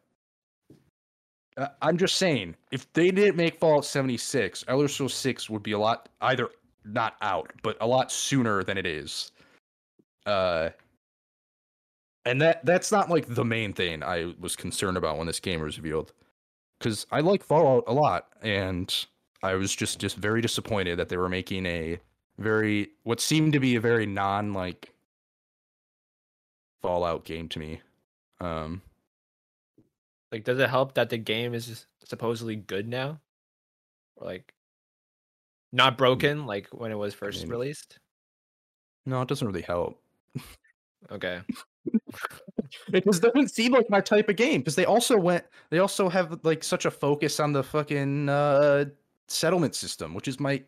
uh, 1.58 1.68
I'm 1.82 1.98
just 1.98 2.16
saying, 2.16 2.56
if 2.72 2.92
they 2.94 3.12
didn't 3.12 3.36
make 3.36 3.60
Fallout 3.60 3.86
76, 3.86 4.66
Elder 4.68 4.88
Scrolls 4.88 5.14
6 5.14 5.50
would 5.50 5.64
be 5.64 5.74
a 5.74 5.80
lot 5.80 6.10
either 6.22 6.50
not 6.86 7.16
out, 7.22 7.52
but 7.64 7.78
a 7.82 7.88
lot 7.88 8.12
sooner 8.12 8.64
than 8.64 8.78
it 8.78 8.86
is. 8.86 9.32
Uh, 10.26 10.70
and 12.26 12.42
that 12.42 12.66
that's 12.66 12.92
not 12.92 13.10
like 13.10 13.34
the 13.34 13.46
main 13.46 13.72
thing 13.74 14.04
I 14.04 14.34
was 14.40 14.56
concerned 14.56 14.98
about 14.98 15.18
when 15.18 15.28
this 15.28 15.40
game 15.40 15.62
was 15.62 15.78
revealed, 15.78 16.12
because 16.78 17.06
I 17.12 17.22
like 17.22 17.44
Fallout 17.44 17.86
a 17.88 17.94
lot, 17.94 18.28
and 18.42 18.94
I 19.44 19.54
was 19.54 19.74
just 19.74 20.00
just 20.00 20.18
very 20.18 20.42
disappointed 20.42 20.98
that 21.00 21.08
they 21.08 21.18
were 21.18 21.30
making 21.30 21.66
a 21.66 22.00
very 22.38 22.90
what 23.04 23.20
seemed 23.20 23.54
to 23.54 23.60
be 23.60 23.76
a 23.76 23.82
very 23.82 24.06
non 24.06 24.54
like 24.54 24.94
Fallout 26.82 27.26
game 27.26 27.50
to 27.50 27.60
me. 27.60 27.82
Um, 28.40 28.82
like, 30.32 30.44
does 30.44 30.60
it 30.60 30.70
help 30.70 30.94
that 30.94 31.10
the 31.10 31.18
game 31.18 31.54
is 31.54 31.88
supposedly 32.04 32.56
good 32.56 32.88
now, 32.88 33.20
or 34.16 34.28
like 34.28 34.54
not 35.72 35.98
broken 35.98 36.46
like 36.46 36.68
when 36.72 36.92
it 36.92 36.98
was 36.98 37.14
first 37.14 37.40
I 37.40 37.44
mean, 37.44 37.52
released? 37.52 38.00
No, 39.06 39.22
it 39.22 39.28
doesn't 39.28 39.48
really 39.48 39.62
help. 39.62 40.00
Okay. 41.12 41.42
it 42.94 43.06
just 43.06 43.22
doesn't 43.22 43.50
seem 43.50 43.72
like 43.72 43.90
my 43.90 44.02
type 44.02 44.30
of 44.30 44.36
game 44.36 44.62
because 44.62 44.76
they 44.76 44.86
also 44.86 45.18
went 45.18 45.46
they 45.70 45.80
also 45.80 46.10
have 46.10 46.40
like 46.44 46.64
such 46.64 46.86
a 46.86 46.92
focus 46.92 47.40
on 47.40 47.54
the 47.54 47.64
fucking 47.64 48.28
uh 48.28 48.84
settlement 49.30 49.74
system 49.74 50.14
which 50.14 50.28
is 50.28 50.38
my 50.40 50.62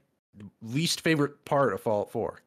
least 0.61 1.01
favorite 1.01 1.43
part 1.45 1.73
of 1.73 1.81
fallout 1.81 2.11
4 2.11 2.41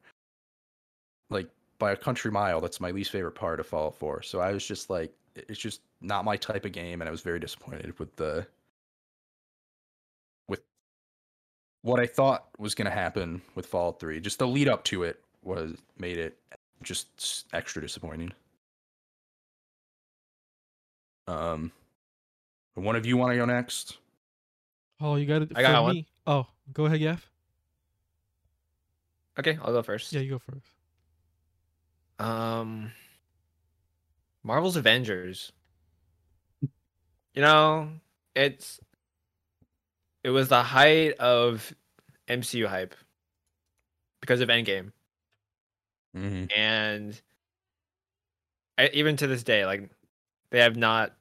like 1.29 1.47
by 1.79 1.91
a 1.91 1.95
country 1.95 2.31
mile 2.31 2.61
that's 2.61 2.79
my 2.79 2.91
least 2.91 3.11
favorite 3.11 3.35
part 3.35 3.59
of 3.59 3.67
fallout 3.67 3.95
4 3.95 4.21
so 4.21 4.39
i 4.39 4.51
was 4.51 4.65
just 4.65 4.89
like 4.89 5.13
it's 5.35 5.59
just 5.59 5.81
not 6.01 6.25
my 6.25 6.37
type 6.37 6.65
of 6.65 6.71
game 6.71 7.01
and 7.01 7.07
i 7.07 7.11
was 7.11 7.21
very 7.21 7.39
disappointed 7.39 7.97
with 7.99 8.15
the 8.15 8.45
with 10.47 10.61
what 11.81 11.99
i 11.99 12.05
thought 12.05 12.47
was 12.57 12.73
going 12.73 12.85
to 12.85 12.91
happen 12.91 13.41
with 13.55 13.65
fallout 13.65 13.99
3 13.99 14.19
just 14.19 14.39
the 14.39 14.47
lead 14.47 14.67
up 14.67 14.83
to 14.83 15.03
it 15.03 15.21
was 15.43 15.75
made 15.97 16.17
it 16.17 16.37
just 16.81 17.45
extra 17.53 17.81
disappointing 17.81 18.31
um, 21.27 21.71
one 22.75 22.95
of 22.95 23.05
you 23.05 23.17
want 23.17 23.31
to 23.31 23.37
go 23.37 23.45
next? 23.45 23.97
Oh, 24.99 25.15
you 25.15 25.25
got 25.25 25.43
it. 25.43 25.51
I 25.55 25.61
got 25.61 25.75
for 25.75 25.81
one. 25.83 26.05
Oh, 26.27 26.47
go 26.73 26.85
ahead, 26.85 26.99
Gaff. 26.99 27.29
Okay, 29.39 29.57
I'll 29.61 29.73
go 29.73 29.81
first. 29.81 30.13
Yeah, 30.13 30.21
you 30.21 30.31
go 30.31 30.39
first. 30.39 30.65
Um, 32.19 32.91
Marvel's 34.43 34.75
Avengers. 34.75 35.51
You 37.33 37.41
know, 37.41 37.89
it's 38.35 38.79
it 40.23 40.29
was 40.29 40.49
the 40.49 40.61
height 40.61 41.13
of 41.17 41.73
MCU 42.27 42.67
hype 42.67 42.95
because 44.21 44.39
of 44.41 44.49
Endgame, 44.49 44.91
Mm-hmm. 46.15 46.45
and 46.55 47.19
I, 48.77 48.89
even 48.93 49.17
to 49.17 49.27
this 49.27 49.43
day, 49.43 49.65
like 49.65 49.89
they 50.51 50.59
have 50.59 50.75
not 50.77 51.15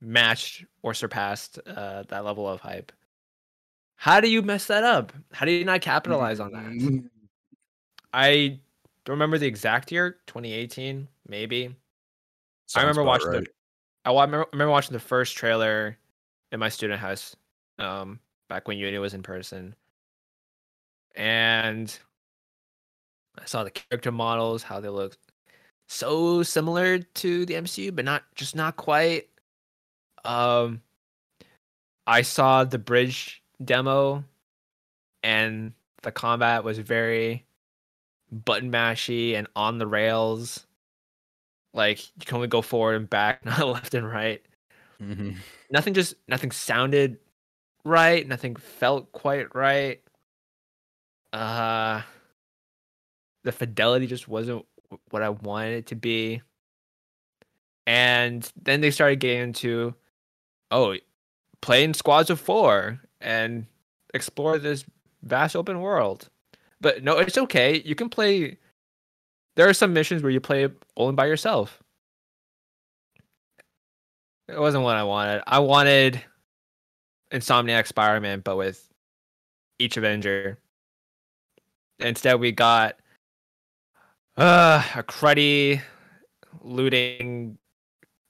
matched 0.00 0.64
or 0.82 0.92
surpassed 0.92 1.58
uh, 1.66 2.02
that 2.08 2.24
level 2.24 2.48
of 2.48 2.60
hype. 2.60 2.90
How 3.96 4.20
do 4.20 4.28
you 4.28 4.42
mess 4.42 4.66
that 4.66 4.82
up? 4.84 5.12
How 5.32 5.46
do 5.46 5.52
you 5.52 5.64
not 5.64 5.80
capitalize 5.80 6.40
on 6.40 6.52
that? 6.52 7.04
I 8.14 8.60
don't 9.04 9.14
remember 9.14 9.38
the 9.38 9.48
exact 9.48 9.90
year, 9.90 10.18
2018, 10.28 11.08
maybe. 11.28 11.74
I 12.76 12.80
remember 12.80 13.02
watching 13.02 13.32
the 13.32 13.46
I 14.04 14.10
remember, 14.12 14.46
remember 14.52 14.70
watching 14.70 14.92
the 14.92 15.00
first 15.00 15.36
trailer 15.36 15.98
in 16.52 16.60
my 16.60 16.68
student 16.68 17.00
house, 17.00 17.34
um, 17.80 18.20
back 18.48 18.68
when 18.68 18.78
uni 18.78 18.98
was 18.98 19.14
in 19.14 19.22
person, 19.22 19.74
and 21.16 21.98
I 23.36 23.46
saw 23.46 23.64
the 23.64 23.70
character 23.70 24.12
models, 24.12 24.62
how 24.62 24.78
they 24.78 24.88
looked 24.88 25.18
so 25.88 26.44
similar 26.44 27.00
to 27.00 27.46
the 27.46 27.54
MCU, 27.54 27.94
but 27.94 28.04
not 28.04 28.22
just 28.36 28.54
not 28.54 28.76
quite. 28.76 29.28
Um, 30.24 30.82
I 32.06 32.22
saw 32.22 32.62
the 32.62 32.78
bridge 32.78 33.42
demo, 33.64 34.22
and 35.24 35.72
the 36.02 36.12
combat 36.12 36.62
was 36.62 36.78
very 36.78 37.44
button 38.34 38.70
mashy 38.70 39.34
and 39.36 39.46
on 39.56 39.78
the 39.78 39.86
rails. 39.86 40.66
Like 41.72 42.06
you 42.16 42.24
can 42.26 42.36
only 42.36 42.48
go 42.48 42.62
forward 42.62 42.96
and 42.96 43.10
back, 43.10 43.44
not 43.46 43.66
left 43.66 43.94
and 43.94 44.08
right. 44.08 44.42
hmm 45.00 45.32
Nothing 45.70 45.94
just 45.94 46.14
nothing 46.28 46.50
sounded 46.50 47.18
right. 47.84 48.26
Nothing 48.26 48.56
felt 48.56 49.12
quite 49.12 49.54
right. 49.54 50.02
Uh, 51.32 52.02
the 53.44 53.52
fidelity 53.52 54.06
just 54.06 54.28
wasn't 54.28 54.64
what 55.10 55.22
I 55.22 55.30
wanted 55.30 55.74
it 55.78 55.86
to 55.88 55.96
be. 55.96 56.42
And 57.86 58.50
then 58.62 58.80
they 58.80 58.90
started 58.90 59.20
getting 59.20 59.42
into, 59.42 59.94
oh, 60.70 60.96
play 61.62 61.84
in 61.84 61.94
squads 61.94 62.30
of 62.30 62.40
four 62.40 63.00
and 63.20 63.66
explore 64.14 64.58
this 64.58 64.84
vast 65.22 65.56
open 65.56 65.80
world. 65.80 66.30
But 66.80 67.02
no, 67.02 67.18
it's 67.18 67.38
okay. 67.38 67.82
You 67.84 67.94
can 67.94 68.08
play. 68.08 68.58
There 69.56 69.68
are 69.68 69.74
some 69.74 69.92
missions 69.92 70.22
where 70.22 70.32
you 70.32 70.40
play 70.40 70.68
only 70.96 71.14
by 71.14 71.26
yourself. 71.26 71.82
It 74.48 74.60
wasn't 74.60 74.84
what 74.84 74.96
I 74.96 75.04
wanted. 75.04 75.42
I 75.46 75.58
wanted 75.60 76.22
Insomniac 77.32 77.86
Spider-Man, 77.86 78.40
but 78.40 78.56
with 78.56 78.88
each 79.78 79.96
Avenger. 79.96 80.58
Instead, 81.98 82.40
we 82.40 82.52
got 82.52 82.96
uh, 84.36 84.82
a 84.96 85.02
cruddy 85.02 85.80
looting, 86.62 87.56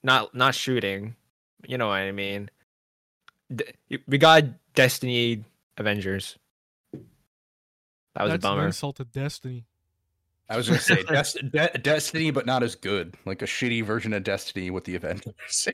not 0.02 0.34
not 0.34 0.54
shooting. 0.54 1.16
You 1.66 1.78
know 1.78 1.88
what 1.88 1.94
I 1.94 2.12
mean. 2.12 2.50
We 4.06 4.18
got 4.18 4.44
Destiny 4.74 5.44
Avengers. 5.78 6.36
That 8.14 8.22
was 8.24 8.32
That's 8.32 8.44
a 8.44 8.48
an 8.48 8.54
bummer. 8.56 8.66
insult 8.66 8.96
to 8.96 9.04
Destiny. 9.04 9.64
I 10.48 10.56
was 10.56 10.68
gonna 10.68 10.80
say 10.80 11.02
Des- 11.08 11.48
De- 11.48 11.78
Destiny, 11.78 12.30
but 12.30 12.46
not 12.46 12.62
as 12.62 12.74
good. 12.74 13.14
Like 13.24 13.42
a 13.42 13.46
shitty 13.46 13.84
version 13.84 14.12
of 14.12 14.22
Destiny 14.24 14.70
with 14.70 14.84
the 14.84 14.94
event. 14.94 15.26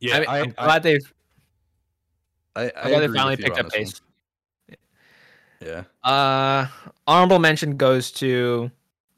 yeah, 0.00 0.16
I 0.16 0.20
mean, 0.20 0.28
I, 0.28 0.38
I'm 0.40 0.54
I, 0.58 0.64
glad 0.64 0.82
they've 0.82 1.14
I, 2.56 2.72
I 2.76 2.88
glad 2.88 3.00
they 3.00 3.08
finally 3.16 3.36
picked 3.36 3.58
up 3.58 3.68
this 3.70 4.00
one. 4.00 4.76
pace. 4.76 4.76
Yeah. 5.60 5.84
Uh, 6.08 6.66
honorable 7.06 7.38
mention 7.38 7.76
goes 7.76 8.10
to 8.12 8.70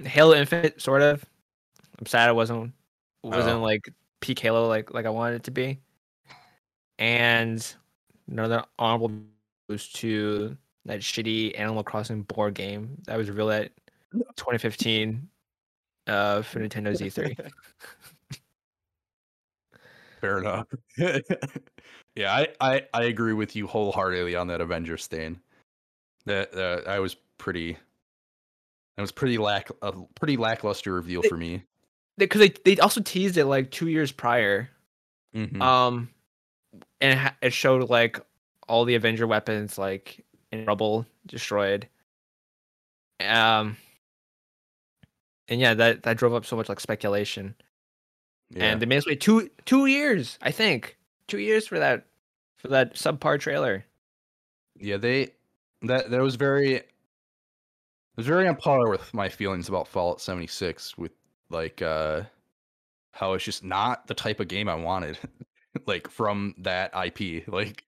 Halo 0.04 0.34
Infinite, 0.34 0.80
sort 0.80 1.02
of. 1.02 1.24
I'm 1.98 2.06
sad 2.06 2.28
it 2.28 2.34
wasn't 2.34 2.72
wasn't 3.22 3.56
Oh. 3.56 3.62
like 3.62 3.88
peak 4.20 4.38
Halo 4.38 4.68
like 4.68 4.92
like 4.94 5.06
I 5.06 5.10
wanted 5.10 5.36
it 5.36 5.42
to 5.44 5.50
be. 5.50 5.80
And 6.98 7.66
another 8.30 8.64
honorable 8.78 9.08
goes 9.08 9.24
to 9.68 10.56
that 10.84 11.00
shitty 11.00 11.58
Animal 11.58 11.82
Crossing 11.82 12.22
board 12.22 12.54
game 12.54 12.96
that 13.06 13.16
was 13.16 13.30
real 13.30 13.50
at 13.50 13.72
2015 14.12 15.28
uh, 16.06 16.42
for 16.42 16.60
Nintendo's 16.60 17.00
E3. 17.00 17.50
Fair 20.20 20.38
enough. 20.38 20.66
yeah, 22.16 22.34
I, 22.34 22.48
I 22.60 22.82
I 22.94 23.02
agree 23.04 23.34
with 23.34 23.54
you 23.54 23.66
wholeheartedly 23.66 24.34
on 24.34 24.46
that 24.48 24.60
Avengers 24.60 25.04
stain. 25.04 25.38
That 26.24 26.54
uh, 26.54 26.88
I 26.88 27.00
was 27.00 27.16
pretty. 27.38 27.76
That 28.96 29.02
was 29.02 29.12
pretty 29.12 29.36
lack 29.36 29.68
a 29.82 29.92
pretty 30.14 30.36
lackluster 30.38 30.94
reveal 30.94 31.20
It- 31.22 31.28
for 31.28 31.36
me. 31.36 31.62
Because 32.18 32.40
they, 32.40 32.54
they 32.64 32.78
also 32.80 33.02
teased 33.02 33.36
it 33.36 33.44
like 33.44 33.70
two 33.70 33.88
years 33.88 34.10
prior. 34.10 34.70
Mhm. 35.34 35.60
Um, 35.60 36.08
and 37.02 37.12
it, 37.12 37.18
ha- 37.18 37.36
it 37.42 37.52
showed 37.52 37.90
like 37.90 38.18
all 38.68 38.84
the 38.84 38.94
Avenger 38.94 39.26
weapons 39.26 39.78
like 39.78 40.24
in 40.52 40.64
rubble, 40.66 41.06
destroyed. 41.26 41.88
Um, 43.20 43.76
and 45.48 45.60
yeah, 45.60 45.74
that 45.74 46.02
that 46.02 46.16
drove 46.16 46.34
up 46.34 46.44
so 46.44 46.56
much 46.56 46.68
like 46.68 46.80
speculation. 46.80 47.54
yeah. 48.50 48.64
And 48.64 48.82
they 48.82 48.86
made 48.86 48.98
us 48.98 49.06
wait 49.06 49.20
two 49.20 49.50
two 49.64 49.86
years, 49.86 50.38
I 50.42 50.50
think, 50.50 50.96
two 51.28 51.38
years 51.38 51.66
for 51.66 51.78
that 51.78 52.06
for 52.56 52.68
that 52.68 52.94
subpar 52.94 53.38
trailer. 53.38 53.84
Yeah, 54.78 54.96
they 54.96 55.30
that 55.82 56.10
that 56.10 56.20
was 56.20 56.36
very 56.36 56.74
it 56.74 56.88
was 58.16 58.26
very 58.26 58.48
on 58.48 58.56
par 58.56 58.88
with 58.88 59.12
my 59.14 59.28
feelings 59.28 59.68
about 59.68 59.88
Fallout 59.88 60.20
76 60.20 60.96
with 60.98 61.12
like 61.50 61.82
uh 61.82 62.22
how 63.12 63.32
it's 63.34 63.44
just 63.44 63.64
not 63.64 64.06
the 64.06 64.14
type 64.14 64.40
of 64.40 64.48
game 64.48 64.68
I 64.68 64.74
wanted 64.74 65.18
like 65.86 66.08
from 66.08 66.54
that 66.58 66.92
IP 66.94 67.46
like 67.48 67.84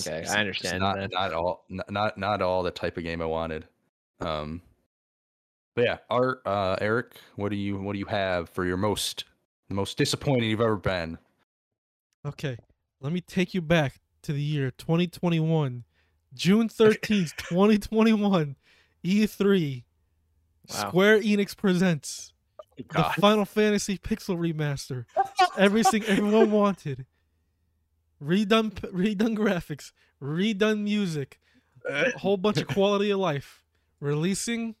Okay, 0.00 0.10
I 0.10 0.18
it's- 0.18 0.30
it's 0.30 0.34
understand 0.36 0.80
not 0.80 0.96
that. 0.96 1.12
not 1.12 1.32
all 1.32 1.64
not, 1.68 1.90
not 1.90 2.18
not 2.18 2.42
all 2.42 2.62
the 2.62 2.70
type 2.70 2.96
of 2.96 3.02
game 3.04 3.20
I 3.22 3.26
wanted 3.26 3.66
um 4.20 4.62
but 5.76 5.84
yeah 5.84 5.98
Art 6.10 6.40
uh 6.46 6.76
Eric 6.80 7.14
what 7.36 7.50
do 7.50 7.56
you 7.56 7.78
what 7.78 7.92
do 7.94 7.98
you 7.98 8.06
have 8.06 8.48
for 8.50 8.64
your 8.64 8.76
most 8.76 9.24
the 9.68 9.74
most 9.74 9.96
disappointing 9.98 10.50
you've 10.50 10.60
ever 10.60 10.76
been 10.76 11.18
Okay, 12.26 12.56
let 13.00 13.12
me 13.12 13.20
take 13.20 13.52
you 13.52 13.60
back 13.60 14.00
to 14.22 14.32
the 14.32 14.40
year 14.40 14.70
2021, 14.70 15.84
June 16.32 16.68
13th, 16.70 17.36
2021, 17.36 18.56
E3. 19.04 19.84
Wow. 20.70 20.74
Square 20.88 21.20
Enix 21.20 21.54
presents 21.54 22.32
the 22.78 23.04
Final 23.20 23.44
Fantasy 23.44 23.98
Pixel 23.98 24.38
remaster. 24.38 25.04
Everything 25.58 26.02
everyone 26.04 26.50
wanted. 26.50 27.04
Redone, 28.24 28.72
redone 28.92 29.36
graphics, 29.36 29.92
redone 30.22 30.82
music, 30.82 31.38
a 31.88 32.18
whole 32.18 32.36
bunch 32.36 32.58
of 32.58 32.68
quality 32.68 33.10
of 33.10 33.18
life. 33.18 33.62
Releasing 34.00 34.74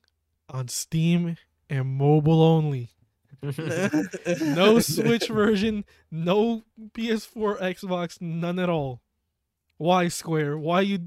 on 0.48 0.68
Steam 0.68 1.36
and 1.68 1.86
mobile 1.86 2.42
only. 2.42 2.90
No 4.40 4.78
Switch 4.80 5.28
version, 5.28 5.84
no 6.10 6.64
PS4, 6.92 7.60
Xbox, 7.60 8.20
none 8.20 8.58
at 8.58 8.70
all. 8.70 9.02
Why 9.76 10.08
Square? 10.08 10.58
Why 10.58 10.80
you? 10.80 10.98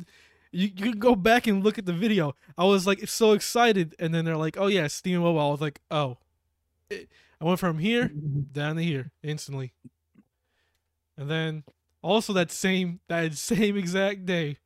You 0.52 0.70
you 0.76 0.92
can 0.92 1.00
go 1.00 1.16
back 1.16 1.48
and 1.48 1.64
look 1.64 1.78
at 1.78 1.86
the 1.86 1.94
video. 1.94 2.36
I 2.58 2.66
was 2.66 2.86
like 2.88 3.08
so 3.08 3.34
excited, 3.34 3.96
and 4.00 4.14
then 4.14 4.24
they're 4.24 4.38
like, 4.38 4.58
"Oh 4.58 4.68
yeah, 4.68 4.88
Steam 4.88 5.22
Mobile." 5.22 5.40
I 5.40 5.50
was 5.50 5.62
like, 5.62 5.82
"Oh, 5.92 6.18
it, 6.90 7.10
I 7.40 7.46
went 7.46 7.60
from 7.60 7.80
here 7.80 8.08
down 8.52 8.76
to 8.78 8.84
here 8.84 9.12
instantly. 9.24 9.74
And 11.18 11.30
then 11.30 11.64
also 12.08 12.34
that 12.34 12.52
same 12.52 13.00
that 13.08 13.34
same 13.36 13.78
exact 13.78 14.26
day, 14.26 14.58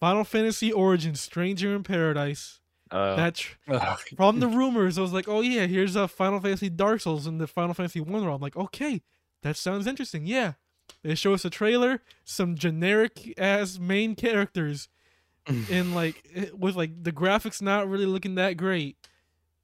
Final 0.00 0.24
Fantasy 0.24 0.72
Origins 0.72 1.20
Stranger 1.20 1.74
in 1.74 1.82
Paradise. 1.82 2.60
Uh, 2.90 3.16
That 3.16 3.34
tr- 3.34 3.56
Ugh. 3.68 3.98
from 4.16 4.40
the 4.40 4.48
rumors, 4.48 4.96
I 4.96 5.02
was 5.02 5.12
like, 5.12 5.28
oh 5.28 5.42
yeah, 5.42 5.66
here's 5.66 5.94
a 5.94 6.08
Final 6.08 6.40
Fantasy 6.40 6.70
Dark 6.70 7.00
Souls 7.02 7.26
in 7.26 7.38
the 7.38 7.46
Final 7.46 7.74
Fantasy 7.74 8.00
One 8.00 8.22
world. 8.24 8.36
I'm 8.36 8.40
like, 8.42 8.56
okay, 8.56 9.02
that 9.42 9.56
sounds 9.56 9.86
interesting. 9.86 10.24
Yeah, 10.26 10.54
they 11.02 11.14
show 11.14 11.34
us 11.34 11.44
a 11.44 11.50
trailer, 11.50 12.00
some 12.24 12.54
generic 12.54 13.34
ass 13.38 13.78
main 13.78 14.14
characters, 14.14 14.88
and 15.46 15.94
like 15.94 16.26
eh, 16.34 16.46
with 16.56 16.76
like 16.76 17.02
the 17.04 17.12
graphics 17.12 17.60
not 17.60 17.88
really 17.88 18.06
looking 18.06 18.36
that 18.36 18.56
great, 18.56 18.96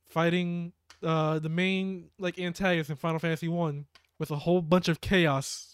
fighting 0.07 0.73
uh 1.03 1.39
the 1.39 1.49
main 1.49 2.11
like 2.19 2.39
antagonist 2.39 2.91
in 2.91 2.97
Final 2.97 3.19
Fantasy 3.19 3.49
One 3.49 3.87
with 4.19 4.31
a 4.31 4.37
whole 4.37 4.63
bunch 4.63 4.89
of 4.89 5.01
chaos 5.01 5.71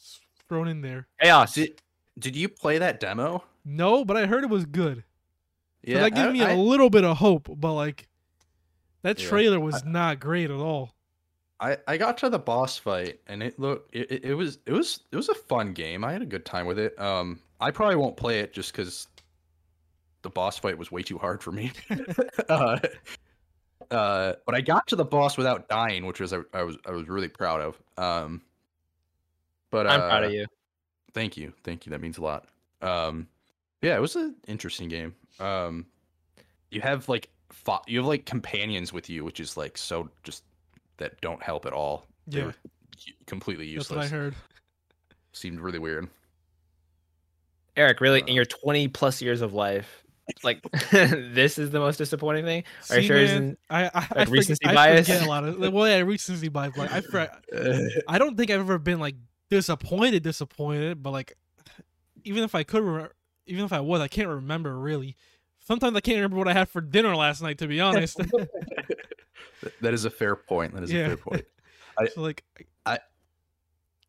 thrown 0.51 0.67
in 0.69 0.81
there. 0.83 1.07
chaos. 1.23 1.55
Did, 1.55 1.81
did 2.19 2.35
you 2.37 2.49
play 2.49 2.77
that 2.79 2.99
demo? 3.01 3.45
No, 3.65 4.05
but 4.05 4.17
I 4.17 4.27
heard 4.27 4.43
it 4.45 4.51
was 4.51 4.67
good. 4.67 5.05
So 5.87 5.95
that 5.95 6.03
I- 6.03 6.11
gave 6.11 6.33
me 6.33 6.43
I- 6.43 6.51
a 6.53 6.57
little 6.57 6.91
bit 6.91 7.05
of 7.05 7.17
hope, 7.19 7.49
but 7.57 7.73
like 7.73 8.09
that 9.03 9.19
Yeah. 9.23 9.29
trailer 9.29 9.61
was 9.61 9.85
not 9.85 10.19
great 10.21 10.51
at 10.51 10.57
all. 10.59 10.95
I, 11.61 11.77
I 11.87 11.97
got 11.99 12.19
to 12.19 12.29
the 12.31 12.39
boss 12.39 12.77
fight 12.79 13.21
and 13.27 13.43
it 13.43 13.59
looked 13.59 13.95
it, 13.95 14.11
it, 14.11 14.25
it 14.25 14.35
was 14.35 14.59
it 14.67 14.73
was 14.73 15.01
it 15.13 15.17
was 15.17 15.29
a 15.29 15.35
fun 15.35 15.73
game. 15.73 16.05
I 16.05 16.13
had 16.13 16.23
a 16.23 16.27
good 16.27 16.45
time 16.47 16.67
with 16.67 16.79
it. 16.79 16.99
Um 16.99 17.39
I 17.61 17.71
probably 17.71 17.97
won't 17.97 18.17
play 18.17 18.41
it 18.41 18.53
just 18.55 18.73
because 18.73 19.07
the 20.23 20.31
boss 20.31 20.59
fight 20.59 20.77
was 20.79 20.91
way 20.91 21.03
too 21.03 21.19
hard 21.19 21.43
for 21.43 21.53
me. 21.53 21.71
uh, 22.49 22.79
uh, 23.91 24.33
but 24.47 24.55
I 24.55 24.61
got 24.63 24.87
to 24.89 24.97
the 24.97 25.05
boss 25.05 25.37
without 25.37 25.69
dying, 25.69 26.07
which 26.07 26.21
was 26.21 26.33
I, 26.33 26.39
I 26.55 26.63
was 26.63 26.77
I 26.87 26.93
was 26.93 27.09
really 27.09 27.29
proud 27.29 27.61
of. 27.61 27.79
Um 28.03 28.41
but 29.71 29.87
I'm 29.87 30.01
proud 30.01 30.25
of 30.25 30.31
uh, 30.31 30.35
you. 30.35 30.47
Thank 31.15 31.37
you. 31.37 31.53
Thank 31.65 31.87
you. 31.87 31.91
That 31.91 32.01
means 32.01 32.19
a 32.19 32.23
lot. 32.23 32.47
Um 32.83 33.27
yeah, 33.83 33.97
it 33.97 34.01
was 34.01 34.17
an 34.17 34.35
interesting 34.47 34.89
game. 34.89 35.15
Um 35.39 35.87
you 36.71 36.81
have 36.81 37.09
like 37.09 37.29
fo- 37.51 37.83
you 37.87 37.99
have 37.99 38.07
like 38.07 38.27
companions 38.27 38.93
with 38.93 39.09
you, 39.11 39.25
which 39.25 39.41
is 39.41 39.57
like 39.57 39.77
so 39.79 40.09
just 40.23 40.45
that 40.99 41.21
don't 41.21 41.43
help 41.43 41.67
at 41.67 41.73
all. 41.73 42.07
Yeah, 42.29 42.45
were 42.45 42.55
u- 43.07 43.13
completely 43.27 43.67
useless. 43.67 43.89
that's 43.89 44.13
what 44.13 44.19
I 44.19 44.23
heard. 44.23 44.35
Seemed 45.33 45.61
really 45.61 45.79
weird. 45.79 46.09
Eric, 47.77 48.01
really, 48.01 48.23
uh, 48.23 48.27
in 48.27 48.35
your 48.35 48.45
20 48.45 48.89
plus 48.89 49.23
years 49.23 49.41
of 49.41 49.55
life, 49.55 50.03
like 50.43 50.61
this 50.91 51.59
is 51.59 51.71
the 51.71 51.79
most 51.79 51.97
disappointing 51.97 52.45
thing. 52.45 52.65
Are 52.91 52.97
you 52.97 53.03
See, 53.03 53.07
sure 53.07 53.17
man, 53.17 53.25
isn't- 53.25 53.59
I, 53.71 53.85
I, 53.85 53.87
I, 53.87 53.99
like 54.01 54.09
forget- 54.11 54.29
recency 54.29 54.67
I 54.67 54.75
bias? 54.75 55.07
forget 55.09 55.25
a 55.25 55.29
lot 55.29 55.45
of 55.45 55.59
well, 55.73 55.89
yeah, 55.89 55.99
recency 56.01 56.49
bias. 56.49 56.77
Like 56.77 56.93
I, 56.93 57.01
for, 57.01 57.29
I 58.09 58.19
don't 58.19 58.37
think 58.37 58.51
I've 58.51 58.61
ever 58.61 58.79
been 58.79 59.01
like 59.01 59.15
disappointed, 59.51 60.23
disappointed. 60.23 61.03
But 61.03 61.11
like, 61.11 61.37
even 62.25 62.43
if 62.45 62.55
I 62.55 62.63
could, 62.63 62.83
re- 62.83 63.09
even 63.47 63.65
if 63.65 63.73
I 63.73 63.81
was, 63.81 64.01
I 64.01 64.09
can't 64.09 64.29
remember 64.29 64.79
really. 64.79 65.17
Sometimes 65.61 65.97
I 65.97 66.01
can't 66.01 66.17
remember 66.17 66.37
what 66.39 66.49
I 66.49 66.53
had 66.55 66.69
for 66.69 66.81
dinner 66.81 67.15
last 67.15 67.43
night. 67.43 67.59
To 67.59 67.67
be 67.67 67.81
honest, 67.81 68.17
that 69.81 69.95
is 69.95 70.05
a 70.05 70.11
fair 70.11 70.35
point. 70.37 70.75
That 70.75 70.83
is 70.85 70.93
Yeah. 70.93 71.01
a 71.03 71.07
fair 71.09 71.17
point. 71.19 71.45
I, 71.99 72.07
so 72.09 72.23
like, 72.23 72.45
I- 72.87 72.99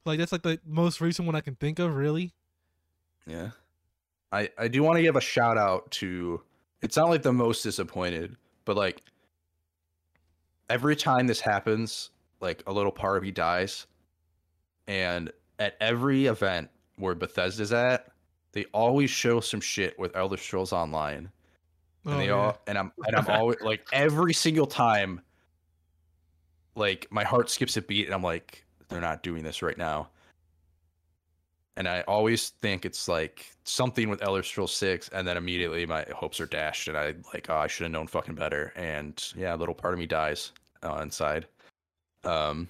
like 0.06 0.18
that's 0.20 0.32
like 0.32 0.44
the 0.44 0.60
most 0.66 1.02
recent 1.02 1.26
one 1.26 1.36
I 1.36 1.42
can 1.42 1.56
think 1.56 1.80
of. 1.80 1.96
Really, 1.96 2.34
Yeah. 3.28 3.52
I 4.32 4.50
I 4.58 4.68
do 4.70 4.82
want 4.82 4.96
to 4.98 5.02
give 5.02 5.16
a 5.18 5.22
shout 5.22 5.58
out 5.58 5.92
to 5.92 6.42
it's 6.82 6.96
not 6.98 7.10
like 7.10 7.22
the 7.22 7.34
most 7.34 7.62
disappointed, 7.64 8.36
but 8.66 8.76
like 8.78 9.04
every 10.70 10.96
time 10.96 11.28
this 11.28 11.42
happens, 11.42 12.12
like 12.40 12.64
a 12.66 12.72
little 12.72 12.92
part 12.92 13.18
of 13.18 13.24
me 13.24 13.30
dies. 13.32 13.86
And 14.88 15.32
at 15.60 15.76
every 15.80 16.26
event 16.26 16.70
where 16.98 17.16
Bethesda's 17.16 17.72
at, 17.72 18.08
they 18.52 18.66
always 18.74 19.10
show 19.10 19.40
some 19.40 19.62
shit 19.62 19.98
with 19.98 20.16
Elder 20.16 20.38
Scrolls 20.38 20.74
Online. 20.74 21.30
And 22.06 22.14
Oh, 22.14 22.18
they 22.18 22.28
yeah. 22.28 22.34
all 22.34 22.60
and 22.68 22.78
I'm 22.78 22.92
and 23.06 23.16
I'm 23.16 23.28
always 23.30 23.62
like 23.62 23.88
every 23.94 24.34
single 24.34 24.66
time 24.66 25.22
like 26.76 27.08
my 27.12 27.24
heart 27.24 27.50
skips 27.50 27.78
a 27.78 27.82
beat 27.82 28.06
and 28.06 28.16
I'm 28.16 28.24
like, 28.24 28.66
they're 28.90 29.02
not 29.02 29.24
doing 29.24 29.44
this 29.44 29.62
right 29.62 29.78
now. 29.78 30.10
And 31.78 31.88
I 31.88 32.02
always 32.02 32.50
think 32.62 32.86
it's 32.86 33.08
like 33.08 33.46
something 33.64 34.10
with 34.10 34.22
Elder 34.22 34.44
Scrolls 34.44 34.74
6, 34.74 35.10
and 35.14 35.26
then 35.26 35.38
immediately 35.38 35.86
my 35.86 36.06
hopes 36.14 36.40
are 36.42 36.46
dashed, 36.46 36.90
and 36.90 36.98
I 36.98 37.16
like, 37.34 37.50
oh, 37.50 37.56
I 37.56 37.68
should 37.68 37.84
have 37.86 37.92
known 37.94 38.08
fucking 38.08 38.36
better. 38.36 38.74
And 38.76 39.24
yeah, 39.38 39.56
a 39.56 39.58
little 39.58 39.74
part 39.74 39.94
of 39.94 40.00
me 40.00 40.06
dies 40.06 40.52
uh, 40.84 41.00
inside. 41.02 41.48
Um, 42.26 42.68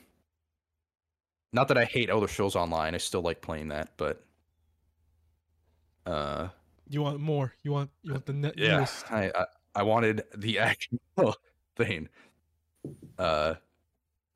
not 1.53 1.67
that 1.67 1.77
I 1.77 1.85
hate 1.85 2.09
Elder 2.09 2.27
Scrolls 2.27 2.55
Online, 2.55 2.95
I 2.95 2.97
still 2.97 3.21
like 3.21 3.41
playing 3.41 3.69
that, 3.69 3.91
but 3.97 4.23
uh, 6.05 6.49
you 6.89 7.01
want 7.01 7.19
more. 7.19 7.53
You 7.63 7.71
want 7.71 7.89
you 8.03 8.13
want 8.13 8.25
the 8.25 8.33
net 8.33 8.53
yeah, 8.57 8.77
newest. 8.77 9.11
I, 9.11 9.31
I 9.35 9.45
I 9.75 9.83
wanted 9.83 10.23
the 10.35 10.59
actual 10.71 11.35
thing. 11.75 12.09
Uh, 13.17 13.55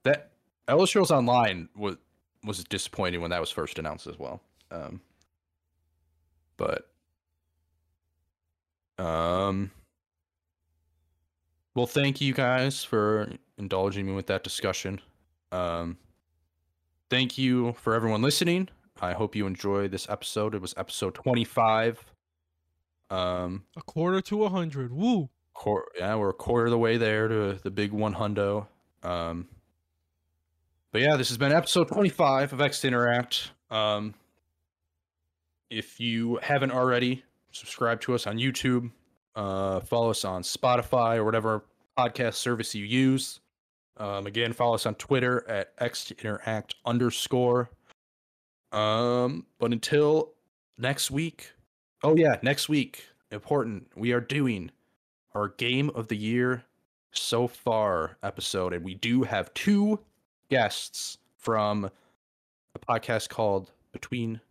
that 0.03 0.31
Elder 0.67 0.87
Scrolls 0.87 1.11
Online 1.11 1.69
was 1.75 1.97
was 2.43 2.63
disappointing 2.63 3.21
when 3.21 3.31
that 3.31 3.39
was 3.39 3.51
first 3.51 3.79
announced 3.79 4.07
as 4.07 4.19
well. 4.19 4.41
Um, 4.71 5.01
but 6.57 6.89
um, 8.97 9.71
well, 11.73 11.87
thank 11.87 12.21
you 12.21 12.33
guys 12.33 12.83
for 12.83 13.29
indulging 13.57 14.05
me 14.05 14.13
with 14.13 14.27
that 14.27 14.43
discussion. 14.43 15.01
Um, 15.51 15.97
thank 17.09 17.37
you 17.37 17.73
for 17.73 17.93
everyone 17.93 18.21
listening. 18.21 18.69
I 19.01 19.13
hope 19.13 19.35
you 19.35 19.45
enjoyed 19.45 19.91
this 19.91 20.09
episode. 20.09 20.55
It 20.55 20.61
was 20.61 20.73
episode 20.77 21.15
twenty 21.15 21.43
five. 21.43 22.03
Um, 23.09 23.63
A 23.77 23.81
quarter 23.81 24.21
to 24.21 24.45
a 24.45 24.49
hundred. 24.49 24.91
Woo. 24.91 25.29
Yeah, 25.97 26.15
we're 26.15 26.29
a 26.29 26.33
quarter 26.33 26.65
of 26.65 26.71
the 26.71 26.77
way 26.77 26.97
there 26.97 27.27
to 27.27 27.59
the 27.63 27.71
big 27.71 27.91
one 27.91 28.13
hundo. 28.13 28.67
Um, 29.03 29.47
but 30.91 31.01
yeah, 31.01 31.15
this 31.15 31.29
has 31.29 31.37
been 31.37 31.51
episode 31.51 31.87
25 31.87 32.53
of 32.53 32.61
X 32.61 32.83
Interact. 32.83 33.51
Um, 33.69 34.15
if 35.69 35.99
you 35.99 36.39
haven't 36.41 36.71
already, 36.71 37.23
subscribe 37.51 38.01
to 38.01 38.15
us 38.15 38.27
on 38.27 38.37
YouTube, 38.37 38.91
uh, 39.35 39.79
follow 39.81 40.09
us 40.09 40.25
on 40.25 40.41
Spotify 40.41 41.17
or 41.17 41.23
whatever 41.23 41.63
podcast 41.97 42.35
service 42.35 42.75
you 42.75 42.85
use. 42.85 43.39
Um, 43.97 44.27
again, 44.27 44.53
follow 44.53 44.75
us 44.75 44.85
on 44.85 44.95
Twitter 44.95 45.47
at 45.49 45.71
X 45.79 46.11
Interact 46.11 46.75
underscore. 46.85 47.69
Um, 48.71 49.45
but 49.59 49.71
until 49.71 50.33
next 50.77 51.11
week, 51.11 51.51
oh 52.03 52.15
yeah, 52.15 52.37
next 52.41 52.67
week, 52.67 53.05
important, 53.31 53.87
we 53.95 54.11
are 54.11 54.19
doing 54.21 54.71
our 55.33 55.49
game 55.49 55.89
of 55.95 56.07
the 56.07 56.17
year 56.17 56.63
so 57.11 57.47
far 57.47 58.17
episode 58.23 58.73
and 58.73 58.83
we 58.83 58.93
do 58.93 59.23
have 59.23 59.53
two 59.53 59.97
guests 60.49 61.17
from 61.37 61.85
a 61.85 62.79
podcast 62.79 63.29
called 63.29 63.71
between 63.93 64.41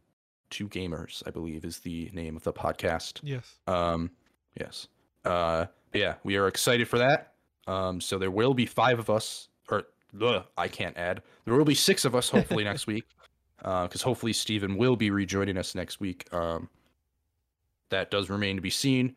two 0.48 0.66
gamers 0.70 1.22
i 1.26 1.30
believe 1.30 1.62
is 1.62 1.80
the 1.80 2.10
name 2.14 2.36
of 2.36 2.42
the 2.42 2.52
podcast 2.54 3.20
Yes. 3.22 3.56
um 3.66 4.10
yes 4.58 4.88
uh 5.26 5.66
yeah 5.92 6.14
we 6.24 6.36
are 6.36 6.48
excited 6.48 6.88
for 6.88 6.96
that 6.98 7.33
um 7.66 8.00
so 8.00 8.18
there 8.18 8.30
will 8.30 8.54
be 8.54 8.66
five 8.66 8.98
of 8.98 9.10
us 9.10 9.48
or 9.70 9.84
ugh, 10.22 10.44
i 10.56 10.68
can't 10.68 10.96
add 10.96 11.22
there 11.44 11.54
will 11.54 11.64
be 11.64 11.74
six 11.74 12.04
of 12.04 12.14
us 12.14 12.28
hopefully 12.28 12.64
next 12.72 12.86
week 12.86 13.04
uh 13.64 13.84
because 13.86 14.02
hopefully 14.02 14.32
steven 14.32 14.76
will 14.76 14.96
be 14.96 15.10
rejoining 15.10 15.56
us 15.56 15.74
next 15.74 16.00
week 16.00 16.26
um 16.32 16.68
that 17.90 18.10
does 18.10 18.30
remain 18.30 18.56
to 18.56 18.62
be 18.62 18.70
seen 18.70 19.14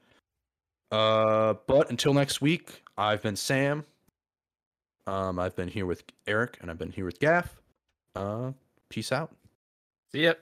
uh, 0.92 1.56
but 1.68 1.90
until 1.90 2.14
next 2.14 2.42
week, 2.42 2.84
I've 2.98 3.22
been 3.22 3.36
Sam. 3.36 3.86
Um, 5.06 5.40
I've 5.40 5.56
been 5.56 5.68
here 5.68 5.86
with 5.86 6.04
Eric, 6.28 6.58
and 6.62 6.70
I've 6.72 6.78
been 6.78 6.92
here 6.92 7.06
with 7.06 7.20
Gaff. 7.20 7.56
Uh, 8.16 8.52
peace 8.90 9.12
out. 9.12 9.36
See 10.12 10.24
ya. 10.24 10.34